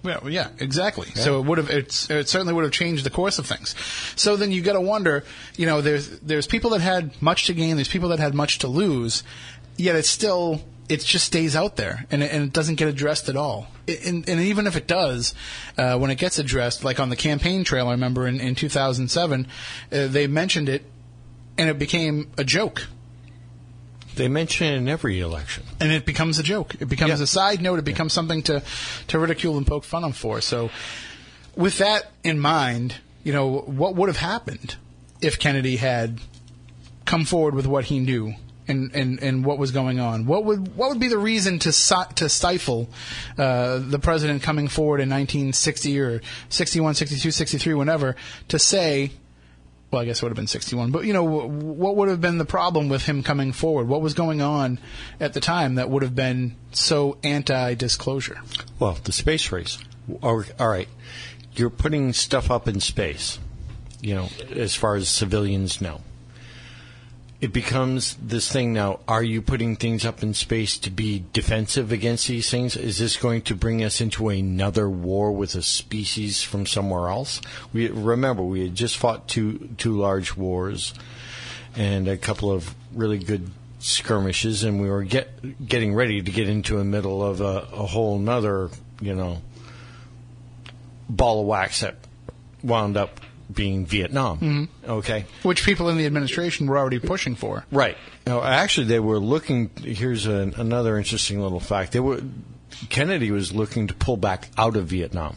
Yeah, 0.04 0.20
yeah, 0.28 0.48
exactly. 0.58 1.08
So 1.14 1.40
it 1.40 1.46
would 1.46 1.58
have 1.58 1.70
it's, 1.70 2.10
it 2.10 2.28
certainly 2.28 2.52
would 2.52 2.64
have 2.64 2.72
changed 2.72 3.04
the 3.04 3.10
course 3.10 3.38
of 3.38 3.46
things. 3.46 3.74
So 4.16 4.36
then 4.36 4.52
you 4.52 4.60
got 4.60 4.74
to 4.74 4.80
wonder, 4.80 5.24
you 5.56 5.64
know, 5.64 5.80
there's 5.80 6.20
there's 6.20 6.46
people 6.46 6.70
that 6.70 6.82
had 6.82 7.20
much 7.22 7.46
to 7.46 7.54
gain, 7.54 7.76
there's 7.76 7.88
people 7.88 8.10
that 8.10 8.18
had 8.18 8.34
much 8.34 8.58
to 8.60 8.68
lose, 8.68 9.24
yet 9.76 9.96
it's 9.96 10.10
still 10.10 10.60
it 10.88 11.00
just 11.00 11.24
stays 11.24 11.56
out 11.56 11.76
there 11.76 12.04
and 12.10 12.22
it, 12.22 12.30
and 12.30 12.44
it 12.44 12.52
doesn't 12.52 12.74
get 12.74 12.88
addressed 12.88 13.28
at 13.28 13.36
all. 13.36 13.68
It, 13.86 14.06
and, 14.06 14.28
and 14.28 14.40
even 14.40 14.66
if 14.66 14.76
it 14.76 14.86
does, 14.86 15.34
uh, 15.78 15.98
when 15.98 16.10
it 16.10 16.16
gets 16.16 16.38
addressed, 16.38 16.84
like 16.84 17.00
on 17.00 17.08
the 17.08 17.16
campaign 17.16 17.64
trail, 17.64 17.88
I 17.88 17.92
remember 17.92 18.26
in, 18.26 18.40
in 18.40 18.54
2007, 18.54 19.46
uh, 19.46 20.06
they 20.08 20.26
mentioned 20.26 20.68
it, 20.68 20.84
and 21.56 21.70
it 21.70 21.78
became 21.78 22.30
a 22.36 22.44
joke. 22.44 22.86
They 24.16 24.28
mention 24.28 24.66
it 24.68 24.76
in 24.76 24.88
every 24.88 25.20
election. 25.20 25.64
and 25.80 25.90
it 25.92 26.06
becomes 26.06 26.38
a 26.38 26.42
joke. 26.42 26.74
It 26.80 26.88
becomes 26.88 27.18
Yeah. 27.18 27.24
a 27.24 27.26
side 27.26 27.60
note. 27.60 27.78
It 27.78 27.84
becomes 27.84 28.12
something 28.12 28.42
to, 28.44 28.62
to 29.08 29.18
ridicule 29.18 29.56
and 29.56 29.66
poke 29.66 29.84
fun 29.84 30.04
of 30.04 30.16
for. 30.16 30.40
So, 30.40 30.70
with 31.56 31.78
that 31.78 32.10
in 32.22 32.38
mind, 32.38 32.96
you 33.22 33.32
know, 33.32 33.58
what 33.60 33.94
would 33.96 34.08
have 34.08 34.18
happened 34.18 34.76
if 35.20 35.38
Kennedy 35.38 35.76
had 35.76 36.20
come 37.04 37.24
forward 37.24 37.54
with 37.54 37.66
what 37.66 37.84
he 37.84 37.98
knew 38.00 38.34
and, 38.66 38.94
and, 38.94 39.22
and 39.22 39.44
what 39.44 39.58
was 39.58 39.70
going 39.70 40.00
on? 40.00 40.26
What 40.26 40.44
would 40.46 40.74
what 40.76 40.88
would 40.90 41.00
be 41.00 41.08
the 41.08 41.18
reason 41.18 41.58
to 41.60 41.72
to 42.16 42.28
stifle 42.28 42.88
uh, 43.38 43.78
the 43.78 43.98
president 43.98 44.42
coming 44.42 44.68
forward 44.68 45.00
in 45.00 45.10
1960 45.10 46.00
or 46.00 46.20
61, 46.48 46.94
62, 46.94 47.30
63, 47.30 47.74
whenever, 47.74 48.16
to 48.48 48.58
say 48.58 49.12
well, 49.94 50.02
I 50.02 50.06
guess 50.06 50.18
it 50.18 50.22
would 50.24 50.30
have 50.30 50.36
been 50.36 50.48
61. 50.48 50.90
But, 50.90 51.04
you 51.04 51.12
know, 51.12 51.22
what 51.22 51.94
would 51.94 52.08
have 52.08 52.20
been 52.20 52.38
the 52.38 52.44
problem 52.44 52.88
with 52.88 53.04
him 53.04 53.22
coming 53.22 53.52
forward? 53.52 53.86
What 53.86 54.02
was 54.02 54.12
going 54.12 54.42
on 54.42 54.80
at 55.20 55.34
the 55.34 55.40
time 55.40 55.76
that 55.76 55.88
would 55.88 56.02
have 56.02 56.16
been 56.16 56.56
so 56.72 57.16
anti 57.22 57.74
disclosure? 57.74 58.38
Well, 58.80 58.98
the 59.04 59.12
space 59.12 59.52
race. 59.52 59.78
All 60.20 60.42
all 60.58 60.68
right. 60.68 60.88
You're 61.54 61.70
putting 61.70 62.12
stuff 62.12 62.50
up 62.50 62.66
in 62.66 62.80
space, 62.80 63.38
you 64.00 64.16
know, 64.16 64.30
as 64.50 64.74
far 64.74 64.96
as 64.96 65.08
civilians 65.08 65.80
know. 65.80 66.00
It 67.44 67.52
becomes 67.52 68.16
this 68.22 68.50
thing 68.50 68.72
now. 68.72 69.00
Are 69.06 69.22
you 69.22 69.42
putting 69.42 69.76
things 69.76 70.06
up 70.06 70.22
in 70.22 70.32
space 70.32 70.78
to 70.78 70.90
be 70.90 71.26
defensive 71.34 71.92
against 71.92 72.26
these 72.26 72.50
things? 72.50 72.74
Is 72.74 72.96
this 72.96 73.18
going 73.18 73.42
to 73.42 73.54
bring 73.54 73.84
us 73.84 74.00
into 74.00 74.30
another 74.30 74.88
war 74.88 75.30
with 75.30 75.54
a 75.54 75.60
species 75.60 76.42
from 76.42 76.64
somewhere 76.64 77.10
else? 77.10 77.42
We 77.74 77.88
remember 77.88 78.42
we 78.42 78.62
had 78.62 78.74
just 78.74 78.96
fought 78.96 79.28
two 79.28 79.68
two 79.76 79.92
large 79.92 80.34
wars 80.34 80.94
and 81.76 82.08
a 82.08 82.16
couple 82.16 82.50
of 82.50 82.74
really 82.94 83.18
good 83.18 83.50
skirmishes, 83.78 84.64
and 84.64 84.80
we 84.80 84.88
were 84.88 85.04
get 85.04 85.68
getting 85.68 85.94
ready 85.94 86.22
to 86.22 86.30
get 86.30 86.48
into 86.48 86.78
the 86.78 86.84
middle 86.84 87.22
of 87.22 87.42
a, 87.42 87.68
a 87.74 87.84
whole 87.84 88.18
nother, 88.18 88.70
you 89.02 89.14
know, 89.14 89.42
ball 91.10 91.42
of 91.42 91.46
wax 91.46 91.82
that 91.82 91.96
wound 92.62 92.96
up 92.96 93.20
being 93.52 93.86
Vietnam. 93.86 94.38
Mm-hmm. 94.38 94.90
Okay, 94.90 95.26
Which 95.42 95.64
people 95.64 95.88
in 95.88 95.96
the 95.96 96.06
administration 96.06 96.66
were 96.66 96.78
already 96.78 96.98
pushing 96.98 97.34
for. 97.34 97.64
right. 97.70 97.96
Now, 98.26 98.42
actually, 98.42 98.86
they 98.86 99.00
were 99.00 99.18
looking. 99.18 99.70
Here's 99.82 100.26
an 100.26 100.54
another 100.56 100.96
interesting 100.96 101.40
little 101.40 101.60
fact. 101.60 101.92
They 101.92 102.00
were 102.00 102.20
Kennedy 102.88 103.30
was 103.30 103.52
looking 103.54 103.86
to 103.88 103.94
pull 103.94 104.16
back 104.16 104.48
out 104.56 104.76
of 104.76 104.86
Vietnam. 104.86 105.36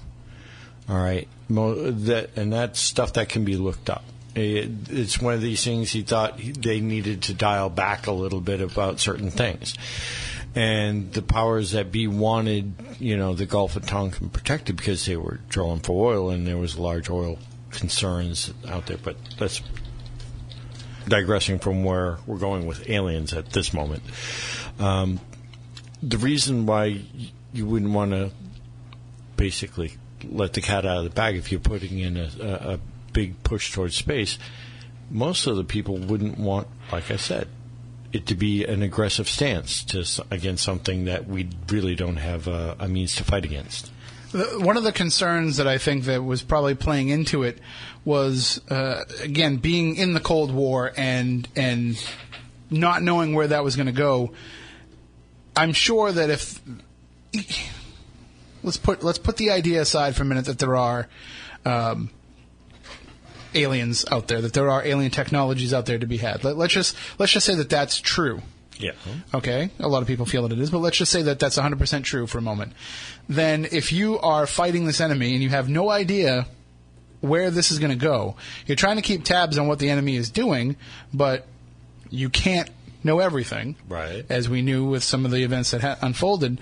All 0.90 0.98
right, 0.98 1.28
Mo, 1.50 1.92
that 1.92 2.38
and 2.38 2.54
that's 2.54 2.80
stuff 2.80 3.14
that 3.14 3.28
can 3.28 3.44
be 3.44 3.58
looked 3.58 3.90
up. 3.90 4.06
It, 4.36 4.70
it's 4.90 5.20
one 5.22 5.34
of 5.34 5.42
these 5.42 5.64
things 5.64 5.92
he 5.92 6.04
thought 6.04 6.38
they 6.38 6.80
needed 6.80 7.24
to 7.24 7.34
dial 7.34 7.70
back 7.70 8.08
a 8.08 8.12
little 8.12 8.40
bit 8.40 8.62
about 8.62 9.00
certain 9.02 9.30
things, 9.32 9.74
and 10.56 11.12
the 11.12 11.22
powers 11.22 11.72
that 11.72 11.92
be 11.92 12.08
wanted, 12.08 12.74
you 13.00 13.18
know, 13.18 13.34
the 13.34 13.46
Gulf 13.46 13.76
of 13.76 13.86
Tonkin 13.86 14.30
protected 14.30 14.78
because 14.78 15.06
they 15.06 15.18
were 15.18 15.40
drilling 15.50 15.80
for 15.82 16.14
oil 16.14 16.30
and 16.30 16.48
there 16.48 16.58
was 16.58 16.76
a 16.76 16.82
large 16.82 17.10
oil 17.10 17.38
concerns 17.72 18.54
out 18.68 18.86
there. 18.88 18.98
But 18.98 19.18
that's 19.38 19.62
digressing 21.08 21.60
from 21.60 21.84
where 21.84 22.18
we're 22.26 22.38
going 22.38 22.66
with 22.66 22.90
aliens 22.90 23.34
at 23.34 23.52
this 23.52 23.74
moment. 23.74 24.04
Um, 24.80 25.20
the 26.02 26.18
reason 26.18 26.66
why 26.66 27.02
you 27.54 27.66
wouldn't 27.66 27.92
want 27.92 28.12
to 28.12 28.32
basically 29.36 29.94
let 30.24 30.54
the 30.54 30.62
cat 30.62 30.86
out 30.86 30.98
of 30.98 31.04
the 31.04 31.10
bag 31.10 31.36
if 31.36 31.52
you're 31.52 31.60
putting 31.60 32.00
in 32.00 32.18
a, 32.18 32.30
a, 32.40 32.74
a 32.74 32.80
big 33.14 33.42
push 33.44 33.72
towards 33.72 33.96
space, 33.96 34.38
most 35.10 35.48
of 35.48 35.56
the 35.56 35.64
people 35.64 35.98
wouldn't 35.98 36.38
want, 36.38 36.68
like 36.92 37.10
I 37.10 37.16
said, 37.16 37.48
it 38.14 38.26
to 38.28 38.36
be 38.36 38.66
an 38.66 38.82
aggressive 38.82 39.28
stance 39.28 39.84
to 39.84 40.26
against 40.32 40.64
something 40.64 41.06
that 41.06 41.28
we 41.28 41.50
really 41.70 41.96
don't 41.96 42.18
have 42.18 42.48
a, 42.48 42.76
a 42.80 42.88
means 42.88 43.16
to 43.16 43.24
fight 43.24 43.46
against. 43.46 43.92
One 44.34 44.78
of 44.78 44.84
the 44.84 44.92
concerns 44.92 45.58
that 45.58 45.68
I 45.68 45.78
think 45.78 46.06
that 46.06 46.24
was 46.24 46.42
probably 46.42 46.76
playing 46.76 47.10
into 47.10 47.44
it 47.44 47.60
was 48.04 48.62
uh, 48.70 49.04
again 49.22 49.58
being 49.58 49.96
in 49.96 50.14
the 50.14 50.20
Cold 50.20 50.54
War 50.54 50.92
and 50.98 51.48
and 51.56 52.02
not 52.70 53.02
knowing 53.02 53.34
where 53.34 53.48
that 53.48 53.64
was 53.64 53.76
going 53.76 53.88
to 53.88 53.92
go. 53.92 54.34
I'm 55.56 55.74
sure 55.74 56.12
that 56.12 56.30
if 56.30 56.62
let's 58.64 58.78
put 58.78 59.04
let's 59.04 59.18
put 59.18 59.38
the 59.38 59.52
idea 59.52 59.82
aside 59.82 60.16
for 60.16 60.24
a 60.24 60.26
minute 60.26 60.46
that 60.46 60.60
there 60.60 60.76
are 60.76 61.08
um, 61.66 62.10
aliens 63.54 64.06
out 64.12 64.28
there, 64.28 64.42
that 64.42 64.54
there 64.54 64.70
are 64.70 64.86
alien 64.86 65.12
technologies 65.12 65.74
out 65.74 65.86
there 65.86 65.98
to 65.98 66.06
be 66.06 66.18
had. 66.18 66.44
Let, 66.44 66.58
let's 66.58 66.74
just 66.74 66.96
let's 67.18 67.32
just 67.32 67.46
say 67.46 67.56
that 67.56 67.70
that's 67.70 68.00
true. 68.00 68.42
Yeah. 68.80 68.92
Okay, 69.34 69.70
a 69.80 69.88
lot 69.88 70.02
of 70.02 70.08
people 70.08 70.26
feel 70.26 70.48
that 70.48 70.52
it 70.52 70.60
is, 70.60 70.70
but 70.70 70.80
let's 70.80 70.98
just 70.98 71.12
say 71.12 71.22
that 71.24 71.40
that's 71.40 71.58
100% 71.58 72.04
true 72.04 72.28
for 72.28 72.38
a 72.38 72.42
moment. 72.42 72.74
Then, 73.28 73.68
if 73.72 73.92
you 73.92 74.20
are 74.20 74.46
fighting 74.48 74.86
this 74.86 75.02
enemy 75.02 75.34
and 75.34 75.44
you 75.44 75.50
have 75.50 75.68
no 75.68 75.90
idea 75.90 76.48
where 77.22 77.50
this 77.50 77.72
is 77.72 77.80
going 77.80 77.92
to 77.92 77.98
go, 77.98 78.36
you're 78.66 78.76
trying 78.76 78.98
to 78.98 79.02
keep 79.02 79.24
tabs 79.24 79.58
on 79.58 79.68
what 79.68 79.80
the 79.80 79.90
enemy 79.90 80.16
is 80.16 80.30
doing, 80.30 80.76
but 81.14 81.48
you 82.10 82.30
can't 82.30 82.70
know 83.04 83.20
everything. 83.20 83.76
Right. 83.88 84.26
As 84.30 84.48
we 84.48 84.62
knew 84.62 84.86
with 84.86 85.04
some 85.04 85.26
of 85.26 85.32
the 85.32 85.44
events 85.44 85.72
that 85.72 85.82
ha- 85.82 85.98
unfolded. 86.02 86.60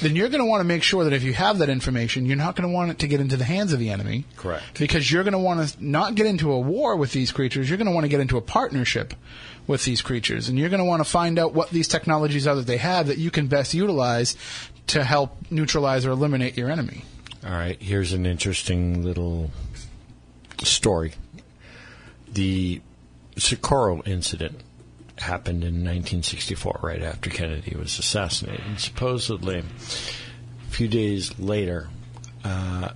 Then 0.00 0.14
you're 0.14 0.28
going 0.28 0.42
to 0.42 0.48
want 0.48 0.60
to 0.60 0.64
make 0.64 0.82
sure 0.82 1.04
that 1.04 1.12
if 1.12 1.22
you 1.22 1.32
have 1.32 1.58
that 1.58 1.68
information, 1.68 2.26
you're 2.26 2.36
not 2.36 2.56
going 2.56 2.68
to 2.68 2.74
want 2.74 2.90
it 2.90 2.98
to 3.00 3.08
get 3.08 3.20
into 3.20 3.36
the 3.36 3.44
hands 3.44 3.72
of 3.72 3.78
the 3.78 3.90
enemy. 3.90 4.26
Correct. 4.36 4.78
Because 4.78 5.10
you're 5.10 5.24
going 5.24 5.32
to 5.32 5.38
want 5.38 5.66
to 5.66 5.84
not 5.84 6.14
get 6.14 6.26
into 6.26 6.52
a 6.52 6.60
war 6.60 6.94
with 6.96 7.12
these 7.12 7.32
creatures. 7.32 7.68
You're 7.68 7.78
going 7.78 7.86
to 7.86 7.92
want 7.92 8.04
to 8.04 8.08
get 8.08 8.20
into 8.20 8.36
a 8.36 8.42
partnership 8.42 9.14
with 9.66 9.84
these 9.84 10.02
creatures. 10.02 10.48
And 10.48 10.58
you're 10.58 10.68
going 10.68 10.78
to 10.80 10.84
want 10.84 11.00
to 11.02 11.10
find 11.10 11.38
out 11.38 11.54
what 11.54 11.70
these 11.70 11.88
technologies 11.88 12.46
are 12.46 12.54
that 12.56 12.66
they 12.66 12.76
have 12.76 13.06
that 13.06 13.18
you 13.18 13.30
can 13.30 13.46
best 13.46 13.72
utilize 13.74 14.36
to 14.88 15.04
help 15.04 15.36
neutralize 15.50 16.04
or 16.04 16.10
eliminate 16.10 16.56
your 16.56 16.70
enemy. 16.70 17.04
All 17.44 17.52
right, 17.52 17.80
here's 17.80 18.12
an 18.12 18.26
interesting 18.26 19.02
little 19.04 19.50
story. 20.64 21.14
The 22.30 22.82
Socorro 23.36 24.02
incident 24.02 24.60
happened 25.20 25.62
in 25.64 25.84
1964, 25.84 26.80
right 26.82 27.02
after 27.02 27.30
Kennedy 27.30 27.76
was 27.76 27.98
assassinated. 27.98 28.64
And 28.66 28.78
supposedly, 28.80 29.58
a 29.58 30.70
few 30.70 30.88
days 30.88 31.38
later, 31.38 31.88
uh, 32.44 32.90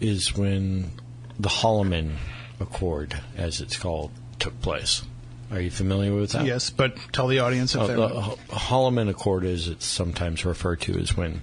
is 0.00 0.36
when 0.36 0.92
the 1.38 1.48
Holloman 1.48 2.16
Accord, 2.60 3.18
as 3.36 3.60
it's 3.60 3.76
called, 3.76 4.10
took 4.38 4.60
place. 4.60 5.02
Are 5.50 5.60
you 5.60 5.70
familiar 5.70 6.14
with 6.14 6.32
that? 6.32 6.46
Yes, 6.46 6.70
but 6.70 6.96
tell 7.12 7.26
the 7.28 7.40
audience 7.40 7.74
if 7.74 7.82
Uh, 7.82 7.86
the 7.88 8.08
Ho- 8.08 8.38
Holloman 8.50 9.08
Accord, 9.10 9.44
as 9.44 9.68
it's 9.68 9.84
sometimes 9.84 10.44
referred 10.44 10.80
to, 10.82 10.98
is 10.98 11.16
when 11.16 11.42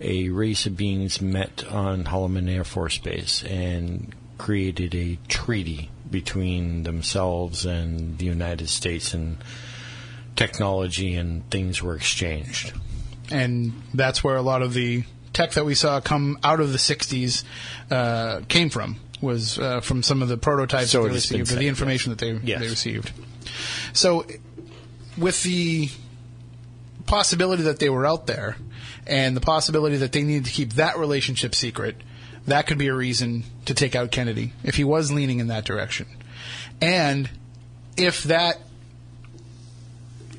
a 0.00 0.28
race 0.28 0.66
of 0.66 0.76
beings 0.76 1.20
met 1.20 1.64
on 1.68 2.04
Holloman 2.04 2.48
Air 2.48 2.64
Force 2.64 2.98
Base 2.98 3.42
and 3.44 4.14
created 4.38 4.94
a 4.94 5.18
treaty 5.28 5.90
between 6.10 6.82
themselves 6.82 7.64
and 7.66 8.18
the 8.18 8.24
United 8.24 8.68
States, 8.68 9.14
and 9.14 9.38
technology 10.36 11.14
and 11.14 11.48
things 11.50 11.82
were 11.82 11.94
exchanged. 11.96 12.72
and 13.30 13.72
that's 13.94 14.24
where 14.24 14.36
a 14.36 14.42
lot 14.42 14.62
of 14.62 14.74
the 14.74 15.04
tech 15.32 15.52
that 15.52 15.64
we 15.64 15.74
saw 15.74 16.00
come 16.00 16.38
out 16.42 16.58
of 16.60 16.72
the 16.72 16.78
60s 16.78 17.44
uh, 17.90 18.40
came 18.48 18.70
from 18.70 18.96
was 19.20 19.58
uh, 19.58 19.80
from 19.80 20.02
some 20.02 20.22
of 20.22 20.28
the 20.28 20.36
prototypes 20.36 20.90
So 20.90 21.02
that 21.02 21.08
they 21.10 21.14
received 21.14 21.52
or 21.52 21.56
the 21.56 21.68
information 21.68 22.10
that 22.10 22.18
they, 22.18 22.32
Yes. 22.32 22.60
they 22.60 22.68
received 22.68 23.12
so 23.92 24.24
with 25.18 25.42
the 25.42 25.88
possibility 27.06 27.62
that 27.64 27.78
they 27.78 27.90
were 27.90 28.06
out 28.06 28.26
there 28.26 28.56
and 29.06 29.36
the 29.36 29.40
possibility 29.40 29.96
that 29.98 30.12
they 30.12 30.22
needed 30.22 30.46
to 30.46 30.50
keep 30.52 30.72
that 30.74 30.98
relationship 30.98 31.54
secret 31.54 31.96
that 32.50 32.66
could 32.66 32.78
be 32.78 32.88
a 32.88 32.94
reason 32.94 33.44
to 33.64 33.74
take 33.74 33.94
out 33.94 34.10
Kennedy 34.10 34.52
if 34.62 34.76
he 34.76 34.84
was 34.84 35.10
leaning 35.10 35.40
in 35.40 35.48
that 35.48 35.64
direction 35.64 36.06
and 36.80 37.28
if 37.96 38.22
that 38.24 38.60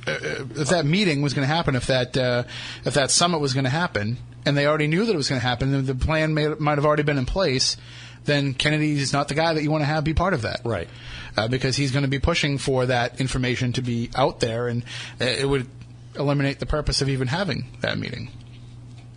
if 0.08 0.70
that 0.70 0.86
meeting 0.86 1.22
was 1.22 1.34
going 1.34 1.48
to 1.48 1.54
happen, 1.54 1.76
if 1.76 1.88
that 1.88 2.18
uh, 2.18 2.44
if 2.86 2.96
that 2.96 3.12
summit 3.12 3.40
was 3.40 3.54
going 3.54 3.66
to 3.66 3.70
happen, 3.70 4.18
and 4.46 4.58
they 4.58 4.66
already 4.66 4.88
knew 4.88 5.06
that 5.06 5.14
it 5.14 5.18
was 5.18 5.30
going 5.30 5.40
to 5.40 5.48
happen, 5.48 5.74
and 5.74 5.88
the 5.88 5.96
plan 5.96 6.34
may, 6.34 6.48
might 6.48 6.78
have 6.78 6.86
already 6.86 7.04
been 7.04 7.18
in 7.18 7.26
place, 7.26 7.78
then 8.26 8.54
Kennedy 8.54 8.94
is 8.94 9.14
not 9.14 9.28
the 9.28 9.36
guy 9.36 9.54
that 9.54 9.64
you 9.64 9.72
want 9.72 9.82
to 9.82 9.86
have 9.86 10.04
be 10.04 10.14
part 10.14 10.34
of 10.34 10.42
that, 10.44 10.62
Right. 10.66 10.90
Uh, 11.38 11.48
because 11.48 11.78
he's 11.78 11.92
going 11.92 12.04
to 12.04 12.10
be 12.10 12.20
pushing 12.20 12.58
for 12.58 12.88
that 12.88 13.22
information 13.22 13.74
to 13.74 13.82
be 13.82 14.10
out 14.16 14.40
there, 14.40 14.68
and 14.68 14.84
uh, 15.20 15.26
it 15.26 15.48
would 15.48 15.68
eliminate 16.16 16.60
the 16.60 16.66
purpose 16.66 17.02
of 17.02 17.10
even 17.10 17.28
having 17.28 17.68
that 17.82 17.98
meeting, 17.98 18.30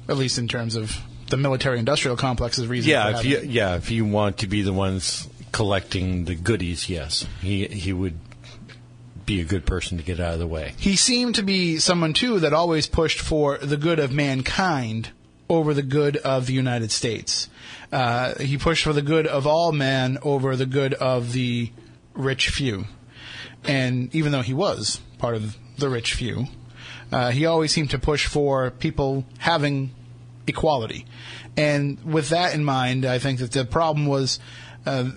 at 0.09 0.16
least 0.16 0.39
in 0.39 0.47
terms 0.49 0.77
of 0.77 0.97
the 1.28 1.36
military-industrial 1.36 2.16
complex's 2.16 2.66
reason. 2.66 2.90
Yeah, 2.90 3.18
if 3.18 3.24
you 3.24 3.38
it. 3.38 3.44
yeah 3.44 3.76
if 3.76 3.90
you 3.90 4.05
want 4.05 4.38
to 4.38 4.46
be 4.46 4.62
the 4.62 4.72
ones 4.72 5.28
collecting 5.52 6.24
the 6.24 6.34
goodies, 6.34 6.88
yes, 6.88 7.26
he 7.40 7.66
he 7.66 7.92
would 7.92 8.18
be 9.26 9.40
a 9.40 9.44
good 9.44 9.64
person 9.64 9.96
to 9.96 10.05
get 10.05 10.20
out 10.20 10.34
of 10.34 10.38
the 10.38 10.46
way. 10.46 10.74
he 10.76 10.96
seemed 10.96 11.34
to 11.36 11.42
be 11.42 11.78
someone 11.78 12.12
too 12.12 12.40
that 12.40 12.52
always 12.52 12.86
pushed 12.86 13.20
for 13.20 13.56
the 13.56 13.78
good 13.78 13.98
of 13.98 14.12
mankind 14.12 15.10
over 15.48 15.72
the 15.72 15.82
good 15.82 16.16
of 16.18 16.46
the 16.46 16.52
United 16.52 16.90
States. 16.90 17.48
Uh, 17.92 18.34
he 18.38 18.59
pushed 18.59 18.84
for 18.84 18.92
the 18.92 19.02
good 19.02 19.26
of 19.26 19.46
all 19.46 19.72
men 19.72 20.18
over 20.22 20.56
the 20.56 20.66
good 20.66 20.92
of 20.94 21.32
the 21.32 21.70
rich 22.14 22.48
few. 22.48 22.84
And 23.64 24.14
even 24.14 24.32
though 24.32 24.42
he 24.42 24.55
was 24.55 25.01
part 25.18 25.36
of 25.36 25.56
the 25.78 25.88
rich 25.88 26.14
few, 26.14 26.46
uh, 27.12 27.30
he 27.30 27.46
always 27.46 27.72
seemed 27.72 27.90
to 27.90 27.98
push 27.98 28.26
for 28.26 28.70
people 28.70 29.24
having 29.38 29.94
equality. 30.47 31.07
And 31.57 32.03
with 32.05 32.31
that 32.31 32.55
in 32.55 32.65
mind, 32.65 33.05
I 33.05 33.19
think 33.19 33.39
that 33.39 33.53
the 33.53 33.65
problem 33.65 34.07
was 34.07 34.39
uh, 34.87 35.11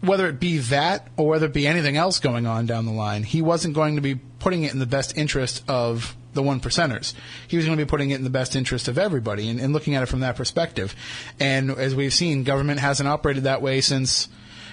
whether 0.00 0.28
it 0.28 0.40
be 0.40 0.58
that 0.58 1.08
or 1.16 1.28
whether 1.28 1.46
it 1.46 1.52
be 1.52 1.66
anything 1.66 1.96
else 1.96 2.18
going 2.18 2.46
on 2.46 2.66
down 2.66 2.86
the 2.86 2.92
line, 2.92 3.22
he 3.22 3.42
wasn't 3.42 3.74
going 3.74 3.96
to 3.96 4.02
be 4.02 4.16
putting 4.16 4.64
it 4.64 4.72
in 4.72 4.78
the 4.78 4.86
best 4.86 5.16
interest 5.16 5.64
of 5.68 6.16
the 6.34 6.42
one 6.42 6.60
percenters. 6.60 7.14
He 7.48 7.56
was 7.56 7.64
going 7.64 7.78
to 7.78 7.84
be 7.84 7.88
putting 7.88 8.10
it 8.10 8.16
in 8.16 8.24
the 8.24 8.30
best 8.30 8.56
interest 8.56 8.88
of 8.88 8.98
everybody 8.98 9.48
and, 9.48 9.60
and 9.60 9.72
looking 9.72 9.94
at 9.94 10.02
it 10.02 10.06
from 10.06 10.20
that 10.20 10.36
perspective. 10.36 10.94
And 11.40 11.70
as 11.70 11.94
we've 11.94 12.12
seen, 12.12 12.44
government 12.44 12.80
hasn't 12.80 13.08
operated 13.08 13.44
that 13.44 13.62
way 13.62 13.80
since, 13.80 14.28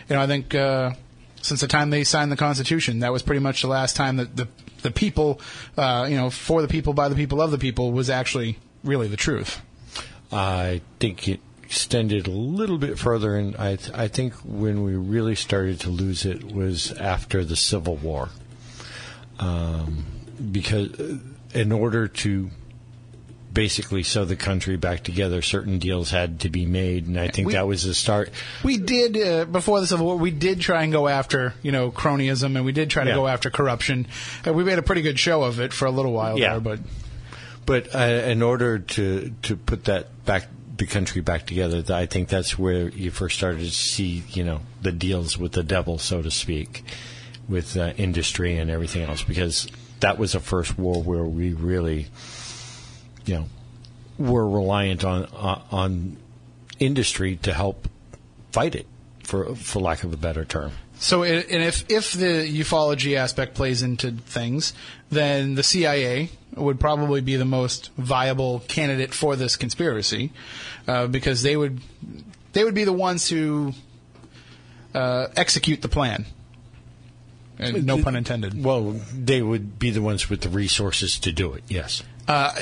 you 0.09 0.15
know, 0.15 0.21
I 0.21 0.27
think, 0.27 0.53
uh, 0.55 0.91
since 1.41 1.61
the 1.61 1.67
time 1.67 1.89
they 1.89 2.03
signed 2.03 2.31
the 2.31 2.37
Constitution. 2.37 2.99
That 2.99 3.11
was 3.11 3.23
pretty 3.23 3.39
much 3.41 3.61
the 3.61 3.67
last 3.67 3.95
time 3.95 4.17
that 4.17 4.35
the, 4.35 4.47
the 4.81 4.91
people, 4.91 5.39
uh, 5.77 6.07
you 6.09 6.17
know, 6.17 6.29
for 6.29 6.61
the 6.61 6.67
people, 6.67 6.93
by 6.93 7.09
the 7.09 7.15
people, 7.15 7.41
of 7.41 7.51
the 7.51 7.57
people 7.57 7.91
was 7.91 8.09
actually 8.09 8.57
really 8.83 9.07
the 9.07 9.17
truth. 9.17 9.61
I 10.31 10.81
think 10.99 11.27
it 11.27 11.39
extended 11.63 12.27
a 12.27 12.31
little 12.31 12.77
bit 12.77 12.97
further, 12.99 13.35
and 13.35 13.55
I 13.57 13.75
th- 13.77 13.91
I 13.93 14.07
think 14.07 14.33
when 14.45 14.83
we 14.83 14.95
really 14.95 15.35
started 15.35 15.79
to 15.81 15.89
lose 15.89 16.25
it 16.25 16.43
was 16.53 16.91
after 16.93 17.43
the 17.45 17.55
Civil 17.55 17.95
War, 17.97 18.29
um, 19.39 20.05
because 20.51 20.99
uh, 20.99 21.17
in 21.53 21.71
order 21.71 22.07
to 22.07 22.49
basically 23.53 24.01
sew 24.03 24.23
the 24.23 24.35
country 24.37 24.77
back 24.77 25.03
together, 25.03 25.41
certain 25.41 25.77
deals 25.79 26.09
had 26.09 26.39
to 26.41 26.49
be 26.49 26.65
made, 26.65 27.07
and 27.07 27.19
I 27.19 27.27
think 27.27 27.47
We- 27.47 27.53
that 27.53 27.67
was 27.67 27.83
the 27.83 27.93
start. 27.93 28.31
We 28.63 28.77
did 28.77 29.17
uh, 29.17 29.45
before 29.45 29.81
the 29.81 29.87
Civil 29.87 30.05
War. 30.05 30.15
We 30.15 30.31
did 30.31 30.61
try 30.61 30.83
and 30.83 30.91
go 30.93 31.07
after 31.07 31.53
you 31.61 31.71
know 31.73 31.91
cronyism, 31.91 32.55
and 32.55 32.63
we 32.65 32.71
did 32.71 32.89
try 32.89 33.03
to 33.03 33.09
Yeah. 33.09 33.15
go 33.15 33.27
after 33.27 33.49
corruption. 33.49 34.07
Uh, 34.47 34.53
we 34.53 34.63
made 34.63 34.79
a 34.79 34.83
pretty 34.83 35.01
good 35.01 35.19
show 35.19 35.43
of 35.43 35.59
it 35.59 35.73
for 35.73 35.85
a 35.85 35.91
little 35.91 36.13
while 36.13 36.39
Yeah. 36.39 36.51
there, 36.51 36.59
but 36.61 36.79
But 37.65 37.93
uh, 37.93 37.99
in 37.99 38.41
order 38.41 38.79
to 38.79 39.33
to 39.43 39.55
put 39.55 39.85
that 39.85 40.25
back 40.25 40.47
the 40.77 40.87
country 40.87 41.21
back 41.21 41.45
together, 41.45 41.83
I 41.93 42.05
think 42.05 42.29
that's 42.29 42.57
where 42.57 42.89
you 42.89 43.11
first 43.11 43.37
started 43.37 43.59
to 43.59 43.71
see 43.71 44.23
you 44.29 44.43
know 44.43 44.61
the 44.81 44.91
deals 44.91 45.37
with 45.37 45.53
the 45.53 45.63
devil, 45.63 45.97
so 45.97 46.21
to 46.21 46.31
speak, 46.31 46.83
with 47.47 47.77
uh, 47.77 47.93
industry 47.97 48.57
and 48.57 48.69
everything 48.71 49.03
else, 49.03 49.23
because 49.23 49.67
that 49.99 50.17
was 50.17 50.33
the 50.33 50.39
first 50.39 50.77
war 50.77 51.01
where 51.01 51.23
we 51.23 51.53
really, 51.53 52.07
you 53.25 53.35
know, 53.35 53.45
were 54.17 54.47
reliant 54.47 55.03
on 55.03 55.25
on, 55.25 55.61
on 55.71 56.17
industry 56.79 57.35
to 57.37 57.53
help 57.53 57.87
fight 58.51 58.75
it, 58.75 58.87
for 59.23 59.55
for 59.55 59.79
lack 59.79 60.03
of 60.03 60.11
a 60.11 60.17
better 60.17 60.45
term. 60.45 60.71
So, 60.97 61.23
and 61.23 61.63
if 61.63 61.85
if 61.89 62.13
the 62.13 62.47
ufology 62.59 63.15
aspect 63.15 63.55
plays 63.55 63.81
into 63.81 64.11
things, 64.11 64.73
then 65.09 65.55
the 65.55 65.63
CIA 65.63 66.29
would 66.55 66.79
probably 66.79 67.21
be 67.21 67.35
the 67.35 67.45
most 67.45 67.91
viable 67.97 68.59
candidate 68.67 69.13
for 69.13 69.35
this 69.35 69.55
conspiracy, 69.55 70.31
uh, 70.87 71.07
because 71.07 71.43
they 71.43 71.55
would 71.55 71.79
they 72.53 72.63
would 72.63 72.75
be 72.75 72.83
the 72.83 72.93
ones 72.93 73.29
who 73.29 73.73
uh, 74.93 75.27
execute 75.35 75.81
the 75.81 75.89
plan. 75.89 76.25
And 77.57 77.85
no 77.85 78.01
pun 78.01 78.15
intended. 78.15 78.63
Well, 78.63 78.99
they 79.13 79.41
would 79.41 79.77
be 79.77 79.91
the 79.91 80.01
ones 80.01 80.29
with 80.29 80.41
the 80.41 80.49
resources 80.49 81.19
to 81.19 81.31
do 81.31 81.53
it. 81.53 81.63
Yes. 81.67 82.01
Uh, 82.27 82.53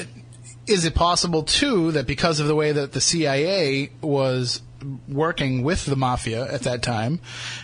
is 0.67 0.85
it 0.85 0.93
possible 0.93 1.43
too 1.43 1.91
that 1.93 2.05
because 2.05 2.39
of 2.39 2.47
the 2.47 2.55
way 2.55 2.73
that 2.73 2.91
the 2.91 3.01
CIA 3.01 3.91
was 4.01 4.61
working 5.07 5.63
with 5.63 5.85
the 5.85 5.95
mafia 5.95 6.51
at 6.51 6.61
that 6.61 6.81
time, 6.81 7.19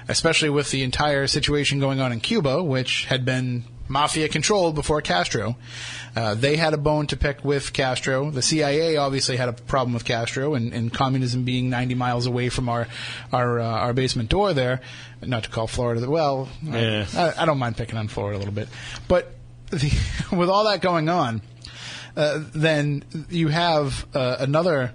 especially 0.07 0.49
with 0.49 0.71
the 0.71 0.83
entire 0.83 1.27
situation 1.27 1.79
going 1.79 1.99
on 1.99 2.11
in 2.11 2.19
Cuba, 2.19 2.63
which 2.63 3.05
had 3.05 3.25
been 3.25 3.63
mafia 3.87 4.27
controlled 4.29 4.75
before 4.75 5.01
Castro. 5.01 5.55
Uh, 6.15 6.33
they 6.33 6.55
had 6.55 6.73
a 6.73 6.77
bone 6.77 7.07
to 7.07 7.17
pick 7.17 7.43
with 7.43 7.73
Castro. 7.73 8.31
The 8.31 8.41
CIA 8.41 8.97
obviously 8.97 9.37
had 9.37 9.49
a 9.49 9.53
problem 9.53 9.93
with 9.93 10.05
Castro 10.05 10.53
and, 10.53 10.73
and 10.73 10.93
communism 10.93 11.43
being 11.43 11.69
90 11.69 11.95
miles 11.95 12.25
away 12.25 12.49
from 12.49 12.69
our 12.69 12.87
our 13.33 13.59
uh, 13.59 13.65
our 13.65 13.93
basement 13.93 14.29
door 14.29 14.53
there. 14.53 14.81
Not 15.21 15.43
to 15.43 15.49
call 15.49 15.67
Florida 15.67 16.01
the 16.01 16.09
well. 16.09 16.47
Yeah. 16.61 17.05
I, 17.15 17.43
I 17.43 17.45
don't 17.45 17.57
mind 17.57 17.77
picking 17.77 17.97
on 17.97 18.07
Florida 18.07 18.37
a 18.37 18.39
little 18.39 18.53
bit, 18.53 18.69
but 19.07 19.33
the, 19.71 19.91
with 20.35 20.49
all 20.49 20.65
that 20.65 20.81
going 20.81 21.09
on, 21.09 21.41
uh, 22.15 22.43
then 22.53 23.03
you 23.29 23.49
have 23.49 24.05
uh, 24.13 24.37
another 24.39 24.93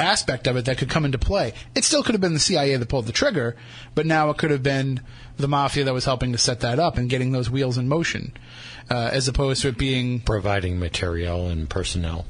aspect 0.00 0.46
of 0.46 0.56
it 0.56 0.64
that 0.66 0.78
could 0.78 0.88
come 0.88 1.04
into 1.04 1.18
play. 1.18 1.52
It 1.74 1.84
still 1.84 2.02
could 2.02 2.14
have 2.14 2.20
been 2.20 2.34
the 2.34 2.38
CIA 2.40 2.76
that 2.76 2.88
pulled 2.88 3.06
the 3.06 3.12
trigger, 3.12 3.56
but 3.94 4.06
now 4.06 4.30
it 4.30 4.38
could 4.38 4.50
have 4.50 4.62
been 4.62 5.00
the 5.36 5.48
mafia 5.48 5.84
that 5.84 5.94
was 5.94 6.04
helping 6.04 6.32
to 6.32 6.38
set 6.38 6.60
that 6.60 6.78
up 6.78 6.96
and 6.98 7.08
getting 7.10 7.32
those 7.32 7.50
wheels 7.50 7.78
in 7.78 7.88
motion, 7.88 8.32
uh, 8.90 9.10
as 9.12 9.28
opposed 9.28 9.62
to 9.62 9.68
it 9.68 9.78
being 9.78 10.20
Providing 10.20 10.78
material 10.78 11.48
and 11.48 11.68
personnel. 11.68 12.26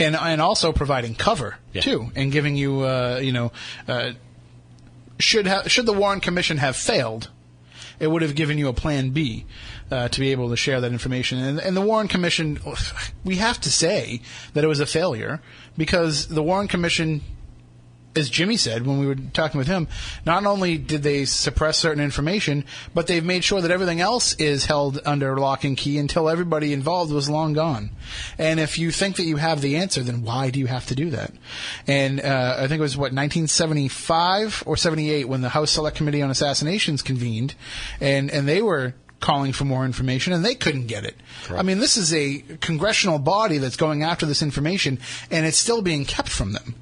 and 0.00 0.16
and 0.16 0.40
also 0.40 0.72
providing 0.72 1.14
cover 1.14 1.56
Yeah. 1.72 1.82
too, 1.82 2.10
and 2.14 2.30
giving 2.32 2.56
you 2.56 2.80
uh, 2.82 3.20
you 3.22 3.32
know 3.32 3.52
uh, 3.88 4.12
should 5.18 5.46
ha- 5.46 5.62
should 5.68 5.86
the 5.86 5.92
Warren 5.92 6.20
Commission 6.20 6.56
have 6.58 6.76
failed, 6.76 7.30
it 8.00 8.08
would 8.08 8.22
have 8.22 8.34
given 8.34 8.58
you 8.58 8.68
a 8.68 8.72
plan 8.72 9.10
B 9.10 9.44
uh, 9.90 10.08
to 10.08 10.18
be 10.20 10.32
able 10.32 10.48
to 10.50 10.56
share 10.56 10.80
that 10.80 10.90
information. 10.90 11.38
And, 11.38 11.60
and 11.60 11.76
the 11.76 11.80
Warren 11.80 12.08
Commission, 12.08 12.58
we 13.24 13.36
have 13.36 13.60
to 13.60 13.70
say 13.70 14.20
that 14.54 14.64
it 14.64 14.66
was 14.66 14.80
a 14.80 14.86
failure 14.86 15.40
because 15.76 16.28
the 16.28 16.42
Warren 16.42 16.68
Commission. 16.68 17.22
As 18.14 18.28
Jimmy 18.28 18.58
said 18.58 18.86
when 18.86 18.98
we 18.98 19.06
were 19.06 19.14
talking 19.14 19.56
with 19.56 19.68
him, 19.68 19.88
not 20.26 20.44
only 20.44 20.76
did 20.76 21.02
they 21.02 21.24
suppress 21.24 21.78
certain 21.78 22.04
information, 22.04 22.66
but 22.92 23.06
they've 23.06 23.24
made 23.24 23.42
sure 23.42 23.62
that 23.62 23.70
everything 23.70 24.02
else 24.02 24.34
is 24.34 24.66
held 24.66 25.00
under 25.06 25.34
lock 25.38 25.64
and 25.64 25.78
key 25.78 25.96
until 25.96 26.28
everybody 26.28 26.74
involved 26.74 27.10
was 27.10 27.30
long 27.30 27.54
gone. 27.54 27.88
And 28.36 28.60
if 28.60 28.78
you 28.78 28.90
think 28.90 29.16
that 29.16 29.24
you 29.24 29.36
have 29.36 29.62
the 29.62 29.76
answer, 29.76 30.02
then 30.02 30.24
why 30.24 30.50
do 30.50 30.60
you 30.60 30.66
have 30.66 30.84
to 30.88 30.94
do 30.94 31.08
that? 31.08 31.32
And 31.86 32.20
uh, 32.20 32.56
I 32.58 32.68
think 32.68 32.80
it 32.80 32.82
was 32.82 32.98
what 32.98 33.14
1975 33.14 34.64
or 34.66 34.76
78 34.76 35.26
when 35.26 35.40
the 35.40 35.48
House 35.48 35.70
Select 35.70 35.96
Committee 35.96 36.20
on 36.20 36.30
Assassinations 36.30 37.00
convened, 37.00 37.54
and 37.98 38.30
and 38.30 38.46
they 38.46 38.60
were 38.60 38.92
calling 39.22 39.52
for 39.52 39.64
more 39.64 39.86
information 39.86 40.34
and 40.34 40.44
they 40.44 40.54
couldn't 40.54 40.86
get 40.86 41.04
it. 41.04 41.16
I 41.58 41.62
mean, 41.62 41.78
this 41.78 41.96
is 41.96 42.12
a 42.12 42.44
congressional 42.60 43.18
body 43.18 43.56
that's 43.56 43.76
going 43.76 44.02
after 44.02 44.26
this 44.26 44.42
information, 44.42 44.98
and 45.30 45.46
it's 45.46 45.56
still 45.56 45.80
being 45.80 46.04
kept 46.04 46.28
from 46.28 46.52
them. 46.52 46.74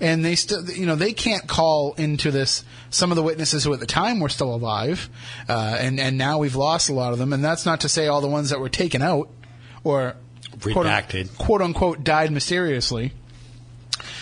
And 0.00 0.24
they 0.24 0.34
still, 0.34 0.68
you 0.68 0.86
know, 0.86 0.96
they 0.96 1.12
can't 1.12 1.46
call 1.46 1.94
into 1.94 2.30
this. 2.30 2.64
Some 2.90 3.10
of 3.10 3.16
the 3.16 3.22
witnesses 3.22 3.64
who 3.64 3.72
at 3.72 3.80
the 3.80 3.86
time 3.86 4.20
were 4.20 4.28
still 4.28 4.54
alive, 4.54 5.08
uh, 5.48 5.76
and 5.80 5.98
and 5.98 6.18
now 6.18 6.38
we've 6.38 6.56
lost 6.56 6.90
a 6.90 6.92
lot 6.92 7.12
of 7.12 7.18
them, 7.18 7.32
and 7.32 7.44
that's 7.44 7.64
not 7.64 7.80
to 7.80 7.88
say 7.88 8.08
all 8.08 8.20
the 8.20 8.28
ones 8.28 8.50
that 8.50 8.60
were 8.60 8.68
taken 8.68 9.02
out 9.02 9.30
or 9.84 10.16
quote, 10.60 10.86
quote 11.38 11.62
unquote 11.62 12.04
died 12.04 12.32
mysteriously. 12.32 13.12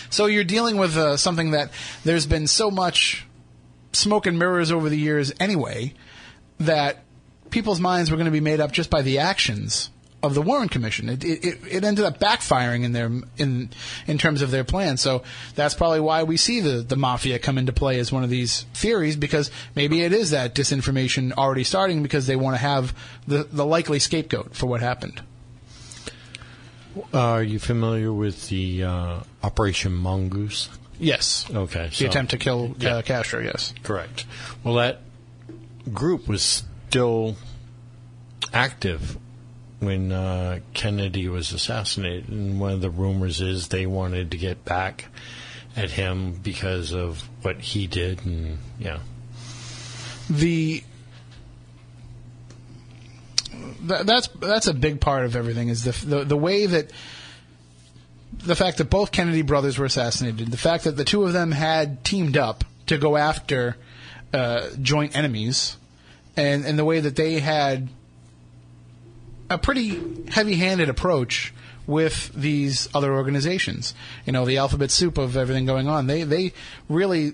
So 0.09 0.27
you're 0.27 0.43
dealing 0.43 0.77
with 0.77 0.95
uh, 0.95 1.17
something 1.17 1.51
that 1.51 1.71
there's 2.03 2.27
been 2.27 2.45
so 2.47 2.69
much 2.69 3.25
smoke 3.93 4.27
and 4.27 4.37
mirrors 4.37 4.71
over 4.71 4.89
the 4.89 4.97
years 4.97 5.31
anyway 5.39 5.93
that 6.59 7.02
people's 7.53 7.79
minds 7.79 8.11
were 8.11 8.17
going 8.17 8.25
to 8.25 8.31
be 8.31 8.39
made 8.41 8.59
up 8.59 8.71
just 8.73 8.89
by 8.89 9.01
the 9.01 9.19
actions 9.19 9.89
of 10.21 10.33
the 10.33 10.41
Warren 10.41 10.69
Commission. 10.69 11.09
It, 11.09 11.23
it, 11.23 11.43
it- 11.69 11.83
ended 11.83 12.05
up 12.05 12.17
backfiring 12.19 12.83
in 12.83 12.91
their 12.93 13.11
in 13.37 13.69
in 14.07 14.17
terms 14.17 14.41
of 14.41 14.51
their 14.51 14.63
plan. 14.63 14.97
So 14.97 15.23
that's 15.55 15.73
probably 15.75 15.99
why 15.99 16.23
we 16.23 16.37
see 16.37 16.59
the 16.61 16.81
the 16.81 16.95
mafia 16.95 17.39
come 17.39 17.57
into 17.57 17.73
play 17.73 17.99
as 17.99 18.11
one 18.11 18.23
of 18.23 18.29
these 18.29 18.63
theories 18.73 19.15
because 19.15 19.51
maybe 19.75 20.01
it 20.01 20.13
is 20.13 20.31
that 20.31 20.55
disinformation 20.55 21.31
already 21.33 21.63
starting 21.63 22.03
because 22.03 22.25
they 22.25 22.35
want 22.37 22.55
to 22.55 22.61
have 22.61 22.93
the 23.27 23.43
the 23.51 23.65
likely 23.65 23.99
scapegoat 23.99 24.55
for 24.55 24.65
what 24.67 24.81
happened. 24.81 25.21
Are 27.13 27.41
you 27.43 27.57
familiar 27.59 28.13
with 28.13 28.49
the 28.49 28.83
uh, 28.83 29.19
Operation 29.41 29.93
Mongoose? 29.93 30.69
Yes. 30.99 31.45
Okay. 31.51 31.89
The 31.97 32.05
attempt 32.05 32.31
to 32.31 32.37
kill 32.37 32.75
Yeah. 32.77 32.97
uh, 32.97 33.01
Castro. 33.01 33.41
Yes. 33.41 33.73
Correct. 33.83 34.25
Well, 34.63 34.75
that 34.75 35.01
group 35.91 36.27
was 36.27 36.63
still 36.93 37.35
active 38.53 39.17
when 39.79 40.11
uh, 40.11 40.59
Kennedy 40.75 41.27
was 41.27 41.51
assassinated, 41.51 42.29
and 42.29 42.59
one 42.59 42.71
of 42.71 42.81
the 42.81 42.89
rumors 42.91 43.41
is 43.41 43.69
they 43.69 43.87
wanted 43.87 44.29
to 44.29 44.37
get 44.37 44.63
back 44.63 45.07
at 45.75 45.89
him 45.89 46.33
because 46.33 46.93
of 46.93 47.27
what 47.41 47.59
he 47.59 47.87
did, 47.87 48.23
and 48.27 48.59
yeah, 48.77 48.99
the 50.29 50.83
that, 53.81 54.05
that's 54.05 54.27
that's 54.39 54.67
a 54.67 54.73
big 54.75 55.01
part 55.01 55.25
of 55.25 55.35
everything 55.35 55.69
is 55.69 55.85
the, 55.85 56.05
the 56.05 56.23
the 56.25 56.37
way 56.37 56.67
that 56.67 56.91
the 58.37 58.55
fact 58.55 58.77
that 58.77 58.91
both 58.91 59.11
Kennedy 59.11 59.41
brothers 59.41 59.79
were 59.79 59.85
assassinated, 59.85 60.51
the 60.51 60.57
fact 60.57 60.83
that 60.83 60.95
the 60.95 61.05
two 61.05 61.23
of 61.23 61.33
them 61.33 61.53
had 61.53 62.03
teamed 62.03 62.37
up 62.37 62.63
to 62.85 62.99
go 62.99 63.17
after 63.17 63.77
uh, 64.31 64.67
joint 64.79 65.17
enemies, 65.17 65.75
and 66.35 66.65
and 66.65 66.77
the 66.77 66.85
way 66.85 66.99
that 66.99 67.15
they 67.15 67.39
had 67.39 67.89
a 69.49 69.57
pretty 69.57 70.01
heavy-handed 70.29 70.89
approach 70.89 71.53
with 71.85 72.31
these 72.33 72.87
other 72.93 73.13
organizations. 73.13 73.93
You 74.25 74.33
know, 74.33 74.45
the 74.45 74.57
alphabet 74.57 74.91
soup 74.91 75.17
of 75.17 75.35
everything 75.35 75.65
going 75.65 75.87
on. 75.87 76.07
They 76.07 76.23
they 76.23 76.53
really, 76.89 77.33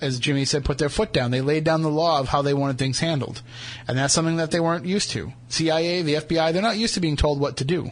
as 0.00 0.18
Jimmy 0.18 0.44
said, 0.44 0.64
put 0.64 0.78
their 0.78 0.88
foot 0.88 1.12
down. 1.12 1.30
They 1.30 1.40
laid 1.40 1.64
down 1.64 1.82
the 1.82 1.90
law 1.90 2.20
of 2.20 2.28
how 2.28 2.42
they 2.42 2.54
wanted 2.54 2.78
things 2.78 3.00
handled, 3.00 3.42
and 3.88 3.96
that's 3.96 4.14
something 4.14 4.36
that 4.36 4.50
they 4.50 4.60
weren't 4.60 4.86
used 4.86 5.10
to. 5.10 5.32
CIA, 5.48 6.02
the 6.02 6.14
FBI, 6.14 6.52
they're 6.52 6.62
not 6.62 6.78
used 6.78 6.94
to 6.94 7.00
being 7.00 7.16
told 7.16 7.40
what 7.40 7.56
to 7.58 7.64
do. 7.64 7.90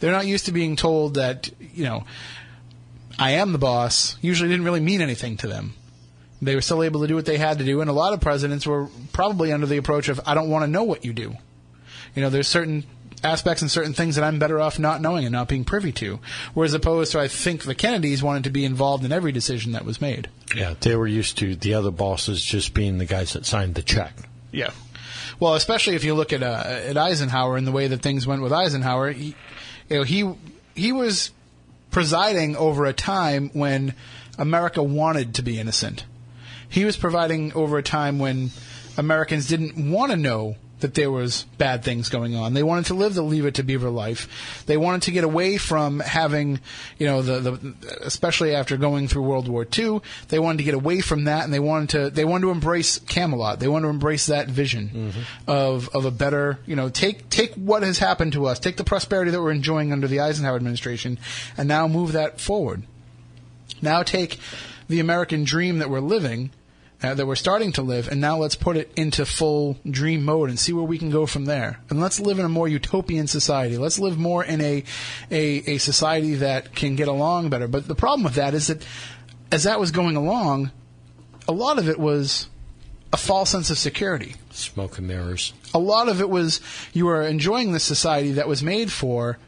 They're 0.00 0.12
not 0.12 0.26
used 0.26 0.46
to 0.46 0.52
being 0.52 0.76
told 0.76 1.14
that 1.14 1.50
you 1.74 1.84
know, 1.84 2.04
I 3.18 3.32
am 3.32 3.52
the 3.52 3.58
boss. 3.58 4.16
Usually 4.20 4.48
didn't 4.48 4.64
really 4.64 4.80
mean 4.80 5.00
anything 5.00 5.36
to 5.38 5.46
them. 5.46 5.74
They 6.42 6.56
were 6.56 6.60
still 6.60 6.82
able 6.82 7.00
to 7.02 7.06
do 7.06 7.14
what 7.14 7.24
they 7.24 7.38
had 7.38 7.58
to 7.58 7.64
do, 7.64 7.80
and 7.80 7.88
a 7.88 7.92
lot 7.92 8.12
of 8.12 8.20
presidents 8.20 8.66
were 8.66 8.88
probably 9.12 9.52
under 9.52 9.66
the 9.66 9.76
approach 9.76 10.08
of 10.08 10.20
I 10.26 10.34
don't 10.34 10.50
want 10.50 10.64
to 10.64 10.70
know 10.70 10.82
what 10.82 11.04
you 11.04 11.12
do. 11.12 11.36
You 12.16 12.22
know, 12.22 12.30
there's 12.30 12.48
certain 12.48 12.84
aspects 13.24 13.62
and 13.62 13.70
certain 13.70 13.92
things 13.92 14.16
that 14.16 14.24
I'm 14.24 14.40
better 14.40 14.60
off 14.60 14.78
not 14.78 15.00
knowing 15.00 15.24
and 15.24 15.32
not 15.32 15.48
being 15.48 15.64
privy 15.64 15.92
to. 15.92 16.18
Whereas 16.54 16.74
opposed 16.74 17.12
to, 17.12 17.20
I 17.20 17.28
think 17.28 17.62
the 17.62 17.76
Kennedys 17.76 18.22
wanted 18.22 18.44
to 18.44 18.50
be 18.50 18.64
involved 18.64 19.04
in 19.04 19.12
every 19.12 19.30
decision 19.30 19.72
that 19.72 19.84
was 19.84 20.00
made. 20.00 20.28
yeah, 20.56 20.74
they 20.80 20.96
were 20.96 21.06
used 21.06 21.38
to 21.38 21.54
the 21.54 21.74
other 21.74 21.92
bosses 21.92 22.44
just 22.44 22.74
being 22.74 22.98
the 22.98 23.06
guys 23.06 23.34
that 23.34 23.46
signed 23.46 23.76
the 23.76 23.82
check. 23.82 24.12
Yeah. 24.50 24.72
Well, 25.38 25.54
especially 25.54 25.94
if 25.94 26.04
you 26.04 26.14
look 26.14 26.32
at 26.32 26.42
uh, 26.42 26.64
at 26.66 26.96
Eisenhower 26.96 27.56
and 27.56 27.66
the 27.66 27.72
way 27.72 27.86
that 27.86 28.02
things 28.02 28.26
went 28.26 28.42
with 28.42 28.52
Eisenhower, 28.52 29.12
he, 29.12 29.34
you 29.88 29.96
know, 29.96 30.02
he 30.02 30.28
he 30.74 30.92
was 30.92 31.30
presiding 31.90 32.56
over 32.56 32.84
a 32.84 32.92
time 32.92 33.50
when 33.52 33.94
America 34.38 34.82
wanted 34.82 35.36
to 35.36 35.42
be 35.42 35.58
innocent. 35.58 36.04
He 36.72 36.84
was 36.84 36.96
providing 36.96 37.52
over 37.52 37.78
a 37.78 37.82
time 37.82 38.18
when 38.18 38.50
Americans 38.96 39.46
didn't 39.46 39.90
want 39.90 40.10
to 40.10 40.16
know 40.16 40.56
that 40.82 40.94
there 40.94 41.10
was 41.10 41.44
bad 41.58 41.84
things 41.84 42.08
going 42.08 42.34
on. 42.34 42.54
They 42.54 42.62
wanted 42.62 42.86
to 42.86 42.94
live 42.94 43.14
the 43.14 43.22
Leave 43.22 43.46
It 43.46 43.54
to 43.54 43.62
Beaver 43.62 43.88
life. 43.88 44.64
They 44.66 44.76
wanted 44.76 45.02
to 45.02 45.12
get 45.12 45.22
away 45.22 45.56
from 45.56 46.00
having, 46.00 46.60
you 46.98 47.06
know, 47.06 47.22
the, 47.22 47.40
the 47.40 47.74
especially 48.02 48.54
after 48.54 48.76
going 48.76 49.06
through 49.06 49.22
World 49.22 49.48
War 49.48 49.66
II, 49.66 50.00
they 50.28 50.38
wanted 50.38 50.58
to 50.58 50.64
get 50.64 50.74
away 50.74 51.00
from 51.00 51.24
that, 51.24 51.44
and 51.44 51.52
they 51.52 51.60
wanted 51.60 51.88
to 51.90 52.10
they 52.10 52.24
wanted 52.24 52.46
to 52.46 52.50
embrace 52.50 52.98
Camelot. 52.98 53.60
They 53.60 53.68
wanted 53.68 53.86
to 53.86 53.90
embrace 53.90 54.26
that 54.26 54.48
vision 54.48 54.90
mm-hmm. 55.12 55.50
of 55.50 55.88
of 55.90 56.04
a 56.04 56.10
better, 56.10 56.58
you 56.66 56.74
know, 56.74 56.88
take 56.88 57.30
take 57.30 57.54
what 57.54 57.82
has 57.82 57.98
happened 57.98 58.32
to 58.32 58.46
us, 58.46 58.58
take 58.58 58.76
the 58.76 58.84
prosperity 58.84 59.30
that 59.30 59.40
we're 59.40 59.52
enjoying 59.52 59.92
under 59.92 60.08
the 60.08 60.20
Eisenhower 60.20 60.56
administration, 60.56 61.18
and 61.56 61.68
now 61.68 61.86
move 61.86 62.12
that 62.12 62.40
forward. 62.40 62.82
Now 63.80 64.02
take 64.02 64.38
the 64.88 65.00
American 65.00 65.44
dream 65.44 65.78
that 65.78 65.90
we're 65.90 66.00
living, 66.00 66.50
uh, 67.02 67.14
that 67.14 67.26
we're 67.26 67.34
starting 67.34 67.72
to 67.72 67.82
live, 67.82 68.08
and 68.08 68.20
now 68.20 68.38
let's 68.38 68.54
put 68.54 68.76
it 68.76 68.92
into 68.96 69.26
full 69.26 69.76
dream 69.88 70.24
mode 70.24 70.48
and 70.48 70.58
see 70.58 70.72
where 70.72 70.84
we 70.84 70.98
can 70.98 71.10
go 71.10 71.26
from 71.26 71.46
there. 71.46 71.80
And 71.90 72.00
let's 72.00 72.20
live 72.20 72.38
in 72.38 72.44
a 72.44 72.48
more 72.48 72.68
utopian 72.68 73.26
society. 73.26 73.76
Let's 73.76 73.98
live 73.98 74.18
more 74.18 74.44
in 74.44 74.60
a, 74.60 74.84
a, 75.30 75.72
a 75.72 75.78
society 75.78 76.34
that 76.36 76.74
can 76.74 76.96
get 76.96 77.08
along 77.08 77.50
better. 77.50 77.66
But 77.66 77.88
the 77.88 77.94
problem 77.94 78.22
with 78.24 78.34
that 78.34 78.54
is 78.54 78.68
that 78.68 78.86
as 79.50 79.64
that 79.64 79.80
was 79.80 79.90
going 79.90 80.16
along, 80.16 80.70
a 81.48 81.52
lot 81.52 81.78
of 81.78 81.88
it 81.88 81.98
was 81.98 82.48
a 83.12 83.16
false 83.16 83.50
sense 83.50 83.68
of 83.68 83.76
security 83.76 84.36
Smoke 84.50 84.96
and 84.96 85.06
mirrors. 85.06 85.52
a 85.74 85.78
lot 85.78 86.08
of 86.08 86.20
it 86.22 86.30
was 86.30 86.60
you 86.94 87.04
were 87.04 87.22
enjoying 87.22 87.72
this 87.72 87.84
society 87.84 88.32
that 88.32 88.48
was 88.48 88.62
made 88.62 88.90
for 88.90 89.38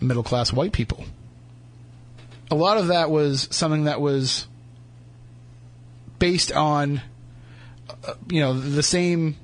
middle 0.00 0.24
class 0.24 0.52
white 0.52 0.72
people. 0.72 1.04
A 2.50 2.54
lot 2.54 2.76
of 2.76 2.88
that 2.88 3.10
was 3.10 3.48
something 3.50 3.84
that 3.84 4.00
was 4.00 4.46
based 6.18 6.52
on, 6.52 7.02
uh, 8.06 8.14
you 8.28 8.40
know, 8.40 8.52
the 8.58 8.82
same 8.82 9.36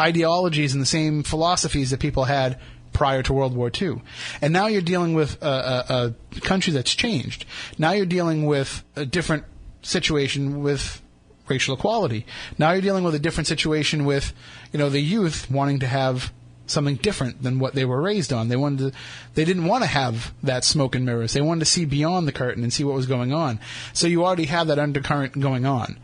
ideologies 0.00 0.72
and 0.72 0.82
the 0.82 0.86
same 0.86 1.22
philosophies 1.22 1.90
that 1.90 2.00
people 2.00 2.24
had 2.24 2.58
prior 2.92 3.22
to 3.22 3.32
World 3.32 3.54
War 3.54 3.70
II. 3.70 4.00
And 4.40 4.52
now 4.52 4.66
you're 4.66 4.82
dealing 4.82 5.14
with 5.14 5.42
a, 5.42 5.46
a, 5.46 6.14
a 6.36 6.40
country 6.40 6.72
that's 6.72 6.94
changed. 6.94 7.44
Now 7.78 7.92
you're 7.92 8.06
dealing 8.06 8.46
with 8.46 8.84
a 8.96 9.04
different 9.04 9.44
situation 9.82 10.62
with 10.62 11.02
racial 11.48 11.74
equality. 11.74 12.24
Now 12.56 12.72
you're 12.72 12.82
dealing 12.82 13.04
with 13.04 13.14
a 13.14 13.18
different 13.18 13.46
situation 13.46 14.04
with, 14.04 14.32
you 14.72 14.78
know, 14.78 14.88
the 14.88 15.00
youth 15.00 15.50
wanting 15.50 15.80
to 15.80 15.86
have 15.86 16.32
something 16.66 16.96
different 16.96 17.42
than 17.42 17.58
what 17.58 17.74
they 17.74 17.84
were 17.84 18.00
raised 18.00 18.32
on. 18.32 18.48
They 18.48 18.56
wanted 18.56 18.92
to, 18.92 18.98
they 19.34 19.44
didn't 19.44 19.66
want 19.66 19.84
to 19.84 19.88
have 19.88 20.32
that 20.42 20.64
smoke 20.64 20.94
and 20.94 21.04
mirrors. 21.04 21.34
They 21.34 21.42
wanted 21.42 21.60
to 21.60 21.66
see 21.66 21.84
beyond 21.84 22.26
the 22.26 22.32
curtain 22.32 22.62
and 22.62 22.72
see 22.72 22.84
what 22.84 22.94
was 22.94 23.06
going 23.06 23.32
on. 23.32 23.60
So 23.92 24.06
you 24.06 24.24
already 24.24 24.46
have 24.46 24.68
that 24.68 24.78
undercurrent 24.78 25.38
going 25.38 25.66
on. 25.66 25.98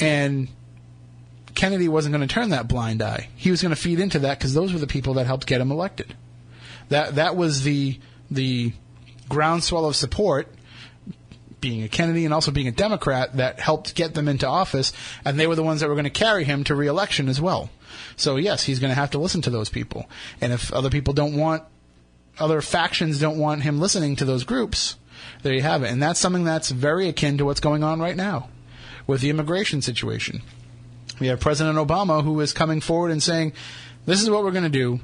And 0.00 0.48
Kennedy 1.54 1.88
wasn't 1.88 2.14
going 2.14 2.26
to 2.26 2.32
turn 2.32 2.50
that 2.50 2.68
blind 2.68 3.02
eye. 3.02 3.28
He 3.36 3.50
was 3.50 3.62
going 3.62 3.74
to 3.74 3.80
feed 3.80 4.00
into 4.00 4.20
that 4.20 4.38
because 4.38 4.54
those 4.54 4.72
were 4.72 4.78
the 4.78 4.86
people 4.86 5.14
that 5.14 5.26
helped 5.26 5.46
get 5.46 5.60
him 5.60 5.70
elected. 5.70 6.14
That 6.88 7.14
that 7.16 7.36
was 7.36 7.62
the 7.62 7.98
the 8.30 8.72
groundswell 9.28 9.86
of 9.86 9.96
support 9.96 10.48
being 11.60 11.82
a 11.82 11.88
Kennedy 11.88 12.26
and 12.26 12.34
also 12.34 12.50
being 12.50 12.68
a 12.68 12.72
Democrat 12.72 13.36
that 13.36 13.58
helped 13.58 13.94
get 13.94 14.12
them 14.12 14.28
into 14.28 14.46
office, 14.46 14.92
and 15.24 15.40
they 15.40 15.46
were 15.46 15.54
the 15.54 15.62
ones 15.62 15.80
that 15.80 15.88
were 15.88 15.94
going 15.94 16.04
to 16.04 16.10
carry 16.10 16.44
him 16.44 16.62
to 16.64 16.74
reelection 16.74 17.28
as 17.28 17.40
well. 17.40 17.70
So 18.16 18.36
yes, 18.36 18.64
he's 18.64 18.80
going 18.80 18.90
to 18.90 18.94
have 18.94 19.12
to 19.12 19.18
listen 19.18 19.40
to 19.42 19.50
those 19.50 19.70
people, 19.70 20.06
and 20.40 20.52
if 20.52 20.72
other 20.72 20.90
people 20.90 21.14
don't 21.14 21.36
want, 21.36 21.62
other 22.38 22.60
factions 22.60 23.18
don't 23.18 23.38
want 23.38 23.62
him 23.62 23.80
listening 23.80 24.16
to 24.16 24.26
those 24.26 24.44
groups, 24.44 24.96
there 25.42 25.54
you 25.54 25.62
have 25.62 25.82
it, 25.82 25.90
and 25.90 26.02
that's 26.02 26.20
something 26.20 26.44
that's 26.44 26.70
very 26.70 27.08
akin 27.08 27.38
to 27.38 27.46
what's 27.46 27.60
going 27.60 27.82
on 27.82 27.98
right 27.98 28.16
now 28.16 28.50
with 29.06 29.20
the 29.20 29.30
immigration 29.30 29.82
situation. 29.82 30.42
We 31.20 31.28
have 31.28 31.40
President 31.40 31.76
Obama 31.76 32.24
who 32.24 32.40
is 32.40 32.52
coming 32.52 32.80
forward 32.80 33.10
and 33.10 33.22
saying, 33.22 33.52
"This 34.06 34.22
is 34.22 34.30
what 34.30 34.44
we're 34.44 34.50
going 34.50 34.64
to 34.64 34.70
do." 34.70 35.00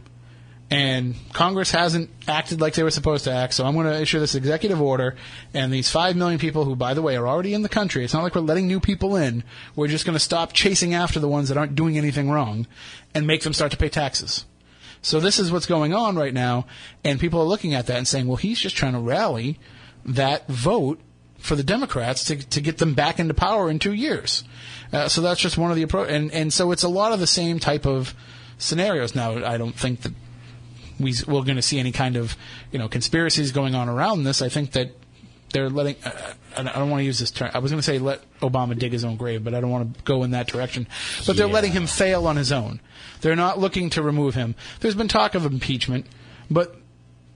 and 0.70 1.16
Congress 1.32 1.72
hasn't 1.72 2.10
acted 2.28 2.60
like 2.60 2.74
they 2.74 2.84
were 2.84 2.92
supposed 2.92 3.24
to 3.24 3.32
act, 3.32 3.54
so 3.54 3.66
I'm 3.66 3.74
going 3.74 3.86
to 3.86 4.00
issue 4.00 4.20
this 4.20 4.36
executive 4.36 4.80
order, 4.80 5.16
and 5.52 5.72
these 5.72 5.90
5 5.90 6.14
million 6.14 6.38
people 6.38 6.64
who, 6.64 6.76
by 6.76 6.94
the 6.94 7.02
way, 7.02 7.16
are 7.16 7.26
already 7.26 7.54
in 7.54 7.62
the 7.62 7.68
country, 7.68 8.04
it's 8.04 8.14
not 8.14 8.22
like 8.22 8.36
we're 8.36 8.40
letting 8.40 8.68
new 8.68 8.78
people 8.78 9.16
in, 9.16 9.42
we're 9.74 9.88
just 9.88 10.06
going 10.06 10.14
to 10.14 10.20
stop 10.20 10.52
chasing 10.52 10.94
after 10.94 11.18
the 11.18 11.28
ones 11.28 11.48
that 11.48 11.58
aren't 11.58 11.74
doing 11.74 11.98
anything 11.98 12.30
wrong 12.30 12.68
and 13.14 13.26
make 13.26 13.42
them 13.42 13.52
start 13.52 13.72
to 13.72 13.76
pay 13.76 13.88
taxes. 13.88 14.44
So 15.02 15.18
this 15.18 15.40
is 15.40 15.50
what's 15.50 15.66
going 15.66 15.92
on 15.92 16.14
right 16.14 16.34
now, 16.34 16.66
and 17.02 17.18
people 17.18 17.40
are 17.40 17.44
looking 17.44 17.74
at 17.74 17.86
that 17.86 17.96
and 17.96 18.06
saying, 18.06 18.28
well, 18.28 18.36
he's 18.36 18.60
just 18.60 18.76
trying 18.76 18.92
to 18.92 19.00
rally 19.00 19.58
that 20.04 20.46
vote 20.46 21.00
for 21.40 21.56
the 21.56 21.62
Democrats 21.62 22.24
to, 22.24 22.36
to 22.36 22.60
get 22.60 22.78
them 22.78 22.94
back 22.94 23.18
into 23.18 23.34
power 23.34 23.70
in 23.70 23.78
two 23.78 23.92
years. 23.92 24.44
Uh, 24.92 25.08
so 25.08 25.20
that's 25.20 25.40
just 25.40 25.58
one 25.58 25.70
of 25.70 25.76
the 25.76 25.82
approach, 25.82 26.10
and, 26.10 26.32
and 26.32 26.52
so 26.52 26.72
it's 26.72 26.82
a 26.82 26.88
lot 26.88 27.12
of 27.12 27.20
the 27.20 27.26
same 27.26 27.58
type 27.58 27.86
of 27.86 28.14
scenarios. 28.58 29.14
Now, 29.14 29.44
I 29.44 29.56
don't 29.56 29.74
think 29.74 30.02
that 30.02 30.12
we, 30.98 31.14
we're 31.26 31.42
going 31.42 31.56
to 31.56 31.62
see 31.62 31.78
any 31.78 31.92
kind 31.92 32.16
of 32.16 32.36
you 32.72 32.78
know 32.78 32.88
conspiracies 32.88 33.52
going 33.52 33.74
on 33.74 33.88
around 33.88 34.24
this. 34.24 34.42
I 34.42 34.48
think 34.48 34.72
that 34.72 34.90
they're 35.52 35.70
letting. 35.70 35.96
Uh, 36.04 36.34
I 36.56 36.62
don't 36.62 36.90
want 36.90 37.00
to 37.00 37.04
use 37.04 37.18
this 37.18 37.30
term. 37.30 37.50
I 37.54 37.60
was 37.60 37.70
going 37.70 37.78
to 37.78 37.84
say 37.84 37.98
let 37.98 38.20
Obama 38.40 38.76
dig 38.76 38.92
his 38.92 39.04
own 39.04 39.16
grave, 39.16 39.44
but 39.44 39.54
I 39.54 39.60
don't 39.60 39.70
want 39.70 39.96
to 39.96 40.02
go 40.02 40.24
in 40.24 40.32
that 40.32 40.48
direction. 40.48 40.88
But 41.26 41.36
they're 41.36 41.46
letting 41.46 41.72
him 41.72 41.86
fail 41.86 42.26
on 42.26 42.36
his 42.36 42.52
own. 42.52 42.80
They're 43.20 43.36
not 43.36 43.58
looking 43.58 43.90
to 43.90 44.02
remove 44.02 44.34
him. 44.34 44.54
There's 44.80 44.94
been 44.94 45.08
talk 45.08 45.34
of 45.34 45.46
impeachment, 45.46 46.06
but 46.50 46.74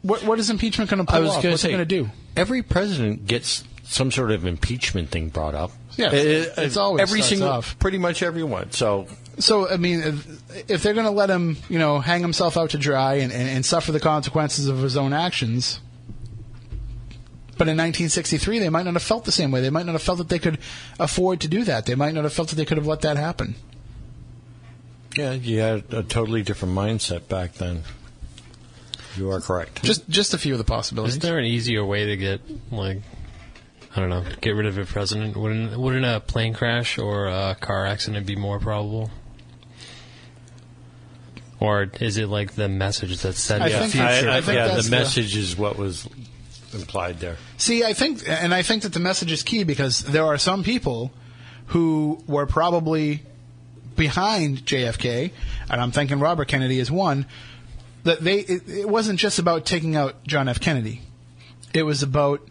what, 0.02 0.22
what 0.22 0.38
is 0.38 0.50
impeachment 0.50 0.90
going 0.90 1.04
to 1.04 1.10
pull 1.10 1.30
off? 1.30 1.44
What's 1.44 1.62
say, 1.62 1.70
it 1.70 1.72
going 1.72 1.86
to 1.88 2.02
do? 2.02 2.10
Every 2.36 2.62
president 2.62 3.26
gets 3.26 3.64
some 3.84 4.10
sort 4.10 4.30
of 4.30 4.44
impeachment 4.46 5.10
thing 5.10 5.28
brought 5.28 5.54
up. 5.54 5.70
Yeah, 5.96 6.12
It- 6.12 6.52
it's 6.56 6.76
always 6.76 7.02
every 7.02 7.22
single, 7.22 7.48
off. 7.48 7.78
pretty 7.78 7.98
much 7.98 8.22
everyone. 8.22 8.72
So 8.72 9.06
So 9.38 9.68
I 9.68 9.76
mean, 9.76 10.00
if, 10.00 10.70
if 10.70 10.82
they're 10.82 10.94
going 10.94 11.06
to 11.06 11.12
let 11.12 11.28
him, 11.30 11.56
you 11.68 11.78
know, 11.78 11.98
hang 12.00 12.20
himself 12.22 12.56
out 12.56 12.70
to 12.70 12.78
dry 12.78 13.14
and, 13.14 13.32
and, 13.32 13.48
and 13.48 13.64
suffer 13.66 13.92
the 13.92 14.00
consequences 14.00 14.66
of 14.68 14.78
his 14.78 14.96
own 14.96 15.12
actions. 15.12 15.80
But 17.56 17.68
in 17.68 17.76
1963, 17.76 18.58
they 18.58 18.68
might 18.68 18.84
not 18.84 18.94
have 18.94 19.02
felt 19.02 19.24
the 19.24 19.30
same 19.32 19.52
way. 19.52 19.60
They 19.60 19.70
might 19.70 19.86
not 19.86 19.92
have 19.92 20.02
felt 20.02 20.18
that 20.18 20.28
they 20.28 20.40
could 20.40 20.58
afford 20.98 21.40
to 21.42 21.48
do 21.48 21.62
that. 21.64 21.86
They 21.86 21.94
might 21.94 22.12
not 22.14 22.24
have 22.24 22.32
felt 22.32 22.48
that 22.48 22.56
they 22.56 22.64
could 22.64 22.78
have 22.78 22.86
let 22.86 23.02
that 23.02 23.16
happen. 23.16 23.54
yeah, 25.16 25.32
you 25.34 25.60
had 25.60 25.84
a 25.92 26.02
totally 26.02 26.42
different 26.42 26.74
mindset 26.74 27.28
back 27.28 27.54
then. 27.54 27.84
You 29.16 29.30
are 29.30 29.40
correct. 29.40 29.84
Just 29.84 30.08
just 30.08 30.34
a 30.34 30.38
few 30.38 30.52
of 30.54 30.58
the 30.58 30.64
possibilities. 30.64 31.14
Is 31.14 31.20
there 31.22 31.38
an 31.38 31.44
easier 31.44 31.84
way 31.84 32.06
to 32.06 32.16
get 32.16 32.40
like 32.72 33.02
I 33.96 34.00
don't 34.00 34.10
know, 34.10 34.24
get 34.40 34.50
rid 34.56 34.66
of 34.66 34.76
a 34.76 34.84
president? 34.84 35.36
Wouldn't 35.36 35.78
wouldn't 35.78 36.04
a 36.04 36.20
plane 36.20 36.52
crash 36.54 36.98
or 36.98 37.26
a 37.28 37.56
car 37.60 37.86
accident 37.86 38.26
be 38.26 38.34
more 38.36 38.58
probable? 38.58 39.10
Or 41.60 41.88
is 42.00 42.18
it 42.18 42.28
like 42.28 42.54
the 42.54 42.68
message 42.68 43.22
that's 43.22 43.40
said 43.40 43.62
I 43.62 43.68
the 43.68 43.78
think- 43.78 43.92
future? 43.92 44.06
I- 44.30 44.38
I 44.38 44.40
think 44.40 44.56
yeah, 44.56 44.66
that's 44.68 44.84
the 44.84 44.90
the- 44.90 44.96
message 44.96 45.36
is 45.36 45.56
what 45.56 45.78
was 45.78 46.08
implied 46.74 47.20
there. 47.20 47.36
See, 47.56 47.84
I 47.84 47.92
think, 47.94 48.28
and 48.28 48.52
I 48.52 48.62
think 48.62 48.82
that 48.82 48.92
the 48.92 49.00
message 49.00 49.30
is 49.30 49.42
key 49.42 49.62
because 49.64 50.00
there 50.00 50.24
are 50.24 50.36
some 50.38 50.64
people 50.64 51.12
who 51.66 52.22
were 52.26 52.46
probably 52.46 53.22
behind 53.96 54.66
JFK, 54.66 55.30
and 55.70 55.80
I'm 55.80 55.92
thinking 55.92 56.18
Robert 56.18 56.48
Kennedy 56.48 56.80
is 56.80 56.90
one. 56.90 57.26
That 58.02 58.20
they, 58.22 58.40
it, 58.40 58.68
it 58.68 58.88
wasn't 58.88 59.18
just 59.18 59.38
about 59.38 59.64
taking 59.64 59.96
out 59.96 60.24
John 60.26 60.48
F. 60.48 60.60
Kennedy; 60.60 61.00
it 61.72 61.84
was 61.84 62.02
about 62.02 62.42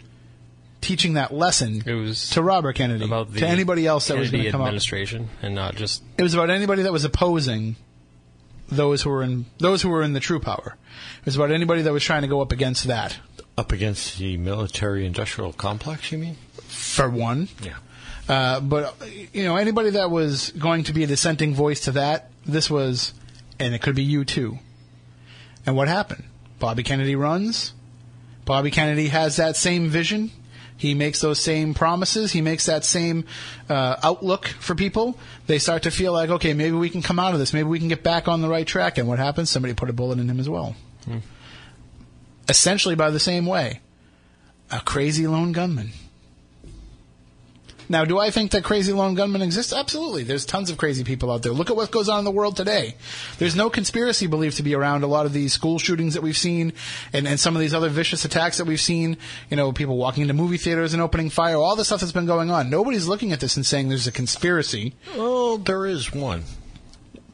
teaching 0.83 1.13
that 1.13 1.33
lesson 1.33 1.81
It 1.85 1.93
was 1.93 2.29
to 2.31 2.43
Robert 2.43 2.75
Kennedy, 2.75 3.05
about 3.05 3.31
the 3.33 3.39
to 3.39 3.47
anybody 3.47 3.87
else 3.87 4.07
that 4.09 4.17
was 4.17 4.29
going 4.29 4.43
to 4.43 4.51
come 4.51 4.61
up. 4.61 4.67
administration 4.67 5.29
and 5.41 5.55
not 5.55 5.75
just 5.75 6.03
It 6.17 6.23
was 6.23 6.33
about 6.33 6.49
anybody 6.49 6.83
that 6.83 6.91
was 6.91 7.05
opposing 7.05 7.75
those 8.69 9.01
who 9.01 9.09
were 9.09 9.23
in 9.23 9.45
those 9.59 9.81
who 9.81 9.89
were 9.89 10.03
in 10.03 10.13
the 10.13 10.19
true 10.19 10.39
power. 10.39 10.77
It 11.19 11.25
was 11.25 11.35
about 11.35 11.51
anybody 11.51 11.81
that 11.83 11.93
was 11.93 12.03
trying 12.03 12.21
to 12.23 12.27
go 12.27 12.41
up 12.41 12.51
against 12.51 12.85
that. 12.85 13.17
Up 13.57 13.71
against 13.71 14.17
the 14.17 14.35
military-industrial 14.37 15.53
complex, 15.53 16.11
you 16.11 16.17
mean? 16.17 16.37
For 16.67 17.09
one, 17.09 17.49
Yeah. 17.61 17.75
Uh, 18.27 18.59
but 18.61 18.95
you 19.33 19.43
know, 19.43 19.57
anybody 19.57 19.91
that 19.91 20.09
was 20.09 20.51
going 20.51 20.85
to 20.85 20.93
be 20.93 21.03
a 21.03 21.07
dissenting 21.07 21.53
voice 21.53 21.81
to 21.81 21.91
that, 21.91 22.31
this 22.45 22.69
was, 22.69 23.13
and 23.59 23.75
it 23.75 23.81
could 23.81 23.95
be 23.95 24.03
you 24.03 24.23
too. 24.25 24.59
And 25.65 25.75
what 25.75 25.87
happened? 25.87 26.23
Bobby 26.59 26.83
Kennedy 26.83 27.15
runs. 27.15 27.73
Bobby 28.45 28.71
Kennedy 28.71 29.09
has 29.09 29.35
that 29.37 29.55
same 29.55 29.89
vision. 29.89 30.31
He 30.83 30.93
makes 30.95 31.21
those 31.21 31.39
same 31.39 31.73
promises. 31.73 32.33
He 32.33 32.41
makes 32.41 32.65
that 32.65 32.83
same 32.83 33.23
uh, 33.69 33.95
outlook 34.03 34.47
for 34.47 34.75
people. 34.75 35.17
They 35.47 35.57
start 35.57 35.83
to 35.83 35.91
feel 35.91 36.11
like, 36.11 36.29
okay, 36.29 36.53
maybe 36.53 36.75
we 36.75 36.89
can 36.89 37.01
come 37.01 37.19
out 37.19 37.31
of 37.31 37.39
this. 37.39 37.53
Maybe 37.53 37.69
we 37.69 37.79
can 37.79 37.87
get 37.87 38.03
back 38.03 38.27
on 38.27 38.41
the 38.41 38.49
right 38.49 38.67
track. 38.67 38.97
And 38.97 39.07
what 39.07 39.17
happens? 39.17 39.49
Somebody 39.49 39.73
put 39.73 39.89
a 39.89 39.93
bullet 39.93 40.19
in 40.19 40.29
him 40.29 40.41
as 40.41 40.49
well. 40.49 40.75
Essentially, 42.49 42.95
by 42.95 43.11
the 43.11 43.19
same 43.19 43.45
way, 43.45 43.79
a 44.71 44.81
crazy 44.81 45.25
lone 45.25 45.53
gunman. 45.53 45.91
Now, 47.89 48.05
do 48.05 48.17
I 48.19 48.31
think 48.31 48.51
that 48.51 48.63
crazy 48.63 48.93
lone 48.93 49.15
gunmen 49.15 49.41
exist? 49.41 49.73
Absolutely. 49.73 50.23
There's 50.23 50.45
tons 50.45 50.69
of 50.69 50.77
crazy 50.77 51.03
people 51.03 51.31
out 51.31 51.41
there. 51.43 51.51
Look 51.51 51.69
at 51.69 51.75
what 51.75 51.91
goes 51.91 52.09
on 52.09 52.19
in 52.19 52.25
the 52.25 52.31
world 52.31 52.55
today. 52.55 52.95
There's 53.37 53.55
no 53.55 53.69
conspiracy 53.69 54.27
believed 54.27 54.57
to 54.57 54.63
be 54.63 54.75
around 54.75 55.03
a 55.03 55.07
lot 55.07 55.25
of 55.25 55.33
these 55.33 55.53
school 55.53 55.79
shootings 55.79 56.13
that 56.13 56.23
we've 56.23 56.37
seen 56.37 56.73
and, 57.11 57.27
and 57.27 57.39
some 57.39 57.55
of 57.55 57.59
these 57.59 57.73
other 57.73 57.89
vicious 57.89 58.25
attacks 58.25 58.57
that 58.57 58.65
we've 58.65 58.79
seen. 58.79 59.17
You 59.49 59.57
know, 59.57 59.71
people 59.71 59.97
walking 59.97 60.21
into 60.21 60.33
movie 60.33 60.57
theaters 60.57 60.93
and 60.93 61.01
opening 61.01 61.29
fire, 61.29 61.57
all 61.57 61.75
the 61.75 61.85
stuff 61.85 62.01
that's 62.01 62.11
been 62.11 62.25
going 62.25 62.49
on. 62.51 62.69
Nobody's 62.69 63.07
looking 63.07 63.31
at 63.31 63.39
this 63.39 63.55
and 63.55 63.65
saying 63.65 63.89
there's 63.89 64.07
a 64.07 64.11
conspiracy. 64.11 64.95
Oh, 65.15 65.57
there 65.57 65.85
is 65.85 66.13
one. 66.13 66.43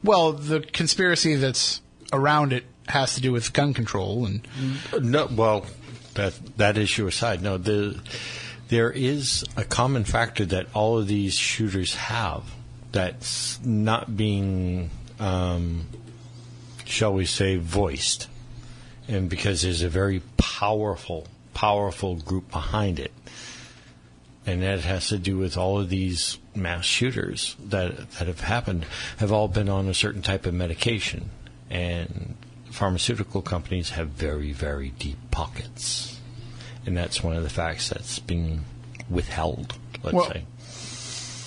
Well, 0.03 0.33
the 0.33 0.61
conspiracy 0.61 1.35
that's 1.35 1.81
around 2.13 2.53
it 2.53 2.63
has 2.87 3.15
to 3.15 3.21
do 3.21 3.31
with 3.31 3.53
gun 3.53 3.73
control 3.73 4.25
and 4.25 4.47
No, 4.99 5.27
well, 5.31 5.65
that 6.15 6.33
that 6.57 6.77
issue 6.77 7.07
aside, 7.07 7.41
no, 7.41 7.57
the 7.57 7.99
there 8.69 8.91
is 8.91 9.43
a 9.57 9.63
common 9.63 10.03
factor 10.03 10.45
that 10.45 10.67
all 10.73 10.97
of 10.97 11.07
these 11.07 11.35
shooters 11.35 11.95
have 11.95 12.43
that's 12.91 13.59
not 13.63 14.15
being, 14.15 14.89
um, 15.19 15.87
shall 16.85 17.13
we 17.13 17.25
say, 17.25 17.57
voiced, 17.57 18.27
and 19.07 19.29
because 19.29 19.63
there's 19.63 19.81
a 19.81 19.89
very 19.89 20.21
powerful, 20.37 21.27
powerful 21.53 22.15
group 22.15 22.51
behind 22.51 22.99
it, 22.99 23.11
and 24.45 24.61
that 24.61 24.81
has 24.81 25.07
to 25.09 25.17
do 25.17 25.37
with 25.37 25.57
all 25.57 25.79
of 25.79 25.89
these 25.89 26.37
mass 26.55 26.85
shooters 26.85 27.55
that 27.69 28.11
that 28.11 28.27
have 28.27 28.41
happened 28.41 28.85
have 29.17 29.31
all 29.31 29.47
been 29.47 29.69
on 29.69 29.87
a 29.87 29.93
certain 29.93 30.21
type 30.21 30.45
of 30.45 30.53
medication, 30.53 31.31
and 31.71 32.35
pharmaceutical 32.69 33.41
companies 33.41 33.91
have 33.91 34.09
very 34.09 34.51
very 34.51 34.89
deep 34.89 35.17
pockets, 35.31 36.18
and 36.89 36.97
that's 36.97 37.23
one 37.23 37.35
of 37.35 37.43
the 37.43 37.49
facts 37.49 37.89
that's 37.89 38.17
being 38.19 38.65
withheld. 39.09 39.75
Let's 40.03 40.15
Well, 40.15 40.31
say. 40.31 40.43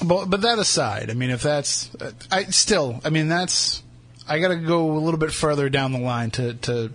But, 0.04 0.26
but 0.26 0.42
that 0.42 0.58
aside, 0.58 1.10
I 1.10 1.14
mean, 1.14 1.30
if 1.30 1.42
that's, 1.42 1.90
I 2.30 2.44
still, 2.44 3.00
I 3.04 3.10
mean, 3.10 3.28
that's, 3.28 3.82
I 4.28 4.38
got 4.38 4.48
to 4.48 4.56
go 4.56 4.92
a 4.92 4.98
little 4.98 5.18
bit 5.18 5.32
further 5.32 5.68
down 5.68 5.92
the 5.92 5.98
line 5.98 6.30
to 6.32 6.54
to 6.54 6.92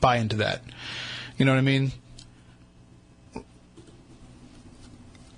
buy 0.00 0.16
into 0.16 0.36
that. 0.36 0.60
You 1.38 1.44
know 1.44 1.52
what 1.52 1.58
I 1.58 1.62
mean? 1.62 1.92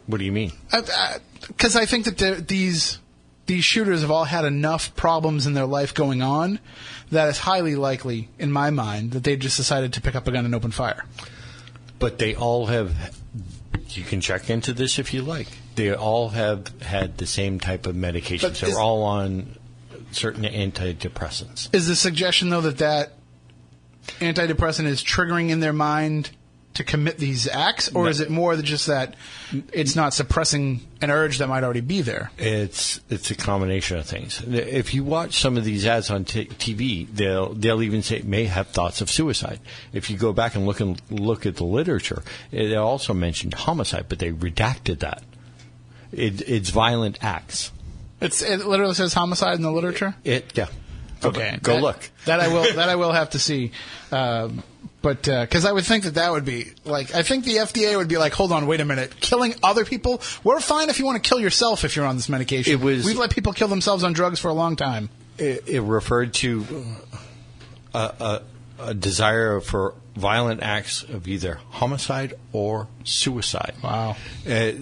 What 0.06 0.18
do 0.18 0.24
you 0.24 0.32
mean? 0.32 0.52
Because 1.46 1.76
I, 1.76 1.84
think 1.86 2.06
that 2.06 2.18
there- 2.18 2.40
these 2.40 2.98
these 3.46 3.64
shooters 3.64 4.00
have 4.02 4.10
all 4.10 4.24
had 4.24 4.44
enough 4.44 4.94
problems 4.96 5.46
in 5.46 5.52
their 5.54 5.66
life 5.66 5.94
going 5.94 6.22
on 6.22 6.58
that 7.10 7.28
it's 7.28 7.38
highly 7.38 7.76
likely, 7.76 8.28
in 8.38 8.50
my 8.50 8.70
mind, 8.70 9.12
that 9.12 9.24
they 9.24 9.36
just 9.36 9.56
decided 9.56 9.92
to 9.92 10.00
pick 10.00 10.14
up 10.14 10.26
a 10.26 10.32
gun 10.32 10.44
and 10.44 10.54
open 10.54 10.70
fire. 10.70 11.04
But 12.02 12.18
they 12.18 12.34
all 12.34 12.66
have. 12.66 13.16
You 13.90 14.02
can 14.04 14.20
check 14.20 14.50
into 14.50 14.72
this 14.72 14.98
if 14.98 15.14
you 15.14 15.22
like. 15.22 15.46
They 15.76 15.94
all 15.94 16.30
have 16.30 16.68
had 16.82 17.16
the 17.18 17.26
same 17.26 17.60
type 17.60 17.86
of 17.86 17.94
medications. 17.94 18.60
They're 18.60 18.78
all 18.78 19.02
on 19.02 19.56
certain 20.10 20.44
antidepressants. 20.44 21.74
Is 21.74 21.86
the 21.86 21.96
suggestion 21.96 22.50
though 22.50 22.62
that 22.62 22.78
that 22.78 23.12
antidepressant 24.20 24.86
is 24.86 25.02
triggering 25.02 25.50
in 25.50 25.60
their 25.60 25.72
mind 25.72 26.30
to 26.74 26.84
commit 26.84 27.18
these 27.18 27.46
acts, 27.48 27.90
or 27.94 28.04
No. 28.04 28.08
is 28.10 28.20
it 28.20 28.30
more 28.30 28.56
than 28.56 28.64
just 28.64 28.86
that 28.86 29.14
it's 29.72 29.94
not 29.94 30.14
suppressing 30.14 30.80
an 31.02 31.10
urge 31.10 31.38
that 31.38 31.48
might 31.48 31.62
already 31.64 31.82
be 31.82 32.00
there? 32.02 32.30
It's 32.38 33.00
it's 33.10 33.30
a 33.30 33.34
combination 33.34 33.98
of 33.98 34.06
things. 34.06 34.42
If 34.46 34.94
you 34.94 35.04
watch 35.04 35.38
some 35.40 35.56
of 35.58 35.64
these 35.64 35.86
ads 35.86 36.10
on 36.10 36.24
t- 36.24 36.46
TV, 36.46 37.06
they'll 37.12 37.52
they'll 37.52 37.82
even 37.82 38.02
say 38.02 38.22
may 38.22 38.44
have 38.46 38.68
thoughts 38.68 39.00
of 39.02 39.10
suicide. 39.10 39.60
If 39.92 40.08
you 40.10 40.16
go 40.16 40.32
back 40.32 40.54
and 40.54 40.64
look 40.66 40.80
and 40.80 41.00
look 41.10 41.44
at 41.44 41.56
the 41.56 41.64
literature, 41.64 42.22
it 42.50 42.74
also 42.74 43.12
mentioned 43.12 43.52
homicide, 43.54 44.06
but 44.08 44.18
they 44.18 44.30
redacted 44.32 45.00
that. 45.00 45.22
It, 46.10 46.42
it's 46.48 46.70
violent 46.70 47.18
acts. 47.22 47.70
It's 48.20 48.40
it 48.42 48.64
literally 48.66 48.94
says 48.94 49.12
homicide 49.14 49.56
in 49.56 49.62
the 49.62 49.72
literature. 49.72 50.14
It 50.24 50.52
yeah. 50.56 50.66
Go- 51.20 51.28
Okay, 51.28 51.58
go 51.62 51.74
that- 51.74 51.82
look. 51.82 52.10
That 52.24 52.40
I 52.40 52.48
will. 52.48 52.64
That 52.76 52.88
I 52.88 52.96
will 52.96 53.12
have 53.12 53.30
to 53.30 53.38
see. 53.38 53.72
Um, 54.10 54.62
but 55.02 55.28
uh, 55.28 55.42
because 55.42 55.64
I 55.64 55.72
would 55.72 55.84
think 55.84 56.04
that 56.04 56.14
that 56.14 56.30
would 56.32 56.44
be 56.44 56.72
like, 56.84 57.14
I 57.14 57.22
think 57.22 57.44
the 57.44 57.56
FDA 57.56 57.96
would 57.96 58.08
be 58.08 58.16
like, 58.16 58.32
hold 58.32 58.52
on, 58.52 58.66
wait 58.66 58.80
a 58.80 58.84
minute, 58.84 59.18
killing 59.20 59.54
other 59.62 59.84
people. 59.84 60.22
We're 60.44 60.60
fine 60.60 60.88
if 60.90 60.98
you 60.98 61.04
want 61.04 61.22
to 61.22 61.28
kill 61.28 61.40
yourself 61.40 61.84
if 61.84 61.96
you're 61.96 62.06
on 62.06 62.16
this 62.16 62.28
medication. 62.28 62.72
It 62.72 62.80
was- 62.80 63.04
We've 63.04 63.18
let 63.18 63.30
people 63.30 63.52
kill 63.52 63.68
themselves 63.68 64.04
on 64.04 64.12
drugs 64.12 64.38
for 64.38 64.48
a 64.48 64.54
long 64.54 64.76
time. 64.76 65.10
It, 65.38 65.68
it 65.68 65.80
referred 65.80 66.34
to 66.34 66.64
a, 67.94 67.98
a, 67.98 68.42
a 68.78 68.94
desire 68.94 69.60
for 69.60 69.94
violent 70.14 70.62
acts 70.62 71.02
of 71.04 71.26
either 71.26 71.58
homicide 71.70 72.34
or 72.52 72.86
suicide. 73.02 73.74
Wow. 73.82 74.16
Uh, 74.48 74.72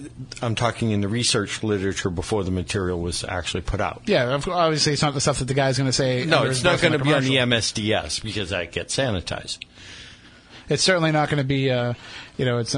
I'm 0.41 0.55
talking 0.55 0.91
in 0.91 0.99
the 0.99 1.07
research 1.07 1.63
literature 1.63 2.09
before 2.09 2.43
the 2.43 2.51
material 2.51 2.99
was 2.99 3.23
actually 3.23 3.61
put 3.61 3.79
out. 3.79 4.01
Yeah, 4.07 4.25
obviously 4.45 4.91
it's 4.93 5.01
not 5.01 5.13
the 5.13 5.21
stuff 5.21 5.39
that 5.39 5.45
the 5.45 5.53
guy's 5.53 5.77
going 5.77 5.87
to 5.89 5.93
say. 5.93 6.25
No, 6.25 6.43
it's 6.43 6.63
not 6.63 6.81
going 6.81 6.93
to 6.93 6.99
be 7.03 7.13
on 7.13 7.23
the. 7.23 7.37
MSDS 7.37 8.21
because 8.21 8.49
that 8.49 8.71
gets 8.73 8.95
sanitized. 8.95 9.59
It's 10.71 10.83
certainly 10.83 11.11
not 11.11 11.29
going 11.29 11.37
to 11.37 11.43
be. 11.43 11.69
Uh, 11.69 11.93
you 12.37 12.45
know, 12.45 12.57
it's. 12.59 12.75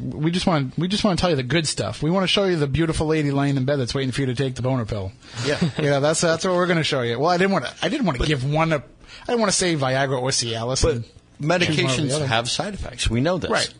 We 0.00 0.30
just 0.30 0.46
want. 0.46 0.78
We 0.78 0.88
just 0.88 1.04
want 1.04 1.18
to 1.18 1.20
tell 1.20 1.30
you 1.30 1.36
the 1.36 1.42
good 1.42 1.66
stuff. 1.66 2.02
We 2.02 2.10
want 2.10 2.24
to 2.24 2.28
show 2.28 2.44
you 2.44 2.56
the 2.56 2.66
beautiful 2.66 3.06
lady 3.06 3.30
laying 3.30 3.56
in 3.56 3.64
bed 3.64 3.76
that's 3.76 3.94
waiting 3.94 4.12
for 4.12 4.22
you 4.22 4.26
to 4.28 4.34
take 4.34 4.54
the 4.54 4.62
boner 4.62 4.84
pill. 4.86 5.12
Yeah. 5.44 5.58
you 5.78 5.90
know, 5.90 6.00
that's 6.00 6.20
that's 6.20 6.44
what 6.44 6.54
we're 6.54 6.66
going 6.66 6.78
to 6.78 6.84
show 6.84 7.02
you. 7.02 7.18
Well, 7.18 7.30
I 7.30 7.36
didn't 7.36 7.52
want 7.52 7.66
to. 7.66 7.74
I 7.82 7.88
didn't 7.88 8.06
want 8.06 8.20
to 8.20 8.26
give 8.26 8.50
one. 8.50 8.72
A, 8.72 8.76
I 8.76 9.26
didn't 9.26 9.40
want 9.40 9.52
to 9.52 9.56
say 9.58 9.76
Viagra 9.76 10.20
or 10.20 10.30
Cialis. 10.30 10.82
But 10.82 10.94
and 10.94 11.02
choose 11.02 11.76
one 11.78 12.10
over 12.10 12.18
the 12.18 12.24
medications 12.24 12.26
have 12.26 12.50
side 12.50 12.74
effects. 12.74 13.10
We 13.10 13.20
know 13.20 13.38
this. 13.38 13.50
Right. 13.50 13.74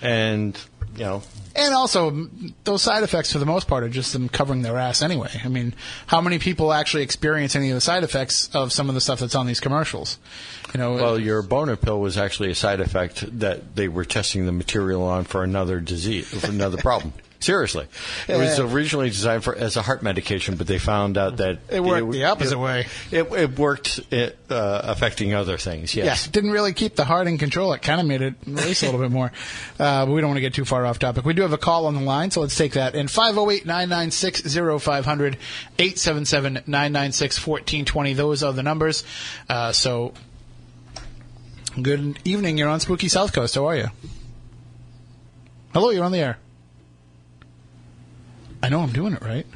And, 0.00 0.58
you 0.96 1.04
know, 1.04 1.22
And 1.54 1.74
also, 1.74 2.28
those 2.64 2.82
side 2.82 3.02
effects, 3.02 3.32
for 3.32 3.38
the 3.38 3.46
most 3.46 3.68
part, 3.68 3.84
are 3.84 3.88
just 3.88 4.12
them 4.12 4.28
covering 4.28 4.62
their 4.62 4.78
ass 4.78 5.02
anyway. 5.02 5.30
I 5.44 5.48
mean, 5.48 5.74
how 6.06 6.20
many 6.20 6.38
people 6.38 6.72
actually 6.72 7.02
experience 7.02 7.54
any 7.54 7.70
of 7.70 7.74
the 7.74 7.80
side 7.80 8.04
effects 8.04 8.54
of 8.54 8.72
some 8.72 8.88
of 8.88 8.94
the 8.94 9.00
stuff 9.00 9.20
that's 9.20 9.34
on 9.34 9.46
these 9.46 9.60
commercials? 9.60 10.18
You 10.72 10.80
know, 10.80 10.94
well, 10.94 11.18
your 11.18 11.42
boner 11.42 11.76
pill 11.76 12.00
was 12.00 12.16
actually 12.16 12.50
a 12.50 12.54
side 12.54 12.80
effect 12.80 13.40
that 13.40 13.76
they 13.76 13.88
were 13.88 14.04
testing 14.04 14.46
the 14.46 14.52
material 14.52 15.02
on 15.02 15.24
for 15.24 15.44
another 15.44 15.80
disease, 15.80 16.28
for 16.28 16.50
another 16.50 16.78
problem. 16.78 17.12
Seriously, 17.42 17.86
it 18.28 18.36
was 18.36 18.60
originally 18.60 19.08
designed 19.08 19.42
for 19.42 19.54
as 19.54 19.76
a 19.76 19.82
heart 19.82 20.02
medication, 20.02 20.56
but 20.56 20.66
they 20.66 20.78
found 20.78 21.16
out 21.18 21.38
that 21.38 21.58
It 21.68 21.82
worked 21.82 22.12
the 22.12 22.24
opposite 22.24 22.58
way. 22.58 22.86
It, 23.10 23.30
it 23.32 23.58
worked 23.58 24.00
it, 24.12 24.38
uh, 24.48 24.82
affecting 24.84 25.34
other 25.34 25.58
things. 25.58 25.96
Yes. 25.96 26.26
Yeah, 26.26 26.32
didn't 26.32 26.52
really 26.52 26.72
keep 26.72 26.94
the 26.94 27.04
heart 27.04 27.26
in 27.26 27.38
control. 27.38 27.72
It 27.72 27.82
kind 27.82 28.00
of 28.00 28.06
made 28.06 28.22
it 28.22 28.34
race 28.46 28.82
a 28.82 28.86
little 28.86 29.00
bit 29.00 29.10
more. 29.10 29.32
Uh, 29.78 30.06
but 30.06 30.12
we 30.12 30.20
don't 30.20 30.30
want 30.30 30.36
to 30.36 30.40
get 30.42 30.54
too 30.54 30.64
far 30.64 30.86
off 30.86 31.00
topic. 31.00 31.24
We 31.24 31.34
do 31.34 31.42
have 31.42 31.52
a 31.52 31.58
call 31.58 31.86
on 31.86 31.94
the 31.94 32.00
line, 32.00 32.30
so 32.30 32.40
let's 32.42 32.56
take 32.56 32.74
that. 32.74 32.94
And 32.94 33.08
508-996-0500, 33.08 35.36
877-996-1420. 35.78 38.16
Those 38.16 38.42
are 38.42 38.52
the 38.52 38.62
numbers. 38.62 39.04
Uh, 39.48 39.72
so, 39.72 40.12
good 41.80 42.18
evening. 42.24 42.58
You're 42.58 42.68
on 42.68 42.80
Spooky 42.80 43.08
South 43.08 43.32
Coast. 43.32 43.54
How 43.56 43.66
are 43.66 43.76
you? 43.76 43.88
Hello, 45.72 45.90
you're 45.90 46.04
on 46.04 46.12
the 46.12 46.18
air. 46.18 46.38
I 48.62 48.68
know 48.68 48.80
I'm 48.80 48.92
doing 48.92 49.14
it 49.14 49.22
right. 49.22 49.46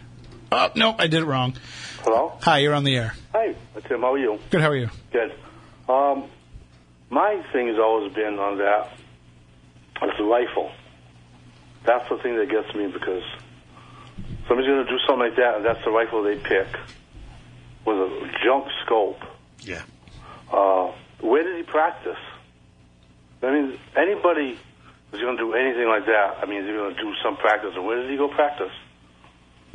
Oh, 0.51 0.71
no, 0.75 0.95
I 0.99 1.07
did 1.07 1.23
it 1.23 1.27
wrong. 1.27 1.55
Hello? 2.03 2.33
Hi, 2.43 2.59
you're 2.59 2.75
on 2.75 2.85
the 2.85 2.97
air. 2.97 3.15
Hi, 3.33 3.55
Tim. 3.89 4.01
How 4.01 4.15
are 4.15 4.19
you? 4.19 4.39
Good, 4.51 4.61
how 4.61 4.71
are 4.71 4.77
you? 4.77 4.91
Good. 5.13 5.33
Um, 5.89 6.29
my 7.09 7.43
thing 7.53 7.69
has 7.69 7.79
always 7.79 8.13
been 8.13 8.39
on 8.39 8.59
that. 8.59 8.93
It's 10.03 10.19
the 10.19 10.25
rifle. 10.25 10.73
That's 11.85 12.09
the 12.09 12.17
thing 12.19 12.37
that 12.37 12.51
gets 12.51 12.75
me 12.75 12.89
because 12.89 13.23
somebody's 14.49 14.69
going 14.69 14.85
to 14.85 14.91
do 14.91 14.99
something 15.07 15.29
like 15.29 15.37
that, 15.37 15.57
and 15.57 15.65
that's 15.65 15.85
the 15.85 15.91
rifle 15.91 16.23
they 16.25 16.37
pick 16.37 16.67
with 17.85 17.97
a 17.97 18.31
junk 18.45 18.67
scope. 18.85 19.21
Yeah. 19.61 19.83
Uh, 20.53 20.93
where 21.21 21.45
did 21.45 21.57
he 21.57 21.63
practice? 21.63 22.19
I 23.43 23.53
mean, 23.53 23.79
anybody 23.97 24.59
who's 25.11 25.21
going 25.21 25.37
to 25.37 25.43
do 25.43 25.53
anything 25.55 25.87
like 25.87 26.07
that, 26.07 26.39
I 26.43 26.47
mean, 26.47 26.63
is 26.63 26.67
he 26.67 26.73
going 26.73 26.95
to 26.95 27.01
do 27.01 27.13
some 27.23 27.37
practice, 27.37 27.73
and 27.77 27.87
where 27.87 28.03
did 28.03 28.11
he 28.11 28.17
go 28.17 28.29
practice? 28.29 28.73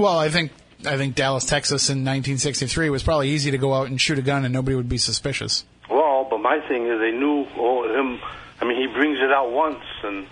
Well, 0.02 0.18
I 0.18 0.30
think 0.30 0.52
I 0.84 0.98
think 0.98 1.14
Dallas, 1.14 1.46
Texas 1.46 1.90
in 1.92 2.00
1963 2.00 2.90
was 2.90 3.04
probably 3.04 3.30
easy 3.30 3.52
to 3.52 3.60
go 3.60 3.76
out 3.76 3.86
and 3.86 4.02
shoot 4.02 4.18
a 4.18 4.24
gun 4.24 4.44
and 4.46 4.52
nobody 4.52 4.76
would 4.76 4.90
be 4.90 4.98
suspicious. 4.98 5.64
Well, 5.92 6.26
but 6.28 6.40
my 6.40 6.60
thing 6.68 6.88
is 6.88 7.00
they 7.00 7.12
knew 7.12 7.44
him. 7.46 8.20
I 8.60 8.66
mean, 8.66 8.82
he 8.82 8.88
brings 8.92 9.20
it 9.20 9.32
out 9.32 9.52
once, 9.52 9.84
and 10.04 10.26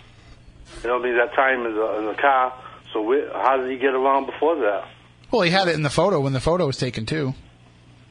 you 0.81 0.89
know, 0.89 0.99
I 0.99 1.03
mean 1.03 1.17
that 1.17 1.35
time 1.35 1.67
in 1.67 1.75
the 1.75 1.99
in 1.99 2.05
the 2.07 2.15
car. 2.19 2.51
So 2.93 3.03
where, 3.03 3.31
how 3.31 3.57
did 3.57 3.69
he 3.69 3.77
get 3.77 3.93
around 3.93 4.25
before 4.25 4.55
that? 4.55 4.87
Well, 5.29 5.41
he 5.41 5.51
had 5.51 5.67
it 5.67 5.75
in 5.75 5.83
the 5.83 5.91
photo 5.91 6.19
when 6.19 6.33
the 6.33 6.39
photo 6.39 6.65
was 6.65 6.77
taken 6.77 7.05
too. 7.05 7.35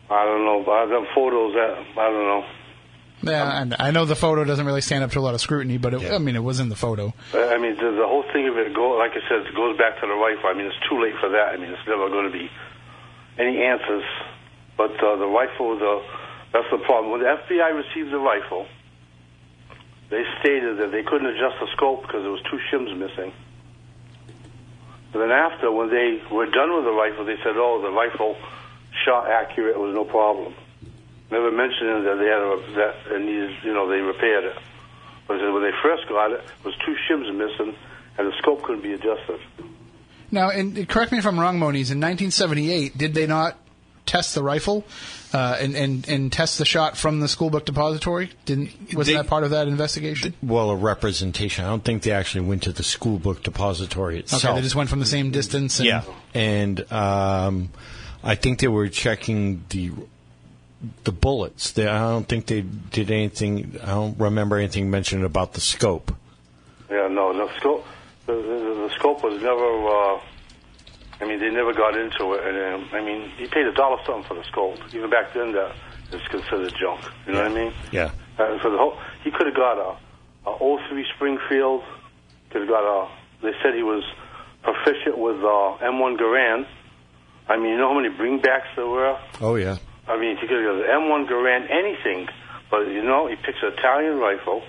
I 0.09 0.25
don't 0.25 0.45
know. 0.45 0.65
I 0.71 0.87
them 0.87 1.07
photos 1.13 1.55
that 1.55 1.77
I 1.99 2.09
don't 2.09 2.25
know. 2.25 2.47
Yeah, 3.23 3.61
and 3.61 3.74
I 3.78 3.90
know 3.90 4.05
the 4.05 4.16
photo 4.16 4.45
doesn't 4.45 4.65
really 4.65 4.81
stand 4.81 5.03
up 5.03 5.11
to 5.12 5.19
a 5.19 5.20
lot 5.20 5.35
of 5.35 5.40
scrutiny, 5.40 5.78
but 5.78 5.95
it, 5.95 6.12
I 6.12 6.19
mean, 6.19 6.36
it 6.36 6.45
was 6.45 6.61
in 6.61 6.69
the 6.69 6.77
photo. 6.77 7.12
I 7.35 7.55
I 7.55 7.59
mean, 7.59 7.74
the, 7.77 7.90
the 7.90 8.07
whole 8.07 8.24
thing 8.32 8.47
of 8.49 8.57
it 8.57 8.74
go 8.74 8.90
like 8.97 9.12
I 9.12 9.23
said, 9.28 9.47
it 9.47 9.55
goes 9.55 9.77
back 9.77 10.01
to 10.01 10.07
the 10.07 10.15
rifle. 10.15 10.51
I 10.51 10.55
mean, 10.55 10.66
it's 10.66 10.89
too 10.89 11.03
late 11.03 11.15
for 11.20 11.28
that. 11.31 11.55
I 11.55 11.57
mean, 11.57 11.70
it's 11.70 11.86
never 11.89 12.09
going 12.09 12.31
to 12.31 12.32
be 12.32 12.51
any 13.39 13.62
answers. 13.62 14.05
But 14.77 14.93
uh, 15.03 15.16
the 15.16 15.27
rifle, 15.27 15.78
the 15.78 16.03
that's 16.53 16.70
the 16.70 16.78
problem. 16.78 17.11
When 17.12 17.20
the 17.20 17.27
FBI 17.27 17.74
received 17.74 18.12
the 18.12 18.19
rifle, 18.19 18.66
they 20.11 20.23
stated 20.40 20.78
that 20.78 20.93
they 20.93 21.03
couldn't 21.03 21.27
adjust 21.27 21.57
the 21.61 21.66
scope 21.77 22.03
because 22.03 22.23
there 22.23 22.31
was 22.31 22.43
two 22.51 22.59
shims 22.70 22.97
missing. 22.97 23.32
And 25.12 25.23
then 25.23 25.31
after, 25.31 25.73
when 25.73 25.90
they 25.90 26.23
were 26.31 26.47
done 26.47 26.74
with 26.74 26.85
the 26.85 26.93
rifle, 26.93 27.24
they 27.24 27.36
said, 27.43 27.57
"Oh, 27.57 27.82
the 27.82 27.90
rifle 27.90 28.36
shot 29.05 29.28
accurate. 29.28 29.74
It 29.74 29.81
was 29.81 29.95
no 29.95 30.05
problem." 30.05 30.55
Never 31.31 31.51
mentioning 31.53 32.05
that 32.05 32.15
they 32.17 32.27
had 32.27 32.41
a, 32.41 32.75
that 32.77 33.15
it 33.17 33.21
needed, 33.21 33.57
you 33.63 33.75
know, 33.75 33.89
they 33.89 34.01
repaired 34.01 34.45
it. 34.45 34.57
But 35.27 35.39
when 35.53 35.63
they 35.63 35.73
first 35.83 36.09
got 36.09 36.33
it, 36.33 36.41
it 36.41 36.65
was 36.65 36.75
two 36.87 36.97
shims 37.09 37.33
missing, 37.35 37.75
and 38.17 38.29
the 38.29 38.33
scope 38.39 38.63
couldn't 38.63 38.83
be 38.83 38.95
adjusted. 38.95 39.41
Now, 40.31 40.49
and 40.51 40.89
correct 40.89 41.13
me 41.13 41.19
if 41.19 41.27
I'm 41.27 41.39
wrong, 41.39 41.59
Moniz. 41.59 41.91
In 41.91 42.01
1978, 42.01 42.97
did 42.97 43.15
they 43.15 43.27
not 43.27 43.57
test 44.07 44.35
the 44.35 44.43
rifle 44.43 44.87
uh, 45.35 45.59
and, 45.61 45.77
and 45.77 46.09
and 46.09 46.33
test 46.33 46.57
the 46.57 46.65
shot 46.65 46.97
from 46.97 47.21
the 47.21 47.29
school 47.29 47.51
book 47.51 47.67
depository? 47.67 48.31
Didn't 48.47 48.71
wasn't 48.95 49.07
They- 49.07 49.13
that 49.23 49.27
part 49.27 49.45
of 49.45 49.51
that 49.51 49.69
investigation? 49.69 50.33
Well, 50.43 50.71
a 50.71 50.77
representation. 50.77 51.67
I 51.67 51.69
don't 51.69 51.85
think 51.85 52.03
they 52.03 52.13
actually 52.13 52.47
went 52.47 52.63
to 52.63 52.73
the 52.73 52.83
school 52.83 53.19
book 53.19 53.43
depository 53.43 54.19
itself. 54.19 54.45
Okay, 54.45 54.55
they 54.55 54.63
just 54.63 54.75
went 54.75 54.89
from 54.89 55.01
the 55.01 55.07
same 55.07 55.31
distance. 55.31 55.79
And, 55.79 55.87
Yeah, 55.89 56.03
and 56.33 56.91
um, 56.91 57.69
I 58.25 58.35
think 58.35 58.61
they 58.61 58.69
were 58.69 58.89
checking 58.89 59.65
the 59.69 59.93
the 61.05 61.13
bullets. 61.13 61.73
They, 61.73 61.87
I 61.87 61.99
don't 62.01 62.29
think 62.29 62.47
they 62.47 62.61
did 62.63 63.11
anything. 63.11 63.79
I 63.83 63.87
don't 63.87 64.19
remember 64.19 64.57
anything 64.57 64.91
mentioned 64.91 65.25
about 65.25 65.55
the 65.55 65.61
scope. 65.61 66.15
Yeah, 66.91 67.09
no, 67.09 67.33
the 67.33 67.53
scope, 67.59 67.85
the, 68.27 68.35
the, 68.35 68.89
the 68.89 68.91
scope 68.95 69.23
was 69.23 69.41
never. 69.43 69.89
Uh, 69.89 70.21
I 71.21 71.27
mean, 71.27 71.41
they 71.41 71.51
never 71.51 71.75
got 71.75 71.97
into 71.97 72.35
it, 72.35 72.47
and 72.47 72.83
um, 72.83 72.89
I 72.93 73.03
mean, 73.03 73.31
he 73.37 73.47
paid 73.47 73.67
a 73.67 73.73
dollar 73.73 73.99
something 74.07 74.25
for 74.25 74.35
the 74.35 74.45
scope. 74.45 74.79
Even 74.95 75.11
back 75.11 75.35
then, 75.35 75.53
that 75.53 75.75
is 76.13 76.23
considered 76.29 76.73
junk. 76.81 77.01
You 77.27 77.33
know 77.33 77.43
what 77.43 77.51
I 77.51 77.55
mean? 77.55 77.73
Yeah. 77.91 78.11
Uh, 78.39 78.59
for 78.61 78.71
the 78.71 78.79
whole, 78.79 78.97
he 79.25 79.31
could 79.33 79.47
have 79.47 79.57
got 79.57 79.79
a, 79.79 80.49
a 80.49 80.79
03 80.89 81.05
Springfield. 81.17 81.83
Could 82.51 82.63
have 82.63 82.71
got 82.71 82.85
a. 82.85 83.09
They 83.43 83.53
said 83.63 83.75
he 83.75 83.83
was 83.83 84.05
proficient 84.63 85.19
with 85.19 85.37
uh, 85.39 85.79
M1 85.83 86.19
Garand. 86.19 86.67
I 87.49 87.57
mean, 87.57 87.71
you 87.71 87.79
know 87.79 87.93
how 87.93 88.01
many 88.01 88.15
bringbacks 88.15 88.77
there 88.77 88.87
were? 88.87 89.19
Oh 89.41 89.57
yeah. 89.57 89.79
I 90.09 90.19
mean, 90.19 90.37
he 90.39 90.47
could 90.47 90.65
have 90.65 90.77
an 90.77 90.83
M1 90.83 91.29
Garand, 91.29 91.71
anything. 91.71 92.29
But 92.71 92.89
you 92.89 93.03
know, 93.03 93.27
he 93.29 93.37
picks 93.37 93.59
an 93.63 93.73
Italian 93.79 94.19
rifle. 94.19 94.63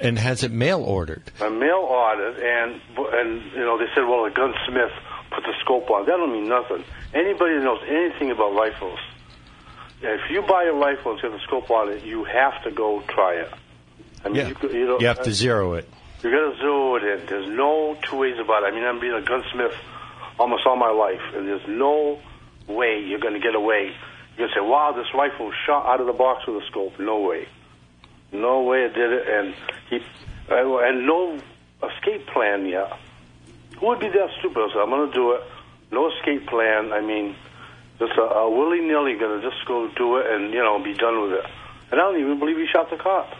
And 0.00 0.18
has 0.18 0.42
it 0.42 0.50
mail 0.50 0.82
ordered? 0.82 1.22
a 1.40 1.50
mail 1.50 1.86
ordered, 1.88 2.36
and 2.38 2.80
and 2.96 3.42
you 3.52 3.60
know 3.60 3.78
they 3.78 3.86
said, 3.94 4.02
well, 4.02 4.24
a 4.24 4.30
gunsmith 4.30 4.90
put 5.30 5.44
the 5.44 5.52
scope 5.62 5.88
on. 5.90 6.06
That 6.06 6.16
don't 6.16 6.32
mean 6.32 6.48
nothing. 6.48 6.84
Anybody 7.14 7.54
that 7.54 7.62
knows 7.62 7.80
anything 7.88 8.30
about 8.32 8.54
rifles, 8.54 8.98
if 10.02 10.20
you 10.30 10.42
buy 10.42 10.64
a 10.64 10.72
rifle 10.72 11.12
and 11.12 11.20
it's 11.20 11.22
got 11.22 11.32
the 11.32 11.42
scope 11.46 11.70
on 11.70 11.90
it, 11.92 12.02
you 12.04 12.24
have 12.24 12.62
to 12.64 12.70
go 12.72 13.02
try 13.08 13.34
it. 13.34 13.52
I 14.24 14.28
mean, 14.28 14.36
Yeah. 14.36 14.48
you, 14.48 14.54
could- 14.56 14.72
you, 14.72 14.86
know, 14.86 14.98
You 15.00 15.06
have 15.06 15.22
to 15.22 15.30
uh, 15.30 15.32
zero 15.32 15.74
it. 15.74 15.88
You 16.22 16.30
got 16.30 16.52
to 16.52 16.56
zero 16.58 16.96
it 16.96 17.04
in. 17.04 17.26
There's 17.26 17.48
no 17.48 17.96
two 18.02 18.16
ways 18.16 18.38
about 18.40 18.64
it. 18.64 18.66
I 18.66 18.70
mean, 18.72 18.84
I'm 18.84 18.98
being 18.98 19.12
a 19.14 19.22
gunsmith 19.22 19.74
almost 20.38 20.66
all 20.66 20.76
my 20.76 20.90
life, 20.90 21.20
and 21.34 21.46
there's 21.46 21.66
no 21.68 22.18
way 22.66 22.98
you're 23.06 23.20
going 23.20 23.34
to 23.34 23.40
get 23.40 23.54
away 23.54 23.94
You 24.36 24.46
can 24.46 24.48
say, 24.54 24.60
wow, 24.60 24.92
this 24.96 25.06
rifle 25.14 25.52
shot 25.66 25.86
out 25.86 26.00
of 26.00 26.06
the 26.06 26.12
box 26.12 26.46
with 26.46 26.62
a 26.62 26.66
scope. 26.66 26.98
No 26.98 27.20
way. 27.20 27.46
No 28.32 28.62
way 28.62 28.82
it 28.82 28.94
did 28.94 29.12
it. 29.12 29.28
And 29.28 29.54
he, 29.90 30.00
and 30.48 31.06
no 31.06 31.38
escape 31.82 32.26
plan 32.28 32.66
yet. 32.66 32.92
Who 33.78 33.86
would 33.86 34.00
be 34.00 34.08
that 34.08 34.28
stupid? 34.40 34.70
So 34.72 34.80
I'm 34.80 34.90
going 34.90 35.08
to 35.08 35.14
do 35.14 35.32
it. 35.32 35.42
No 35.92 36.10
escape 36.10 36.48
plan. 36.48 36.92
I 36.92 37.00
mean, 37.00 37.36
just 37.98 38.12
a, 38.18 38.22
a 38.22 38.50
willy 38.50 38.80
nilly 38.80 39.14
going 39.14 39.40
to 39.40 39.48
just 39.48 39.64
go 39.66 39.88
do 39.96 40.16
it 40.16 40.26
and, 40.26 40.52
you 40.52 40.62
know, 40.62 40.82
be 40.82 40.94
done 40.94 41.22
with 41.22 41.32
it. 41.32 41.44
And 41.92 42.00
I 42.00 42.04
don't 42.04 42.18
even 42.18 42.40
believe 42.40 42.56
he 42.56 42.66
shot 42.72 42.90
the 42.90 42.96
cop. 42.96 43.30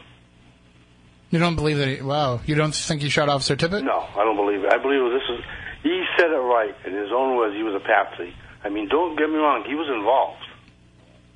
You 1.30 1.40
don't 1.40 1.56
believe 1.56 1.78
that? 1.78 1.88
He, 1.88 2.02
wow, 2.02 2.40
you 2.46 2.54
don't 2.54 2.72
think 2.74 3.02
he 3.02 3.08
shot 3.08 3.28
Officer 3.28 3.56
Tippit? 3.56 3.82
No, 3.82 3.98
I 3.98 4.22
don't 4.22 4.36
believe 4.36 4.62
it. 4.62 4.72
I 4.72 4.78
believe 4.78 5.10
this 5.10 5.28
is. 5.28 5.44
He 5.82 6.04
said 6.16 6.30
it 6.30 6.36
right 6.38 6.74
in 6.86 6.92
his 6.94 7.10
own 7.10 7.36
words. 7.36 7.56
He 7.56 7.64
was 7.64 7.74
a 7.74 7.84
patsy. 7.84 8.32
I 8.62 8.68
mean, 8.68 8.88
don't 8.88 9.16
get 9.18 9.28
me 9.28 9.36
wrong. 9.36 9.64
He 9.66 9.74
was 9.74 9.88
involved. 9.88 10.44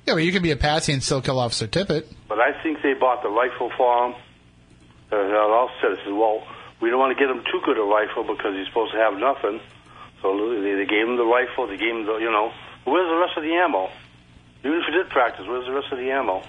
Yeah, 0.09 0.15
but 0.15 0.23
you 0.23 0.31
could 0.31 0.41
be 0.41 0.49
a 0.49 0.57
patsy 0.57 0.91
and 0.91 1.03
still 1.03 1.21
kill 1.21 1.37
Officer 1.37 1.67
Tippit. 1.67 2.11
But 2.27 2.39
I 2.39 2.59
think 2.63 2.81
they 2.81 2.95
bought 2.95 3.21
the 3.21 3.29
rifle 3.29 3.69
for 3.77 4.07
him. 4.07 4.15
Uh, 5.11 5.21
and 5.21 5.35
all 5.35 5.69
said, 5.79 5.97
said, 6.03 6.13
well, 6.13 6.41
we 6.81 6.89
don't 6.89 6.97
want 6.97 7.15
to 7.15 7.23
get 7.23 7.29
him 7.29 7.43
too 7.45 7.61
good 7.63 7.77
a 7.77 7.83
rifle 7.83 8.23
because 8.23 8.55
he's 8.57 8.65
supposed 8.65 8.91
to 8.93 8.97
have 8.97 9.13
nothing. 9.19 9.61
So 10.23 10.33
they, 10.33 10.73
they 10.73 10.89
gave 10.89 11.05
him 11.05 11.15
the 11.15 11.29
rifle. 11.29 11.67
They 11.67 11.77
gave 11.77 11.93
him 11.93 12.07
the, 12.07 12.17
you 12.17 12.31
know, 12.31 12.51
where's 12.85 13.07
the 13.07 13.17
rest 13.21 13.37
of 13.37 13.43
the 13.43 13.53
ammo? 13.53 13.91
Even 14.65 14.79
if 14.79 14.83
you 14.89 14.97
did 14.97 15.11
practice, 15.11 15.45
where's 15.47 15.67
the 15.67 15.73
rest 15.73 15.91
of 15.91 15.99
the 15.99 16.09
ammo? 16.09 16.41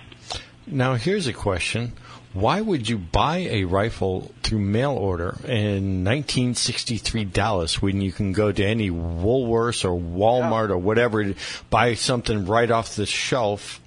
Now, 0.66 0.94
here's 0.94 1.26
a 1.26 1.34
question. 1.34 1.92
Why 2.32 2.60
would 2.60 2.88
you 2.88 2.96
buy 2.96 3.38
a 3.38 3.64
rifle 3.64 4.30
through 4.44 4.60
mail 4.60 4.92
order 4.92 5.36
in 5.44 6.04
1963 6.04 7.24
Dallas 7.24 7.82
when 7.82 8.00
you 8.00 8.12
can 8.12 8.32
go 8.32 8.52
to 8.52 8.64
any 8.64 8.88
Woolworths 8.88 9.84
or 9.84 9.98
Walmart 9.98 10.68
Yeah. 10.68 10.74
or 10.74 10.78
whatever, 10.78 11.34
buy 11.70 11.94
something 11.94 12.46
right 12.46 12.70
off 12.70 12.94
the 12.94 13.04
shelf 13.06 13.80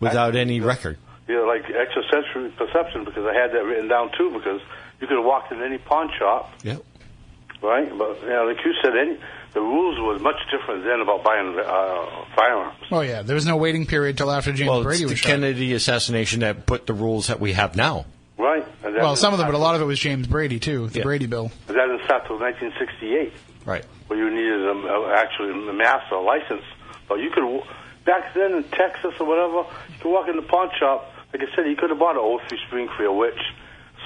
without 0.00 0.34
any 0.34 0.60
record? 0.60 0.96
You 1.28 1.34
know, 1.36 1.44
like 1.46 1.68
extrasensory 1.68 2.48
perception 2.56 3.04
because 3.04 3.26
I 3.26 3.34
had 3.34 3.52
that 3.52 3.64
written 3.64 3.88
down 3.88 4.12
too 4.16 4.30
because 4.30 4.62
you 5.00 5.06
could 5.06 5.18
have 5.18 5.26
walked 5.26 5.52
in 5.52 5.62
any 5.62 5.76
pawn 5.76 6.10
shop, 6.18 6.50
Yep. 6.62 6.82
right? 7.60 7.98
But, 7.98 8.22
you 8.22 8.28
know, 8.30 8.46
like 8.46 8.64
you 8.64 8.72
said, 8.82 8.96
any, 8.96 9.18
the 9.58 9.64
rules 9.64 9.98
was 9.98 10.20
much 10.22 10.36
different 10.52 10.84
then 10.84 11.00
about 11.00 11.24
buying 11.24 11.58
uh, 11.58 12.24
firearms. 12.36 12.78
Oh 12.92 13.00
yeah, 13.00 13.22
there 13.22 13.34
was 13.34 13.44
no 13.46 13.56
waiting 13.56 13.86
period 13.86 14.16
till 14.16 14.30
after 14.30 14.52
James 14.52 14.70
Well, 14.70 14.82
Brady 14.84 15.02
it's 15.02 15.12
the 15.12 15.16
shot. 15.16 15.28
Kennedy 15.30 15.74
assassination 15.74 16.40
that 16.40 16.64
put 16.66 16.86
the 16.86 16.94
rules 16.94 17.26
that 17.26 17.40
we 17.40 17.52
have 17.54 17.74
now. 17.76 18.06
Right. 18.38 18.64
And 18.84 18.94
Well, 18.94 19.16
some 19.16 19.32
of 19.32 19.38
them, 19.40 19.48
but 19.48 19.54
a 19.56 19.58
lot 19.58 19.74
of 19.74 19.80
it 19.80 19.84
was 19.84 19.98
James 19.98 20.26
Brady 20.28 20.60
too, 20.60 20.86
the 20.88 20.98
Yeah. 21.00 21.04
Brady 21.04 21.26
bill. 21.26 21.50
till- 21.66 21.74
That 21.74 21.86
didn't 21.86 22.04
start 22.04 22.26
till 22.26 22.38
1968. 22.38 23.32
Right. 23.66 23.84
where 24.06 24.18
you 24.18 24.30
needed 24.30 24.62
a, 24.64 24.70
a, 24.70 25.14
actually 25.16 25.50
a 25.50 25.72
master 25.72 26.18
license. 26.20 26.62
But 27.08 27.16
you 27.16 27.30
could 27.30 27.42
w- 27.42 27.62
back 28.06 28.32
then 28.34 28.54
in 28.54 28.62
Texas 28.64 29.12
or 29.20 29.26
whatever, 29.26 29.66
you 29.92 29.98
could 30.00 30.10
walk 30.12 30.28
in 30.28 30.36
the 30.36 30.42
pawn 30.42 30.70
shop. 30.78 31.12
Like 31.32 31.42
I 31.42 31.54
said, 31.56 31.66
you 31.68 31.76
could 31.76 31.90
have 31.90 31.98
bought 31.98 32.16
an 32.16 32.38
03 32.48 32.58
Springfield, 32.68 33.18
which 33.18 33.36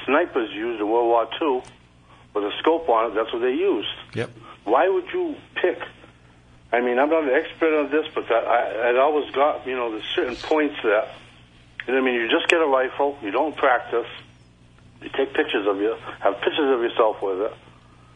snipers 0.06 0.50
used 0.50 0.80
in 0.80 0.88
World 0.88 1.06
War 1.06 1.28
II 1.40 1.62
with 2.34 2.44
a 2.44 2.50
scope 2.58 2.88
on 2.88 3.10
it. 3.12 3.14
That's 3.14 3.32
what 3.32 3.42
they 3.42 3.52
used. 3.52 3.86
Yep. 4.14 4.30
Why 4.64 4.88
would 4.88 5.04
you 5.12 5.36
pick? 5.54 5.78
I 6.72 6.80
mean, 6.80 6.98
I'm 6.98 7.10
not 7.10 7.24
an 7.24 7.30
expert 7.30 7.78
on 7.78 7.90
this, 7.90 8.06
but 8.14 8.28
that, 8.28 8.44
I, 8.46 8.88
I'd 8.90 8.96
always 8.96 9.30
got 9.32 9.66
you 9.66 9.76
know 9.76 9.90
there's 9.90 10.04
certain 10.14 10.36
points 10.36 10.76
that. 10.84 11.08
And 11.86 11.96
I 11.96 12.00
mean, 12.00 12.14
you 12.14 12.30
just 12.30 12.48
get 12.48 12.60
a 12.60 12.66
rifle, 12.66 13.18
you 13.22 13.32
don't 13.32 13.56
practice, 13.56 14.06
you 15.02 15.08
take 15.16 15.34
pictures 15.34 15.66
of 15.66 15.78
you, 15.78 15.96
have 16.20 16.34
pictures 16.40 16.72
of 16.72 16.80
yourself 16.80 17.20
with 17.20 17.40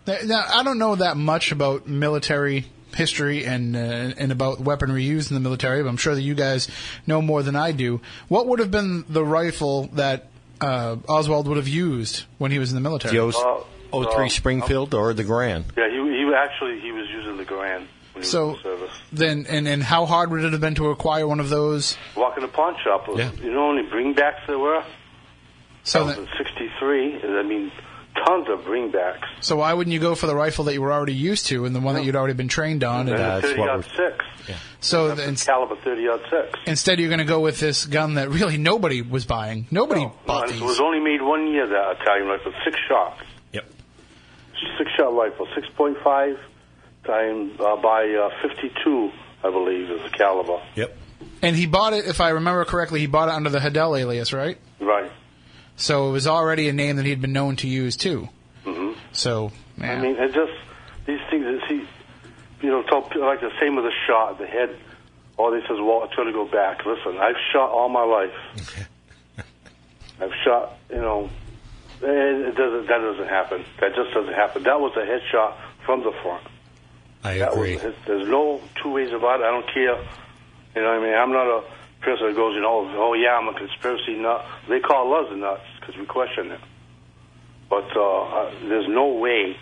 it. 0.07 0.27
Now, 0.29 0.45
I 0.49 0.63
don't 0.63 0.79
know 0.79 0.95
that 0.95 1.17
much 1.17 1.51
about 1.51 1.89
military 1.89 2.67
history 2.95 3.45
and 3.45 3.75
uh, 3.77 3.79
and 4.17 4.31
about 4.31 4.61
weaponry 4.61 5.03
used 5.03 5.33
in 5.33 5.35
the 5.35 5.41
military, 5.41 5.83
but 5.83 5.89
I'm 5.89 5.97
sure 5.97 6.15
that 6.15 6.23
you 6.23 6.35
guys 6.37 6.69
know 7.09 7.21
more 7.21 7.43
than 7.43 7.57
I 7.57 7.73
do. 7.73 8.01
What 8.29 8.47
would 8.47 8.61
have 8.61 8.71
been 8.71 9.05
the 9.09 9.25
rifle 9.25 9.89
that 9.95 10.29
uh, 10.61 10.97
Oswald 11.09 11.49
would 11.49 11.57
have 11.57 11.67
used 11.69 12.23
when 12.39 12.53
he 12.53 12.61
was 12.61 12.71
in 12.71 12.77
the 12.77 12.81
military? 12.89 13.17
The 13.17 13.21
O- 13.23 13.67
Uh, 13.93 14.05
03 14.13 14.27
uh, 14.27 14.29
Springfield 14.29 14.95
or 14.95 15.13
the 15.13 15.25
Garand? 15.25 15.65
Yeah, 15.77 15.89
he 15.91 15.97
he 15.97 16.06
actually 16.37 16.81
he 16.81 16.93
was 16.93 17.07
using 17.11 17.37
the 17.37 17.45
Garand 17.45 17.87
when 18.13 18.23
he 18.23 18.23
So 18.23 18.49
was 18.49 18.57
in 18.59 18.63
service. 18.63 18.91
then, 19.13 19.47
and 19.49 19.67
and 19.67 19.83
how 19.83 20.07
hard 20.07 20.31
would 20.31 20.45
it 20.45 20.53
have 20.53 20.61
been 20.61 20.75
to 20.77 20.91
acquire 20.91 21.27
one 21.27 21.41
of 21.41 21.49
those? 21.49 21.97
Walk 22.17 22.37
in 22.37 22.43
the 22.43 22.49
pawn 22.49 22.77
shop. 22.85 23.09
Uh, 23.09 23.15
yeah. 23.15 23.31
You 23.43 23.51
know 23.53 23.69
how 23.69 23.75
many 23.75 23.89
bringbacks 23.89 24.47
there 24.47 24.59
were? 24.59 24.85
So 25.85 26.05
that 26.07 26.17
that, 26.17 26.21
was 26.21 26.29
in 26.31 26.37
'63. 26.45 27.23
I 27.39 27.43
mean, 27.43 27.71
tons 28.27 28.49
of 28.49 28.61
bringbacks. 28.61 29.25
so 29.41 29.57
why 29.57 29.73
wouldn't 29.73 29.93
you 29.95 30.01
go 30.01 30.15
for 30.15 30.27
the 30.27 30.35
rifle 30.35 30.65
that 30.65 30.73
you 30.75 30.83
were 30.83 30.93
already 30.93 31.15
used 31.15 31.47
to 31.47 31.65
and 31.65 31.75
the 31.77 31.81
one 31.81 31.95
that 31.95 32.05
you'd 32.05 32.17
already 32.17 32.35
been 32.35 32.49
trained 32.49 32.83
on? 32.83 33.01
And 33.03 33.11
And, 33.11 33.19
That's 33.19 33.43
the 33.43 33.49
30 33.49 33.61
what 33.61 33.71
aught 33.71 33.85
six. 33.97 34.25
so 34.81 35.09
That's 35.09 35.21
then, 35.21 35.35
the 35.35 35.45
caliber 35.45 35.77
30 35.77 36.09
aught 36.09 36.21
six. 36.31 36.59
instead, 36.67 36.99
you're 36.99 37.09
going 37.11 37.19
to 37.21 37.25
go 37.25 37.41
with 37.41 37.61
this 37.61 37.85
gun 37.85 38.15
that 38.15 38.31
really 38.31 38.57
nobody 38.57 39.03
was 39.03 39.25
buying. 39.27 39.67
Nobody 39.71 40.01
No, 40.07 40.13
bought 40.27 40.45
and 40.45 40.55
these. 40.55 40.63
it 40.63 40.65
was 40.65 40.81
only 40.81 40.99
made 40.99 41.23
one 41.23 41.47
year. 41.53 41.67
That 41.69 42.01
Italian 42.01 42.27
rifle, 42.29 42.53
six 42.65 42.77
shot, 42.89 43.19
Yep. 43.19 43.26
Six 44.79 44.91
shot 44.97 45.15
rifle, 45.15 45.47
6.5 45.57 46.39
times 47.05 47.61
uh, 47.61 47.77
by 47.77 48.09
uh, 48.09 48.49
52, 48.49 49.11
I 49.45 49.51
believe, 49.51 49.91
is 49.91 50.03
the 50.03 50.11
caliber. 50.17 50.61
Yep. 50.75 50.97
and 51.43 51.55
he 51.57 51.67
bought 51.67 51.93
it, 51.93 52.07
if 52.07 52.21
I 52.21 52.31
remember 52.31 52.65
correctly, 52.65 53.01
he 53.01 53.07
bought 53.07 53.29
it 53.29 53.35
under 53.35 53.51
the 53.51 53.59
Hidell 53.61 53.99
alias, 53.99 54.33
right? 54.33 54.59
Right. 54.81 55.11
So 55.77 56.09
it 56.09 56.13
was 56.13 56.27
already 56.27 56.69
a 56.69 56.73
name 56.73 56.97
that 56.97 57.07
he'd 57.07 57.21
been 57.21 57.33
known 57.33 57.57
to 57.57 57.69
use 57.69 57.97
too. 57.97 58.29
hmm 58.65 58.93
So, 59.13 59.53
yeah. 59.79 59.93
I 59.93 60.01
mean, 60.01 60.17
it 60.17 60.33
just 60.33 60.53
these 61.07 61.21
things. 61.31 61.45
See, 61.69 61.87
you 62.63 62.71
know, 62.71 62.83
tell, 62.83 63.03
like 63.21 63.41
the 63.41 63.53
same 63.61 63.77
with 63.77 63.85
a 63.85 63.93
shot, 64.07 64.39
the 64.39 64.47
head. 64.47 64.75
All 65.37 65.51
they 65.51 65.61
says, 65.61 65.77
well, 65.79 66.03
I'm 66.03 66.17
going 66.17 66.29
to 66.29 66.33
go 66.33 66.47
back. 66.47 66.85
Listen, 66.87 67.19
I've 67.19 67.37
shot 67.53 67.71
all 67.71 67.91
my 67.91 68.05
life. 68.05 68.87
I've 70.21 70.33
shot, 70.45 70.79
you 70.89 70.97
know, 70.97 71.29
it, 72.03 72.49
it 72.49 72.55
doesn't. 72.57 72.87
That 72.89 72.99
doesn't 72.99 73.29
happen. 73.29 73.65
That 73.81 73.95
just 73.95 74.13
doesn't 74.15 74.35
happen. 74.35 74.63
That 74.65 74.81
was 74.81 74.93
a 74.97 75.01
headshot 75.01 75.55
from 75.85 76.03
the 76.03 76.13
front. 76.23 76.47
I 77.25 77.39
That 77.39 77.53
agree. 77.53 77.75
was. 77.77 77.95
There's 78.07 78.29
no 78.29 78.61
two 78.83 78.91
ways 78.93 79.13
about 79.13 79.41
it. 79.41 79.45
I 79.45 79.51
don't 79.51 79.67
care. 79.73 79.97
You 80.75 80.83
know, 80.83 80.89
what 80.89 80.99
I 80.99 81.01
mean, 81.01 81.15
I'm 81.15 81.33
not 81.33 81.47
a 81.47 81.65
person 82.03 82.27
that 82.29 82.37
goes, 82.37 82.55
you 82.55 82.61
know, 82.61 82.89
oh 82.97 83.15
yeah, 83.15 83.37
I'm 83.37 83.49
a 83.49 83.55
conspiracy 83.55 84.15
nut. 84.15 84.45
They 84.69 84.81
call 84.81 85.13
us 85.15 85.31
the 85.31 85.37
nuts 85.37 85.63
because 85.81 85.97
we 85.97 86.05
question 86.07 86.51
it. 86.53 86.61
But 87.69 87.97
uh, 87.97 88.23
uh, 88.23 88.51
there's 88.69 88.87
no 88.89 89.09
way 89.15 89.57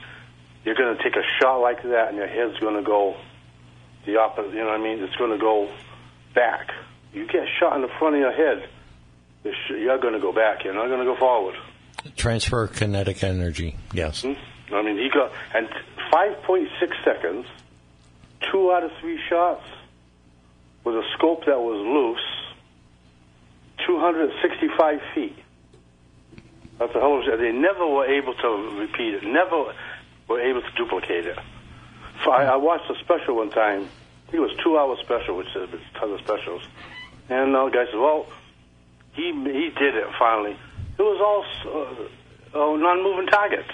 you're 0.65 0.75
going 0.75 0.97
to 0.97 1.03
take 1.03 1.17
a 1.17 1.23
shot 1.41 1.59
like 1.59 1.83
that 1.85 2.09
and 2.09 2.17
your 2.19 2.27
head's 2.27 2.59
going 2.59 2.75
to 2.77 2.83
go 2.83 3.17
the 4.07 4.17
opposite. 4.17 4.53
You 4.53 4.61
know 4.61 4.67
what 4.67 4.81
I 4.81 4.83
mean? 4.83 5.03
It's 5.03 5.17
going 5.17 5.31
to 5.31 5.39
go 5.39 5.71
back. 6.35 6.71
You 7.13 7.27
get 7.27 7.47
shot 7.61 7.77
in 7.77 7.83
the 7.83 7.89
front 7.99 8.17
of 8.17 8.21
your 8.21 8.33
head, 8.33 8.69
you're 9.71 9.99
going 9.99 10.15
to 10.15 10.21
go 10.21 10.33
back. 10.33 10.65
You're 10.65 10.75
not 10.75 10.89
going 10.89 10.99
to 10.99 11.07
go 11.07 11.17
forward. 11.17 11.55
Transfer 12.17 12.67
kinetic 12.67 13.23
energy. 13.25 13.77
Yes. 13.93 14.23
Hmm? 14.23 14.33
I 14.75 14.83
mean, 14.83 14.99
he 14.99 15.09
got 15.11 15.33
and 15.55 15.69
5.6 16.13 16.69
seconds, 17.05 17.47
two 18.51 18.73
out 18.73 18.83
of 18.85 18.91
three 19.01 19.21
shots 19.29 19.65
with 20.85 20.97
a 20.97 21.03
scope 21.17 21.47
that 21.47 21.59
was 21.59 21.79
loose, 21.85 22.45
265 23.87 25.01
feet. 25.15 25.37
That's 26.79 26.95
a 26.95 27.01
hell 27.01 27.19
of 27.19 27.27
a. 27.27 27.37
They 27.37 27.53
never 27.53 27.87
were 27.87 28.07
able 28.07 28.35
to 28.35 28.79
repeat 28.79 29.15
it. 29.15 29.25
Never 29.25 29.73
were 30.29 30.41
able 30.41 30.63
to 30.63 30.71
duplicate 30.77 31.27
it. 31.27 31.39
So 32.25 32.31
I, 32.31 32.45
I 32.45 32.57
watched 32.57 32.91
a 32.91 32.99
special 33.01 33.37
one 33.37 33.51
time. 33.51 33.89
It 34.33 34.41
was 34.41 34.51
two 34.63 34.77
hour 34.77 34.97
special, 35.03 35.37
which 35.37 35.49
is 35.49 35.69
a 35.73 35.99
ton 35.99 36.13
of 36.13 36.21
specials. 36.21 36.63
And 37.29 37.55
the 37.55 37.69
guy 37.71 37.87
said, 37.87 37.99
"Well, 37.99 38.27
he 39.13 39.33
he 39.33 39.71
did 39.79 39.95
it 39.95 40.07
finally. 40.19 40.57
It 40.99 41.03
was 41.03 41.21
all 41.21 41.83
uh, 41.83 42.09
oh, 42.55 42.77
non-moving 42.77 43.27
targets." 43.27 43.71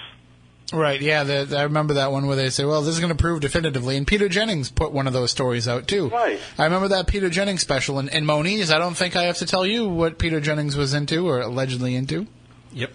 right, 0.73 1.01
yeah, 1.01 1.23
the, 1.23 1.57
I 1.57 1.63
remember 1.63 1.95
that 1.95 2.11
one 2.11 2.27
where 2.27 2.35
they 2.35 2.49
say, 2.49 2.63
well, 2.65 2.81
this 2.81 2.93
is 2.93 2.99
going 2.99 3.11
to 3.11 3.21
prove 3.21 3.41
definitively. 3.41 3.97
And 3.97 4.07
Peter 4.07 4.29
Jennings 4.29 4.71
put 4.71 4.91
one 4.91 5.07
of 5.07 5.13
those 5.13 5.31
stories 5.31 5.67
out 5.67 5.87
too. 5.87 6.09
Right. 6.09 6.39
I 6.57 6.63
remember 6.63 6.89
that 6.89 7.07
Peter 7.07 7.29
Jennings 7.29 7.61
special. 7.61 7.99
And, 7.99 8.09
and 8.09 8.25
Moniz, 8.25 8.71
I 8.71 8.79
don't 8.79 8.95
think 8.95 9.15
I 9.15 9.23
have 9.23 9.37
to 9.39 9.45
tell 9.45 9.65
you 9.65 9.87
what 9.87 10.17
Peter 10.17 10.39
Jennings 10.39 10.77
was 10.77 10.93
into 10.93 11.27
or 11.27 11.41
allegedly 11.41 11.95
into. 11.95 12.27
Yep. 12.71 12.93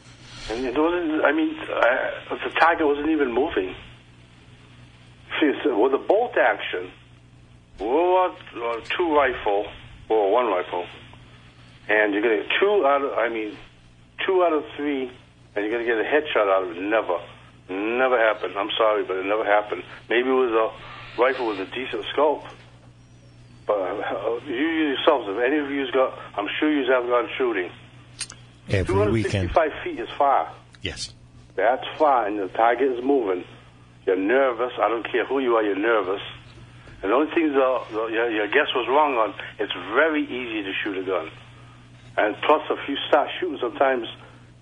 And 0.50 0.64
it 0.64 0.78
wasn't, 0.78 1.24
I 1.24 1.32
mean, 1.32 1.58
uh, 1.58 2.36
the 2.44 2.50
target 2.58 2.86
wasn't 2.86 3.10
even 3.10 3.32
moving. 3.32 3.74
See, 5.40 5.52
so 5.62 5.78
with 5.78 5.92
a 5.92 5.98
bolt 5.98 6.36
action, 6.38 6.90
World 7.78 8.36
War 8.54 8.78
uh, 8.78 8.80
two 8.96 9.14
rifle, 9.14 9.66
or 10.08 10.32
one 10.32 10.46
rifle, 10.46 10.86
and 11.88 12.14
you're 12.14 12.22
going 12.22 12.38
to 12.38 12.42
get 12.44 12.52
two 12.58 12.86
out 12.86 13.02
of, 13.02 13.12
I 13.18 13.28
mean, 13.28 13.56
two 14.24 14.42
out 14.44 14.52
of 14.52 14.64
three, 14.76 15.10
and 15.54 15.64
you're 15.64 15.70
going 15.70 15.84
to 15.84 15.90
get 15.90 15.98
a 15.98 16.04
headshot 16.04 16.48
out 16.48 16.64
of 16.64 16.76
it. 16.76 16.80
Never. 16.80 17.18
Never 17.68 18.18
happened. 18.18 18.54
I'm 18.56 18.70
sorry, 18.78 19.04
but 19.04 19.16
it 19.16 19.26
never 19.26 19.44
happened. 19.44 19.82
Maybe 20.08 20.28
it 20.28 20.32
was 20.32 20.52
a 20.52 21.20
rifle 21.20 21.48
with 21.48 21.60
a 21.60 21.66
decent 21.66 22.04
scope. 22.12 22.44
But 23.66 23.78
uh, 23.80 24.40
you 24.46 24.54
yourselves, 24.54 25.26
if 25.28 25.38
any 25.42 25.58
of 25.58 25.70
you's 25.70 25.90
got, 25.90 26.16
I'm 26.36 26.46
sure 26.60 26.70
you 26.70 26.90
have 26.92 27.06
gone 27.06 27.28
shooting. 27.36 27.70
Every 28.68 29.10
weekend. 29.10 29.50
265 29.50 29.72
feet 29.82 30.00
is 30.00 30.08
far. 30.16 30.52
Yes. 30.82 31.12
That's 31.56 31.84
fine. 31.98 32.36
The 32.36 32.48
target 32.48 32.92
is 32.92 33.04
moving. 33.04 33.44
You're 34.06 34.16
nervous. 34.16 34.72
I 34.80 34.88
don't 34.88 35.10
care 35.10 35.24
who 35.26 35.40
you 35.40 35.56
are. 35.56 35.62
You're 35.62 35.74
nervous. 35.74 36.22
And 37.02 37.10
the 37.10 37.14
only 37.14 37.34
thing 37.34 37.52
the, 37.52 37.80
the, 37.90 38.06
your, 38.06 38.30
your 38.30 38.46
guess 38.46 38.68
was 38.74 38.86
wrong 38.88 39.16
on, 39.16 39.34
it's 39.58 39.72
very 39.94 40.22
easy 40.24 40.62
to 40.62 40.72
shoot 40.82 40.96
a 40.96 41.02
gun. 41.02 41.30
And 42.16 42.34
plus, 42.46 42.62
if 42.70 42.88
you 42.88 42.96
start 43.08 43.28
shooting, 43.38 43.58
sometimes 43.60 44.06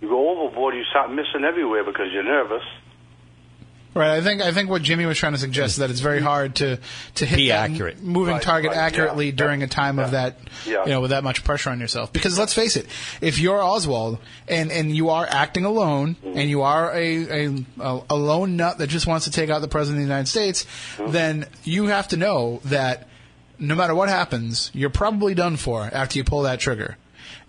you 0.00 0.08
go 0.08 0.28
overboard, 0.30 0.74
you 0.74 0.84
start 0.90 1.10
missing 1.10 1.44
everywhere 1.44 1.84
because 1.84 2.12
you're 2.12 2.24
nervous. 2.24 2.62
Right. 3.96 4.10
I 4.16 4.22
think 4.22 4.42
I 4.42 4.50
think 4.50 4.70
what 4.70 4.82
Jimmy 4.82 5.06
was 5.06 5.16
trying 5.18 5.34
to 5.34 5.38
suggest 5.38 5.74
is 5.74 5.76
that 5.76 5.88
it's 5.88 6.00
very 6.00 6.20
hard 6.20 6.56
to 6.56 6.80
to 7.14 7.24
hit 7.24 7.36
Be 7.36 7.48
that 7.50 7.70
accurate. 7.70 8.02
moving 8.02 8.34
Right, 8.34 8.42
target 8.42 8.70
right, 8.72 8.76
accurately 8.76 9.26
yeah, 9.26 9.36
during 9.36 9.62
a 9.62 9.68
time 9.68 10.00
of 10.00 10.10
that 10.10 10.40
yeah. 10.66 10.82
you 10.84 10.90
know 10.90 11.00
with 11.00 11.10
that 11.10 11.22
much 11.22 11.44
pressure 11.44 11.70
on 11.70 11.78
yourself. 11.78 12.12
Because 12.12 12.36
let's 12.36 12.52
face 12.52 12.74
it, 12.74 12.86
if 13.20 13.38
you're 13.38 13.62
Oswald 13.62 14.18
and 14.48 14.72
and 14.72 14.90
you 14.96 15.10
are 15.10 15.24
acting 15.24 15.64
alone 15.64 16.16
Mm-hmm. 16.24 16.38
and 16.38 16.50
you 16.50 16.62
are 16.62 16.92
a, 16.92 17.44
a 17.46 17.64
a 17.78 18.00
a 18.10 18.16
lone 18.16 18.56
nut 18.56 18.78
that 18.78 18.88
just 18.88 19.06
wants 19.06 19.26
to 19.26 19.30
take 19.30 19.48
out 19.48 19.60
the 19.60 19.68
president 19.68 20.02
of 20.02 20.08
the 20.08 20.12
United 20.12 20.28
States, 20.28 20.64
Mm-hmm. 20.96 21.12
then 21.12 21.46
you 21.62 21.84
have 21.86 22.08
to 22.08 22.16
know 22.16 22.60
that 22.64 23.06
no 23.60 23.76
matter 23.76 23.94
what 23.94 24.08
happens, 24.08 24.72
you're 24.74 24.90
probably 24.90 25.34
done 25.34 25.56
for 25.56 25.84
after 25.84 26.18
you 26.18 26.24
pull 26.24 26.42
that 26.42 26.58
trigger. 26.58 26.96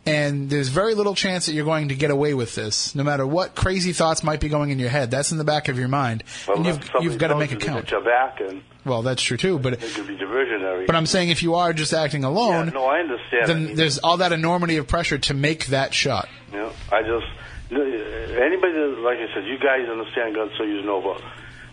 And 0.08 0.50
there's 0.52 0.70
very 0.70 0.94
little 0.94 1.16
chance 1.16 1.48
that 1.48 1.54
you're 1.54 1.66
going 1.66 1.88
to 1.90 1.96
get 1.96 2.12
away 2.12 2.36
with 2.36 2.54
this, 2.54 2.94
no 2.94 3.04
matter 3.04 3.26
what 3.26 3.56
crazy 3.56 3.92
thoughts 3.92 4.24
might 4.24 4.40
be 4.40 4.50
going 4.50 4.70
in 4.70 4.78
your 4.78 4.90
head. 4.90 5.10
That's 5.10 5.32
in 5.32 5.40
the 5.40 5.44
back 5.44 5.68
of 5.68 5.80
your 5.80 5.88
mind, 5.88 6.24
Well, 6.48 6.58
and 6.58 6.66
you've 6.68 6.90
you've 7.02 7.18
got 7.18 7.30
to 7.30 7.38
make 7.38 7.52
it 7.52 7.60
count. 7.60 7.88
Get 7.88 8.06
back, 8.06 8.40
and 8.40 8.62
Well, 8.86 9.02
that's 9.02 9.24
true 9.24 9.38
too, 9.38 9.58
but 9.58 9.80
be 9.80 9.86
diversionary. 9.88 10.86
but 10.86 10.96
I'm 10.96 11.08
saying 11.08 11.30
if 11.30 11.42
you 11.42 11.56
are 11.56 11.74
just 11.74 11.92
acting 11.92 12.24
alone, 12.24 12.68
yeah, 12.68 12.74
no, 12.74 12.86
I 12.86 13.00
understand. 13.00 13.44
I 13.44 13.48
then 13.48 13.66
mean, 13.66 13.76
there's 13.76 13.98
all 13.98 14.18
that 14.18 14.32
enormity 14.32 14.78
of 14.78 14.88
pressure 14.88 15.18
to 15.18 15.34
make 15.34 15.68
that 15.68 15.94
shot. 15.94 16.30
Know, 16.54 16.72
I 16.92 17.02
just 17.02 17.26
anybody 17.72 18.74
that, 18.74 19.00
like 19.04 19.18
I 19.18 19.34
said, 19.34 19.46
you 19.46 19.58
guys 19.58 19.90
understand 19.90 20.36
guns, 20.36 20.52
so 20.58 20.64
you 20.64 20.82
know, 20.84 21.02
but 21.02 21.22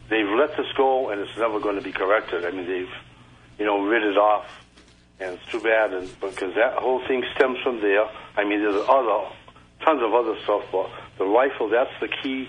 they've 0.09 0.26
let 0.38 0.56
this 0.56 0.66
go, 0.76 1.10
and 1.10 1.20
it's 1.20 1.36
never 1.36 1.60
going 1.60 1.76
to 1.76 1.82
be 1.82 1.92
corrected. 1.92 2.44
I 2.46 2.50
mean, 2.50 2.66
they've 2.66 2.88
you 3.59 3.66
know 3.66 3.84
rid 3.84 4.02
it 4.02 4.16
off, 4.16 4.46
and 5.23 5.39
it's 5.39 5.51
too 5.51 5.61
bad, 5.61 5.93
and 5.93 6.09
because 6.20 6.55
that 6.55 6.74
whole 6.78 7.01
thing 7.07 7.24
stems 7.36 7.59
from 7.62 7.81
there. 7.81 8.05
I 8.36 8.44
mean, 8.44 8.61
there's 8.61 8.85
other 8.89 9.31
tons 9.85 10.03
of 10.03 10.15
other 10.15 10.36
stuff, 10.44 10.62
but 10.73 10.90
the 11.19 11.24
rifle 11.24 11.69
that's 11.69 11.93
the 12.01 12.09
key. 12.23 12.49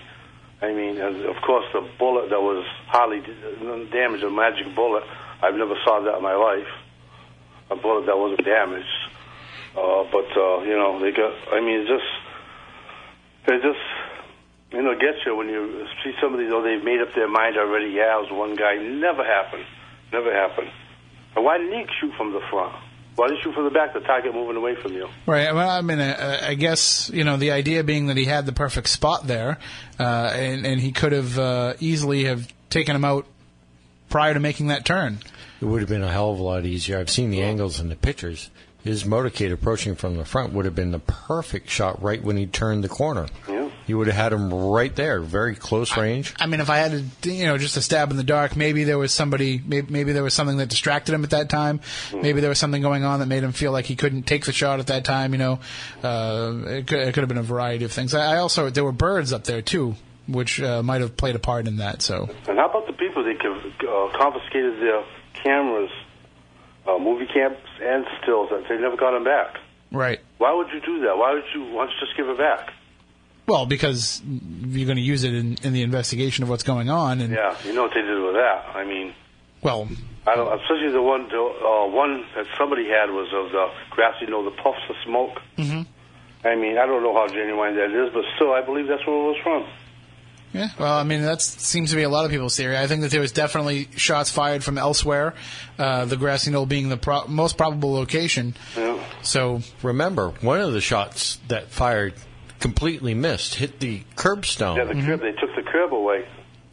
I 0.62 0.72
mean, 0.72 0.98
and 0.98 1.24
of 1.26 1.36
course, 1.42 1.64
the 1.72 1.86
bullet 1.98 2.30
that 2.30 2.40
was 2.40 2.64
hardly 2.86 3.20
damaged, 3.92 4.24
a 4.24 4.30
magic 4.30 4.74
bullet. 4.74 5.04
I've 5.42 5.54
never 5.54 5.74
saw 5.84 6.00
that 6.00 6.16
in 6.16 6.22
my 6.22 6.34
life. 6.34 6.70
A 7.70 7.76
bullet 7.76 8.06
that 8.06 8.16
wasn't 8.16 8.44
damaged. 8.44 8.86
Uh, 9.76 10.04
but 10.10 10.30
uh, 10.36 10.62
you 10.62 10.76
know, 10.76 11.00
they 11.00 11.10
got. 11.10 11.34
I 11.52 11.60
mean, 11.60 11.80
it's 11.80 11.90
just 11.90 12.10
it 13.46 13.62
just 13.62 13.84
you 14.72 14.82
know 14.82 14.94
gets 14.94 15.18
you 15.26 15.36
when 15.36 15.48
you 15.48 15.86
see 16.02 16.12
somebody 16.20 16.46
though 16.48 16.62
they've 16.62 16.82
made 16.82 17.00
up 17.00 17.14
their 17.14 17.28
mind 17.28 17.56
already. 17.58 17.90
Yeah, 17.90 18.16
it 18.18 18.30
was 18.30 18.32
one 18.32 18.54
guy. 18.54 18.76
Never 18.76 19.24
happened. 19.24 19.66
Never 20.12 20.32
happened. 20.32 20.70
And 21.36 21.44
why 21.44 21.58
didn't 21.58 21.72
he 21.78 21.86
shoot 22.00 22.12
from 22.16 22.32
the 22.32 22.40
front? 22.50 22.74
Why 23.16 23.28
did 23.28 23.36
you 23.36 23.42
shoot 23.44 23.54
from 23.54 23.64
the 23.64 23.70
back? 23.70 23.94
The 23.94 24.00
target 24.00 24.34
moving 24.34 24.56
away 24.56 24.74
from 24.74 24.92
you. 24.92 25.08
Right. 25.26 25.54
Well, 25.54 25.70
I 25.70 25.80
mean, 25.82 26.00
uh, 26.00 26.40
I 26.42 26.54
guess 26.54 27.10
you 27.14 27.22
know 27.22 27.36
the 27.36 27.52
idea 27.52 27.84
being 27.84 28.06
that 28.06 28.16
he 28.16 28.24
had 28.24 28.44
the 28.44 28.52
perfect 28.52 28.88
spot 28.88 29.26
there, 29.26 29.58
uh, 30.00 30.32
and 30.34 30.66
and 30.66 30.80
he 30.80 30.90
could 30.90 31.12
have 31.12 31.38
uh, 31.38 31.74
easily 31.78 32.24
have 32.24 32.52
taken 32.70 32.96
him 32.96 33.04
out 33.04 33.26
prior 34.08 34.34
to 34.34 34.40
making 34.40 34.68
that 34.68 34.84
turn. 34.84 35.18
It 35.60 35.66
would 35.66 35.80
have 35.80 35.88
been 35.88 36.02
a 36.02 36.10
hell 36.10 36.30
of 36.30 36.40
a 36.40 36.42
lot 36.42 36.66
easier. 36.66 36.98
I've 36.98 37.10
seen 37.10 37.30
the 37.30 37.42
angles 37.42 37.78
in 37.78 37.88
the 37.88 37.96
pictures. 37.96 38.50
His 38.82 39.04
motorcade 39.04 39.50
approaching 39.50 39.94
from 39.94 40.16
the 40.16 40.26
front 40.26 40.52
would 40.52 40.66
have 40.66 40.74
been 40.74 40.90
the 40.90 40.98
perfect 40.98 41.70
shot 41.70 42.02
right 42.02 42.22
when 42.22 42.36
he 42.36 42.46
turned 42.46 42.84
the 42.84 42.88
corner. 42.88 43.28
Yeah. 43.48 43.63
You 43.86 43.98
would 43.98 44.06
have 44.06 44.16
had 44.16 44.32
him 44.32 44.52
right 44.52 44.94
there, 44.94 45.20
very 45.20 45.54
close 45.54 45.96
range. 45.96 46.34
I 46.40 46.46
mean, 46.46 46.60
if 46.60 46.70
I 46.70 46.78
had 46.78 47.04
to, 47.22 47.30
you 47.30 47.44
know, 47.44 47.58
just 47.58 47.76
a 47.76 47.82
stab 47.82 48.10
in 48.10 48.16
the 48.16 48.24
dark, 48.24 48.56
maybe 48.56 48.84
there 48.84 48.96
was 48.96 49.12
somebody, 49.12 49.60
maybe, 49.64 49.92
maybe 49.92 50.12
there 50.12 50.22
was 50.22 50.32
something 50.32 50.56
that 50.56 50.68
distracted 50.70 51.14
him 51.14 51.22
at 51.22 51.30
that 51.30 51.50
time. 51.50 51.80
Maybe 52.14 52.40
there 52.40 52.48
was 52.48 52.58
something 52.58 52.80
going 52.80 53.04
on 53.04 53.20
that 53.20 53.26
made 53.26 53.42
him 53.42 53.52
feel 53.52 53.72
like 53.72 53.84
he 53.84 53.96
couldn't 53.96 54.22
take 54.22 54.46
the 54.46 54.52
shot 54.52 54.80
at 54.80 54.86
that 54.86 55.04
time. 55.04 55.32
You 55.32 55.38
know, 55.38 55.58
uh, 56.02 56.54
it, 56.66 56.86
could, 56.86 56.98
it 57.00 57.14
could 57.14 57.20
have 57.22 57.28
been 57.28 57.38
a 57.38 57.42
variety 57.42 57.84
of 57.84 57.92
things. 57.92 58.14
I, 58.14 58.34
I 58.34 58.36
also 58.38 58.70
there 58.70 58.84
were 58.84 58.92
birds 58.92 59.32
up 59.32 59.44
there 59.44 59.60
too, 59.60 59.96
which 60.26 60.60
uh, 60.62 60.82
might 60.82 61.02
have 61.02 61.16
played 61.16 61.36
a 61.36 61.38
part 61.38 61.66
in 61.68 61.76
that. 61.76 62.00
So 62.00 62.30
And 62.48 62.58
how 62.58 62.70
about 62.70 62.86
the 62.86 62.94
people 62.94 63.22
that 63.24 63.36
uh, 63.36 64.16
confiscated 64.16 64.80
their 64.80 65.04
cameras, 65.34 65.90
uh, 66.86 66.98
movie 66.98 67.26
cameras, 67.26 67.60
and 67.82 68.06
stills? 68.22 68.48
That 68.48 68.64
they 68.68 68.78
never 68.78 68.96
got 68.96 69.10
them 69.12 69.24
back. 69.24 69.58
right. 69.92 70.20
Why 70.38 70.54
would 70.54 70.68
you 70.72 70.80
do 70.80 71.00
that? 71.02 71.18
Why 71.18 71.34
would 71.34 71.44
you? 71.54 71.64
Why 71.74 71.84
don't 71.84 71.94
you 71.94 72.00
just 72.00 72.16
give 72.16 72.28
it 72.28 72.38
back? 72.38 72.72
Well, 73.46 73.66
because 73.66 74.22
you're 74.24 74.86
going 74.86 74.96
to 74.96 75.02
use 75.02 75.22
it 75.24 75.34
in, 75.34 75.58
in 75.62 75.72
the 75.72 75.82
investigation 75.82 76.44
of 76.44 76.48
what's 76.48 76.62
going 76.62 76.88
on, 76.88 77.20
and 77.20 77.32
Yeah, 77.32 77.56
you 77.64 77.74
know 77.74 77.82
what 77.82 77.92
they 77.94 78.00
did 78.00 78.22
with 78.22 78.34
that. 78.34 78.66
I 78.74 78.84
mean, 78.84 79.14
well, 79.62 79.88
I 80.26 80.34
don't. 80.34 80.60
Especially 80.60 80.90
the 80.90 81.02
one, 81.02 81.28
the, 81.28 81.36
uh, 81.36 81.86
one 81.88 82.24
that 82.34 82.46
somebody 82.56 82.88
had 82.88 83.10
was 83.10 83.28
of 83.34 83.52
the 83.52 83.70
grass. 83.90 84.14
You 84.20 84.28
know, 84.28 84.44
the 84.44 84.50
puffs 84.50 84.80
of 84.88 84.96
smoke. 85.04 85.40
Mm-hmm. 85.58 85.82
I 86.46 86.56
mean, 86.56 86.78
I 86.78 86.86
don't 86.86 87.02
know 87.02 87.14
how 87.14 87.26
genuine 87.28 87.74
that 87.76 87.90
is, 87.90 88.12
but 88.12 88.24
still, 88.36 88.52
I 88.52 88.62
believe 88.62 88.86
that's 88.86 89.06
where 89.06 89.16
it 89.16 89.28
was 89.28 89.36
from. 89.42 89.66
Yeah, 90.54 90.68
well, 90.78 90.92
I 90.96 91.02
mean 91.02 91.22
that 91.22 91.42
seems 91.42 91.90
to 91.90 91.96
be 91.96 92.04
a 92.04 92.08
lot 92.08 92.24
of 92.24 92.30
people's 92.30 92.56
theory. 92.56 92.78
I 92.78 92.86
think 92.86 93.02
that 93.02 93.10
there 93.10 93.20
was 93.20 93.32
definitely 93.32 93.88
shots 93.96 94.30
fired 94.30 94.62
from 94.62 94.78
elsewhere, 94.78 95.34
uh, 95.78 96.04
the 96.04 96.16
grassy 96.16 96.52
knoll 96.52 96.64
being 96.64 96.90
the 96.90 96.96
pro- 96.96 97.26
most 97.26 97.56
probable 97.56 97.92
location. 97.92 98.54
Yeah. 98.76 99.02
So, 99.22 99.62
Remember, 99.82 100.30
one 100.42 100.60
of 100.60 100.72
the 100.72 100.80
shots 100.80 101.40
that 101.48 101.70
fired 101.70 102.14
completely 102.60 103.14
missed, 103.14 103.54
hit 103.56 103.80
the 103.80 104.02
curbstone. 104.16 104.76
Yeah, 104.76 104.84
the 104.84 104.94
curb. 104.94 105.20
They 105.20 105.32
took 105.32 105.54
the 105.56 105.62
curb 105.62 105.92
away. 105.92 106.26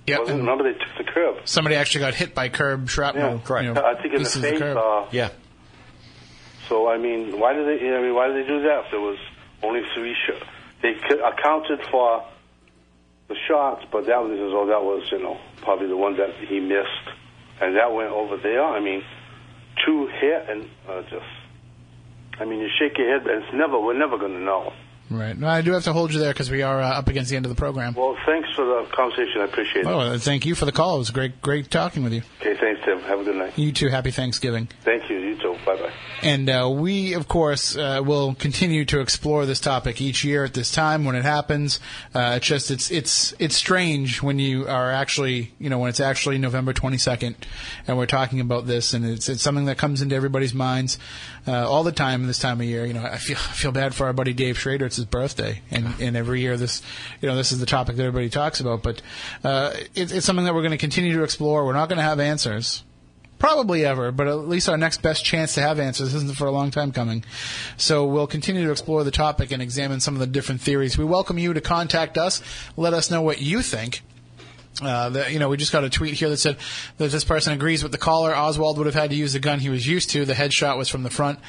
Yep, 0.07 0.19
Wasn't- 0.21 0.39
Remember, 0.39 0.63
they 0.63 0.77
took 0.77 0.97
the 0.97 1.03
curb. 1.11 1.37
somebody 1.45 1.75
actually 1.75 2.01
got 2.01 2.15
hit 2.15 2.33
by 2.33 2.49
curb 2.49 2.89
shrapnel. 2.89 3.35
Yeah, 3.35 3.39
correct. 3.45 3.65
you 3.65 3.73
know, 3.73 3.83
I 3.85 4.01
think 4.01 4.13
in 4.15 4.23
the 4.23 4.29
face. 4.29 4.59
curb. 4.59 4.77
Uh, 4.77 5.05
yeah. 5.11 5.29
So 6.69 6.87
I 6.87 6.97
mean, 6.97 7.39
why 7.39 7.53
did 7.53 7.67
they? 7.67 7.85
I 7.95 8.01
mean, 8.01 8.15
why 8.15 8.27
did 8.27 8.43
they 8.43 8.47
do 8.47 8.61
that? 8.63 8.85
If 8.85 8.91
there 8.91 8.99
was 9.01 9.17
only 9.61 9.81
three 9.93 10.15
shots, 10.25 10.43
they 10.81 10.95
accounted 11.23 11.81
for 11.91 12.25
the 13.27 13.35
shots, 13.47 13.85
but 13.91 14.05
that 14.07 14.21
was 14.23 14.31
oh, 14.39 14.65
that 14.67 14.81
was 14.83 15.03
you 15.11 15.21
know 15.21 15.37
probably 15.61 15.87
the 15.87 15.97
one 15.97 16.17
that 16.17 16.33
he 16.47 16.59
missed, 16.59 17.07
and 17.61 17.75
that 17.75 17.91
went 17.93 18.11
over 18.11 18.37
there. 18.37 18.63
I 18.63 18.79
mean, 18.79 19.03
two 19.85 20.07
hit 20.07 20.49
and 20.49 20.69
uh, 20.89 21.01
just. 21.03 21.25
I 22.39 22.45
mean, 22.45 22.59
you 22.59 22.69
shake 22.79 22.97
your 22.97 23.07
head, 23.13 23.23
but 23.25 23.33
it's 23.35 23.53
never. 23.53 23.79
We're 23.79 23.93
never 23.97 24.17
going 24.17 24.33
to 24.33 24.39
know. 24.39 24.73
Right. 25.11 25.37
No, 25.37 25.47
I 25.47 25.61
do 25.61 25.73
have 25.73 25.83
to 25.83 25.93
hold 25.93 26.13
you 26.13 26.19
there 26.19 26.31
because 26.31 26.49
we 26.49 26.61
are 26.61 26.81
uh, 26.81 26.97
up 26.97 27.09
against 27.09 27.29
the 27.29 27.35
end 27.35 27.45
of 27.45 27.49
the 27.49 27.55
program. 27.55 27.93
Well, 27.95 28.15
thanks 28.25 28.47
for 28.55 28.63
the 28.63 28.87
conversation. 28.95 29.41
I 29.41 29.43
appreciate 29.43 29.81
it. 29.81 29.87
Oh, 29.87 29.99
uh, 29.99 30.17
thank 30.17 30.45
you 30.45 30.55
for 30.55 30.63
the 30.63 30.71
call. 30.71 30.95
It 30.95 30.99
was 30.99 31.09
great, 31.11 31.41
great 31.41 31.69
talking 31.69 32.01
with 32.03 32.13
you. 32.13 32.21
Okay, 32.39 32.55
thanks, 32.57 32.81
Tim. 32.85 33.01
Have 33.01 33.19
a 33.19 33.23
good 33.25 33.35
night. 33.35 33.57
You 33.57 33.73
too. 33.73 33.89
Happy 33.89 34.11
Thanksgiving. 34.11 34.69
Thank 34.85 35.09
you. 35.09 35.17
You 35.17 35.35
too. 35.37 35.57
Bye 35.65 35.75
bye. 35.75 35.91
And 36.23 36.49
uh, 36.49 36.69
we, 36.73 37.13
of 37.13 37.27
course, 37.27 37.75
uh, 37.75 38.01
will 38.05 38.35
continue 38.35 38.85
to 38.85 39.01
explore 39.01 39.45
this 39.45 39.59
topic 39.59 39.99
each 39.99 40.23
year 40.23 40.45
at 40.45 40.53
this 40.53 40.71
time 40.71 41.03
when 41.03 41.15
it 41.15 41.23
happens. 41.23 41.81
Uh, 42.15 42.35
it's 42.37 42.47
just 42.47 42.71
it's 42.71 42.89
it's 42.89 43.33
it's 43.37 43.55
strange 43.55 44.21
when 44.21 44.39
you 44.39 44.65
are 44.67 44.91
actually 44.91 45.51
you 45.59 45.69
know 45.69 45.79
when 45.79 45.89
it's 45.89 45.99
actually 45.99 46.37
November 46.37 46.71
twenty 46.71 46.97
second, 46.97 47.35
and 47.85 47.97
we're 47.97 48.05
talking 48.05 48.39
about 48.39 48.65
this, 48.65 48.93
and 48.93 49.05
it's 49.05 49.27
it's 49.27 49.41
something 49.41 49.65
that 49.65 49.77
comes 49.77 50.01
into 50.01 50.15
everybody's 50.15 50.53
minds 50.53 50.97
uh, 51.47 51.69
all 51.69 51.83
the 51.83 51.91
time 51.91 52.25
this 52.27 52.39
time 52.39 52.61
of 52.61 52.65
year. 52.65 52.85
You 52.85 52.93
know, 52.93 53.03
I 53.03 53.17
feel 53.17 53.37
I 53.37 53.53
feel 53.53 53.71
bad 53.71 53.93
for 53.93 54.05
our 54.05 54.13
buddy 54.13 54.31
Dave 54.33 54.57
Schrader. 54.57 54.85
It's 54.85 55.00
birthday, 55.05 55.61
and 55.71 55.93
and 55.99 56.15
every 56.15 56.41
year 56.41 56.57
this 56.57 56.81
you 57.21 57.27
know 57.27 57.35
this 57.35 57.51
is 57.51 57.59
the 57.59 57.65
topic 57.65 57.95
that 57.95 58.03
everybody 58.03 58.29
talks 58.29 58.59
about. 58.59 58.83
But 58.83 59.01
uh, 59.43 59.73
it, 59.95 60.11
it's 60.11 60.25
something 60.25 60.45
that 60.45 60.53
we're 60.53 60.61
going 60.61 60.71
to 60.71 60.77
continue 60.77 61.13
to 61.17 61.23
explore. 61.23 61.65
We're 61.65 61.73
not 61.73 61.89
going 61.89 61.97
to 61.97 62.03
have 62.03 62.19
answers 62.19 62.83
probably 63.41 63.83
ever, 63.83 64.11
but 64.11 64.27
at 64.27 64.47
least 64.47 64.69
our 64.69 64.77
next 64.77 65.01
best 65.01 65.25
chance 65.25 65.55
to 65.55 65.61
have 65.61 65.79
answers 65.79 66.13
isn't 66.13 66.37
for 66.37 66.45
a 66.45 66.51
long 66.51 66.69
time 66.69 66.91
coming. 66.91 67.23
So 67.75 68.05
we'll 68.05 68.27
continue 68.27 68.65
to 68.65 68.71
explore 68.71 69.03
the 69.03 69.09
topic 69.09 69.51
and 69.51 69.63
examine 69.63 69.99
some 69.99 70.13
of 70.13 70.19
the 70.19 70.27
different 70.27 70.61
theories. 70.61 70.95
We 70.95 71.05
welcome 71.05 71.39
you 71.39 71.51
to 71.51 71.59
contact 71.59 72.19
us. 72.19 72.39
Let 72.77 72.93
us 72.93 73.09
know 73.09 73.23
what 73.23 73.41
you 73.41 73.63
think. 73.63 74.03
Uh, 74.81 75.09
the, 75.09 75.31
you 75.31 75.37
know, 75.37 75.49
we 75.49 75.57
just 75.57 75.71
got 75.71 75.83
a 75.83 75.89
tweet 75.89 76.13
here 76.13 76.29
that 76.29 76.37
said 76.37 76.57
that 76.97 77.11
this 77.11 77.23
person 77.23 77.53
agrees 77.53 77.83
with 77.83 77.91
the 77.91 77.97
caller. 77.97 78.35
Oswald 78.35 78.77
would 78.77 78.87
have 78.87 78.95
had 78.95 79.09
to 79.09 79.15
use 79.15 79.33
the 79.33 79.39
gun 79.39 79.59
he 79.59 79.69
was 79.69 79.85
used 79.85 80.09
to. 80.11 80.23
The 80.25 80.33
headshot 80.33 80.77
was 80.77 80.87
from 80.87 81.03
the 81.03 81.09
front. 81.09 81.39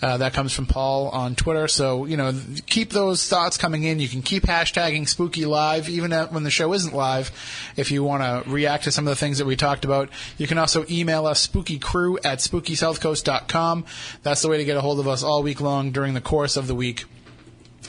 Uh, 0.00 0.18
that 0.18 0.32
comes 0.32 0.52
from 0.52 0.66
Paul 0.66 1.08
on 1.08 1.34
Twitter. 1.34 1.66
So, 1.68 2.06
you 2.06 2.16
know, 2.16 2.32
keep 2.66 2.90
those 2.90 3.28
thoughts 3.28 3.58
coming 3.58 3.82
in. 3.82 3.98
You 3.98 4.08
can 4.08 4.22
keep 4.22 4.44
hashtagging 4.44 5.08
Spooky 5.08 5.44
Live, 5.44 5.88
even 5.88 6.12
when 6.12 6.44
the 6.44 6.50
show 6.50 6.72
isn't 6.72 6.94
live, 6.94 7.30
if 7.76 7.90
you 7.90 8.04
want 8.04 8.22
to 8.22 8.48
react 8.50 8.84
to 8.84 8.92
some 8.92 9.06
of 9.06 9.10
the 9.10 9.16
things 9.16 9.38
that 9.38 9.46
we 9.46 9.56
talked 9.56 9.84
about. 9.84 10.08
You 10.38 10.46
can 10.46 10.56
also 10.56 10.84
email 10.88 11.26
us, 11.26 11.46
spookycrew 11.46 12.18
at 12.24 12.38
spookysouthcoast.com. 12.38 13.84
That's 14.22 14.40
the 14.40 14.48
way 14.48 14.58
to 14.58 14.64
get 14.64 14.76
a 14.76 14.80
hold 14.80 15.00
of 15.00 15.08
us 15.08 15.22
all 15.22 15.42
week 15.42 15.60
long 15.60 15.90
during 15.90 16.14
the 16.14 16.20
course 16.20 16.56
of 16.56 16.68
the 16.68 16.74
week 16.74 17.04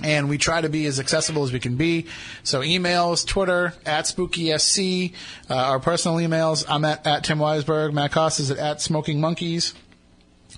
and 0.03 0.30
we 0.30 0.38
try 0.38 0.61
to 0.61 0.69
be 0.69 0.85
as 0.85 0.99
accessible 0.99 1.43
as 1.43 1.51
we 1.51 1.59
can 1.59 1.76
be. 1.76 2.07
So 2.43 2.61
emails, 2.61 3.26
Twitter, 3.26 3.73
at 3.85 4.05
SpookySC, 4.05 5.13
uh, 5.49 5.53
our 5.53 5.80
personal 5.80 6.17
emails, 6.17 6.65
I'm 6.67 6.85
at, 6.85 7.05
at 7.05 7.23
Tim 7.23 7.39
Weisberg, 7.39 7.93
Matt 7.93 8.11
Costa 8.11 8.43
is 8.43 8.51
at, 8.51 8.57
at 8.57 8.81
Smoking 8.81 9.19
Monkeys, 9.19 9.73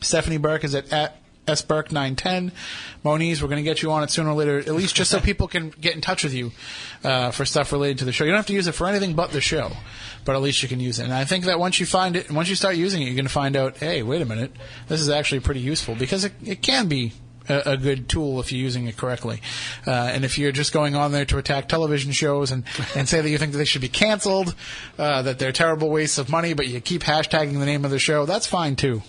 Stephanie 0.01 0.37
Burke 0.37 0.63
is 0.63 0.75
at, 0.75 0.91
at 0.91 1.17
sburk910. 1.47 2.51
Moniz, 3.03 3.41
we're 3.41 3.47
going 3.47 3.63
to 3.63 3.69
get 3.69 3.81
you 3.81 3.91
on 3.91 4.03
it 4.03 4.09
sooner 4.09 4.29
or 4.29 4.33
later, 4.33 4.59
at 4.59 4.67
least 4.69 4.95
just 4.95 5.09
so 5.09 5.19
people 5.21 5.47
can 5.47 5.69
get 5.69 5.95
in 5.95 6.01
touch 6.01 6.23
with 6.23 6.33
you 6.33 6.51
uh, 7.03 7.31
for 7.31 7.45
stuff 7.45 7.71
related 7.71 7.99
to 7.99 8.05
the 8.05 8.11
show. 8.11 8.23
You 8.23 8.31
don't 8.31 8.37
have 8.37 8.45
to 8.47 8.53
use 8.53 8.67
it 8.67 8.73
for 8.73 8.87
anything 8.87 9.15
but 9.15 9.31
the 9.31 9.41
show, 9.41 9.71
but 10.23 10.35
at 10.35 10.41
least 10.41 10.61
you 10.63 10.69
can 10.69 10.79
use 10.79 10.99
it. 10.99 11.03
And 11.03 11.13
I 11.13 11.25
think 11.25 11.45
that 11.45 11.59
once 11.59 11.79
you 11.79 11.85
find 11.85 12.15
it, 12.15 12.31
once 12.31 12.49
you 12.49 12.55
start 12.55 12.75
using 12.75 13.01
it, 13.01 13.05
you're 13.05 13.15
going 13.15 13.25
to 13.25 13.31
find 13.31 13.55
out, 13.55 13.77
hey, 13.77 14.03
wait 14.03 14.21
a 14.21 14.25
minute, 14.25 14.51
this 14.87 15.01
is 15.01 15.09
actually 15.09 15.41
pretty 15.41 15.61
useful 15.61 15.95
because 15.95 16.23
it, 16.23 16.33
it 16.43 16.61
can 16.61 16.87
be 16.87 17.13
a, 17.49 17.71
a 17.71 17.77
good 17.77 18.07
tool 18.09 18.39
if 18.39 18.51
you're 18.51 18.61
using 18.61 18.87
it 18.87 18.97
correctly. 18.97 19.41
Uh, 19.85 19.91
and 19.91 20.25
if 20.25 20.37
you're 20.37 20.51
just 20.51 20.73
going 20.73 20.95
on 20.95 21.11
there 21.11 21.25
to 21.25 21.37
attack 21.37 21.67
television 21.69 22.11
shows 22.11 22.51
and, 22.51 22.63
and 22.95 23.07
say 23.07 23.21
that 23.21 23.29
you 23.29 23.37
think 23.37 23.51
that 23.53 23.57
they 23.57 23.65
should 23.65 23.81
be 23.81 23.89
canceled, 23.89 24.55
uh, 24.97 25.21
that 25.21 25.39
they're 25.39 25.51
terrible 25.51 25.89
wastes 25.89 26.17
of 26.17 26.29
money, 26.29 26.53
but 26.53 26.67
you 26.67 26.79
keep 26.81 27.03
hashtagging 27.03 27.59
the 27.59 27.65
name 27.65 27.85
of 27.85 27.91
the 27.91 27.99
show, 27.99 28.25
that's 28.25 28.47
fine 28.47 28.75
too. 28.75 29.01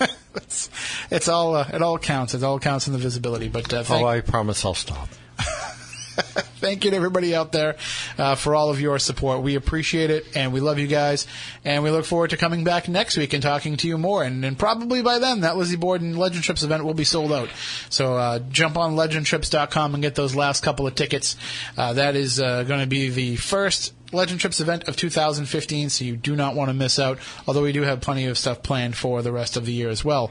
it's, 0.34 0.70
it's 1.10 1.28
all 1.28 1.56
uh, 1.56 1.68
it 1.72 1.82
all 1.82 1.98
counts. 1.98 2.34
It 2.34 2.42
all 2.42 2.58
counts 2.58 2.86
in 2.86 2.92
the 2.92 2.98
visibility. 2.98 3.48
But 3.48 3.72
uh, 3.72 3.82
thank, 3.82 4.04
Oh, 4.04 4.06
I 4.06 4.20
promise 4.20 4.64
I'll 4.64 4.74
stop. 4.74 5.08
thank 6.58 6.84
you 6.84 6.90
to 6.90 6.96
everybody 6.96 7.34
out 7.34 7.52
there 7.52 7.76
uh, 8.16 8.34
for 8.34 8.54
all 8.54 8.70
of 8.70 8.80
your 8.80 8.98
support. 8.98 9.42
We 9.42 9.54
appreciate 9.54 10.10
it, 10.10 10.36
and 10.36 10.52
we 10.52 10.60
love 10.60 10.78
you 10.78 10.86
guys. 10.86 11.26
And 11.64 11.82
we 11.82 11.90
look 11.90 12.04
forward 12.04 12.30
to 12.30 12.36
coming 12.36 12.64
back 12.64 12.88
next 12.88 13.16
week 13.16 13.32
and 13.32 13.42
talking 13.42 13.76
to 13.78 13.88
you 13.88 13.98
more. 13.98 14.24
And, 14.24 14.44
and 14.44 14.58
probably 14.58 15.02
by 15.02 15.18
then, 15.18 15.40
that 15.40 15.56
Lizzie 15.56 15.76
Borden 15.76 16.16
Legend 16.16 16.44
Trips 16.44 16.62
event 16.62 16.84
will 16.84 16.94
be 16.94 17.04
sold 17.04 17.32
out. 17.32 17.48
So 17.90 18.16
uh, 18.16 18.38
jump 18.50 18.76
on 18.76 18.96
legendtrips.com 18.96 19.94
and 19.94 20.02
get 20.02 20.14
those 20.14 20.34
last 20.34 20.62
couple 20.62 20.86
of 20.86 20.94
tickets. 20.94 21.36
Uh, 21.76 21.92
that 21.94 22.16
is 22.16 22.40
uh, 22.40 22.64
going 22.64 22.80
to 22.80 22.86
be 22.86 23.10
the 23.10 23.36
first 23.36 23.94
Legend 24.12 24.40
Trips 24.40 24.60
event 24.60 24.88
of 24.88 24.96
2015, 24.96 25.90
so 25.90 26.04
you 26.04 26.16
do 26.16 26.34
not 26.34 26.54
want 26.54 26.70
to 26.70 26.74
miss 26.74 26.98
out. 26.98 27.18
Although 27.46 27.62
we 27.62 27.72
do 27.72 27.82
have 27.82 28.00
plenty 28.00 28.24
of 28.26 28.38
stuff 28.38 28.62
planned 28.62 28.96
for 28.96 29.22
the 29.22 29.32
rest 29.32 29.56
of 29.56 29.66
the 29.66 29.72
year 29.72 29.90
as 29.90 30.04
well. 30.04 30.30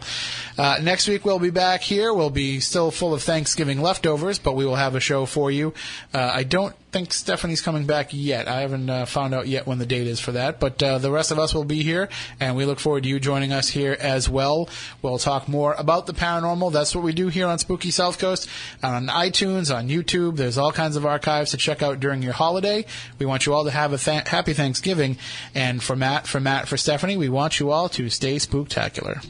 Uh, 0.58 0.80
next 0.82 1.08
week 1.08 1.26
we'll 1.26 1.40
be 1.40 1.52
back 1.52 1.82
here. 1.82 2.14
We'll 2.14 2.30
be 2.30 2.60
still 2.60 2.92
full 2.92 3.14
of 3.14 3.22
Thanksgiving 3.22 3.82
leftovers, 3.82 4.40
but 4.40 4.54
we 4.54 4.66
will 4.66 4.76
have 4.76 4.96
a 4.96 5.00
show 5.00 5.26
for 5.26 5.52
you. 5.52 5.74
Uh, 6.14 6.32
I 6.34 6.44
don't 6.44 6.76
think 6.98 7.14
Stephanie's 7.14 7.62
coming 7.62 7.86
back 7.86 8.10
yet. 8.12 8.48
I 8.48 8.62
haven't 8.62 8.90
uh, 8.90 9.06
found 9.06 9.36
out 9.36 9.48
yet 9.48 9.68
when 9.68 9.78
the 9.78 9.86
date 9.86 10.08
is 10.08 10.20
for 10.20 10.32
that, 10.32 10.60
but 10.60 10.82
uh, 10.82 10.98
the 10.98 11.12
rest 11.12 11.30
of 11.30 11.38
us 11.38 11.54
will 11.54 11.64
be 11.64 11.84
here, 11.84 12.10
and 12.40 12.56
we 12.56 12.66
look 12.66 12.80
forward 12.80 13.04
to 13.04 13.10
you 13.10 13.20
joining 13.20 13.54
us 13.54 13.70
here 13.70 13.96
as 14.00 14.28
well. 14.28 14.68
We'll 15.04 15.20
talk 15.20 15.48
more 15.48 15.76
about 15.78 16.08
the 16.08 16.14
paranormal. 16.14 16.74
That's 16.74 16.96
what 16.96 17.04
we 17.04 17.14
do 17.14 17.28
here 17.28 17.46
on 17.46 17.60
Spooky 17.60 17.92
South 17.92 18.18
Coast, 18.18 18.50
on 18.82 19.10
iTunes, 19.10 19.74
on 19.74 19.90
YouTube. 19.90 20.38
There's 20.38 20.58
all 20.58 20.72
kinds 20.72 20.96
of 20.96 21.06
archives 21.06 21.52
to 21.52 21.58
check 21.58 21.84
out 21.84 22.00
during 22.00 22.24
your 22.24 22.34
holiday. 22.34 22.84
We 23.20 23.28
want 23.28 23.46
you 23.46 23.54
all 23.54 23.66
to 23.66 23.72
have 23.72 23.94
a 23.94 24.00
th- 24.00 24.28
happy 24.28 24.54
Thanksgiving, 24.54 25.20
and 25.54 25.84
for 25.84 25.96
Matt, 25.96 26.26
for 26.26 26.40
Matt, 26.40 26.68
for 26.68 26.78
Stephanie, 26.78 27.16
we 27.16 27.30
want 27.30 27.60
you 27.60 27.70
all 27.70 27.90
to 27.90 28.10
stay 28.10 28.38
spooktacular. 28.38 29.24